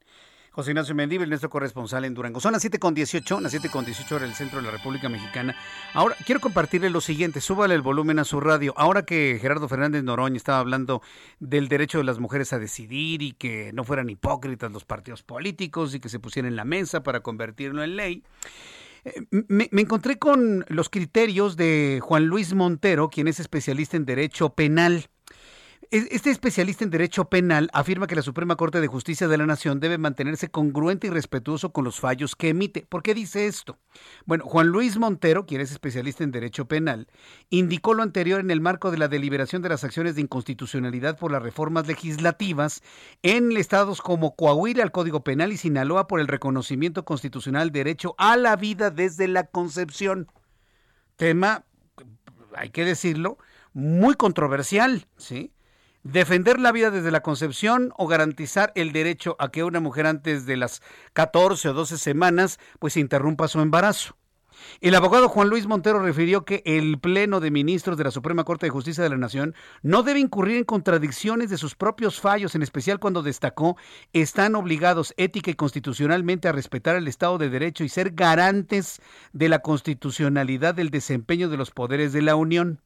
José 0.52 0.72
Ignacio 0.72 0.94
Mendíbil, 0.94 1.30
nuestro 1.30 1.50
corresponsal 1.50 2.04
en 2.04 2.14
Durango. 2.14 2.42
Son 2.42 2.52
las 2.52 2.66
7.18, 2.66 3.40
las 3.40 3.54
7.18 3.54 4.12
hora 4.12 4.26
del 4.26 4.36
centro 4.36 4.60
de 4.60 4.66
la 4.66 4.72
República 4.72 5.08
Mexicana. 5.08 5.56
Ahora, 5.94 6.18
quiero 6.26 6.42
compartirle 6.42 6.90
lo 6.90 7.00
siguiente, 7.00 7.40
súbale 7.40 7.76
el 7.76 7.82
volumen 7.82 8.20
a 8.20 8.26
su 8.26 8.42
radio. 8.42 8.74
Ahora 8.76 9.06
que 9.06 9.38
Gerardo 9.42 9.70
Fernández 9.70 10.04
Noroña 10.04 10.36
estaba 10.36 10.60
hablando 10.60 11.02
del 11.40 11.70
derecho 11.70 12.00
de 12.00 12.04
las 12.04 12.20
mujeres 12.20 12.52
a 12.52 12.60
decidir 12.60 13.22
y 13.22 13.32
que 13.32 13.72
no 13.72 13.86
fueran 13.86 14.10
hipócritas 14.10 14.70
los 14.74 14.84
partidos 14.84 15.24
políticos 15.24 15.96
y 15.96 16.02
que 16.02 16.10
se 16.10 16.20
pusieran 16.20 16.52
en 16.52 16.58
la 16.58 16.66
mesa 16.66 17.04
para 17.04 17.22
convertirlo 17.22 17.86
en 17.86 17.96
ley. 17.96 18.24
Me, 19.30 19.70
me, 19.72 19.82
encontré 19.82 20.18
con 20.18 20.66
los 20.68 20.90
criterios 20.90 21.56
de 21.58 22.00
Juan 22.02 22.26
Luis 22.26 22.54
Montero, 22.54 23.10
quien 23.10 23.28
es 23.28 23.40
especialista 23.40 23.98
en 23.98 24.06
derecho 24.06 24.56
penal. 24.56 25.10
Este 25.92 26.32
especialista 26.32 26.84
en 26.84 26.90
derecho 26.90 27.26
penal 27.26 27.70
afirma 27.74 28.08
que 28.08 28.16
la 28.16 28.22
Suprema 28.22 28.56
Corte 28.56 28.82
de 28.82 28.88
Justicia 28.88 29.28
de 29.28 29.38
la 29.38 29.46
Nación 29.46 29.80
debe 29.80 29.98
mantenerse 29.98 30.50
congruente 30.50 31.08
y 31.08 31.10
respetuoso 31.10 31.72
con 31.72 31.84
los 31.84 32.00
fallos 32.00 32.36
que 32.36 32.50
emite. 32.50 32.86
¿Por 32.88 33.04
qué 33.04 33.14
dice 33.14 33.46
esto? 33.48 33.78
Bueno, 34.26 34.46
Juan 34.46 34.68
Luis 34.68 34.98
Montero, 34.98 35.46
quien 35.46 35.62
es 35.62 35.72
especialista 35.72 36.24
en 36.24 36.32
derecho 36.32 36.66
penal, 36.66 37.08
indicó 37.50 37.94
lo 37.94 38.04
anterior 38.04 38.40
en 38.40 38.52
el 38.52 38.62
marco 38.62 38.90
de 38.90 38.98
la 38.98 39.08
deliberación 39.08 39.62
de 39.62 39.70
las 39.70 39.84
acciones 39.84 40.16
de 40.16 40.22
inconstitucionalidad 40.22 41.18
por 41.18 41.32
las 41.32 41.44
reformas 41.44 41.88
legislativas 41.88 42.82
en 43.22 43.56
estados 43.56 44.02
como 44.02 44.36
Coahuila 44.36 44.84
al 44.84 44.92
Código 44.92 45.24
Penal 45.24 45.52
y 45.52 45.58
Sinaloa 45.58 46.08
por 46.08 46.20
el 46.20 46.28
reconocimiento 46.28 47.06
constitucional 47.06 47.72
derecho 47.72 48.16
a 48.18 48.38
la 48.38 48.56
vida 48.56 48.92
desde 48.92 49.28
la 49.28 49.46
concepción. 49.46 50.32
Tema, 51.16 51.66
hay 52.56 52.70
que 52.70 52.86
decirlo, 52.86 53.38
muy 53.74 54.16
controversial, 54.16 55.08
¿sí? 55.18 55.52
Defender 56.06 56.60
la 56.60 56.72
vida 56.72 56.92
desde 56.92 57.10
la 57.10 57.24
concepción 57.24 57.92
o 57.98 58.06
garantizar 58.06 58.72
el 58.76 58.92
derecho 58.92 59.36
a 59.40 59.50
que 59.50 59.64
una 59.64 59.80
mujer 59.80 60.06
antes 60.06 60.46
de 60.46 60.56
las 60.56 60.84
14 61.14 61.70
o 61.70 61.74
12 61.74 61.98
semanas 61.98 62.60
pues 62.80 62.96
interrumpa 62.96 63.48
su 63.48 63.60
embarazo. 63.60 64.16
El 64.82 64.94
abogado 64.94 65.28
Juan 65.28 65.50
Luis 65.50 65.66
Montero 65.66 66.00
refirió 66.00 66.46
que 66.46 66.62
el 66.64 67.00
Pleno 67.00 67.40
de 67.40 67.50
Ministros 67.50 67.98
de 67.98 68.04
la 68.04 68.12
Suprema 68.12 68.44
Corte 68.44 68.68
de 68.68 68.70
Justicia 68.70 69.04
de 69.04 69.10
la 69.10 69.18
Nación 69.18 69.56
no 69.82 70.04
debe 70.04 70.20
incurrir 70.20 70.58
en 70.58 70.64
contradicciones 70.64 71.50
de 71.50 71.58
sus 71.58 71.74
propios 71.74 72.22
fallos, 72.22 72.54
en 72.54 72.62
especial 72.62 73.00
cuando 73.00 73.24
destacó 73.24 73.76
están 74.14 74.56
obligados 74.56 75.14
ética 75.18 75.50
y 75.52 75.56
constitucionalmente 75.56 76.48
a 76.48 76.54
respetar 76.54 76.96
el 76.96 77.08
Estado 77.08 77.40
de 77.40 77.50
Derecho 77.50 77.84
y 77.84 77.90
ser 77.90 78.12
garantes 78.12 79.02
de 79.34 79.50
la 79.50 79.60
constitucionalidad 79.60 80.76
del 80.76 80.92
desempeño 80.92 81.50
de 81.50 81.58
los 81.58 81.72
poderes 81.72 82.14
de 82.14 82.22
la 82.22 82.36
Unión 82.36 82.80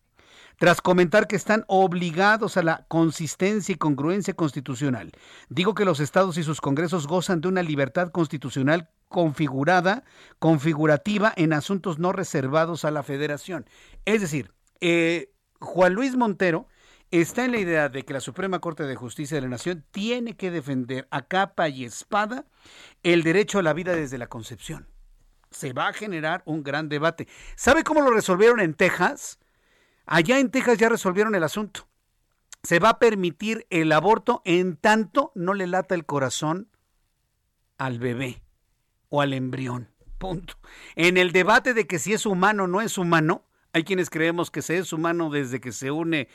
tras 0.60 0.82
comentar 0.82 1.28
que 1.28 1.38
están 1.38 1.64
obligados 1.68 2.58
a 2.58 2.64
la 2.64 2.86
consistencia 2.90 3.74
y 3.74 3.78
congruencia 3.78 4.36
constitucional. 4.36 5.12
Digo 5.48 5.74
que 5.74 5.86
los 5.86 6.00
estados 6.00 6.38
y 6.38 6.44
sus 6.44 6.62
congresos 6.62 7.08
gozan 7.08 7.42
de 7.42 7.48
una 7.48 7.64
libertad 7.64 8.12
constitucional 8.12 8.90
configurada, 9.08 10.04
configurativa 10.38 11.34
en 11.36 11.54
asuntos 11.54 11.98
no 11.98 12.12
reservados 12.12 12.86
a 12.86 12.92
la 12.92 13.04
federación. 13.04 13.66
Es 14.06 14.22
decir, 14.22 14.52
eh, 14.82 15.32
Juan 15.60 15.94
Luis 15.94 16.16
Montero 16.16 16.68
está 17.10 17.46
en 17.46 17.54
la 17.54 17.60
idea 17.60 17.90
de 17.90 18.04
que 18.04 18.14
la 18.14 18.20
Suprema 18.20 18.60
Corte 18.60 18.84
de 18.84 18.96
Justicia 18.96 19.36
de 19.36 19.42
la 19.42 19.48
Nación 19.48 19.86
tiene 19.92 20.36
que 20.36 20.52
defender 20.52 21.08
a 21.10 21.24
capa 21.24 21.70
y 21.70 21.86
espada 21.86 22.46
el 23.02 23.24
derecho 23.24 23.60
a 23.60 23.64
la 23.64 23.74
vida 23.74 23.96
desde 23.96 24.18
la 24.18 24.28
concepción. 24.28 24.88
Se 25.52 25.72
va 25.72 25.88
a 25.88 25.94
generar 25.94 26.44
un 26.46 26.64
gran 26.64 26.90
debate. 26.90 27.28
¿Sabe 27.56 27.84
cómo 27.84 28.02
lo 28.02 28.12
resolvieron 28.12 28.60
en 28.60 28.74
Texas? 28.74 29.40
Allá 30.12 30.40
en 30.40 30.50
Texas 30.50 30.80
ya 30.80 30.90
resolvieron 30.90 31.36
el 31.36 31.44
asunto. 31.44 31.88
Se 32.64 32.80
va 32.80 32.90
a 32.90 33.00
permitir 33.00 33.68
el 33.70 33.92
aborto 33.92 34.42
en 34.44 34.76
tanto 34.76 35.32
no 35.36 35.54
le 35.54 35.68
lata 35.68 35.94
el 35.94 36.08
corazón 36.08 36.68
al 37.78 38.00
bebé 38.00 38.42
o 39.10 39.22
al 39.22 39.34
embrión. 39.34 39.92
Punto. 40.18 40.56
En 40.96 41.18
el 41.18 41.32
debate 41.32 41.76
de 41.76 41.86
que 41.86 42.00
si 42.00 42.14
es 42.14 42.26
humano 42.26 42.64
o 42.64 42.68
no 42.68 42.82
es 42.82 42.98
humano, 42.98 43.46
hay 43.72 43.84
quienes 43.84 44.10
creemos 44.10 44.50
que 44.50 44.64
se 44.64 44.80
es 44.80 44.94
humano 44.94 45.30
desde 45.30 45.62
que 45.62 45.72
se 45.72 45.92
une 45.92 46.28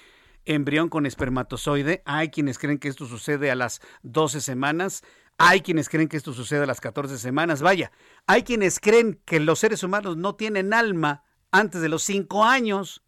embrión 0.45 0.89
con 0.89 1.05
espermatozoide, 1.05 2.03
hay 2.07 2.29
quienes 2.29 2.61
creen 2.61 2.79
que 2.79 2.87
esto 2.87 3.07
sucede 3.07 3.51
a 3.51 3.57
las 3.57 3.81
12 4.05 4.41
semanas, 4.41 5.03
hay 5.37 5.63
quienes 5.63 5.89
creen 5.89 6.07
que 6.07 6.17
esto 6.17 6.33
sucede 6.33 6.63
a 6.63 6.67
las 6.67 6.81
14 6.81 7.19
semanas, 7.19 7.61
vaya, 7.61 7.91
hay 8.29 8.45
quienes 8.45 8.79
creen 8.79 9.21
que 9.25 9.41
los 9.41 9.59
seres 9.59 9.83
humanos 9.83 10.17
no 10.17 10.37
tienen 10.37 10.73
alma 10.73 11.25
antes 11.51 11.81
de 11.81 11.89
los 11.89 12.05
5 12.05 12.45
años. 12.45 13.04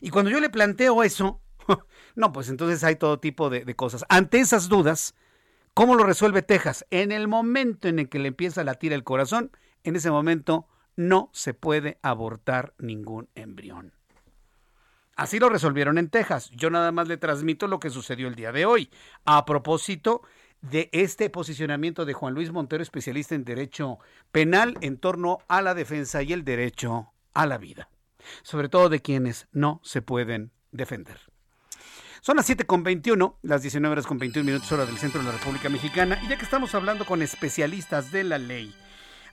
Y 0.00 0.10
cuando 0.10 0.30
yo 0.30 0.40
le 0.40 0.50
planteo 0.50 1.02
eso, 1.02 1.40
no, 2.14 2.32
pues 2.32 2.48
entonces 2.48 2.82
hay 2.84 2.96
todo 2.96 3.18
tipo 3.18 3.50
de, 3.50 3.74
cosas. 3.74 4.04
Ante 4.08 4.40
esas 4.40 4.68
dudas, 4.68 5.14
¿cómo 5.74 5.94
lo 5.94 6.04
resuelve 6.04 6.42
Texas? 6.42 6.86
En 6.90 7.12
el 7.12 7.28
momento 7.28 7.88
en 7.88 7.98
el 7.98 8.08
que 8.08 8.18
le 8.18 8.28
empieza 8.28 8.60
a 8.60 8.64
latir 8.64 8.92
el 8.92 9.04
corazón, 9.04 9.50
en 9.84 9.96
ese 9.96 10.10
momento 10.10 10.66
no 10.96 11.30
se 11.32 11.54
puede 11.54 11.98
abortar 12.02 12.74
ningún 12.78 13.28
embrión. 13.34 13.94
Así 15.16 15.38
lo 15.38 15.50
resolvieron 15.50 15.98
en 15.98 16.08
Texas. 16.08 16.50
Yo 16.50 16.70
nada 16.70 16.92
más 16.92 17.08
le 17.08 17.18
transmito 17.18 17.66
lo 17.66 17.78
que 17.78 17.90
sucedió 17.90 18.26
el 18.28 18.34
día 18.34 18.52
de 18.52 18.64
hoy. 18.64 18.90
A 19.26 19.44
propósito 19.44 20.22
de 20.62 20.88
este 20.92 21.28
posicionamiento 21.28 22.04
de 22.04 22.14
Juan 22.14 22.34
Luis 22.34 22.52
Montero, 22.52 22.82
especialista 22.82 23.34
en 23.34 23.44
derecho 23.44 23.98
penal 24.32 24.78
en 24.80 24.98
torno 24.98 25.38
a 25.48 25.60
la 25.60 25.74
defensa 25.74 26.22
y 26.22 26.32
el 26.32 26.44
derecho 26.44 27.12
a 27.34 27.46
la 27.46 27.58
vida 27.58 27.90
sobre 28.42 28.68
todo 28.68 28.88
de 28.88 29.00
quienes 29.00 29.48
no 29.52 29.80
se 29.82 30.02
pueden 30.02 30.52
defender. 30.72 31.18
Son 32.22 32.36
las 32.36 32.50
7.21, 32.50 33.36
las 33.42 33.62
19 33.62 33.92
horas 33.92 34.06
con 34.06 34.18
21 34.18 34.44
minutos 34.44 34.70
hora 34.72 34.84
del 34.84 34.98
centro 34.98 35.20
de 35.20 35.26
la 35.26 35.32
República 35.32 35.70
Mexicana, 35.70 36.20
y 36.22 36.28
ya 36.28 36.36
que 36.36 36.44
estamos 36.44 36.74
hablando 36.74 37.06
con 37.06 37.22
especialistas 37.22 38.12
de 38.12 38.24
la 38.24 38.38
ley, 38.38 38.74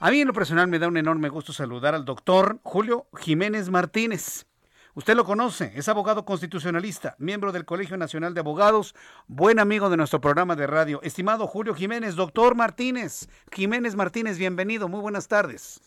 a 0.00 0.10
mí 0.10 0.20
en 0.20 0.28
lo 0.28 0.32
personal 0.32 0.68
me 0.68 0.78
da 0.78 0.88
un 0.88 0.96
enorme 0.96 1.28
gusto 1.28 1.52
saludar 1.52 1.94
al 1.94 2.04
doctor 2.04 2.60
Julio 2.62 3.06
Jiménez 3.18 3.68
Martínez. 3.68 4.46
Usted 4.94 5.14
lo 5.14 5.24
conoce, 5.24 5.72
es 5.76 5.88
abogado 5.88 6.24
constitucionalista, 6.24 7.14
miembro 7.18 7.52
del 7.52 7.64
Colegio 7.64 7.96
Nacional 7.96 8.32
de 8.32 8.40
Abogados, 8.40 8.94
buen 9.26 9.58
amigo 9.58 9.90
de 9.90 9.96
nuestro 9.96 10.20
programa 10.20 10.56
de 10.56 10.66
radio. 10.66 11.00
Estimado 11.02 11.46
Julio 11.46 11.74
Jiménez, 11.74 12.16
doctor 12.16 12.54
Martínez, 12.54 13.28
Jiménez 13.52 13.96
Martínez, 13.96 14.38
bienvenido, 14.38 14.88
muy 14.88 15.00
buenas 15.00 15.28
tardes. 15.28 15.80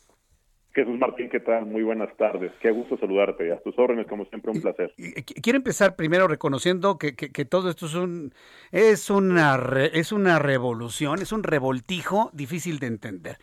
Jesús 0.73 0.98
Martín, 0.98 1.30
¿qué 1.30 1.41
tal? 1.41 1.65
Muy 1.65 1.84
buenas 1.84 2.15
tardes. 2.15 2.52
Qué 2.61 2.72
gusto 2.72 2.98
saludarte. 2.98 3.52
A 3.52 3.60
tus 3.60 3.77
órdenes, 3.77 4.07
como 4.07 4.26
siempre, 4.26 4.52
un 4.52 4.61
placer. 4.61 4.93
Quiero 5.41 5.57
empezar 5.57 5.95
primero 5.98 6.27
reconociendo 6.27 6.98
que, 6.98 7.14
que, 7.15 7.45
todo 7.45 7.69
esto 7.69 7.88
es, 7.88 7.95
un, 7.95 8.34
es, 8.72 9.10
una 9.10 9.60
es 9.91 10.14
una 10.14 10.39
revolución, 10.39 11.22
es 11.22 11.34
un 11.34 11.43
revoltijo 11.43 12.30
difícil 12.34 12.80
de 12.80 12.88
entender. 12.88 13.38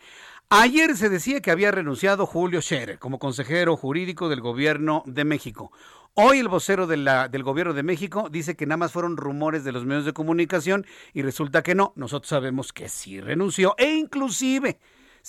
Ayer 0.49 0.95
se 0.95 1.09
decía 1.09 1.41
que 1.41 1.51
había 1.51 1.69
renunciado 1.69 2.25
Julio 2.25 2.61
Scherer 2.61 2.97
como 2.97 3.19
consejero 3.19 3.77
jurídico 3.77 4.29
del 4.29 4.41
gobierno 4.41 5.03
de 5.05 5.23
México. 5.23 5.71
Hoy 6.15 6.39
el 6.39 6.47
vocero 6.47 6.87
de 6.87 6.97
la, 6.97 7.27
del 7.27 7.43
gobierno 7.43 7.73
de 7.75 7.83
México 7.83 8.29
dice 8.31 8.55
que 8.55 8.65
nada 8.65 8.77
más 8.77 8.91
fueron 8.91 9.15
rumores 9.15 9.63
de 9.63 9.71
los 9.71 9.85
medios 9.85 10.05
de 10.05 10.13
comunicación 10.13 10.87
y 11.13 11.21
resulta 11.21 11.61
que 11.61 11.75
no. 11.75 11.93
Nosotros 11.95 12.29
sabemos 12.29 12.73
que 12.73 12.89
sí 12.89 13.21
renunció 13.21 13.75
e 13.77 13.93
inclusive 13.93 14.79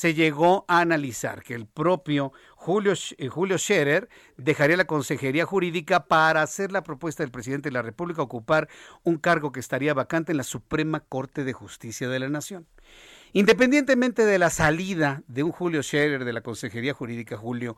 se 0.01 0.15
llegó 0.15 0.65
a 0.67 0.81
analizar 0.81 1.43
que 1.43 1.53
el 1.53 1.67
propio 1.67 2.33
Julio, 2.57 2.95
eh, 3.19 3.29
Julio 3.29 3.59
Scherer 3.59 4.09
dejaría 4.39 4.79
la 4.79 4.87
Consejería 4.87 5.45
Jurídica 5.45 6.07
para 6.07 6.41
hacer 6.41 6.73
la 6.73 6.83
propuesta 6.83 7.23
del 7.23 7.31
presidente 7.31 7.69
de 7.69 7.75
la 7.75 7.83
República 7.83 8.23
ocupar 8.23 8.71
un 9.03 9.19
cargo 9.19 9.53
que 9.53 9.61
estaría 9.61 9.93
vacante 9.93 10.33
en 10.33 10.39
la 10.39 10.43
Suprema 10.43 11.01
Corte 11.01 11.45
de 11.45 11.53
Justicia 11.53 12.09
de 12.09 12.19
la 12.19 12.31
Nación. 12.31 12.67
Independientemente 13.35 14.25
de 14.25 14.39
la 14.39 14.49
salida 14.49 15.23
de 15.29 15.43
un 15.43 15.53
Julio 15.53 15.83
Scherer 15.83 16.25
de 16.25 16.33
la 16.33 16.41
Consejería 16.41 16.95
Jurídica, 16.95 17.37
Julio, 17.37 17.77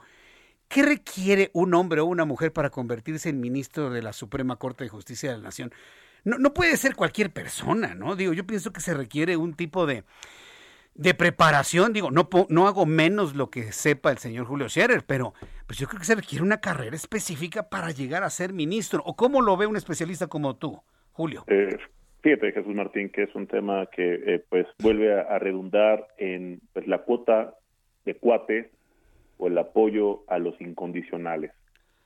¿qué 0.69 0.85
requiere 0.85 1.51
un 1.55 1.75
hombre 1.75 2.03
o 2.03 2.05
una 2.05 2.25
mujer 2.25 2.53
para 2.53 2.71
convertirse 2.71 3.31
en 3.31 3.41
ministro 3.41 3.91
de 3.91 4.01
la 4.01 4.13
Suprema 4.13 4.61
Corte 4.61 4.85
de 4.85 4.91
Justicia 4.91 5.33
de 5.33 5.39
la 5.39 5.43
Nación? 5.43 5.75
No, 6.23 6.39
no 6.39 6.55
puede 6.55 6.77
ser 6.77 6.95
cualquier 6.95 7.33
persona, 7.33 7.97
¿no? 7.97 8.15
Digo, 8.15 8.33
yo 8.33 8.47
pienso 8.47 8.73
que 8.73 8.81
se 8.81 8.95
requiere 8.95 9.37
un 9.37 9.55
tipo 9.55 9.87
de, 9.87 10.05
de 10.95 11.15
preparación, 11.15 11.93
digo, 11.93 12.11
no, 12.11 12.29
no 12.49 12.67
hago 12.67 12.87
menos 12.87 13.35
lo 13.35 13.51
que 13.51 13.73
sepa 13.73 14.11
el 14.11 14.19
señor 14.19 14.47
Julio 14.47 14.69
Scherer, 14.69 15.05
pero 15.07 15.33
pues 15.67 15.79
yo 15.79 15.87
creo 15.87 16.01
que 16.01 16.07
se 16.07 16.15
requiere 16.15 16.45
una 16.45 16.61
carrera 16.61 16.95
específica 16.95 17.69
para 17.69 17.91
llegar 17.91 18.23
a 18.25 18.31
ser 18.31 18.53
ministro. 18.53 19.03
¿O 19.05 19.17
cómo 19.17 19.41
lo 19.41 19.57
ve 19.57 19.67
un 19.67 19.77
especialista 19.77 20.27
como 20.27 20.57
tú, 20.57 20.81
Julio? 21.13 21.45
Eh, 21.49 21.77
fíjate, 22.21 22.53
Jesús 22.53 22.75
Martín, 22.75 23.09
que 23.09 23.23
es 23.23 23.35
un 23.35 23.47
tema 23.47 23.87
que 23.87 24.15
eh, 24.15 24.45
pues 24.49 24.67
vuelve 24.81 25.19
a, 25.19 25.39
redundar 25.39 26.07
en 26.19 26.61
pues, 26.75 26.87
la 26.87 26.99
cuota 26.99 27.55
de 28.05 28.15
cuates 28.17 28.67
o 29.39 29.47
el 29.47 29.57
apoyo 29.57 30.25
a 30.29 30.39
los 30.39 30.61
incondicionales. 30.61 31.53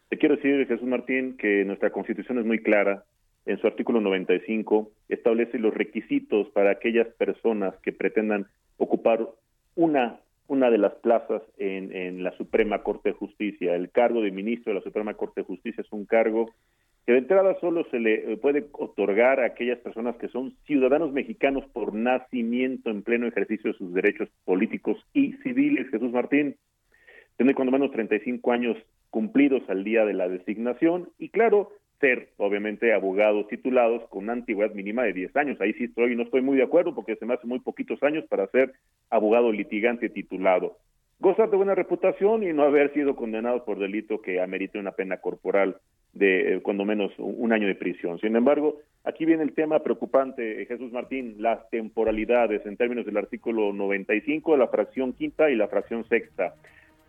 Te 0.09 0.19
quiero 0.19 0.37
decir, 0.37 0.65
Jesús 0.69 0.87
Martín, 0.87 1.37
que 1.37 1.65
nuestra 1.65 1.91
constitución 1.91 2.39
es 2.39 2.45
muy 2.45 2.63
clara 2.63 3.05
en 3.47 3.59
su 3.59 3.67
artículo 3.67 4.01
95, 4.01 4.91
establece 5.09 5.59
los 5.59 5.75
requisitos 5.75 6.49
para 6.51 6.71
aquellas 6.71 7.09
personas 7.15 7.75
que 7.83 7.93
pretendan 7.93 8.47
ocupar 8.79 9.29
una, 9.75 10.21
una 10.49 10.71
de 10.71 10.79
las 10.79 10.95
plazas 10.97 11.43
en, 11.59 11.95
en 11.95 12.23
la 12.23 12.37
Suprema 12.37 12.83
Corte 12.83 13.11
de 13.11 13.15
Justicia. 13.15 13.75
El 13.75 13.91
cargo 13.91 14.21
de 14.23 14.31
ministro 14.31 14.73
de 14.73 14.79
la 14.79 14.85
Suprema 14.85 15.15
Corte 15.15 15.41
de 15.41 15.47
Justicia 15.47 15.83
es 15.83 15.93
un 15.93 16.07
cargo 16.07 16.51
que 17.07 17.13
de 17.13 17.19
entrada 17.19 17.57
solo 17.61 17.87
se 17.91 18.01
le 18.01 18.33
eh, 18.33 18.37
puede 18.37 18.67
otorgar 18.73 19.39
a 19.39 19.47
aquellas 19.47 19.79
personas 19.79 20.17
que 20.17 20.29
son 20.29 20.57
ciudadanos 20.67 21.13
mexicanos 21.13 21.65
por 21.73 21.95
nacimiento 21.95 22.91
en 22.91 23.03
pleno 23.03 23.29
ejercicio 23.29 23.73
de 23.73 23.79
sus 23.79 23.95
derechos 23.95 24.29
políticos 24.45 24.99
y 25.13 25.35
civiles. 25.45 25.89
Jesús 25.91 26.11
Martín, 26.11 26.57
tiene 27.37 27.55
cuando 27.55 27.71
menos 27.71 27.93
35 27.93 28.51
años 28.51 28.77
cumplidos 29.11 29.63
al 29.69 29.85
día 29.85 30.05
de 30.05 30.15
la 30.15 30.29
designación 30.29 31.09
y 31.17 31.29
claro, 31.29 31.71
ser, 32.01 32.29
obviamente, 32.37 32.93
abogados 32.93 33.49
titulados 33.49 34.03
con 34.09 34.25
una 34.25 34.35
antigüedad 34.35 34.75
mínima 34.75 35.05
de 35.05 35.13
10 35.13 35.37
años. 35.37 35.61
Ahí 35.61 35.73
sí 35.75 35.85
estoy, 35.85 36.15
no 36.17 36.23
estoy 36.23 36.43
muy 36.43 36.57
de 36.57 36.65
acuerdo 36.65 36.95
porque 36.95 37.17
se 37.17 37.27
me 37.27 37.35
hace 37.35 37.47
muy 37.47 37.61
poquitos 37.61 38.03
años 38.03 38.25
para 38.29 38.47
ser 38.49 38.73
abogado 39.11 39.53
litigante 39.53 40.09
titulado. 40.09 40.77
Gozar 41.19 41.49
de 41.51 41.57
buena 41.57 41.75
reputación 41.75 42.43
y 42.43 42.53
no 42.53 42.65
haber 42.65 42.93
sido 42.93 43.17
condenado 43.17 43.65
por 43.65 43.79
delito 43.79 44.21
que 44.21 44.41
amerite 44.41 44.79
una 44.79 44.93
pena 44.93 45.17
corporal 45.17 45.77
de 46.13 46.57
eh, 46.57 46.61
cuando 46.63 46.85
menos 46.85 47.11
un 47.19 47.53
año 47.53 47.67
de 47.67 47.75
prisión. 47.75 48.19
Sin 48.21 48.37
embargo, 48.37 48.81
aquí 49.05 49.25
viene 49.25 49.43
el 49.43 49.55
tema 49.55 49.79
preocupante, 49.81 50.63
eh, 50.63 50.67
Jesús 50.67 50.93
Martín, 50.93 51.37
las 51.39 51.69
temporalidades 51.71 52.65
en 52.67 52.77
términos 52.77 53.07
del 53.07 53.17
artículo 53.17 53.73
95 53.73 54.53
de 54.53 54.59
la 54.59 54.69
fracción 54.69 55.15
quinta 55.15 55.51
y 55.51 55.57
la 55.57 55.69
fracción 55.69 56.07
sexta. 56.09 56.55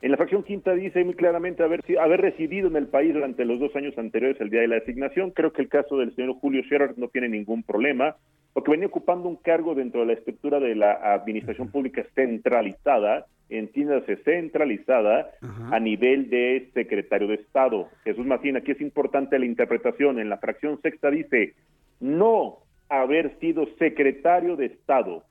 En 0.02 0.12
la 0.12 0.18
fracción 0.18 0.44
quinta 0.44 0.74
dice 0.74 1.04
muy 1.04 1.16
claramente 1.16 1.64
haber, 1.64 1.84
haber 2.00 2.22
residido 2.22 2.68
en 2.68 2.76
el 2.76 2.88
país 2.88 3.14
durante 3.14 3.46
los 3.46 3.60
dos 3.60 3.76
años 3.76 3.98
anteriores 3.98 4.40
al 4.40 4.52
día 4.52 4.62
de 4.62 4.68
la 4.68 4.76
designación. 4.76 5.32
Creo 5.32 5.52
que 5.52 5.64
el 5.64 5.70
caso 5.70 5.98
del 5.98 6.14
señor 6.16 6.36
Julio 6.36 6.62
Scherer 6.64 6.98
no 6.98 7.08
tiene 7.08 7.30
ningún 7.30 7.64
problema, 7.64 8.16
porque 8.54 8.72
venía 8.72 8.88
ocupando 8.88 9.28
un 9.28 9.38
cargo 9.38 9.74
dentro 9.74 10.02
de 10.02 10.08
la 10.08 10.14
estructura 10.14 10.60
de 10.60 10.76
la 10.76 11.14
administración 11.14 11.72
pública 11.72 12.06
centralizada, 12.14 13.26
entiéndase 13.50 14.18
centralizada, 14.18 15.32
a 15.72 15.80
nivel 15.80 16.30
de 16.30 16.70
secretario 16.76 17.28
de 17.28 17.36
Estado. 17.36 17.88
Jesús 18.04 18.26
Martín, 18.26 18.56
aquí 18.56 18.72
es 18.72 18.82
importante 18.82 19.40
la 19.40 19.46
interpretación. 19.46 20.20
En 20.20 20.30
la 20.30 20.38
fracción 20.38 20.80
sexta 20.82 21.10
dice, 21.10 21.56
no 22.00 22.60
haber 22.88 23.40
sido 23.40 23.66
secretario 23.80 24.56
de 24.56 24.68
Estado 24.68 25.24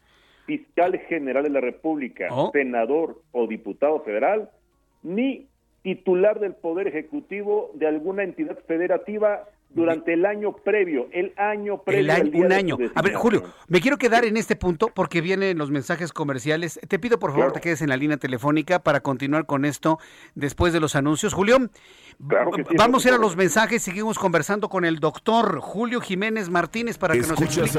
fiscal 0.46 0.98
general 1.08 1.42
de 1.44 1.50
la 1.50 1.60
República, 1.60 2.28
oh. 2.30 2.50
senador 2.52 3.20
o 3.32 3.46
diputado 3.46 4.00
federal, 4.00 4.48
ni 5.06 5.46
titular 5.82 6.40
del 6.40 6.54
Poder 6.54 6.88
Ejecutivo 6.88 7.70
de 7.74 7.86
alguna 7.86 8.24
entidad 8.24 8.58
federativa 8.66 9.44
durante 9.70 10.14
el 10.14 10.24
año 10.24 10.52
previo, 10.52 11.08
el 11.12 11.32
año 11.36 11.82
previo. 11.82 12.44
un 12.44 12.52
año. 12.52 12.76
A 12.94 13.02
ver, 13.02 13.14
Julio, 13.14 13.44
me 13.68 13.80
quiero 13.80 13.98
quedar 13.98 14.24
en 14.24 14.36
este 14.36 14.56
punto 14.56 14.90
porque 14.92 15.20
vienen 15.20 15.58
los 15.58 15.70
mensajes 15.70 16.12
comerciales. 16.12 16.80
Te 16.88 16.98
pido 16.98 17.18
por 17.18 17.32
favor 17.32 17.48
que 17.48 17.54
te 17.54 17.60
quedes 17.60 17.82
en 17.82 17.90
la 17.90 17.96
línea 17.96 18.16
telefónica 18.16 18.78
para 18.80 19.00
continuar 19.00 19.46
con 19.46 19.64
esto 19.64 19.98
después 20.34 20.72
de 20.72 20.80
los 20.80 20.96
anuncios. 20.96 21.34
Julio, 21.34 21.58
vamos 22.18 23.04
a 23.04 23.08
ir 23.08 23.14
a 23.14 23.18
los 23.18 23.36
mensajes, 23.36 23.82
seguimos 23.82 24.18
conversando 24.18 24.68
con 24.68 24.84
el 24.84 24.98
doctor 24.98 25.60
Julio 25.60 26.00
Jiménez 26.00 26.48
Martínez 26.48 26.98
para 26.98 27.14
que 27.14 27.20
nos 27.20 27.40
explique. 27.40 27.78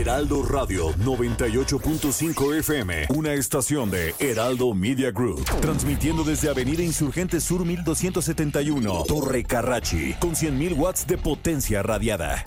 Heraldo 0.00 0.42
Radio 0.42 0.94
98.5 0.94 2.54
FM, 2.60 3.08
una 3.10 3.34
estación 3.34 3.90
de 3.90 4.14
Heraldo 4.18 4.72
Media 4.72 5.10
Group, 5.10 5.44
transmitiendo 5.60 6.24
desde 6.24 6.48
Avenida 6.48 6.82
Insurgente 6.82 7.38
Sur 7.38 7.66
1271, 7.66 9.04
Torre 9.06 9.44
Carrachi, 9.44 10.14
con 10.14 10.30
100.000 10.30 10.74
watts 10.74 11.06
de 11.06 11.18
potencia 11.18 11.82
radiada. 11.82 12.42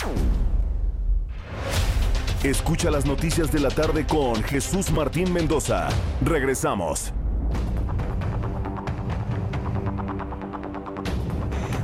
Escucha 2.43 2.89
las 2.89 3.05
noticias 3.05 3.51
de 3.51 3.59
la 3.59 3.69
tarde 3.69 4.07
con 4.07 4.41
Jesús 4.41 4.89
Martín 4.89 5.31
Mendoza. 5.31 5.89
Regresamos. 6.25 7.13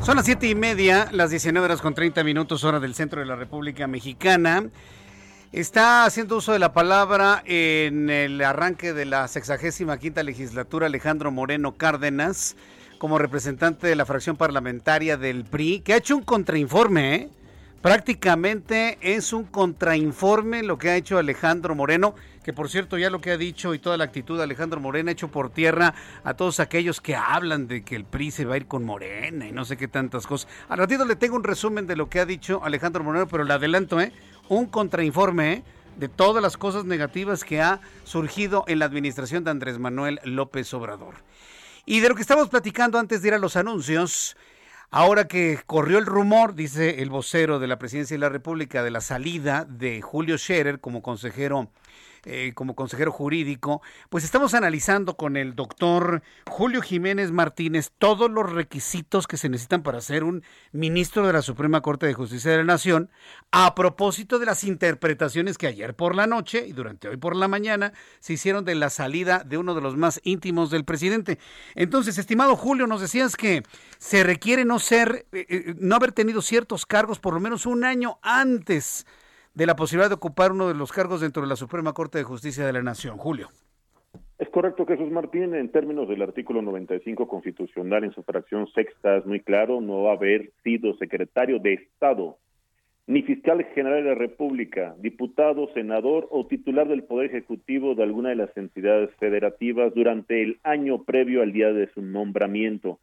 Son 0.01 0.15
las 0.15 0.25
siete 0.25 0.47
y 0.47 0.55
media, 0.55 1.09
las 1.11 1.29
19 1.29 1.63
horas 1.63 1.79
con 1.79 1.93
30 1.93 2.23
minutos, 2.23 2.63
hora 2.63 2.79
del 2.79 2.95
centro 2.95 3.19
de 3.19 3.27
la 3.27 3.35
República 3.35 3.85
Mexicana. 3.85 4.63
Está 5.51 6.05
haciendo 6.05 6.37
uso 6.37 6.53
de 6.53 6.59
la 6.59 6.73
palabra 6.73 7.41
en 7.43 8.11
el 8.11 8.39
arranque 8.43 8.93
de 8.93 9.05
la 9.05 9.27
65 9.27 9.97
quinta 9.97 10.21
legislatura 10.21 10.85
Alejandro 10.85 11.31
Moreno 11.31 11.75
Cárdenas 11.75 12.55
como 12.99 13.17
representante 13.17 13.87
de 13.87 13.95
la 13.95 14.05
fracción 14.05 14.37
parlamentaria 14.37 15.17
del 15.17 15.45
PRI, 15.45 15.79
que 15.79 15.93
ha 15.93 15.97
hecho 15.97 16.15
un 16.17 16.23
contrainforme, 16.23 17.15
¿eh? 17.15 17.29
Prácticamente 17.81 18.97
es 19.01 19.31
un 19.33 19.45
contrainforme 19.45 20.63
lo 20.63 20.77
que 20.77 20.89
ha 20.89 20.95
hecho 20.95 21.17
Alejandro 21.17 21.75
Moreno, 21.75 22.13
que 22.43 22.53
por 22.53 22.69
cierto 22.69 22.97
ya 22.97 23.09
lo 23.09 23.21
que 23.21 23.31
ha 23.31 23.37
dicho 23.37 23.73
y 23.73 23.79
toda 23.79 23.97
la 23.97 24.03
actitud 24.05 24.37
de 24.37 24.43
Alejandro 24.43 24.79
Moreno 24.79 25.09
ha 25.09 25.13
hecho 25.13 25.29
por 25.29 25.49
tierra 25.49 25.93
a 26.23 26.33
todos 26.33 26.59
aquellos 26.59 26.99
que 27.01 27.15
hablan 27.15 27.67
de 27.67 27.83
que 27.83 27.95
el 27.95 28.05
PRI 28.05 28.31
se 28.31 28.45
va 28.45 28.55
a 28.55 28.57
ir 28.57 28.67
con 28.67 28.83
Morena 28.83 29.47
y 29.47 29.51
no 29.51 29.65
sé 29.65 29.77
qué 29.77 29.87
tantas 29.87 30.27
cosas. 30.27 30.49
Al 30.67 30.79
ratito 30.79 31.05
le 31.05 31.15
tengo 31.15 31.35
un 31.35 31.43
resumen 31.43 31.87
de 31.87 31.95
lo 31.95 32.09
que 32.09 32.19
ha 32.19 32.25
dicho 32.25 32.61
Alejandro 32.63 33.03
Moreno, 33.03 33.27
pero 33.27 33.43
le 33.43 33.53
adelanto, 33.53 33.99
¿eh? 34.01 34.11
un 34.49 34.65
contrainforme 34.65 35.63
de 35.97 36.09
todas 36.09 36.41
las 36.41 36.57
cosas 36.57 36.85
negativas 36.85 37.43
que 37.43 37.61
ha 37.61 37.81
surgido 38.03 38.63
en 38.67 38.79
la 38.79 38.85
administración 38.85 39.43
de 39.43 39.51
Andrés 39.51 39.79
Manuel 39.79 40.19
López 40.23 40.73
Obrador. 40.73 41.15
Y 41.85 42.01
de 42.01 42.09
lo 42.09 42.15
que 42.15 42.21
estamos 42.21 42.49
platicando 42.49 42.99
antes 42.99 43.21
de 43.21 43.29
ir 43.29 43.33
a 43.33 43.39
los 43.39 43.55
anuncios, 43.55 44.37
ahora 44.91 45.27
que 45.27 45.59
corrió 45.65 45.97
el 45.97 46.05
rumor, 46.05 46.55
dice 46.55 47.01
el 47.01 47.09
vocero 47.09 47.59
de 47.59 47.67
la 47.67 47.79
Presidencia 47.79 48.15
de 48.15 48.19
la 48.19 48.29
República, 48.29 48.83
de 48.83 48.91
la 48.91 49.01
salida 49.01 49.65
de 49.65 50.01
Julio 50.01 50.37
Scherer 50.37 50.79
como 50.79 51.01
consejero 51.01 51.69
eh, 52.25 52.51
como 52.53 52.75
consejero 52.75 53.11
jurídico, 53.11 53.81
pues 54.09 54.23
estamos 54.23 54.53
analizando 54.53 55.15
con 55.15 55.37
el 55.37 55.55
doctor 55.55 56.21
Julio 56.47 56.81
Jiménez 56.81 57.31
Martínez 57.31 57.91
todos 57.97 58.29
los 58.29 58.51
requisitos 58.51 59.27
que 59.27 59.37
se 59.37 59.49
necesitan 59.49 59.83
para 59.83 60.01
ser 60.01 60.23
un 60.23 60.43
ministro 60.71 61.25
de 61.25 61.33
la 61.33 61.41
Suprema 61.41 61.81
Corte 61.81 62.05
de 62.05 62.13
Justicia 62.13 62.51
de 62.51 62.57
la 62.57 62.63
Nación, 62.63 63.09
a 63.51 63.75
propósito 63.75 64.39
de 64.39 64.45
las 64.45 64.63
interpretaciones 64.63 65.57
que 65.57 65.67
ayer 65.67 65.95
por 65.95 66.15
la 66.15 66.27
noche 66.27 66.65
y 66.67 66.73
durante 66.73 67.07
hoy 67.07 67.17
por 67.17 67.35
la 67.35 67.47
mañana 67.47 67.93
se 68.19 68.33
hicieron 68.33 68.65
de 68.65 68.75
la 68.75 68.89
salida 68.89 69.43
de 69.45 69.57
uno 69.57 69.75
de 69.75 69.81
los 69.81 69.97
más 69.97 70.19
íntimos 70.23 70.69
del 70.69 70.85
presidente. 70.85 71.39
Entonces, 71.75 72.17
estimado 72.17 72.55
Julio, 72.55 72.87
nos 72.87 73.01
decías 73.01 73.35
que 73.35 73.63
se 73.97 74.23
requiere 74.23 74.65
no 74.65 74.79
ser, 74.79 75.25
eh, 75.31 75.45
eh, 75.49 75.75
no 75.77 75.95
haber 75.95 76.11
tenido 76.11 76.41
ciertos 76.41 76.85
cargos 76.85 77.19
por 77.19 77.33
lo 77.33 77.39
menos 77.39 77.65
un 77.65 77.83
año 77.83 78.19
antes 78.21 79.05
de 79.59 79.65
la 79.65 79.75
posibilidad 79.75 80.09
de 80.09 80.15
ocupar 80.15 80.53
uno 80.53 80.69
de 80.69 80.73
los 80.73 80.93
cargos 80.93 81.19
dentro 81.19 81.41
de 81.41 81.49
la 81.49 81.57
Suprema 81.57 81.91
Corte 81.91 82.17
de 82.17 82.23
Justicia 82.23 82.65
de 82.65 82.71
la 82.71 82.81
Nación. 82.81 83.17
Julio. 83.17 83.49
Es 84.37 84.47
correcto, 84.47 84.85
Jesús 84.85 85.11
Martín, 85.11 85.53
en 85.53 85.69
términos 85.69 86.07
del 86.07 86.21
artículo 86.21 86.61
95 86.61 87.27
constitucional, 87.27 88.05
en 88.05 88.13
su 88.13 88.23
fracción 88.23 88.67
sexta, 88.67 89.17
es 89.17 89.25
muy 89.25 89.41
claro, 89.41 89.81
no 89.81 90.03
va 90.03 90.11
a 90.11 90.15
haber 90.15 90.51
sido 90.63 90.95
secretario 90.95 91.59
de 91.59 91.73
Estado, 91.73 92.37
ni 93.05 93.21
fiscal 93.21 93.61
general 93.75 94.01
de 94.05 94.09
la 94.11 94.15
República, 94.15 94.95
diputado, 94.97 95.67
senador 95.73 96.29
o 96.31 96.47
titular 96.47 96.87
del 96.87 97.03
Poder 97.03 97.25
Ejecutivo 97.25 97.95
de 97.95 98.03
alguna 98.03 98.29
de 98.29 98.35
las 98.35 98.55
entidades 98.55 99.09
federativas 99.19 99.93
durante 99.93 100.41
el 100.41 100.57
año 100.63 101.03
previo 101.03 101.41
al 101.41 101.51
día 101.51 101.73
de 101.73 101.91
su 101.91 102.01
nombramiento. 102.01 102.99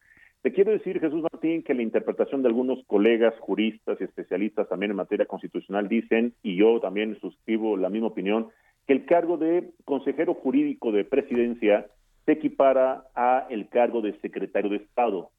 Te 0.47 0.52
quiero 0.52 0.70
decir, 0.70 1.01
Jesús 1.01 1.23
Martín, 1.23 1.64
que 1.64 1.74
la 1.74 1.82
interpretación 1.82 2.40
de 2.40 2.47
algunos 2.47 2.78
colegas 2.86 3.35
juristas 3.40 4.01
y 4.01 4.05
especialistas 4.05 4.68
también 4.68 4.93
en 4.93 4.97
materia 4.97 5.27
constitucional 5.27 5.89
dicen, 5.89 6.35
y 6.44 6.55
yo 6.55 6.78
también 6.78 7.18
suscribo 7.18 7.77
la 7.77 7.90
misma 7.90 8.06
opinión, 8.06 8.47
que 8.86 8.93
el 8.93 9.06
cargo 9.06 9.39
de 9.39 9.73
consejero 9.85 10.35
jurídico 10.35 10.93
de 10.93 11.05
presidencia 11.05 11.89
se 12.27 12.31
equipara 12.31 13.06
a 13.16 13.48
el 13.51 13.68
cargo 13.68 14.02
de 14.02 14.12
secretario 14.20 14.70
de 14.70 14.77
Estado. 14.77 15.31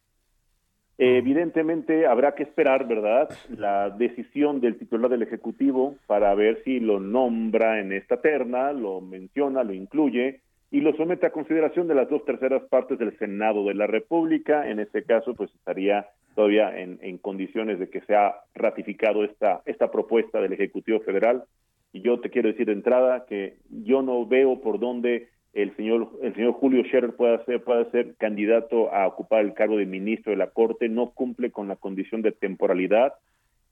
Evidentemente 0.97 2.05
habrá 2.05 2.35
que 2.35 2.43
esperar, 2.43 2.85
¿verdad?, 2.85 3.29
la 3.47 3.89
decisión 3.89 4.59
del 4.59 4.77
titular 4.77 5.09
del 5.09 5.21
Ejecutivo 5.21 5.95
para 6.07 6.35
ver 6.35 6.61
si 6.65 6.81
lo 6.81 6.99
nombra 6.99 7.79
en 7.79 7.93
esta 7.93 8.19
terna, 8.19 8.73
lo 8.73 8.99
menciona, 8.99 9.63
lo 9.63 9.71
incluye, 9.71 10.41
y 10.69 10.81
lo 10.81 10.94
somete 10.95 11.26
a 11.26 11.31
consideración 11.31 11.88
de 11.88 11.95
las 11.95 12.10
dos 12.10 12.26
terceras 12.26 12.64
partes 12.69 12.99
del 12.99 13.18
Senado 13.18 13.65
de 13.65 13.73
la 13.73 13.88
República. 13.88 14.69
En 14.69 14.80
este 14.80 15.03
caso, 15.03 15.34
pues 15.34 15.53
estaría 15.56 16.07
todavía 16.35 16.77
en, 16.77 17.18
condiciones 17.19 17.80
de 17.80 17.89
que 17.89 18.02
sea 18.02 18.35
ratificado 18.53 19.23
esta, 19.23 19.61
esta 19.65 19.89
propuesta 19.89 20.41
del 20.41 20.53
Ejecutivo 20.53 20.99
Federal. 20.99 21.45
Y 21.94 22.02
yo 22.02 22.19
te 22.19 22.30
quiero 22.30 22.49
decir 22.49 22.65
de 22.65 22.73
entrada 22.73 23.26
que 23.27 23.57
yo 23.69 24.02
no 24.02 24.26
veo 24.26 24.61
por 24.61 24.80
dónde 24.80 25.30
el 25.53 25.76
señor 25.76 26.10
el 26.22 26.35
señor 26.35 26.53
Julio 26.53 26.84
Scherer 26.84 27.15
pueda 27.15 27.44
ser 27.45 27.64
pueda 27.64 27.89
ser 27.89 28.15
candidato 28.18 28.94
a 28.94 29.07
ocupar 29.07 29.44
el 29.44 29.53
cargo 29.53 29.77
de 29.77 29.85
ministro 29.85 30.31
de 30.31 30.38
la 30.38 30.52
Corte, 30.52 30.89
no 30.89 31.11
cumple 31.11 31.49
con 31.49 31.68
la 31.68 31.77
condición 31.77 32.22
de 32.22 32.34
temporalidad 32.34 33.14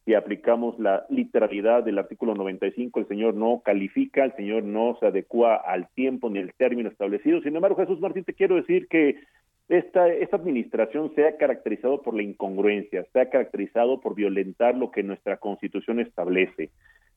si 0.06 0.14
aplicamos 0.14 0.77
la 0.77 1.06
literalidad 1.10 1.84
del 1.84 1.98
artículo 1.98 2.36
95, 2.36 2.99
el 2.99 3.07
señor 3.07 3.34
no 3.34 3.61
califica, 3.65 4.23
el 4.23 4.36
señor 4.36 4.64
no 4.64 4.95
se 4.99 5.07
adecua 5.07 5.56
al 5.56 5.88
tiempo 5.95 6.30
ni 6.30 6.40
al 6.40 6.53
término 6.53 6.90
establecido. 6.90 7.41
Sin 7.41 7.56
embargo, 7.56 7.77
Jesús 7.77 7.99
Martín, 7.99 8.23
te 8.23 8.34
quiero 8.34 8.56
decir 8.56 8.88
que 8.88 9.15
esta, 9.68 10.07
esta 10.07 10.38
administración 10.38 11.11
se 11.15 11.27
ha 11.27 11.38
caracterizado 11.38 12.03
por 12.03 12.14
la 12.14 12.22
incongruencia, 12.22 13.03
se 13.11 13.19
ha 13.19 13.32
caracterizado 13.32 13.99
por 13.99 14.14
violentar 14.14 14.77
lo 14.77 14.91
que 14.91 15.02
nuestra 15.02 15.38
constitución 15.38 15.99
establece. 15.99 16.69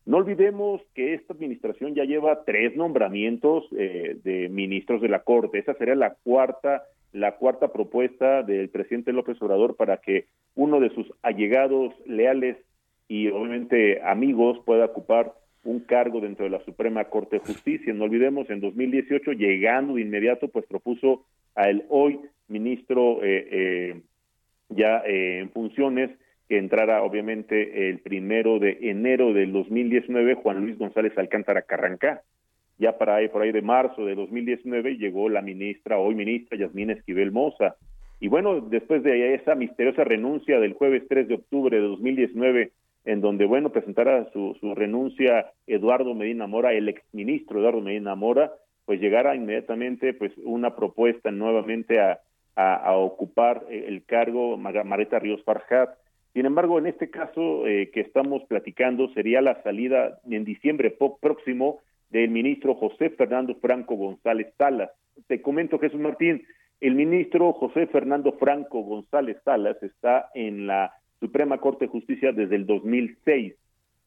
No 0.07 0.17
olvidemos 0.17 0.81
que 0.95 1.13
esta 1.13 1.35
administración 1.35 1.95
ya 1.95 2.05
lleva 2.05 2.45
tres 2.47 2.75
nombramientos 2.75 3.67
eh, 3.77 4.17
de 4.25 4.49
ministros 4.49 5.03
de 5.03 5.09
la 5.09 5.19
Corte. 5.19 5.59
Esa 5.59 5.75
sería 5.75 5.95
la 5.95 6.15
cuarta 6.25 6.85
la 7.13 7.37
cuarta 7.37 7.69
propuesta 7.69 8.43
del 8.43 8.69
presidente 8.69 9.13
López 9.13 9.41
Obrador 9.41 9.77
para 9.77 9.97
que 9.99 10.27
uno 10.55 10.79
de 10.79 10.91
sus 10.91 11.11
allegados 11.23 11.95
leales 12.07 12.57
y 13.09 13.29
obviamente 13.29 14.03
amigos 14.03 14.61
pueda 14.65 14.85
ocupar 14.85 15.33
un 15.65 15.81
cargo 15.81 16.21
dentro 16.21 16.45
de 16.45 16.51
la 16.51 16.65
Suprema 16.65 17.05
Corte 17.05 17.37
de 17.37 17.45
Justicia. 17.45 17.93
No 17.93 18.05
olvidemos, 18.05 18.49
en 18.51 18.61
2018, 18.61 19.33
llegando 19.33 19.95
de 19.95 20.03
inmediato, 20.03 20.49
pues 20.49 20.67
propuso 20.67 21.25
al 21.55 21.85
hoy 21.89 22.21
ministro 22.49 23.23
eh, 23.23 23.49
eh, 23.51 24.01
ya 24.69 25.03
eh, 25.07 25.41
en 25.41 25.51
funciones 25.51 26.11
que 26.49 26.59
entrara 26.59 27.03
obviamente 27.03 27.89
el 27.91 27.99
primero 27.99 28.59
de 28.59 28.79
enero 28.83 29.33
del 29.33 29.53
2019, 29.53 30.35
Juan 30.35 30.61
Luis 30.61 30.79
González 30.79 31.17
Alcántara 31.19 31.63
Carrancá. 31.63 32.23
Ya 32.79 32.97
para 32.97 33.17
ahí, 33.17 33.29
por 33.29 33.43
ahí 33.43 33.53
de 33.53 33.61
marzo 33.61 34.05
de 34.07 34.15
2019 34.15 34.97
llegó 34.97 35.29
la 35.29 35.43
ministra, 35.43 35.99
hoy 35.99 36.15
ministra 36.15 36.57
Yasmín 36.57 36.91
Esquivel 36.91 37.33
Moza. 37.33 37.75
Y 38.21 38.29
bueno, 38.29 38.61
después 38.61 39.03
de 39.03 39.35
esa 39.35 39.55
misteriosa 39.55 40.05
renuncia 40.05 40.61
del 40.61 40.75
jueves 40.75 41.03
3 41.09 41.29
de 41.29 41.35
octubre 41.35 41.77
de 41.77 41.83
2019 41.83 42.73
en 43.09 43.23
donde, 43.23 43.47
bueno, 43.47 43.71
presentara 43.71 44.31
su, 44.35 44.55
su 44.61 44.75
renuncia 44.75 45.51
Eduardo 45.67 46.15
Medina 46.15 46.47
Mora, 46.47 46.75
el 46.75 46.91
exministro 46.91 47.59
Eduardo 47.59 47.81
Medina 47.81 48.15
Mora, 48.15 48.53
pues 48.85 49.01
llegara 49.01 49.35
inmediatamente 49.35 50.13
pues 50.13 50.31
una 50.45 50.77
propuesta 50.77 51.31
nuevamente 51.31 52.01
a, 52.01 52.21
a, 52.55 52.95
ocupar 52.97 53.65
el 53.71 54.05
cargo 54.05 54.59
Mareta 54.59 55.19
Ríos 55.19 55.43
Farjat. 55.45 55.89
Sin 56.35 56.45
embargo, 56.45 56.79
en 56.79 56.87
este 56.87 57.09
caso 57.09 57.67
eh, 57.67 57.91
que 57.95 58.01
estamos 58.01 58.43
platicando 58.45 59.09
sería 59.15 59.41
la 59.41 59.63
salida 59.63 60.19
en 60.31 60.45
diciembre 60.45 60.95
próximo 61.21 61.81
del 62.11 62.29
ministro 62.29 62.75
José 62.75 63.09
Fernando 63.09 63.55
Franco 63.55 63.95
González 63.95 64.53
Salas. 64.59 64.91
Te 65.29 65.41
comento, 65.41 65.79
Jesús 65.79 65.99
Martín, 65.99 66.45
el 66.83 66.95
ministro 66.95 67.55
José 67.55 67.87
Fernando 67.87 68.33
Franco 68.33 68.83
González 68.83 69.39
Salas 69.45 69.83
está 69.83 70.29
en 70.35 70.67
la 70.67 70.93
Suprema 71.21 71.59
Corte 71.59 71.87
de 71.87 71.91
Justicia 71.91 72.33
desde 72.33 72.57
el 72.57 72.67
2006. 72.67 73.55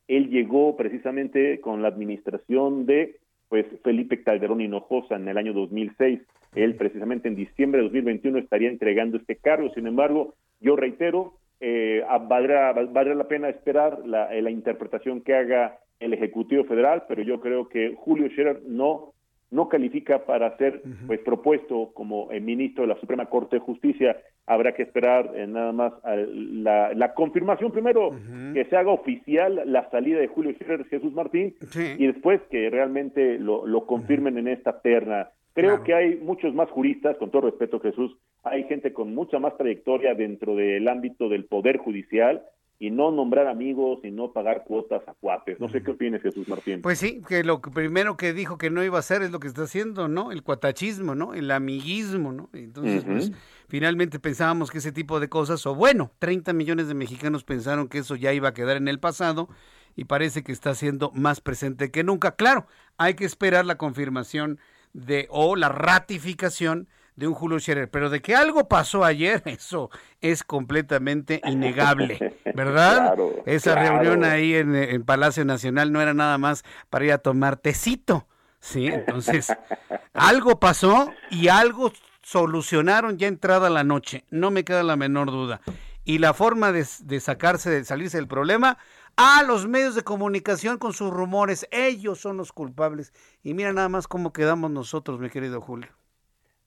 Él 0.07 0.29
llegó 0.29 0.75
precisamente 0.75 1.59
con 1.61 1.81
la 1.81 1.87
administración 1.87 2.85
de 2.85 3.17
pues 3.49 3.65
Felipe 3.83 4.23
Calderón 4.23 4.61
Hinojosa 4.61 5.15
en 5.15 5.27
el 5.27 5.37
año 5.37 5.53
2006. 5.53 6.21
Él 6.55 6.75
precisamente 6.75 7.27
en 7.27 7.35
diciembre 7.35 7.79
de 7.79 7.87
2021 7.87 8.39
estaría 8.39 8.69
entregando 8.69 9.17
este 9.17 9.35
cargo. 9.35 9.69
Sin 9.73 9.87
embargo, 9.87 10.35
yo 10.59 10.75
reitero, 10.75 11.33
eh, 11.59 12.03
valdrá, 12.27 12.73
valdrá 12.73 13.13
la 13.13 13.27
pena 13.27 13.49
esperar 13.49 14.05
la, 14.05 14.33
la 14.33 14.51
interpretación 14.51 15.21
que 15.21 15.35
haga 15.35 15.79
el 15.99 16.13
Ejecutivo 16.13 16.63
Federal, 16.63 17.03
pero 17.07 17.21
yo 17.23 17.39
creo 17.39 17.67
que 17.67 17.93
Julio 17.95 18.27
Scherer 18.29 18.61
no 18.65 19.13
no 19.51 19.67
califica 19.67 20.25
para 20.25 20.57
ser 20.57 20.81
pues 21.05 21.19
propuesto 21.19 21.91
como 21.93 22.29
ministro 22.41 22.83
de 22.83 22.87
la 22.87 22.99
Suprema 22.99 23.27
Corte 23.27 23.57
de 23.57 23.61
Justicia. 23.61 24.17
Habrá 24.47 24.73
que 24.73 24.83
esperar 24.83 25.31
eh, 25.35 25.45
nada 25.45 25.71
más 25.71 25.93
la, 26.03 26.93
la, 26.93 27.13
confirmación 27.13 27.71
primero 27.71 28.11
que 28.53 28.65
se 28.65 28.75
haga 28.75 28.91
oficial 28.91 29.61
la 29.65 29.89
salida 29.91 30.19
de 30.19 30.27
Julio 30.27 30.53
Scherer 30.53 30.85
Jesús 30.85 31.13
Martín 31.13 31.55
y 31.75 32.07
después 32.07 32.41
que 32.49 32.69
realmente 32.69 33.37
lo, 33.37 33.67
lo 33.67 33.85
confirmen 33.85 34.37
en 34.37 34.47
esta 34.47 34.81
terna. 34.81 35.29
Creo 35.53 35.83
que 35.83 35.93
hay 35.93 36.15
muchos 36.15 36.55
más 36.55 36.69
juristas, 36.69 37.17
con 37.17 37.29
todo 37.29 37.41
respeto 37.41 37.81
Jesús, 37.81 38.15
hay 38.43 38.63
gente 38.63 38.93
con 38.93 39.13
mucha 39.13 39.37
más 39.37 39.57
trayectoria 39.57 40.15
dentro 40.15 40.55
del 40.55 40.87
ámbito 40.87 41.27
del 41.27 41.45
poder 41.45 41.77
judicial 41.77 42.41
y 42.81 42.89
no 42.89 43.11
nombrar 43.11 43.45
amigos 43.45 43.99
y 44.03 44.09
no 44.09 44.33
pagar 44.33 44.63
cuotas 44.63 45.07
a 45.07 45.13
cuates. 45.13 45.59
No 45.59 45.69
sé 45.69 45.83
qué 45.83 45.91
opinas, 45.91 46.19
Jesús 46.19 46.47
Martín. 46.47 46.81
Pues 46.81 46.97
sí, 46.97 47.21
que 47.27 47.43
lo 47.43 47.61
primero 47.61 48.17
que 48.17 48.33
dijo 48.33 48.57
que 48.57 48.71
no 48.71 48.83
iba 48.83 48.97
a 48.97 49.01
hacer 49.01 49.21
es 49.21 49.29
lo 49.29 49.39
que 49.39 49.47
está 49.47 49.65
haciendo, 49.65 50.07
¿no? 50.07 50.31
El 50.31 50.41
cuatachismo, 50.41 51.13
¿no? 51.13 51.35
El 51.35 51.51
amiguismo, 51.51 52.31
¿no? 52.31 52.49
Entonces, 52.53 53.05
pues 53.05 53.31
finalmente 53.67 54.19
pensábamos 54.19 54.71
que 54.71 54.79
ese 54.79 54.91
tipo 54.91 55.19
de 55.19 55.29
cosas, 55.29 55.63
o 55.67 55.75
bueno, 55.75 56.09
30 56.17 56.53
millones 56.53 56.87
de 56.87 56.95
mexicanos 56.95 57.43
pensaron 57.43 57.87
que 57.87 57.99
eso 57.99 58.15
ya 58.15 58.33
iba 58.33 58.47
a 58.47 58.53
quedar 58.55 58.77
en 58.77 58.87
el 58.87 58.99
pasado 58.99 59.47
y 59.95 60.05
parece 60.05 60.41
que 60.41 60.51
está 60.51 60.73
siendo 60.73 61.11
más 61.11 61.39
presente 61.39 61.91
que 61.91 62.03
nunca. 62.03 62.35
Claro, 62.35 62.65
hay 62.97 63.13
que 63.13 63.25
esperar 63.25 63.63
la 63.63 63.77
confirmación 63.77 64.57
de 64.93 65.27
o 65.29 65.55
la 65.55 65.69
ratificación 65.69 66.87
de 67.15 67.27
un 67.27 67.33
Julio 67.33 67.59
Scherer, 67.59 67.89
pero 67.89 68.09
de 68.09 68.21
que 68.21 68.35
algo 68.35 68.67
pasó 68.67 69.03
ayer, 69.03 69.41
eso 69.45 69.89
es 70.21 70.43
completamente 70.43 71.41
innegable, 71.45 72.37
¿verdad? 72.55 73.15
Esa 73.45 73.75
reunión 73.75 74.23
ahí 74.23 74.55
en, 74.55 75.03
Palacio 75.03 75.45
Nacional 75.45 75.91
no 75.91 76.01
era 76.01 76.13
nada 76.13 76.37
más 76.37 76.63
para 76.89 77.05
ir 77.05 77.11
a 77.13 77.17
tomar 77.17 77.57
tecito, 77.57 78.27
¿sí? 78.59 78.87
Entonces, 78.87 79.53
algo 80.13 80.59
pasó 80.59 81.11
y 81.29 81.47
algo 81.47 81.91
solucionaron 82.21 83.17
ya 83.17 83.27
entrada 83.27 83.69
la 83.69 83.83
noche, 83.83 84.25
no 84.29 84.51
me 84.51 84.63
queda 84.63 84.83
la 84.83 84.95
menor 84.95 85.31
duda. 85.31 85.61
Y 86.03 86.17
la 86.17 86.33
forma 86.33 86.71
de, 86.71 86.85
de 87.03 87.19
sacarse, 87.19 87.69
de 87.69 87.85
salirse 87.85 88.17
del 88.17 88.27
problema, 88.27 88.79
a 89.17 89.43
los 89.43 89.67
medios 89.67 89.93
de 89.93 90.03
comunicación 90.03 90.79
con 90.79 90.93
sus 90.93 91.11
rumores, 91.11 91.67
ellos 91.69 92.19
son 92.19 92.37
los 92.37 92.51
culpables. 92.51 93.13
Y 93.43 93.53
mira 93.53 93.71
nada 93.71 93.89
más 93.89 94.07
cómo 94.07 94.33
quedamos 94.33 94.71
nosotros, 94.71 95.19
mi 95.19 95.29
querido 95.29 95.61
Julio. 95.61 95.89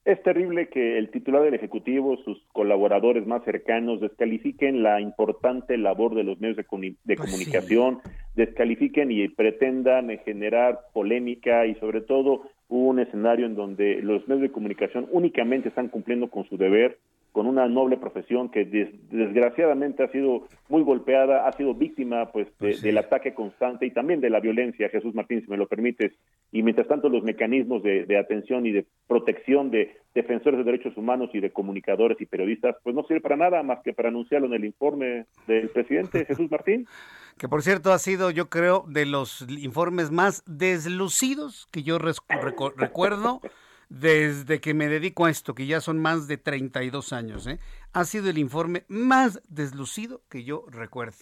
Es 0.05 0.22
terrible 0.22 0.68
que 0.68 0.98
el 0.98 1.10
titular 1.10 1.43
del 1.43 1.55
Ejecutivo, 1.55 2.18
sus 2.24 2.39
colaboradores 2.52 3.26
más 3.26 3.43
cercanos, 3.44 4.02
descalifiquen 4.02 4.82
la 4.82 5.01
importante 5.01 5.78
labor 5.78 6.14
de 6.14 6.24
los 6.24 6.39
medios 6.40 6.59
de, 6.59 6.64
de 7.05 7.16
pues 7.16 7.31
comunicación, 7.31 8.01
descalifiquen 8.36 9.10
y 9.10 9.28
pretendan 9.28 10.10
generar 10.26 10.81
polémica 10.93 11.64
y 11.64 11.74
sobre 11.76 12.02
todo 12.02 12.43
un 12.68 12.98
escenario 12.98 13.47
en 13.47 13.55
donde 13.55 14.02
los 14.02 14.28
medios 14.28 14.43
de 14.43 14.52
comunicación 14.52 15.09
únicamente 15.10 15.70
están 15.70 15.89
cumpliendo 15.89 16.28
con 16.28 16.44
su 16.51 16.59
deber 16.59 16.98
con 17.35 17.48
una 17.48 17.66
noble 17.66 17.97
profesión 17.97 18.48
que 18.48 18.65
desgraciadamente 18.65 20.05
ha 20.05 20.09
sido 20.12 20.47
muy 20.69 20.85
golpeada, 20.85 21.48
ha 21.48 21.52
sido 21.55 21.74
víctima 21.74 22.31
pues, 22.31 22.47
pues 22.59 22.81
del 22.81 22.97
ataque 22.97 23.35
constante 23.35 23.86
y 23.86 23.90
también 23.90 24.20
de 24.20 24.31
la 24.31 24.39
violencia, 24.39 24.89
Jesús 24.89 25.16
Martín, 25.16 25.43
si 25.43 25.51
me 25.51 25.56
lo 25.56 25.66
permites. 25.66 26.12
Y 26.52 26.62
mientras 26.62 26.86
tanto 26.86 27.09
los 27.09 27.24
mecanismos 27.24 27.82
de, 27.82 28.06
atención 28.16 28.66
y 28.66 28.70
de 28.70 28.86
protección 29.09 29.73
de 29.73 29.97
defensores 30.15 30.59
de 30.59 30.65
derechos 30.65 30.97
humanos 30.97 31.31
y 31.32 31.40
de 31.40 31.51
comunicadores 31.51 32.20
y 32.20 32.27
periodistas, 32.27 32.77
pues 32.85 32.94
no 32.94 33.02
sirve 33.02 33.20
para 33.20 33.36
nada 33.36 33.65
más 33.65 33.81
que 33.82 33.93
para 33.93 34.11
anunciarlo 34.11 34.47
en 34.47 34.55
el 34.55 34.65
informe 34.66 35.27
del 35.48 35.70
presidente 35.70 36.24
Jesús 36.27 36.48
Martín. 36.48 36.86
Que 37.36 37.48
por 37.48 37.62
cierto 37.62 37.93
ha 37.93 37.98
sido, 37.98 38.31
yo 38.31 38.48
creo, 38.48 38.85
de 38.86 39.06
los 39.06 39.44
informes 39.48 40.12
más 40.12 40.44
deslucidos 40.47 41.66
que 41.73 41.82
yo 41.82 41.98
recuerdo 41.98 43.40
desde 43.89 44.61
que 44.61 44.74
me 44.74 44.89
dedico 44.89 45.27
a 45.27 45.31
esto, 45.31 45.55
que 45.55 45.66
ya 45.66 45.81
son 45.81 45.98
más 45.98 46.27
de 46.27 46.36
32 46.36 47.12
años, 47.12 47.47
¿eh? 47.47 47.59
ha 47.93 48.05
sido 48.05 48.28
el 48.28 48.39
informe 48.39 48.85
más 48.89 49.40
deslucido 49.48 50.23
que 50.28 50.44
yo 50.44 50.66
recuerde. 50.69 51.16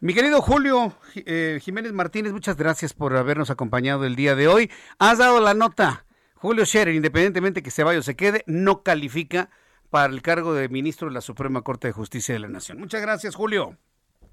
Mi 0.00 0.14
querido 0.14 0.40
Julio 0.40 0.94
eh, 1.14 1.58
Jiménez 1.62 1.92
Martínez, 1.92 2.32
muchas 2.32 2.56
gracias 2.56 2.94
por 2.94 3.16
habernos 3.16 3.50
acompañado 3.50 4.04
el 4.04 4.16
día 4.16 4.34
de 4.34 4.48
hoy. 4.48 4.70
Has 4.98 5.18
dado 5.18 5.40
la 5.40 5.54
nota. 5.54 6.06
Julio 6.34 6.64
Scherer, 6.64 6.94
independientemente 6.94 7.62
que 7.62 7.70
se 7.70 7.84
vaya 7.84 7.98
o 7.98 8.02
se 8.02 8.16
quede, 8.16 8.44
no 8.46 8.82
califica 8.82 9.50
para 9.90 10.12
el 10.12 10.22
cargo 10.22 10.54
de 10.54 10.68
ministro 10.68 11.08
de 11.08 11.14
la 11.14 11.20
Suprema 11.20 11.62
Corte 11.62 11.88
de 11.88 11.92
Justicia 11.92 12.34
de 12.34 12.40
la 12.40 12.48
Nación. 12.48 12.78
Muchas 12.78 13.00
gracias, 13.00 13.34
Julio. 13.34 13.76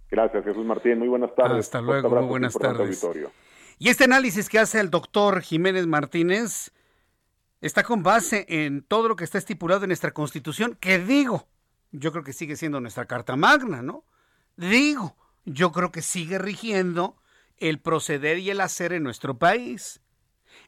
Gracias, 0.09 0.43
Jesús 0.43 0.65
Martín. 0.65 0.99
Muy 0.99 1.07
buenas 1.07 1.33
tardes. 1.35 1.59
Hasta 1.59 1.81
luego, 1.81 2.09
muy 2.09 2.27
buenas 2.27 2.53
tardes. 2.53 3.05
Y 3.79 3.89
este 3.89 4.03
análisis 4.03 4.47
que 4.47 4.59
hace 4.59 4.79
el 4.79 4.89
doctor 4.89 5.41
Jiménez 5.41 5.87
Martínez 5.87 6.71
está 7.63 7.83
con 7.83 8.03
base 8.03 8.45
en 8.49 8.83
todo 8.83 9.07
lo 9.07 9.15
que 9.15 9.23
está 9.23 9.37
estipulado 9.37 9.85
en 9.85 9.89
nuestra 9.89 10.13
Constitución, 10.13 10.77
que 10.81 10.99
digo, 10.99 11.47
yo 11.91 12.11
creo 12.11 12.23
que 12.23 12.33
sigue 12.33 12.57
siendo 12.57 12.81
nuestra 12.81 13.05
Carta 13.05 13.37
Magna, 13.37 13.81
¿no? 13.81 14.03
Digo, 14.57 15.15
yo 15.45 15.71
creo 15.71 15.89
que 15.89 16.01
sigue 16.01 16.37
rigiendo 16.37 17.15
el 17.57 17.79
proceder 17.79 18.39
y 18.39 18.49
el 18.49 18.59
hacer 18.59 18.91
en 18.91 19.03
nuestro 19.03 19.39
país. 19.39 20.01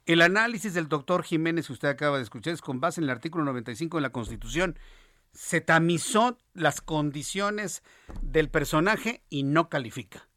El 0.06 0.22
análisis 0.22 0.74
del 0.74 0.88
doctor 0.88 1.24
Jiménez 1.24 1.68
que 1.68 1.74
usted 1.74 1.90
acaba 1.90 2.16
de 2.16 2.24
escuchar 2.24 2.54
es 2.54 2.62
con 2.62 2.80
base 2.80 3.02
en 3.02 3.06
el 3.06 3.10
artículo 3.10 3.44
95 3.44 3.98
de 3.98 4.02
la 4.02 4.12
Constitución. 4.12 4.80
Se 5.34 5.60
tamizó 5.60 6.38
las 6.54 6.80
condiciones 6.80 7.84
del 8.22 8.50
personaje 8.50 9.22
y 9.30 9.44
no 9.44 9.68
califica. 9.68 10.30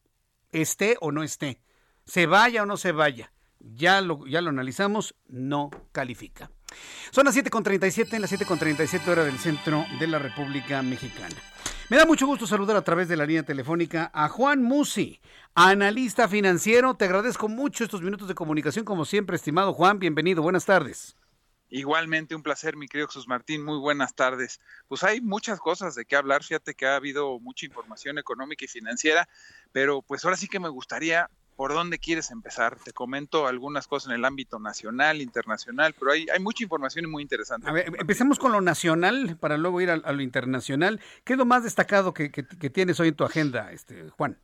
Esté 0.50 0.96
o 1.00 1.12
no 1.12 1.22
esté. 1.22 1.62
Se 2.04 2.26
vaya 2.26 2.64
o 2.64 2.66
no 2.66 2.76
se 2.76 2.90
vaya 2.90 3.32
ya 3.60 4.00
lo, 4.00 4.26
ya 4.26 4.40
lo 4.40 4.50
analizamos, 4.50 5.14
no 5.26 5.70
califica. 5.92 6.50
Son 7.10 7.24
las 7.24 7.36
7.37, 7.36 8.14
en 8.14 8.22
las 8.22 8.32
7.37 8.32 9.08
hora 9.08 9.24
del 9.24 9.38
centro 9.38 9.84
de 9.98 10.06
la 10.06 10.18
República 10.18 10.82
Mexicana. 10.82 11.34
Me 11.88 11.96
da 11.96 12.04
mucho 12.04 12.26
gusto 12.26 12.46
saludar 12.46 12.76
a 12.76 12.82
través 12.82 13.08
de 13.08 13.16
la 13.16 13.24
línea 13.24 13.44
telefónica 13.44 14.10
a 14.12 14.28
Juan 14.28 14.62
Musi, 14.62 15.20
analista 15.54 16.28
financiero. 16.28 16.94
Te 16.94 17.06
agradezco 17.06 17.48
mucho 17.48 17.84
estos 17.84 18.02
minutos 18.02 18.28
de 18.28 18.34
comunicación, 18.34 18.84
como 18.84 19.06
siempre, 19.06 19.36
estimado 19.36 19.72
Juan. 19.72 19.98
Bienvenido, 19.98 20.42
buenas 20.42 20.66
tardes. 20.66 21.16
Igualmente 21.70 22.34
un 22.34 22.42
placer, 22.42 22.76
mi 22.76 22.88
querido 22.88 23.08
Jesús 23.08 23.28
Martín. 23.28 23.64
Muy 23.64 23.78
buenas 23.78 24.14
tardes. 24.14 24.60
Pues 24.86 25.02
hay 25.02 25.20
muchas 25.20 25.60
cosas 25.60 25.94
de 25.94 26.04
qué 26.04 26.16
hablar. 26.16 26.42
Fíjate 26.42 26.74
que 26.74 26.86
ha 26.86 26.96
habido 26.96 27.38
mucha 27.40 27.64
información 27.66 28.18
económica 28.18 28.66
y 28.66 28.68
financiera, 28.68 29.28
pero 29.72 30.02
pues 30.02 30.24
ahora 30.24 30.36
sí 30.36 30.48
que 30.48 30.60
me 30.60 30.68
gustaría 30.68 31.30
por 31.58 31.74
dónde 31.74 31.98
quieres 31.98 32.30
empezar. 32.30 32.78
Te 32.78 32.92
comento 32.92 33.48
algunas 33.48 33.88
cosas 33.88 34.10
en 34.10 34.14
el 34.14 34.24
ámbito 34.24 34.60
nacional, 34.60 35.20
internacional, 35.20 35.92
pero 35.98 36.12
hay, 36.12 36.28
hay 36.32 36.38
mucha 36.38 36.62
información 36.62 37.06
y 37.06 37.08
muy 37.08 37.20
interesante. 37.20 37.68
A 37.68 37.72
ver, 37.72 37.92
empecemos 37.98 38.38
con 38.38 38.52
lo 38.52 38.60
nacional 38.60 39.36
para 39.40 39.58
luego 39.58 39.80
ir 39.80 39.90
a, 39.90 39.96
lo 39.96 40.22
internacional. 40.22 41.00
¿Qué 41.24 41.32
es 41.32 41.36
lo 41.36 41.46
más 41.46 41.64
destacado 41.64 42.14
que, 42.14 42.30
tienes 42.30 43.00
hoy 43.00 43.08
en 43.08 43.16
tu 43.16 43.24
agenda, 43.24 43.72
este, 43.72 44.08
Juan? 44.10 44.38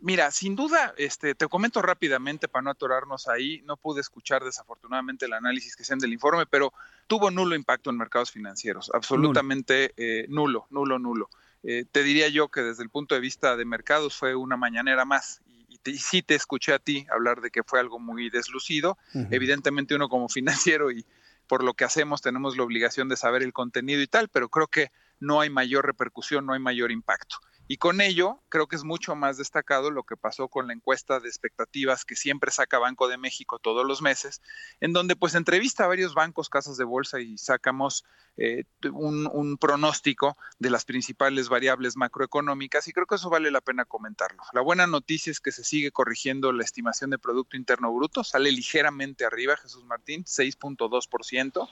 Mira, 0.00 0.30
sin 0.30 0.56
duda, 0.56 0.94
este, 0.96 1.34
te 1.34 1.46
comento 1.48 1.82
rápidamente 1.82 2.48
para 2.48 2.62
no 2.62 2.70
atorarnos 2.70 3.28
ahí. 3.28 3.60
No 3.66 3.76
pude 3.76 4.00
escuchar 4.00 4.42
desafortunadamente 4.42 5.26
el 5.26 5.34
análisis 5.34 5.76
que 5.76 5.84
sean 5.84 5.98
del 5.98 6.14
informe, 6.14 6.46
pero 6.46 6.72
tuvo 7.08 7.30
nulo 7.30 7.54
impacto 7.54 7.90
en 7.90 7.98
mercados 7.98 8.30
financieros, 8.30 8.90
absolutamente 8.94 9.92
nulo, 10.30 10.60
eh, 10.60 10.66
nulo, 10.70 10.98
nulo. 10.98 11.28
Eh, 11.62 11.84
te 11.92 12.02
diría 12.02 12.28
yo 12.28 12.48
que 12.48 12.62
desde 12.62 12.82
el 12.82 12.88
punto 12.88 13.14
de 13.14 13.20
vista 13.20 13.54
de 13.54 13.66
mercados 13.66 14.16
fue 14.16 14.34
una 14.34 14.56
mañanera 14.56 15.04
más 15.04 15.42
y 15.84 15.98
sí 15.98 16.22
te 16.22 16.34
escuché 16.34 16.72
a 16.72 16.78
ti 16.78 17.06
hablar 17.10 17.40
de 17.40 17.50
que 17.50 17.62
fue 17.62 17.80
algo 17.80 17.98
muy 17.98 18.30
deslucido. 18.30 18.98
Evidentemente 19.30 19.94
uno 19.94 20.08
como 20.08 20.28
financiero 20.28 20.90
y 20.90 21.04
por 21.46 21.64
lo 21.64 21.74
que 21.74 21.84
hacemos 21.84 22.22
tenemos 22.22 22.56
la 22.56 22.62
obligación 22.62 23.08
de 23.08 23.16
saber 23.16 23.42
el 23.42 23.52
contenido 23.52 24.00
y 24.00 24.06
tal, 24.06 24.28
pero 24.28 24.48
creo 24.48 24.68
que 24.68 24.90
no 25.20 25.40
hay 25.40 25.50
mayor 25.50 25.86
repercusión, 25.86 26.46
no 26.46 26.52
hay 26.52 26.60
mayor 26.60 26.90
impacto. 26.90 27.36
Y 27.72 27.78
con 27.78 28.02
ello, 28.02 28.38
creo 28.50 28.66
que 28.66 28.76
es 28.76 28.84
mucho 28.84 29.16
más 29.16 29.38
destacado 29.38 29.90
lo 29.90 30.02
que 30.02 30.14
pasó 30.14 30.48
con 30.48 30.66
la 30.66 30.74
encuesta 30.74 31.20
de 31.20 31.28
expectativas 31.28 32.04
que 32.04 32.16
siempre 32.16 32.50
saca 32.50 32.78
Banco 32.78 33.08
de 33.08 33.16
México 33.16 33.58
todos 33.58 33.86
los 33.86 34.02
meses, 34.02 34.42
en 34.82 34.92
donde 34.92 35.16
pues 35.16 35.34
entrevista 35.34 35.84
a 35.84 35.86
varios 35.86 36.12
bancos, 36.12 36.50
casas 36.50 36.76
de 36.76 36.84
bolsa 36.84 37.20
y 37.20 37.38
sacamos 37.38 38.04
eh, 38.36 38.64
un, 38.92 39.56
pronóstico 39.56 40.36
de 40.58 40.68
las 40.68 40.84
principales 40.84 41.48
variables 41.48 41.96
macroeconómicas 41.96 42.88
y 42.88 42.92
creo 42.92 43.06
que 43.06 43.14
eso 43.14 43.30
vale 43.30 43.50
la 43.50 43.62
pena 43.62 43.86
comentarlo. 43.86 44.42
La 44.52 44.60
buena 44.60 44.86
noticia 44.86 45.30
es 45.30 45.40
que 45.40 45.50
se 45.50 45.64
sigue 45.64 45.92
corrigiendo 45.92 46.52
la 46.52 46.64
estimación 46.64 47.08
de 47.08 47.18
Producto 47.18 47.56
Interno 47.56 47.90
Bruto, 47.90 48.22
sale 48.22 48.52
ligeramente 48.52 49.24
arriba, 49.24 49.56
Jesús 49.56 49.86
Martín, 49.86 50.24
6.2%. 50.24 51.70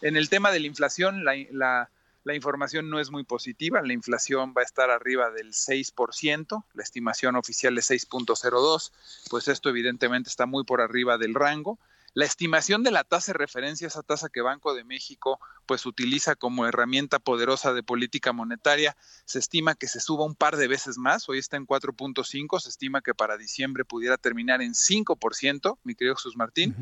En 0.00 0.16
el 0.16 0.30
tema 0.30 0.50
de 0.52 0.60
la 0.60 0.68
inflación, 0.68 1.22
la 1.22 1.34
la 1.50 1.90
información 2.34 2.90
no 2.90 3.00
es 3.00 3.10
muy 3.10 3.24
positiva, 3.24 3.82
la 3.82 3.92
inflación 3.92 4.54
va 4.56 4.62
a 4.62 4.64
estar 4.64 4.90
arriba 4.90 5.30
del 5.30 5.52
6%, 5.52 6.64
la 6.74 6.82
estimación 6.82 7.36
oficial 7.36 7.76
es 7.78 7.90
6.02, 7.90 8.92
pues 9.30 9.48
esto 9.48 9.68
evidentemente 9.68 10.28
está 10.28 10.46
muy 10.46 10.64
por 10.64 10.80
arriba 10.80 11.18
del 11.18 11.34
rango. 11.34 11.78
La 12.14 12.24
estimación 12.24 12.82
de 12.82 12.90
la 12.90 13.04
tasa 13.04 13.32
de 13.32 13.38
referencia, 13.38 13.86
esa 13.86 14.02
tasa 14.02 14.28
que 14.28 14.40
Banco 14.40 14.74
de 14.74 14.82
México 14.82 15.38
pues 15.66 15.86
utiliza 15.86 16.34
como 16.34 16.66
herramienta 16.66 17.18
poderosa 17.18 17.74
de 17.74 17.82
política 17.82 18.32
monetaria, 18.32 18.96
se 19.24 19.38
estima 19.38 19.74
que 19.74 19.86
se 19.86 20.00
suba 20.00 20.24
un 20.24 20.34
par 20.34 20.56
de 20.56 20.66
veces 20.66 20.96
más, 20.96 21.28
hoy 21.28 21.38
está 21.38 21.58
en 21.58 21.66
4.5, 21.66 22.60
se 22.60 22.70
estima 22.70 23.02
que 23.02 23.14
para 23.14 23.36
diciembre 23.36 23.84
pudiera 23.84 24.16
terminar 24.16 24.62
en 24.62 24.72
5%, 24.72 25.78
mi 25.84 25.94
querido 25.94 26.16
Jesús 26.16 26.36
Martín. 26.36 26.74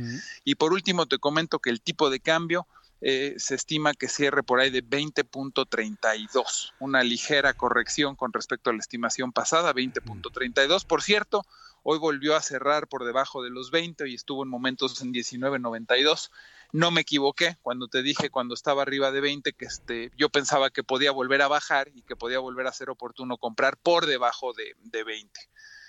Y 0.44 0.54
por 0.54 0.72
último 0.72 1.06
te 1.06 1.18
comento 1.18 1.58
que 1.58 1.70
el 1.70 1.82
tipo 1.82 2.08
de 2.08 2.20
cambio 2.20 2.66
eh, 3.00 3.34
se 3.36 3.54
estima 3.54 3.92
que 3.92 4.08
cierre 4.08 4.42
por 4.42 4.60
ahí 4.60 4.70
de 4.70 4.82
20.32, 4.82 6.72
una 6.78 7.02
ligera 7.02 7.52
corrección 7.54 8.16
con 8.16 8.32
respecto 8.32 8.70
a 8.70 8.72
la 8.72 8.78
estimación 8.78 9.32
pasada, 9.32 9.74
20.32. 9.74 10.86
Por 10.86 11.02
cierto, 11.02 11.44
hoy 11.82 11.98
volvió 11.98 12.36
a 12.36 12.42
cerrar 12.42 12.88
por 12.88 13.04
debajo 13.04 13.42
de 13.42 13.50
los 13.50 13.70
20 13.70 14.08
y 14.08 14.14
estuvo 14.14 14.42
en 14.42 14.48
momentos 14.48 15.02
en 15.02 15.12
19.92. 15.12 16.30
No 16.72 16.90
me 16.90 17.02
equivoqué 17.02 17.58
cuando 17.62 17.88
te 17.88 18.02
dije 18.02 18.30
cuando 18.30 18.54
estaba 18.54 18.82
arriba 18.82 19.12
de 19.12 19.20
20 19.20 19.52
que 19.52 19.66
este, 19.66 20.10
yo 20.16 20.30
pensaba 20.30 20.70
que 20.70 20.82
podía 20.82 21.12
volver 21.12 21.42
a 21.42 21.48
bajar 21.48 21.90
y 21.94 22.02
que 22.02 22.16
podía 22.16 22.38
volver 22.38 22.66
a 22.66 22.72
ser 22.72 22.90
oportuno 22.90 23.36
comprar 23.36 23.76
por 23.76 24.06
debajo 24.06 24.52
de, 24.54 24.74
de 24.80 25.04
20. 25.04 25.40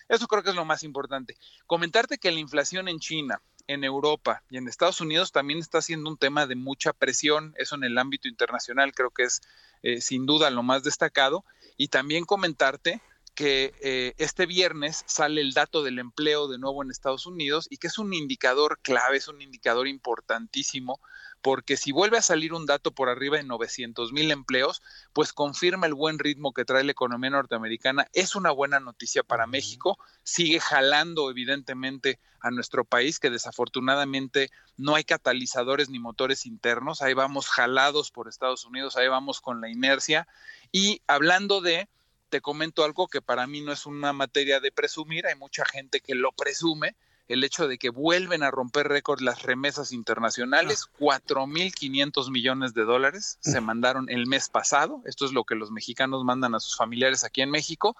Eso 0.09 0.27
creo 0.27 0.43
que 0.43 0.49
es 0.49 0.55
lo 0.55 0.65
más 0.65 0.83
importante. 0.83 1.37
Comentarte 1.65 2.17
que 2.17 2.31
la 2.31 2.39
inflación 2.39 2.87
en 2.87 2.99
China 2.99 3.41
en 3.67 3.83
Europa 3.83 4.43
y 4.49 4.57
en 4.57 4.67
Estados 4.67 5.01
Unidos 5.01 5.31
también 5.31 5.59
está 5.59 5.81
siendo 5.81 6.09
un 6.09 6.17
tema 6.17 6.47
de 6.47 6.55
mucha 6.55 6.93
presión, 6.93 7.53
eso 7.57 7.75
en 7.75 7.83
el 7.83 7.97
ámbito 7.97 8.27
internacional 8.27 8.93
creo 8.93 9.11
que 9.11 9.23
es 9.23 9.41
eh, 9.83 10.01
sin 10.01 10.25
duda 10.25 10.49
lo 10.49 10.63
más 10.63 10.83
destacado, 10.83 11.43
y 11.75 11.89
también 11.89 12.25
comentarte 12.25 13.01
que 13.37 13.75
eh, 13.81 14.15
este 14.17 14.47
viernes 14.47 15.03
sale 15.05 15.41
el 15.41 15.53
dato 15.53 15.83
del 15.83 15.99
empleo 15.99 16.47
de 16.47 16.57
nuevo 16.57 16.81
en 16.81 16.89
Estados 16.89 17.27
Unidos 17.27 17.67
y 17.69 17.77
que 17.77 17.85
es 17.85 17.99
un 17.99 18.15
indicador 18.15 18.79
clave, 18.81 19.17
es 19.17 19.27
un 19.27 19.43
indicador 19.43 19.87
importantísimo, 19.87 20.99
porque 21.43 21.77
si 21.77 21.91
vuelve 21.91 22.17
a 22.17 22.23
salir 22.23 22.51
un 22.51 22.65
dato 22.65 22.93
por 22.93 23.09
arriba 23.09 23.37
de 23.37 23.43
900 23.43 24.11
mil 24.11 24.31
empleos, 24.31 24.81
pues 25.13 25.33
confirma 25.33 25.85
el 25.85 25.93
buen 25.93 26.17
ritmo 26.17 26.51
que 26.51 26.65
trae 26.65 26.83
la 26.83 26.93
economía 26.93 27.29
norteamericana. 27.29 28.07
Es 28.11 28.35
una 28.35 28.49
buena 28.49 28.79
noticia 28.79 29.21
para 29.21 29.45
México, 29.45 29.99
sigue 30.23 30.59
jalando 30.59 31.29
evidentemente 31.29 32.19
a 32.39 32.49
nuestro 32.49 32.85
país, 32.85 33.19
que 33.19 33.29
desafortunadamente 33.29 34.49
no 34.77 34.95
hay 34.95 35.03
catalizadores 35.03 35.91
ni 35.91 35.99
motores 35.99 36.47
internos, 36.47 37.03
ahí 37.03 37.13
vamos 37.13 37.49
jalados 37.49 38.09
por 38.09 38.27
Estados 38.27 38.65
Unidos, 38.65 38.97
ahí 38.97 39.07
vamos 39.07 39.41
con 39.41 39.61
la 39.61 39.69
inercia. 39.69 40.27
Y 40.71 41.03
hablando 41.05 41.61
de 41.61 41.87
te 42.29 42.41
comento 42.41 42.83
algo 42.83 43.07
que 43.07 43.21
para 43.21 43.47
mí 43.47 43.61
no 43.61 43.71
es 43.71 43.85
una 43.85 44.13
materia 44.13 44.59
de 44.59 44.71
presumir, 44.71 45.27
hay 45.27 45.35
mucha 45.35 45.65
gente 45.65 46.01
que 46.01 46.15
lo 46.15 46.31
presume. 46.31 46.95
el 47.27 47.43
hecho 47.43 47.67
de 47.67 47.77
que 47.77 47.89
vuelven 47.89 48.41
a 48.41 48.51
romper 48.51 48.87
récord 48.87 49.19
las 49.19 49.43
remesas 49.43 49.91
internacionales, 49.91 50.87
4.500 50.97 52.31
millones 52.31 52.73
de 52.73 52.85
dólares 52.85 53.37
se 53.41 53.59
mandaron 53.59 54.09
el 54.09 54.27
mes 54.27 54.47
pasado, 54.47 55.01
esto 55.05 55.25
es 55.25 55.33
lo 55.33 55.43
que 55.43 55.55
los 55.55 55.69
mexicanos 55.69 56.23
mandan 56.23 56.55
a 56.55 56.61
sus 56.61 56.77
familiares 56.77 57.25
aquí 57.25 57.41
en 57.41 57.51
México, 57.51 57.97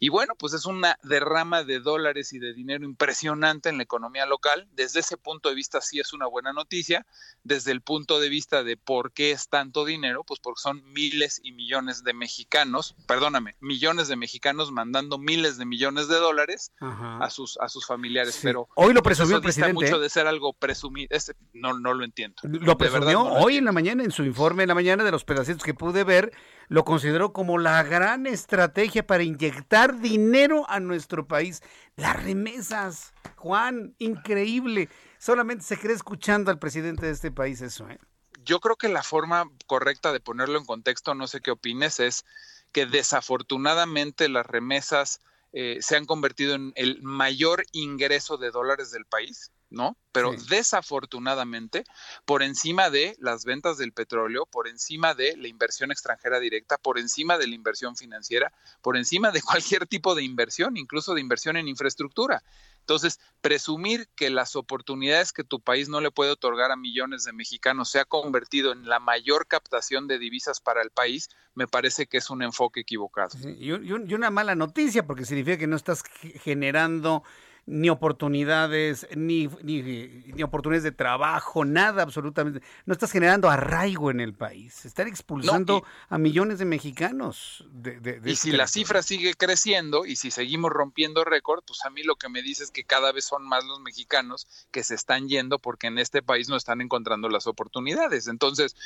y 0.00 0.10
bueno, 0.10 0.34
pues 0.38 0.52
es 0.52 0.64
una 0.64 0.96
derrama 1.02 1.64
de 1.64 1.80
dólares 1.80 2.32
y 2.32 2.38
de 2.38 2.54
dinero 2.54 2.84
impresionante 2.84 3.68
en 3.68 3.78
la 3.78 3.82
economía 3.82 4.26
local. 4.26 4.68
Desde 4.72 5.00
ese 5.00 5.16
punto 5.16 5.48
de 5.48 5.56
vista 5.56 5.80
sí 5.80 5.98
es 5.98 6.12
una 6.12 6.26
buena 6.26 6.52
noticia. 6.52 7.04
Desde 7.42 7.72
el 7.72 7.80
punto 7.80 8.20
de 8.20 8.28
vista 8.28 8.62
de 8.62 8.76
por 8.76 9.12
qué 9.12 9.32
es 9.32 9.48
tanto 9.48 9.84
dinero, 9.84 10.22
pues 10.22 10.38
porque 10.40 10.60
son 10.60 10.84
miles 10.92 11.40
y 11.42 11.52
millones 11.52 12.04
de 12.04 12.14
mexicanos, 12.14 12.94
perdóname, 13.06 13.56
millones 13.60 14.06
de 14.06 14.16
mexicanos 14.16 14.70
mandando 14.70 15.18
miles 15.18 15.58
de 15.58 15.66
millones 15.66 16.06
de 16.08 16.16
dólares 16.16 16.72
a 16.80 17.28
sus 17.30 17.58
a 17.58 17.68
sus 17.68 17.84
familiares. 17.84 18.38
Pero 18.42 18.68
hoy 18.76 18.92
lo 18.94 19.02
presumió 19.02 19.36
el 19.36 19.42
presidente. 19.42 19.72
mucho 19.72 19.96
¿eh? 19.96 20.00
de 20.00 20.08
ser 20.10 20.28
algo 20.28 20.52
presumido. 20.52 21.08
no, 21.54 21.78
no 21.78 21.94
lo 21.94 22.04
entiendo. 22.04 22.36
Lo 22.44 22.78
presumió 22.78 23.22
hoy 23.22 23.56
en 23.56 23.64
la 23.64 23.72
mañana, 23.72 24.04
en 24.04 24.12
su 24.12 24.22
informe 24.22 24.62
en 24.62 24.68
la 24.68 24.74
mañana 24.74 25.02
de 25.02 25.10
los 25.10 25.24
pedacitos 25.24 25.64
que 25.64 25.74
pude 25.74 26.04
ver 26.04 26.32
lo 26.68 26.84
consideró 26.84 27.32
como 27.32 27.58
la 27.58 27.82
gran 27.82 28.26
estrategia 28.26 29.06
para 29.06 29.22
inyectar 29.22 29.98
dinero 30.00 30.68
a 30.68 30.80
nuestro 30.80 31.26
país. 31.26 31.62
Las 31.96 32.22
remesas, 32.22 33.14
Juan, 33.36 33.94
increíble. 33.98 34.88
Solamente 35.18 35.64
se 35.64 35.78
cree 35.78 35.96
escuchando 35.96 36.50
al 36.50 36.58
presidente 36.58 37.06
de 37.06 37.12
este 37.12 37.32
país 37.32 37.60
eso. 37.62 37.88
¿eh? 37.88 37.98
Yo 38.44 38.60
creo 38.60 38.76
que 38.76 38.88
la 38.88 39.02
forma 39.02 39.50
correcta 39.66 40.12
de 40.12 40.20
ponerlo 40.20 40.58
en 40.58 40.66
contexto, 40.66 41.14
no 41.14 41.26
sé 41.26 41.40
qué 41.40 41.50
opines, 41.50 42.00
es 42.00 42.24
que 42.72 42.86
desafortunadamente 42.86 44.28
las 44.28 44.46
remesas 44.46 45.20
eh, 45.52 45.78
se 45.80 45.96
han 45.96 46.04
convertido 46.04 46.54
en 46.54 46.72
el 46.76 47.02
mayor 47.02 47.64
ingreso 47.72 48.36
de 48.36 48.50
dólares 48.50 48.90
del 48.90 49.06
país. 49.06 49.50
¿No? 49.70 49.96
Pero 50.12 50.32
desafortunadamente, 50.48 51.84
por 52.24 52.42
encima 52.42 52.90
de 52.90 53.14
las 53.18 53.44
ventas 53.44 53.78
del 53.78 53.92
petróleo, 53.92 54.46
por 54.46 54.66
encima 54.66 55.14
de 55.14 55.36
la 55.36 55.48
inversión 55.48 55.92
extranjera 55.92 56.40
directa, 56.40 56.78
por 56.78 56.98
encima 56.98 57.38
de 57.38 57.46
la 57.46 57.54
inversión 57.54 57.94
financiera, 57.96 58.52
por 58.82 58.96
encima 58.96 59.30
de 59.30 59.42
cualquier 59.42 59.86
tipo 59.86 60.14
de 60.14 60.24
inversión, 60.24 60.76
incluso 60.76 61.14
de 61.14 61.20
inversión 61.20 61.56
en 61.56 61.68
infraestructura. 61.68 62.42
Entonces, 62.80 63.20
presumir 63.42 64.08
que 64.16 64.30
las 64.30 64.56
oportunidades 64.56 65.34
que 65.34 65.44
tu 65.44 65.60
país 65.60 65.90
no 65.90 66.00
le 66.00 66.10
puede 66.10 66.30
otorgar 66.30 66.72
a 66.72 66.76
millones 66.76 67.24
de 67.24 67.34
mexicanos 67.34 67.90
se 67.90 68.00
ha 68.00 68.06
convertido 68.06 68.72
en 68.72 68.88
la 68.88 68.98
mayor 68.98 69.46
captación 69.46 70.08
de 70.08 70.18
divisas 70.18 70.60
para 70.60 70.80
el 70.80 70.90
país, 70.90 71.28
me 71.54 71.68
parece 71.68 72.06
que 72.06 72.16
es 72.16 72.30
un 72.30 72.42
enfoque 72.42 72.80
equivocado. 72.80 73.36
y, 73.58 73.72
una 73.72 74.30
mala 74.30 74.54
noticia, 74.54 75.06
porque 75.06 75.26
significa 75.26 75.58
que 75.58 75.66
no 75.66 75.76
estás 75.76 76.02
generando 76.42 77.24
ni 77.68 77.90
oportunidades, 77.90 79.06
ni, 79.14 79.46
ni, 79.62 80.42
oportunidades 80.42 80.84
de 80.84 80.92
trabajo, 80.92 81.66
nada 81.66 82.02
absolutamente. 82.02 82.62
No 82.86 82.94
estás 82.94 83.12
generando 83.12 83.50
arraigo 83.50 84.10
en 84.10 84.20
el 84.20 84.32
país. 84.32 84.86
Están 84.86 85.06
expulsando 85.06 85.84
a 86.08 86.16
millones 86.16 86.58
de 86.58 86.64
mexicanos. 86.64 87.66
De, 87.70 88.22
y 88.24 88.36
si 88.36 88.52
la 88.52 88.66
cifra 88.66 89.02
sigue 89.02 89.34
creciendo 89.34 90.06
y 90.06 90.16
si 90.16 90.30
seguimos 90.30 90.70
rompiendo 90.72 91.24
récord, 91.24 91.62
pues 91.66 91.84
a 91.84 91.90
mí 91.90 92.02
lo 92.02 92.16
que 92.16 92.30
me 92.30 92.40
dice 92.40 92.64
es 92.64 92.70
que 92.70 92.84
cada 92.84 93.12
vez 93.12 93.26
son 93.26 93.46
más 93.46 93.64
los 93.66 93.80
mexicanos 93.80 94.48
que 94.70 94.82
se 94.82 94.94
están 94.94 95.28
yendo 95.28 95.58
porque 95.58 95.88
en 95.88 95.98
este 95.98 96.22
país 96.22 96.48
no 96.48 96.56
están 96.56 96.80
encontrando 96.80 97.28
las 97.28 97.46
oportunidades. 97.46 98.28
Entonces, 98.28 98.76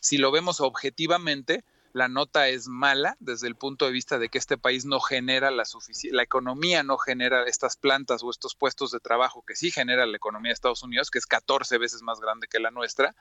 si 0.00 0.18
lo 0.18 0.32
vemos 0.32 0.60
objetivamente, 0.60 1.64
la 1.94 2.08
nota 2.08 2.48
es 2.48 2.66
mala 2.66 3.16
desde 3.20 3.46
el 3.46 3.54
punto 3.54 3.86
de 3.86 3.92
vista 3.92 4.18
de 4.18 4.28
que 4.28 4.36
este 4.36 4.58
país 4.58 4.84
no 4.84 4.98
genera 4.98 5.52
la 5.52 5.64
suficiente, 5.64 6.16
la 6.16 6.24
economía 6.24 6.82
no 6.82 6.98
genera 6.98 7.44
estas 7.44 7.76
plantas 7.76 8.24
o 8.24 8.30
estos 8.30 8.56
puestos 8.56 8.90
de 8.90 8.98
trabajo 8.98 9.44
que 9.46 9.54
sí 9.54 9.70
genera 9.70 10.04
la 10.04 10.16
economía 10.16 10.50
de 10.50 10.54
Estados 10.54 10.82
Unidos, 10.82 11.08
que 11.08 11.18
es 11.18 11.26
14 11.26 11.78
veces 11.78 12.02
más 12.02 12.20
grande 12.20 12.48
que 12.48 12.58
la 12.58 12.72
nuestra 12.72 13.14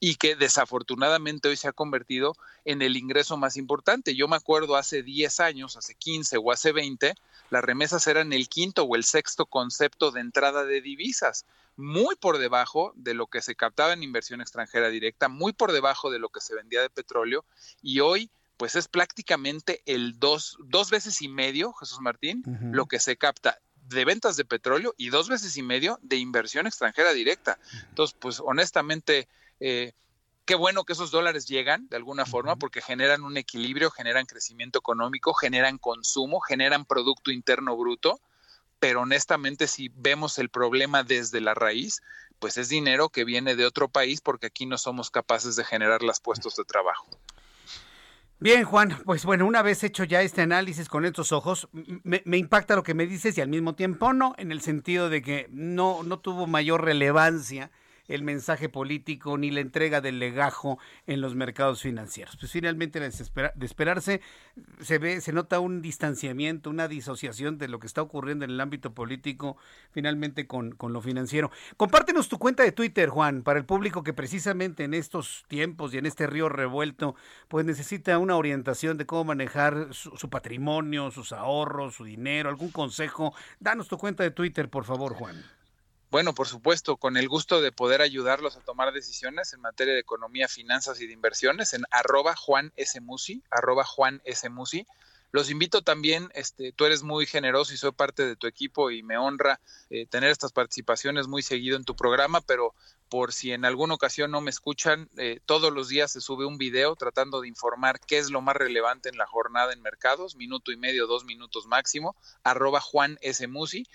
y 0.00 0.16
que 0.16 0.36
desafortunadamente 0.36 1.48
hoy 1.48 1.56
se 1.56 1.68
ha 1.68 1.72
convertido 1.72 2.34
en 2.64 2.82
el 2.82 2.96
ingreso 2.96 3.36
más 3.36 3.56
importante. 3.56 4.14
Yo 4.14 4.28
me 4.28 4.36
acuerdo 4.36 4.76
hace 4.76 5.02
10 5.02 5.40
años, 5.40 5.76
hace 5.76 5.94
15 5.94 6.38
o 6.38 6.52
hace 6.52 6.72
20, 6.72 7.14
las 7.50 7.64
remesas 7.64 8.06
eran 8.06 8.32
el 8.32 8.48
quinto 8.48 8.84
o 8.84 8.96
el 8.96 9.04
sexto 9.04 9.46
concepto 9.46 10.10
de 10.10 10.20
entrada 10.20 10.64
de 10.64 10.80
divisas 10.80 11.46
muy 11.76 12.14
por 12.16 12.38
debajo 12.38 12.92
de 12.96 13.14
lo 13.14 13.26
que 13.26 13.42
se 13.42 13.56
captaba 13.56 13.92
en 13.92 14.02
inversión 14.02 14.40
extranjera 14.40 14.88
directa, 14.88 15.28
muy 15.28 15.52
por 15.52 15.72
debajo 15.72 16.10
de 16.10 16.18
lo 16.18 16.28
que 16.28 16.40
se 16.40 16.54
vendía 16.54 16.80
de 16.80 16.90
petróleo 16.90 17.44
y 17.82 18.00
hoy 18.00 18.30
pues 18.56 18.76
es 18.76 18.86
prácticamente 18.86 19.82
el 19.84 20.18
dos, 20.20 20.56
dos 20.60 20.90
veces 20.90 21.20
y 21.22 21.28
medio, 21.28 21.72
Jesús 21.72 22.00
Martín, 22.00 22.44
lo 22.72 22.86
que 22.86 23.00
se 23.00 23.16
capta 23.16 23.58
de 23.88 24.04
ventas 24.04 24.36
de 24.36 24.44
petróleo 24.44 24.94
y 24.96 25.10
dos 25.10 25.28
veces 25.28 25.56
y 25.56 25.62
medio 25.62 25.98
de 26.02 26.16
inversión 26.16 26.66
extranjera 26.66 27.12
directa. 27.12 27.58
Entonces, 27.88 28.16
pues 28.18 28.40
honestamente, 28.40 29.28
eh, 29.60 29.92
qué 30.44 30.54
bueno 30.54 30.84
que 30.84 30.92
esos 30.92 31.10
dólares 31.10 31.46
llegan 31.46 31.88
de 31.88 31.96
alguna 31.96 32.26
forma 32.26 32.56
porque 32.56 32.80
generan 32.80 33.22
un 33.22 33.36
equilibrio, 33.36 33.90
generan 33.90 34.26
crecimiento 34.26 34.78
económico, 34.78 35.34
generan 35.34 35.78
consumo, 35.78 36.40
generan 36.40 36.84
Producto 36.84 37.30
Interno 37.30 37.76
Bruto 37.76 38.20
pero 38.84 39.00
honestamente 39.00 39.66
si 39.66 39.90
vemos 39.94 40.38
el 40.38 40.50
problema 40.50 41.04
desde 41.04 41.40
la 41.40 41.54
raíz, 41.54 42.02
pues 42.38 42.58
es 42.58 42.68
dinero 42.68 43.08
que 43.08 43.24
viene 43.24 43.56
de 43.56 43.64
otro 43.64 43.88
país 43.88 44.20
porque 44.20 44.48
aquí 44.48 44.66
no 44.66 44.76
somos 44.76 45.10
capaces 45.10 45.56
de 45.56 45.64
generar 45.64 46.02
los 46.02 46.20
puestos 46.20 46.56
de 46.56 46.64
trabajo. 46.64 47.08
Bien, 48.40 48.64
Juan, 48.64 49.00
pues 49.06 49.24
bueno, 49.24 49.46
una 49.46 49.62
vez 49.62 49.82
hecho 49.84 50.04
ya 50.04 50.20
este 50.20 50.42
análisis 50.42 50.90
con 50.90 51.06
estos 51.06 51.32
ojos, 51.32 51.66
me, 51.72 52.20
me, 52.26 52.36
impacta 52.36 52.76
lo 52.76 52.82
que 52.82 52.92
me 52.92 53.06
dices 53.06 53.38
y 53.38 53.40
al 53.40 53.48
mismo 53.48 53.74
tiempo 53.74 54.12
no, 54.12 54.34
en 54.36 54.52
el 54.52 54.60
sentido 54.60 55.08
de 55.08 55.22
que 55.22 55.48
no, 55.50 56.02
no 56.02 56.18
tuvo 56.18 56.46
mayor 56.46 56.84
relevancia 56.84 57.70
el 58.08 58.22
mensaje 58.22 58.68
político 58.68 59.38
ni 59.38 59.50
la 59.50 59.60
entrega 59.60 60.00
del 60.00 60.18
legajo 60.18 60.78
en 61.06 61.20
los 61.20 61.34
mercados 61.34 61.82
financieros. 61.82 62.36
Pues 62.36 62.52
finalmente, 62.52 63.00
de 63.00 63.66
esperarse, 63.66 64.20
se 64.80 64.98
ve, 64.98 65.20
se 65.20 65.32
nota 65.32 65.60
un 65.60 65.82
distanciamiento, 65.82 66.70
una 66.70 66.88
disociación 66.88 67.58
de 67.58 67.68
lo 67.68 67.78
que 67.78 67.86
está 67.86 68.02
ocurriendo 68.02 68.44
en 68.44 68.50
el 68.50 68.60
ámbito 68.60 68.94
político, 68.94 69.56
finalmente 69.90 70.46
con, 70.46 70.72
con 70.72 70.92
lo 70.92 71.00
financiero. 71.00 71.50
Compártenos 71.76 72.28
tu 72.28 72.38
cuenta 72.38 72.62
de 72.62 72.72
Twitter, 72.72 73.08
Juan, 73.08 73.42
para 73.42 73.58
el 73.58 73.64
público 73.64 74.02
que 74.02 74.12
precisamente 74.12 74.84
en 74.84 74.94
estos 74.94 75.44
tiempos 75.48 75.94
y 75.94 75.98
en 75.98 76.06
este 76.06 76.26
río 76.26 76.48
revuelto, 76.48 77.14
pues 77.48 77.64
necesita 77.64 78.18
una 78.18 78.36
orientación 78.36 78.98
de 78.98 79.06
cómo 79.06 79.24
manejar 79.24 79.88
su, 79.92 80.16
su 80.16 80.28
patrimonio, 80.30 81.10
sus 81.10 81.32
ahorros, 81.32 81.94
su 81.94 82.04
dinero, 82.04 82.48
algún 82.48 82.70
consejo. 82.70 83.34
Danos 83.60 83.88
tu 83.88 83.98
cuenta 83.98 84.22
de 84.22 84.30
Twitter, 84.30 84.68
por 84.68 84.84
favor, 84.84 85.14
Juan. 85.14 85.42
Bueno, 86.10 86.34
por 86.34 86.46
supuesto, 86.46 86.96
con 86.96 87.16
el 87.16 87.28
gusto 87.28 87.60
de 87.60 87.72
poder 87.72 88.00
ayudarlos 88.00 88.56
a 88.56 88.60
tomar 88.60 88.92
decisiones 88.92 89.52
en 89.52 89.60
materia 89.60 89.94
de 89.94 90.00
economía, 90.00 90.46
finanzas 90.48 91.00
y 91.00 91.06
de 91.06 91.12
inversiones 91.12 91.74
en 91.74 91.84
arroba 91.90 92.36
Juan 92.36 92.72
S. 92.76 93.00
Musi, 93.00 93.42
arroba 93.50 93.84
Juan 93.84 94.22
S. 94.24 94.48
Musi. 94.48 94.86
Los 95.34 95.50
invito 95.50 95.82
también, 95.82 96.30
este, 96.34 96.70
tú 96.70 96.84
eres 96.84 97.02
muy 97.02 97.26
generoso 97.26 97.74
y 97.74 97.76
soy 97.76 97.90
parte 97.90 98.24
de 98.24 98.36
tu 98.36 98.46
equipo 98.46 98.92
y 98.92 99.02
me 99.02 99.18
honra 99.18 99.60
eh, 99.90 100.06
tener 100.06 100.30
estas 100.30 100.52
participaciones 100.52 101.26
muy 101.26 101.42
seguido 101.42 101.76
en 101.76 101.82
tu 101.82 101.96
programa, 101.96 102.40
pero 102.40 102.72
por 103.08 103.32
si 103.32 103.50
en 103.50 103.64
alguna 103.64 103.94
ocasión 103.94 104.30
no 104.30 104.40
me 104.40 104.50
escuchan, 104.50 105.10
eh, 105.16 105.40
todos 105.44 105.72
los 105.72 105.88
días 105.88 106.12
se 106.12 106.20
sube 106.20 106.46
un 106.46 106.56
video 106.56 106.94
tratando 106.94 107.40
de 107.40 107.48
informar 107.48 107.98
qué 107.98 108.18
es 108.18 108.30
lo 108.30 108.42
más 108.42 108.54
relevante 108.54 109.08
en 109.08 109.18
la 109.18 109.26
jornada 109.26 109.72
en 109.72 109.82
mercados, 109.82 110.36
minuto 110.36 110.70
y 110.70 110.76
medio, 110.76 111.08
dos 111.08 111.24
minutos 111.24 111.66
máximo, 111.66 112.14
arroba 112.44 112.80
Juan 112.80 113.18
S. 113.20 113.44
Musi. 113.48 113.88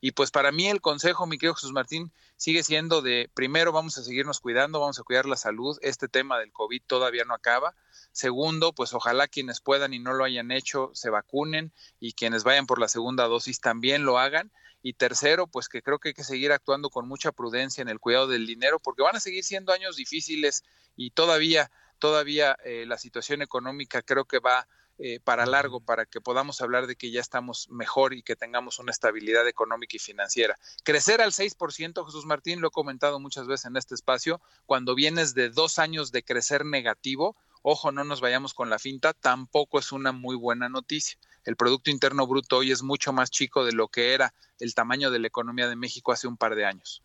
Y 0.00 0.12
pues 0.12 0.30
para 0.30 0.50
mí 0.50 0.66
el 0.68 0.80
consejo, 0.80 1.26
mi 1.26 1.36
querido 1.36 1.54
Jesús 1.54 1.72
Martín, 1.72 2.10
sigue 2.36 2.62
siendo 2.62 3.02
de, 3.02 3.30
primero 3.34 3.70
vamos 3.70 3.98
a 3.98 4.02
seguirnos 4.02 4.40
cuidando, 4.40 4.80
vamos 4.80 4.98
a 4.98 5.02
cuidar 5.02 5.26
la 5.26 5.36
salud, 5.36 5.78
este 5.82 6.08
tema 6.08 6.38
del 6.38 6.52
COVID 6.52 6.82
todavía 6.86 7.24
no 7.24 7.34
acaba. 7.34 7.74
Segundo, 8.12 8.72
pues 8.72 8.94
ojalá 8.94 9.28
quienes 9.28 9.60
puedan 9.60 9.92
y 9.92 9.98
no 9.98 10.14
lo 10.14 10.24
hayan 10.24 10.50
hecho 10.50 10.90
se 10.94 11.10
vacunen 11.10 11.72
y 12.00 12.14
quienes 12.14 12.44
vayan 12.44 12.66
por 12.66 12.80
la 12.80 12.88
segunda 12.88 13.26
dosis 13.26 13.60
también 13.60 14.04
lo 14.04 14.18
hagan. 14.18 14.50
Y 14.82 14.94
tercero, 14.94 15.46
pues 15.46 15.68
que 15.68 15.82
creo 15.82 15.98
que 15.98 16.08
hay 16.08 16.14
que 16.14 16.24
seguir 16.24 16.52
actuando 16.52 16.88
con 16.88 17.06
mucha 17.06 17.32
prudencia 17.32 17.82
en 17.82 17.90
el 17.90 18.00
cuidado 18.00 18.26
del 18.26 18.46
dinero 18.46 18.80
porque 18.80 19.02
van 19.02 19.16
a 19.16 19.20
seguir 19.20 19.44
siendo 19.44 19.72
años 19.74 19.96
difíciles 19.96 20.64
y 20.96 21.10
todavía, 21.10 21.70
todavía 21.98 22.56
eh, 22.64 22.86
la 22.86 22.96
situación 22.96 23.42
económica 23.42 24.00
creo 24.00 24.24
que 24.24 24.38
va 24.38 24.66
eh, 25.02 25.18
para 25.18 25.46
largo, 25.46 25.80
para 25.80 26.04
que 26.04 26.20
podamos 26.20 26.60
hablar 26.60 26.86
de 26.86 26.94
que 26.94 27.10
ya 27.10 27.22
estamos 27.22 27.70
mejor 27.70 28.12
y 28.12 28.22
que 28.22 28.36
tengamos 28.36 28.78
una 28.78 28.90
estabilidad 28.90 29.48
económica 29.48 29.96
y 29.96 29.98
financiera. 29.98 30.58
Crecer 30.84 31.22
al 31.22 31.32
6%, 31.32 32.04
Jesús 32.04 32.26
Martín, 32.26 32.60
lo 32.60 32.68
he 32.68 32.70
comentado 32.70 33.18
muchas 33.18 33.46
veces 33.46 33.64
en 33.64 33.78
este 33.78 33.94
espacio, 33.94 34.42
cuando 34.66 34.94
vienes 34.94 35.32
de 35.32 35.48
dos 35.48 35.78
años 35.78 36.12
de 36.12 36.22
crecer 36.22 36.66
negativo, 36.66 37.34
ojo, 37.62 37.92
no 37.92 38.04
nos 38.04 38.20
vayamos 38.20 38.52
con 38.52 38.68
la 38.68 38.78
finta, 38.78 39.14
tampoco 39.14 39.78
es 39.78 39.90
una 39.90 40.12
muy 40.12 40.36
buena 40.36 40.68
noticia. 40.68 41.18
El 41.46 41.56
Producto 41.56 41.90
Interno 41.90 42.26
Bruto 42.26 42.58
hoy 42.58 42.70
es 42.70 42.82
mucho 42.82 43.14
más 43.14 43.30
chico 43.30 43.64
de 43.64 43.72
lo 43.72 43.88
que 43.88 44.12
era 44.12 44.34
el 44.58 44.74
tamaño 44.74 45.10
de 45.10 45.18
la 45.18 45.28
economía 45.28 45.66
de 45.66 45.76
México 45.76 46.12
hace 46.12 46.28
un 46.28 46.36
par 46.36 46.54
de 46.54 46.66
años. 46.66 47.02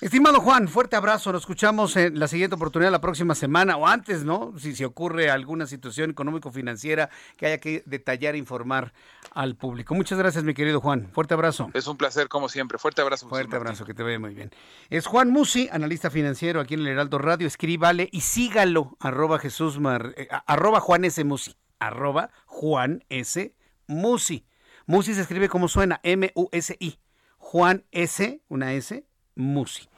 Estimado 0.00 0.40
Juan, 0.40 0.68
fuerte 0.68 0.94
abrazo. 0.94 1.32
Nos 1.32 1.42
escuchamos 1.42 1.96
en 1.96 2.20
la 2.20 2.28
siguiente 2.28 2.54
oportunidad 2.54 2.92
la 2.92 3.00
próxima 3.00 3.34
semana 3.34 3.76
o 3.76 3.84
antes, 3.84 4.22
¿no? 4.22 4.54
Si 4.56 4.76
se 4.76 4.84
ocurre 4.84 5.28
alguna 5.28 5.66
situación 5.66 6.10
económico-financiera 6.10 7.10
que 7.36 7.46
haya 7.46 7.58
que 7.58 7.82
detallar 7.84 8.36
e 8.36 8.38
informar 8.38 8.92
al 9.32 9.56
público. 9.56 9.96
Muchas 9.96 10.16
gracias, 10.16 10.44
mi 10.44 10.54
querido 10.54 10.80
Juan. 10.80 11.10
Fuerte 11.12 11.34
abrazo. 11.34 11.70
Es 11.74 11.88
un 11.88 11.96
placer, 11.96 12.28
como 12.28 12.48
siempre. 12.48 12.78
Fuerte 12.78 13.02
abrazo. 13.02 13.28
Fuerte 13.28 13.56
abrazo, 13.56 13.84
que 13.84 13.92
te 13.92 14.04
vaya 14.04 14.20
muy 14.20 14.34
bien. 14.34 14.52
Es 14.88 15.08
Juan 15.08 15.30
Musi, 15.30 15.68
analista 15.72 16.10
financiero 16.10 16.60
aquí 16.60 16.74
en 16.74 16.80
el 16.80 16.86
Heraldo 16.86 17.18
Radio. 17.18 17.48
Escríbale 17.48 18.08
y 18.12 18.20
sígalo, 18.20 18.96
arroba 19.00 19.40
Jesús 19.40 19.80
Mar, 19.80 20.14
eh, 20.16 20.28
arroba 20.46 20.78
Juan 20.78 21.06
S. 21.06 21.24
Musi, 21.24 21.56
arroba 21.80 22.30
Juan 22.46 23.02
S. 23.08 23.52
Musi. 23.88 24.46
Musi 24.86 25.14
se 25.14 25.22
escribe 25.22 25.48
como 25.48 25.66
suena, 25.66 25.98
M-U-S-I. 26.04 27.00
Juan 27.38 27.84
S, 27.90 28.40
una 28.48 28.74
S, 28.74 29.08
Musi. 29.38 29.88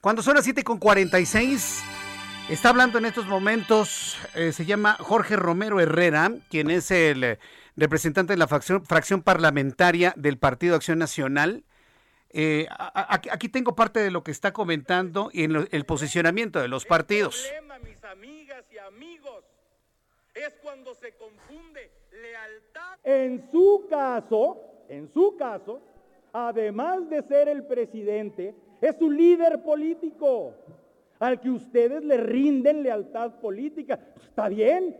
Cuando 0.00 0.22
son 0.22 0.34
las 0.34 0.44
7 0.44 0.64
con 0.64 0.78
46, 0.78 1.82
está 2.50 2.68
hablando 2.70 2.98
en 2.98 3.06
estos 3.06 3.26
momentos, 3.26 4.18
eh, 4.34 4.52
se 4.52 4.66
llama 4.66 4.96
Jorge 4.98 5.36
Romero 5.36 5.80
Herrera, 5.80 6.32
quien 6.50 6.70
es 6.70 6.90
el 6.90 7.24
eh, 7.24 7.38
representante 7.76 8.32
de 8.32 8.36
la 8.36 8.48
fracción, 8.48 8.84
fracción 8.84 9.22
parlamentaria 9.22 10.12
del 10.16 10.38
Partido 10.38 10.74
Acción 10.74 10.98
Nacional. 10.98 11.64
Eh, 12.30 12.66
aquí 12.94 13.48
tengo 13.48 13.74
parte 13.74 14.00
de 14.00 14.10
lo 14.10 14.22
que 14.22 14.30
está 14.30 14.52
comentando 14.52 15.30
y 15.32 15.44
en 15.44 15.68
el 15.70 15.84
posicionamiento 15.84 16.60
de 16.60 16.68
los 16.68 16.84
partidos. 16.84 17.44
El 17.44 17.66
problema, 17.66 17.78
mis 17.88 18.04
amigas 18.04 18.64
y 18.72 18.78
amigos, 18.78 19.44
es 20.34 20.50
cuando 20.62 20.94
se 20.94 21.12
confunde 21.14 21.90
lealtad. 22.12 22.98
En 23.04 23.50
su 23.50 23.86
caso, 23.88 24.58
en 24.88 25.12
su 25.12 25.36
caso, 25.36 25.82
además 26.32 27.08
de 27.08 27.22
ser 27.22 27.48
el 27.48 27.64
presidente, 27.66 28.54
es 28.80 28.96
su 28.96 29.10
líder 29.10 29.62
político, 29.62 30.54
al 31.18 31.40
que 31.40 31.50
ustedes 31.50 32.02
le 32.04 32.16
rinden 32.16 32.82
lealtad 32.82 33.40
política. 33.40 33.98
Está 34.22 34.48
bien, 34.48 34.96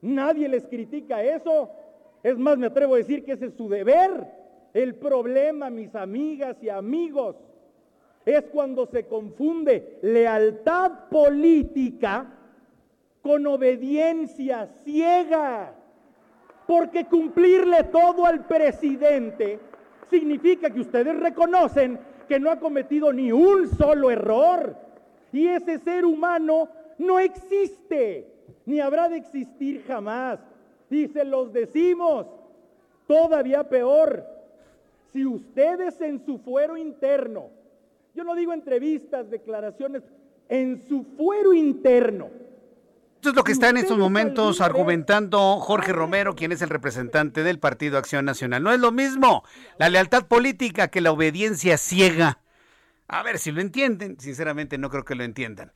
nadie 0.00 0.48
les 0.48 0.66
critica 0.66 1.22
eso. 1.22 1.70
Es 2.22 2.36
más, 2.38 2.56
me 2.58 2.66
atrevo 2.66 2.94
a 2.94 2.98
decir 2.98 3.24
que 3.24 3.32
ese 3.32 3.46
es 3.46 3.54
su 3.54 3.68
deber. 3.68 4.26
El 4.72 4.94
problema, 4.94 5.68
mis 5.68 5.94
amigas 5.94 6.56
y 6.62 6.68
amigos, 6.68 7.36
es 8.24 8.42
cuando 8.52 8.86
se 8.86 9.06
confunde 9.06 9.98
lealtad 10.02 11.08
política 11.10 12.34
con 13.22 13.46
obediencia 13.46 14.66
ciega. 14.84 15.74
Porque 16.66 17.06
cumplirle 17.06 17.84
todo 17.84 18.24
al 18.24 18.46
presidente 18.46 19.58
significa 20.08 20.70
que 20.70 20.80
ustedes 20.80 21.18
reconocen 21.18 21.98
que 22.30 22.38
no 22.38 22.48
ha 22.48 22.60
cometido 22.60 23.12
ni 23.12 23.32
un 23.32 23.68
solo 23.76 24.08
error. 24.08 24.76
Y 25.32 25.48
ese 25.48 25.80
ser 25.80 26.04
humano 26.04 26.68
no 26.96 27.18
existe, 27.18 28.24
ni 28.64 28.78
habrá 28.78 29.08
de 29.08 29.16
existir 29.16 29.82
jamás. 29.84 30.38
Y 30.88 31.08
se 31.08 31.24
los 31.24 31.52
decimos, 31.52 32.26
todavía 33.08 33.68
peor, 33.68 34.24
si 35.12 35.26
ustedes 35.26 36.00
en 36.02 36.24
su 36.24 36.38
fuero 36.38 36.76
interno, 36.76 37.48
yo 38.14 38.22
no 38.22 38.36
digo 38.36 38.52
entrevistas, 38.52 39.28
declaraciones, 39.28 40.04
en 40.48 40.86
su 40.86 41.02
fuero 41.02 41.52
interno, 41.52 42.28
esto 43.20 43.28
es 43.28 43.36
lo 43.36 43.44
que 43.44 43.52
está 43.52 43.68
en 43.68 43.76
estos 43.76 43.98
momentos 43.98 44.62
argumentando 44.62 45.60
Jorge 45.60 45.92
Romero, 45.92 46.34
quien 46.34 46.52
es 46.52 46.62
el 46.62 46.70
representante 46.70 47.42
del 47.42 47.58
Partido 47.58 47.98
Acción 47.98 48.24
Nacional. 48.24 48.62
No 48.62 48.72
es 48.72 48.80
lo 48.80 48.92
mismo 48.92 49.44
la 49.78 49.90
lealtad 49.90 50.26
política 50.26 50.88
que 50.88 51.02
la 51.02 51.12
obediencia 51.12 51.76
ciega. 51.76 52.38
A 53.08 53.22
ver 53.22 53.38
si 53.38 53.52
lo 53.52 53.60
entienden. 53.60 54.18
Sinceramente 54.18 54.78
no 54.78 54.88
creo 54.88 55.04
que 55.04 55.14
lo 55.14 55.22
entiendan. 55.22 55.70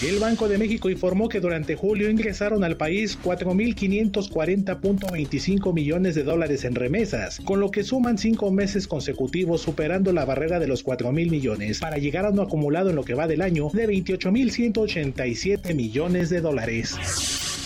El 0.02 0.18
Banco 0.18 0.46
de 0.46 0.58
México 0.58 0.90
informó 0.90 1.30
que 1.30 1.40
durante 1.40 1.74
julio 1.74 2.10
ingresaron 2.10 2.64
al 2.64 2.76
país 2.76 3.18
4.540.25 3.24 5.72
millones 5.72 6.14
de 6.14 6.22
dólares 6.22 6.66
en 6.66 6.74
remesas, 6.74 7.40
con 7.40 7.60
lo 7.60 7.70
que 7.70 7.82
suman 7.82 8.18
cinco 8.18 8.50
meses 8.50 8.88
consecutivos 8.88 9.62
superando 9.62 10.12
la 10.12 10.26
barrera 10.26 10.58
de 10.58 10.66
los 10.66 10.84
4.000 10.84 11.30
millones, 11.30 11.78
para 11.78 11.96
llegar 11.96 12.26
a 12.26 12.30
un 12.30 12.40
acumulado 12.40 12.90
en 12.90 12.96
lo 12.96 13.04
que 13.04 13.14
va 13.14 13.26
del 13.26 13.40
año 13.40 13.70
de 13.72 13.88
28.187 13.88 15.74
millones 15.74 16.28
de 16.28 16.42
dólares. 16.42 16.94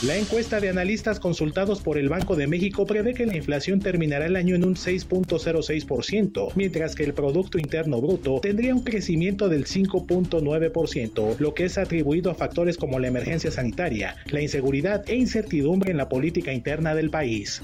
La 0.03 0.17
encuesta 0.17 0.61
de 0.61 0.71
analistas 0.71 1.21
consultados 1.21 1.83
por 1.83 1.99
el 1.99 2.09
Banco 2.09 2.35
de 2.35 2.47
México 2.47 2.87
prevé 2.87 3.13
que 3.13 3.27
la 3.27 3.37
inflación 3.37 3.81
terminará 3.81 4.25
el 4.25 4.37
año 4.37 4.55
en 4.55 4.65
un 4.65 4.75
6.06%, 4.75 6.53
mientras 6.55 6.95
que 6.95 7.05
el 7.05 7.13
Producto 7.13 7.59
Interno 7.59 8.01
Bruto 8.01 8.41
tendría 8.41 8.75
un 8.75 8.83
crecimiento 8.83 9.51
del 9.51 9.67
5.9%, 9.67 11.39
lo 11.39 11.53
que 11.53 11.67
es 11.67 11.77
atribuido 11.77 12.20
a 12.29 12.35
factores 12.35 12.77
como 12.77 12.99
la 12.99 13.09
emergencia 13.09 13.51
sanitaria, 13.51 14.17
la 14.27 14.43
inseguridad 14.43 15.09
e 15.09 15.15
incertidumbre 15.15 15.93
en 15.93 15.97
la 15.97 16.09
política 16.09 16.53
interna 16.53 16.95
del 16.95 17.09
país. 17.09 17.63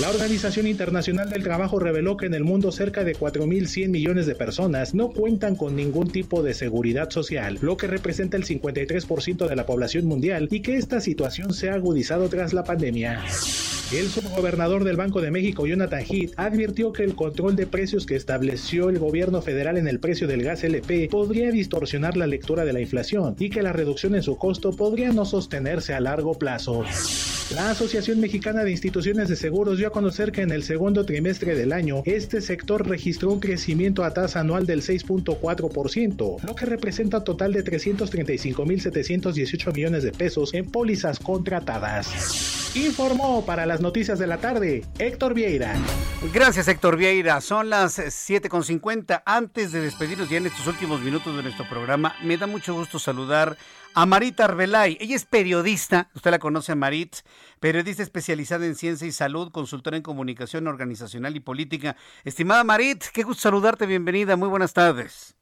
La 0.00 0.08
Organización 0.08 0.66
Internacional 0.66 1.28
del 1.28 1.42
Trabajo 1.42 1.78
reveló 1.78 2.16
que 2.16 2.26
en 2.26 2.34
el 2.34 2.44
mundo 2.44 2.72
cerca 2.72 3.04
de 3.04 3.14
4.100 3.14 3.88
millones 3.88 4.26
de 4.26 4.34
personas 4.34 4.94
no 4.94 5.10
cuentan 5.10 5.56
con 5.56 5.76
ningún 5.76 6.10
tipo 6.10 6.42
de 6.42 6.54
seguridad 6.54 7.10
social, 7.10 7.58
lo 7.60 7.76
que 7.76 7.88
representa 7.88 8.36
el 8.36 8.44
53% 8.44 9.48
de 9.48 9.56
la 9.56 9.66
población 9.66 10.06
mundial 10.06 10.48
y 10.50 10.60
que 10.60 10.76
esta 10.76 11.00
situación 11.00 11.52
se 11.52 11.70
ha 11.70 11.74
agudizado 11.74 12.28
tras 12.28 12.52
la 12.52 12.64
pandemia. 12.64 13.22
El 13.92 14.08
subgobernador 14.08 14.82
del 14.82 14.96
Banco 14.96 15.20
de 15.20 15.30
México, 15.30 15.66
Jonathan 15.66 16.02
Heath, 16.02 16.32
advirtió 16.36 16.92
que 16.92 17.04
el 17.04 17.14
control 17.14 17.54
de 17.54 17.66
precios 17.66 18.06
que 18.06 18.16
estableció 18.16 18.88
el 18.88 18.98
gobierno 18.98 19.42
federal 19.42 19.76
en 19.76 19.86
el 19.86 20.00
precio 20.00 20.26
del 20.26 20.42
gas 20.42 20.64
LP 20.64 21.08
podría 21.10 21.50
distorsionar 21.50 22.16
la 22.16 22.26
lectura 22.26 22.64
de 22.64 22.72
la 22.72 22.80
inflación 22.80 23.36
y 23.38 23.50
que 23.50 23.62
la 23.62 23.73
reducción 23.74 24.14
en 24.14 24.22
su 24.22 24.38
costo 24.38 24.72
podría 24.72 25.12
no 25.12 25.24
sostenerse 25.24 25.92
a 25.94 26.00
largo 26.00 26.34
plazo. 26.34 26.84
La 27.50 27.70
Asociación 27.70 28.20
Mexicana 28.20 28.64
de 28.64 28.70
Instituciones 28.70 29.28
de 29.28 29.36
Seguros 29.36 29.76
dio 29.76 29.88
a 29.88 29.92
conocer 29.92 30.32
que 30.32 30.40
en 30.40 30.50
el 30.50 30.62
segundo 30.62 31.04
trimestre 31.04 31.54
del 31.54 31.74
año, 31.74 32.00
este 32.06 32.40
sector 32.40 32.88
registró 32.88 33.30
un 33.30 33.38
crecimiento 33.38 34.02
a 34.02 34.14
tasa 34.14 34.40
anual 34.40 34.64
del 34.64 34.80
6.4%, 34.80 36.42
lo 36.42 36.54
que 36.54 36.64
representa 36.64 37.18
un 37.18 37.24
total 37.24 37.52
de 37.52 37.62
335.718 37.62 39.74
millones 39.74 40.04
de 40.04 40.12
pesos 40.12 40.54
en 40.54 40.70
pólizas 40.70 41.18
contratadas. 41.18 42.72
Informó 42.74 43.44
para 43.44 43.66
las 43.66 43.82
noticias 43.82 44.18
de 44.18 44.26
la 44.26 44.38
tarde 44.38 44.82
Héctor 44.98 45.34
Vieira. 45.34 45.74
Gracias 46.32 46.66
Héctor 46.66 46.96
Vieira. 46.96 47.42
Son 47.42 47.68
las 47.68 47.98
7.50. 47.98 49.22
Antes 49.26 49.70
de 49.70 49.82
despedirnos 49.82 50.30
ya 50.30 50.38
en 50.38 50.46
estos 50.46 50.66
últimos 50.66 51.02
minutos 51.02 51.36
de 51.36 51.42
nuestro 51.42 51.68
programa, 51.68 52.16
me 52.24 52.38
da 52.38 52.46
mucho 52.46 52.72
gusto 52.74 52.98
saludar 52.98 53.58
a 53.94 54.06
Marit 54.06 54.40
Arbelay. 54.40 54.96
Ella 55.00 55.16
es 55.16 55.24
periodista, 55.24 56.10
usted 56.14 56.30
la 56.30 56.38
conoce 56.38 56.72
a 56.72 56.74
Marit, 56.74 57.16
periodista 57.60 58.02
especializada 58.02 58.66
en 58.66 58.74
ciencia 58.74 59.06
y 59.06 59.12
salud, 59.12 59.52
consultora 59.52 59.96
en 59.96 60.02
comunicación 60.02 60.66
organizacional 60.66 61.36
y 61.36 61.40
política. 61.40 61.96
Estimada 62.24 62.64
Marit, 62.64 63.04
qué 63.12 63.22
gusto 63.22 63.42
saludarte, 63.42 63.86
bienvenida, 63.86 64.36
muy 64.36 64.48
buenas 64.48 64.72
tardes. 64.72 65.36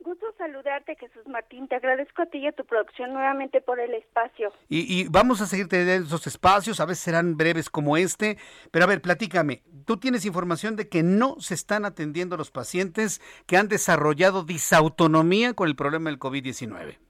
Gusto 0.00 0.26
saludarte, 0.38 0.96
Jesús 0.96 1.26
Martín. 1.26 1.68
Te 1.68 1.74
agradezco 1.74 2.22
a 2.22 2.26
ti 2.26 2.38
y 2.38 2.46
a 2.46 2.52
tu 2.52 2.64
producción 2.64 3.12
nuevamente 3.12 3.60
por 3.60 3.78
el 3.78 3.92
espacio. 3.92 4.52
Y, 4.68 5.00
y 5.00 5.08
vamos 5.08 5.42
a 5.42 5.46
seguir 5.46 5.68
teniendo 5.68 6.06
esos 6.06 6.26
espacios, 6.26 6.80
a 6.80 6.86
veces 6.86 7.04
serán 7.04 7.36
breves 7.36 7.68
como 7.68 7.96
este, 7.98 8.38
pero 8.70 8.86
a 8.86 8.88
ver, 8.88 9.02
platícame, 9.02 9.62
tú 9.84 9.98
tienes 9.98 10.24
información 10.24 10.76
de 10.76 10.88
que 10.88 11.02
no 11.02 11.36
se 11.40 11.54
están 11.54 11.84
atendiendo 11.84 12.38
los 12.38 12.50
pacientes 12.50 13.20
que 13.46 13.58
han 13.58 13.68
desarrollado 13.68 14.44
disautonomía 14.44 15.52
con 15.52 15.68
el 15.68 15.76
problema 15.76 16.08
del 16.08 16.18
COVID-19. 16.18 17.07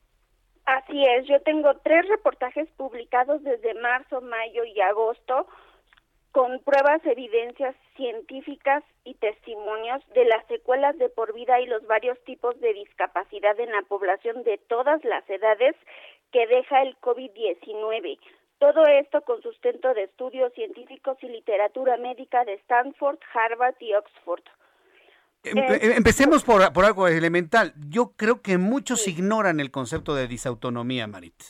Así 0.68 1.02
es, 1.02 1.26
yo 1.26 1.40
tengo 1.40 1.72
tres 1.78 2.06
reportajes 2.08 2.68
publicados 2.76 3.42
desde 3.42 3.72
marzo, 3.72 4.20
mayo 4.20 4.64
y 4.66 4.78
agosto 4.82 5.46
con 6.30 6.60
pruebas, 6.60 7.00
evidencias 7.06 7.74
científicas 7.96 8.84
y 9.02 9.14
testimonios 9.14 10.06
de 10.10 10.26
las 10.26 10.46
secuelas 10.46 10.98
de 10.98 11.08
por 11.08 11.32
vida 11.32 11.58
y 11.58 11.66
los 11.66 11.86
varios 11.86 12.22
tipos 12.24 12.60
de 12.60 12.74
discapacidad 12.74 13.58
en 13.58 13.72
la 13.72 13.80
población 13.80 14.42
de 14.42 14.58
todas 14.58 15.02
las 15.04 15.28
edades 15.30 15.74
que 16.32 16.46
deja 16.46 16.82
el 16.82 16.98
COVID-19. 16.98 18.18
Todo 18.58 18.82
esto 18.88 19.22
con 19.22 19.40
sustento 19.40 19.94
de 19.94 20.02
estudios 20.02 20.52
científicos 20.52 21.16
y 21.22 21.28
literatura 21.28 21.96
médica 21.96 22.44
de 22.44 22.52
Stanford, 22.52 23.20
Harvard 23.32 23.76
y 23.80 23.94
Oxford. 23.94 24.44
Em, 25.44 25.58
em, 25.58 25.96
empecemos 25.96 26.42
por, 26.44 26.72
por, 26.72 26.84
algo 26.84 27.06
elemental. 27.06 27.72
Yo 27.88 28.12
creo 28.16 28.42
que 28.42 28.58
muchos 28.58 29.06
ignoran 29.06 29.60
el 29.60 29.70
concepto 29.70 30.14
de 30.14 30.26
disautonomía, 30.26 31.06
Marit. 31.06 31.40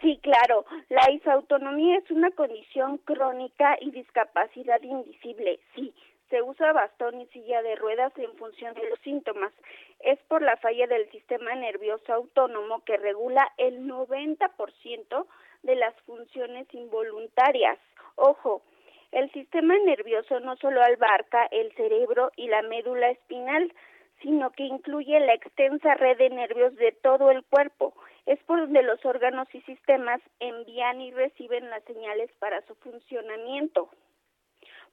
Sí, 0.00 0.18
claro. 0.20 0.64
La 0.88 1.06
disautonomía 1.10 1.98
es 1.98 2.10
una 2.10 2.30
condición 2.32 2.98
crónica 2.98 3.76
y 3.80 3.92
discapacidad 3.92 4.82
invisible. 4.82 5.60
Sí, 5.76 5.94
se 6.28 6.42
usa 6.42 6.72
bastón 6.72 7.20
y 7.20 7.26
silla 7.26 7.62
de 7.62 7.76
ruedas 7.76 8.12
en 8.16 8.34
función 8.36 8.74
de 8.74 8.88
los 8.90 8.98
síntomas. 9.00 9.52
Es 10.00 10.18
por 10.28 10.42
la 10.42 10.56
falla 10.56 10.88
del 10.88 11.08
sistema 11.12 11.54
nervioso 11.54 12.12
autónomo 12.12 12.82
que 12.84 12.96
regula 12.96 13.46
el 13.58 13.86
90% 13.86 15.26
de 15.62 15.76
las 15.76 15.94
funciones 16.06 16.66
involuntarias. 16.72 17.78
Ojo, 18.16 18.62
el 19.12 19.30
sistema 19.32 19.74
nervioso 19.84 20.40
no 20.40 20.56
solo 20.56 20.82
abarca 20.82 21.46
el 21.50 21.70
cerebro 21.74 22.32
y 22.34 22.48
la 22.48 22.62
médula 22.62 23.10
espinal, 23.10 23.72
sino 24.22 24.50
que 24.52 24.64
incluye 24.64 25.20
la 25.20 25.34
extensa 25.34 25.94
red 25.94 26.16
de 26.16 26.30
nervios 26.30 26.74
de 26.76 26.92
todo 26.92 27.30
el 27.30 27.44
cuerpo. 27.44 27.94
Es 28.24 28.42
por 28.44 28.60
donde 28.60 28.82
los 28.82 29.04
órganos 29.04 29.48
y 29.54 29.60
sistemas 29.62 30.20
envían 30.40 31.00
y 31.02 31.10
reciben 31.10 31.68
las 31.68 31.84
señales 31.84 32.30
para 32.38 32.62
su 32.62 32.74
funcionamiento. 32.76 33.90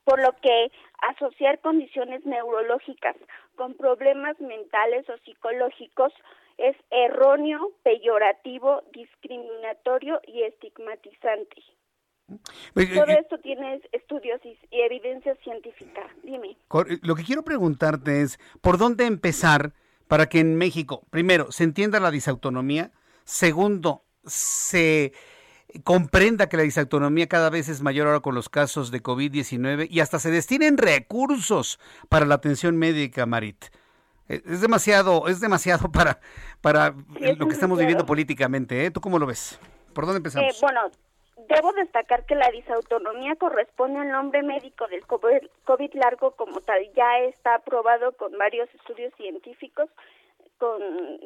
Por 0.04 0.22
lo 0.22 0.34
que 0.42 0.72
asociar 1.02 1.60
condiciones 1.60 2.26
neurológicas 2.26 3.16
con 3.56 3.76
problemas 3.76 4.40
mentales 4.42 5.08
o 5.10 5.18
psicológicos 5.20 6.12
es 6.58 6.76
erróneo, 6.90 7.72
peyorativo, 7.84 8.82
discriminatorio 8.92 10.20
y 10.26 10.44
estigmatizante. 10.44 11.62
Todo 12.74 13.06
esto 13.08 13.38
tiene 13.40 13.82
estudios 13.92 14.40
y, 14.44 14.58
evidencia 14.72 15.36
científica. 15.44 16.02
Dime. 16.24 16.58
Lo 17.02 17.16
que 17.16 17.24
quiero 17.24 17.44
preguntarte 17.44 18.22
es, 18.22 18.40
¿por 18.62 18.78
dónde 18.78 19.06
empezar 19.06 19.74
para 20.08 20.28
que 20.28 20.40
en 20.40 20.56
México, 20.56 21.04
primero, 21.10 21.52
se 21.52 21.64
entienda 21.64 22.00
la 22.00 22.12
disautonomía, 22.12 22.92
segundo, 23.26 24.04
se 24.26 25.14
comprenda 25.84 26.50
que 26.50 26.58
la 26.58 26.64
disautonomía 26.64 27.28
cada 27.28 27.50
vez 27.50 27.70
es 27.70 27.82
mayor 27.82 28.08
ahora 28.08 28.22
con 28.22 28.34
los 28.34 28.50
casos 28.50 28.90
de 28.92 29.04
COVID-19 29.04 29.88
y 29.90 30.00
hasta 30.00 30.18
se 30.20 30.32
destinen 30.32 30.78
recursos 30.78 31.80
para 32.10 32.26
la 32.26 32.36
atención 32.36 32.76
médica, 32.78 33.26
Marit. 33.26 33.66
Es 34.28 34.62
demasiado, 34.62 35.28
es 35.28 35.40
demasiado 35.40 35.92
para, 35.92 36.20
para 36.62 36.96
lo 37.38 37.48
que 37.48 37.54
estamos 37.54 37.80
viviendo 37.80 38.06
políticamente. 38.06 38.86
¿eh? 38.86 38.92
¿Tú 38.92 39.02
cómo 39.02 39.20
lo 39.20 39.26
ves? 39.26 39.60
¿Por 39.94 40.06
dónde 40.06 40.18
empezamos? 40.18 40.54
Eh, 40.54 40.58
bueno, 40.62 40.82
Debo 41.48 41.72
destacar 41.74 42.26
que 42.26 42.36
la 42.36 42.50
disautonomía 42.52 43.36
corresponde 43.36 44.00
al 44.00 44.12
nombre 44.12 44.44
médico 44.44 44.88
del 44.88 45.06
COVID 45.08 45.94
largo 45.94 46.32
como 46.32 46.62
tal. 46.62 46.92
Ya 46.94 47.20
está 47.20 47.56
aprobado 47.56 48.12
con 48.14 48.38
varios 48.38 48.74
estudios 48.76 49.14
científicos 49.16 49.90
con 50.60 50.82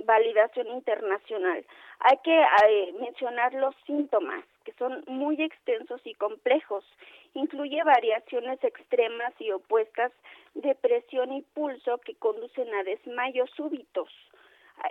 validación 0.06 0.68
internacional. 0.68 1.66
Hay 2.00 2.18
que 2.24 2.42
eh, 2.42 2.94
mencionar 3.02 3.54
los 3.56 3.76
síntomas, 3.86 4.46
que 4.64 4.74
son 4.74 5.04
muy 5.08 5.42
extensos 5.42 6.00
y 6.06 6.14
complejos. 6.14 6.86
Incluye 7.34 7.84
variaciones 7.84 8.64
extremas 8.64 9.34
y 9.40 9.52
opuestas 9.52 10.12
de 10.54 10.76
presión 10.76 11.34
y 11.34 11.42
pulso 11.42 11.98
que 11.98 12.16
conducen 12.16 12.74
a 12.76 12.84
desmayos 12.84 13.50
súbitos. 13.58 14.10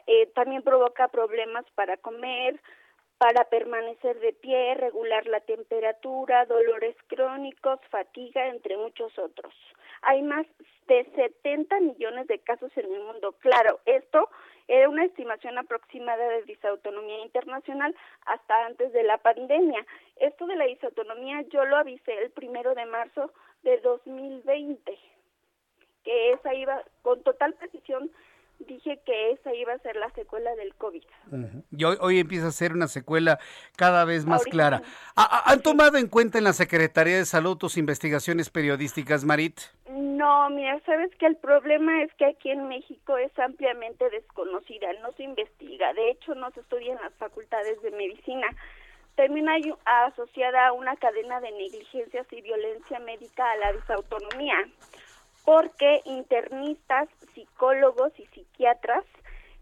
Eh, 0.07 0.27
también 0.35 0.63
provoca 0.63 1.09
problemas 1.09 1.65
para 1.75 1.97
comer, 1.97 2.61
para 3.23 3.45
permanecer 3.45 4.19
de 4.19 4.33
pie, 4.33 4.75
regular 4.75 5.25
la 5.29 5.39
temperatura, 5.39 6.45
dolores 6.47 6.97
crónicos, 7.07 7.79
fatiga, 7.89 8.49
entre 8.49 8.77
muchos 8.77 9.17
otros. 9.17 9.55
Hay 10.01 10.23
más 10.23 10.45
de 10.89 11.05
70 11.15 11.79
millones 11.83 12.27
de 12.27 12.41
casos 12.41 12.77
en 12.77 12.93
el 12.93 13.01
mundo. 13.01 13.37
Claro, 13.39 13.79
esto 13.87 14.29
era 14.67 14.89
una 14.89 15.05
estimación 15.05 15.57
aproximada 15.57 16.31
de 16.31 16.43
disautonomía 16.43 17.21
internacional 17.21 17.95
hasta 18.27 18.67
antes 18.67 18.93
de 18.93 19.05
la 19.05 19.19
pandemia. 19.19 19.87
Esto 20.17 20.49
de 20.49 20.57
la 20.57 20.65
disautonomía 20.65 21.43
yo 21.43 21.65
lo 21.65 21.77
avisé 21.77 22.25
el 22.25 22.33
primero 22.33 22.75
de 22.75 22.87
marzo 22.87 23.33
de 23.63 23.79
2020, 23.83 24.99
que 26.03 26.33
esa 26.33 26.55
iba 26.55 26.83
con 27.03 27.23
total 27.23 27.55
precisión 27.55 28.11
dije 28.67 29.01
que 29.05 29.33
esa 29.33 29.55
iba 29.55 29.73
a 29.73 29.79
ser 29.79 29.97
la 29.97 30.11
secuela 30.11 30.55
del 30.57 30.75
COVID. 30.75 31.03
Y 31.71 31.85
hoy, 31.85 32.19
empieza 32.19 32.49
a 32.49 32.53
ser 32.53 32.73
una 32.73 32.89
secuela 32.89 33.39
cada 33.77 34.05
vez 34.05 34.27
más 34.27 34.45
clara. 34.45 34.83
¿Han 35.17 35.63
tomado 35.63 35.99
en 35.99 36.09
cuenta 36.09 36.39
en 36.39 36.45
la 36.45 36.53
Secretaría 36.53 37.17
de 37.17 37.25
Salud 37.25 37.57
tus 37.57 37.77
investigaciones 37.77 38.51
periodísticas, 38.51 39.25
Marit? 39.25 39.61
No, 39.91 40.51
mira, 40.51 40.81
sabes 40.87 41.11
que 41.17 41.27
el 41.27 41.37
problema 41.37 42.03
es 42.03 42.13
que 42.15 42.27
aquí 42.27 42.51
en 42.51 42.69
México 42.69 43.17
es 43.17 43.37
ampliamente 43.39 44.09
desconocida, 44.11 44.89
no 45.03 45.13
se 45.13 45.25
investiga, 45.25 45.93
de 45.95 46.11
hecho 46.11 46.35
no 46.35 46.51
se 46.53 46.61
estudia 46.61 46.93
en 46.93 47.01
las 47.01 47.15
facultades 47.15 47.81
de 47.83 47.91
medicina. 47.91 48.47
Termina 49.17 49.53
asociada 49.85 50.69
a 50.69 50.73
una 50.73 50.97
cadena 50.97 51.41
de 51.41 51.51
negligencias 51.53 52.27
y 52.31 52.41
violencia 52.41 52.99
médica 53.01 53.51
a 53.51 53.57
la 53.57 53.73
disautonomía 53.75 54.57
porque 55.45 56.03
internistas, 56.05 57.09
psicólogos 57.35 58.13
y 58.19 58.27
psiquiatras 58.27 59.05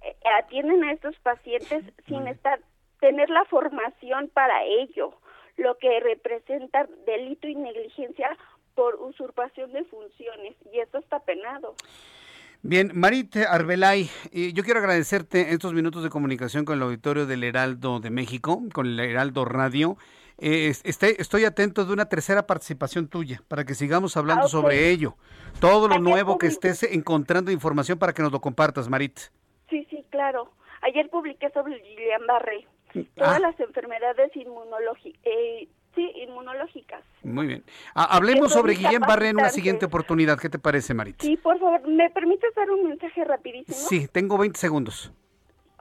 eh, 0.03 0.17
atienden 0.39 0.85
a 0.85 0.93
estos 0.93 1.17
pacientes 1.21 1.85
sin 2.07 2.27
estar 2.27 2.61
tener 3.01 3.31
la 3.31 3.45
formación 3.47 4.29
para 4.33 4.63
ello, 4.65 5.15
lo 5.57 5.77
que 5.79 6.01
representa 6.01 6.87
delito 7.07 7.49
y 7.49 7.55
negligencia 7.55 8.37
por 8.75 8.97
usurpación 8.97 9.73
de 9.73 9.85
funciones 9.85 10.55
y 10.73 10.79
esto 10.79 10.99
está 10.99 11.19
penado. 11.21 11.75
Bien, 12.63 12.91
Marite 12.95 13.47
Arbelay, 13.47 14.11
eh, 14.33 14.53
yo 14.53 14.63
quiero 14.63 14.81
agradecerte 14.81 15.53
estos 15.55 15.73
minutos 15.73 16.03
de 16.03 16.11
comunicación 16.11 16.67
con 16.67 16.77
el 16.77 16.83
auditorio 16.83 17.25
del 17.25 17.43
Heraldo 17.43 18.01
de 18.01 18.11
México, 18.11 18.63
con 18.75 18.87
el 18.87 19.01
Heraldo 19.01 19.47
Radio. 19.47 19.97
Eh, 20.43 20.73
estoy, 20.85 21.45
atento 21.45 21.85
de 21.85 21.93
una 21.93 22.07
tercera 22.07 22.47
participación 22.47 23.09
tuya 23.09 23.43
para 23.47 23.65
que 23.65 23.75
sigamos 23.75 24.17
hablando 24.17 24.49
sobre 24.49 24.89
ello. 24.89 25.17
Todo 25.61 25.87
lo 25.87 25.99
nuevo 25.99 26.39
que 26.39 26.47
estés 26.47 26.83
encontrando 26.83 27.51
información 27.51 27.99
para 27.99 28.15
que 28.15 28.23
nos 28.23 28.33
lo 28.33 28.41
compartas, 28.41 28.89
Marit. 28.89 29.19
Sí, 29.69 29.87
sí, 29.91 30.05
claro. 30.11 30.51
Ayer 30.81 31.11
publiqué 31.11 31.51
sobre 31.51 31.79
Guillain 31.79 32.27
Barré. 32.27 32.67
Todas 33.15 33.37
ah. 33.37 33.39
las 33.39 33.61
enfermedades 33.61 34.35
inmunológicas. 34.35 35.21
Eh, 35.25 35.69
sí, 35.95 36.11
inmunológicas. 36.27 37.05
Muy 37.23 37.47
bien. 37.47 37.65
Ah, 37.95 38.17
hablemos 38.17 38.53
sobre 38.53 38.75
Guillain 38.75 39.01
Barré 39.01 39.29
en 39.29 39.37
una 39.37 39.51
siguiente 39.51 39.85
oportunidad. 39.85 40.39
¿Qué 40.39 40.49
te 40.49 40.59
parece, 40.59 40.95
Marit? 40.95 41.21
Sí, 41.21 41.37
por 41.37 41.59
favor, 41.59 41.87
¿me 41.87 42.09
permites 42.09 42.55
dar 42.55 42.71
un 42.71 42.89
mensaje 42.89 43.25
rapidísimo? 43.25 43.77
Sí, 43.77 44.09
tengo 44.09 44.39
20 44.39 44.59
segundos. 44.59 45.13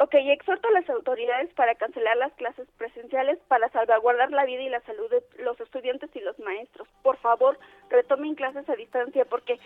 Ok, 0.02 0.16
exhorto 0.16 0.68
a 0.70 0.72
las 0.72 0.90
autoridades 0.90 1.54
para 1.56 1.76
cancelar 1.76 2.16
las 2.16 2.32
clases 2.34 2.68
presenciales 2.78 3.38
para 3.50 3.70
salvaguardar 3.70 4.32
la 4.32 4.46
vida 4.46 4.62
y 4.62 4.70
la 4.70 4.80
salud 4.82 5.10
de 5.10 5.22
los 5.44 5.60
estudiantes 5.60 6.10
y 6.16 6.22
los 6.22 6.40
maestros. 6.40 6.88
Por 7.04 7.18
favor, 7.18 7.60
retomen 7.90 8.36
clases 8.36 8.68
a 8.70 8.76
distancia 8.76 9.26
porque 9.26 9.60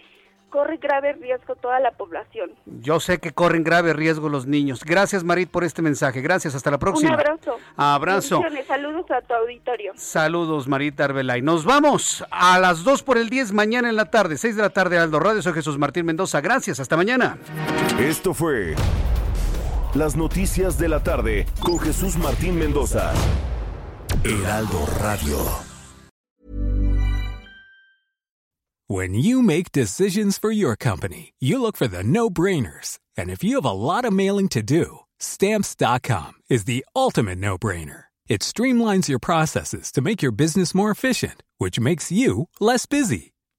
corre 0.49 0.77
grave 0.77 1.13
riesgo 1.13 1.55
toda 1.55 1.79
la 1.79 1.91
población. 1.91 2.51
Yo 2.65 2.99
sé 2.99 3.19
que 3.19 3.31
corren 3.31 3.63
grave 3.63 3.93
riesgo 3.93 4.27
los 4.27 4.47
niños. 4.47 4.83
Gracias, 4.83 5.23
Marit, 5.23 5.51
por 5.51 5.63
este 5.63 5.83
mensaje. 5.83 6.21
Gracias, 6.21 6.55
hasta 6.55 6.71
la 6.71 6.79
próxima. 6.79 7.13
Un 7.13 7.19
abrazo. 7.19 7.57
Abrazo. 7.75 8.41
Saludos 8.67 9.11
a 9.11 9.21
tu 9.21 9.35
auditorio. 9.35 9.93
Saludos, 9.95 10.67
Marita 10.67 11.05
Arbelay. 11.05 11.43
Nos 11.43 11.63
vamos 11.63 12.25
a 12.31 12.59
las 12.59 12.83
2 12.83 13.03
por 13.03 13.19
el 13.19 13.29
10 13.29 13.51
mañana 13.51 13.87
en 13.87 13.95
la 13.95 14.09
tarde, 14.09 14.37
6 14.37 14.55
de 14.55 14.61
la 14.63 14.69
tarde, 14.71 14.97
Aldo 14.97 15.19
Radio. 15.19 15.43
Soy 15.43 15.53
Jesús 15.53 15.77
Martín 15.77 16.07
Mendoza. 16.07 16.41
Gracias, 16.41 16.79
hasta 16.79 16.97
mañana. 16.97 17.37
Esto 17.99 18.33
fue 18.33 18.75
las 19.95 20.15
noticias 20.15 20.77
de 20.77 20.87
la 20.87 21.01
tarde 21.01 21.45
con 21.59 21.79
Jesús 21.79 22.17
Martín 22.17 22.55
Mendoza. 22.55 23.13
Heraldo 24.23 24.85
Radio. 25.01 25.37
When 28.87 29.13
you 29.13 29.41
make 29.41 29.71
decisions 29.71 30.37
for 30.37 30.51
your 30.51 30.75
company, 30.75 31.33
you 31.39 31.61
look 31.61 31.77
for 31.77 31.87
the 31.87 32.03
no-brainers. 32.03 32.99
And 33.17 33.29
if 33.29 33.43
you 33.43 33.55
have 33.55 33.65
a 33.65 33.71
lot 33.71 34.05
of 34.05 34.13
mailing 34.13 34.49
to 34.49 34.61
do, 34.61 34.99
stamps.com 35.19 36.33
is 36.49 36.65
the 36.65 36.85
ultimate 36.95 37.39
no 37.39 37.57
brainer. 37.57 38.05
It 38.27 38.41
streamlines 38.41 39.07
your 39.07 39.19
processes 39.19 39.91
to 39.93 40.01
make 40.01 40.21
your 40.21 40.31
business 40.31 40.75
more 40.75 40.91
efficient, 40.91 41.43
which 41.57 41.79
makes 41.79 42.11
you 42.11 42.49
less 42.59 42.85
busy. 42.85 43.32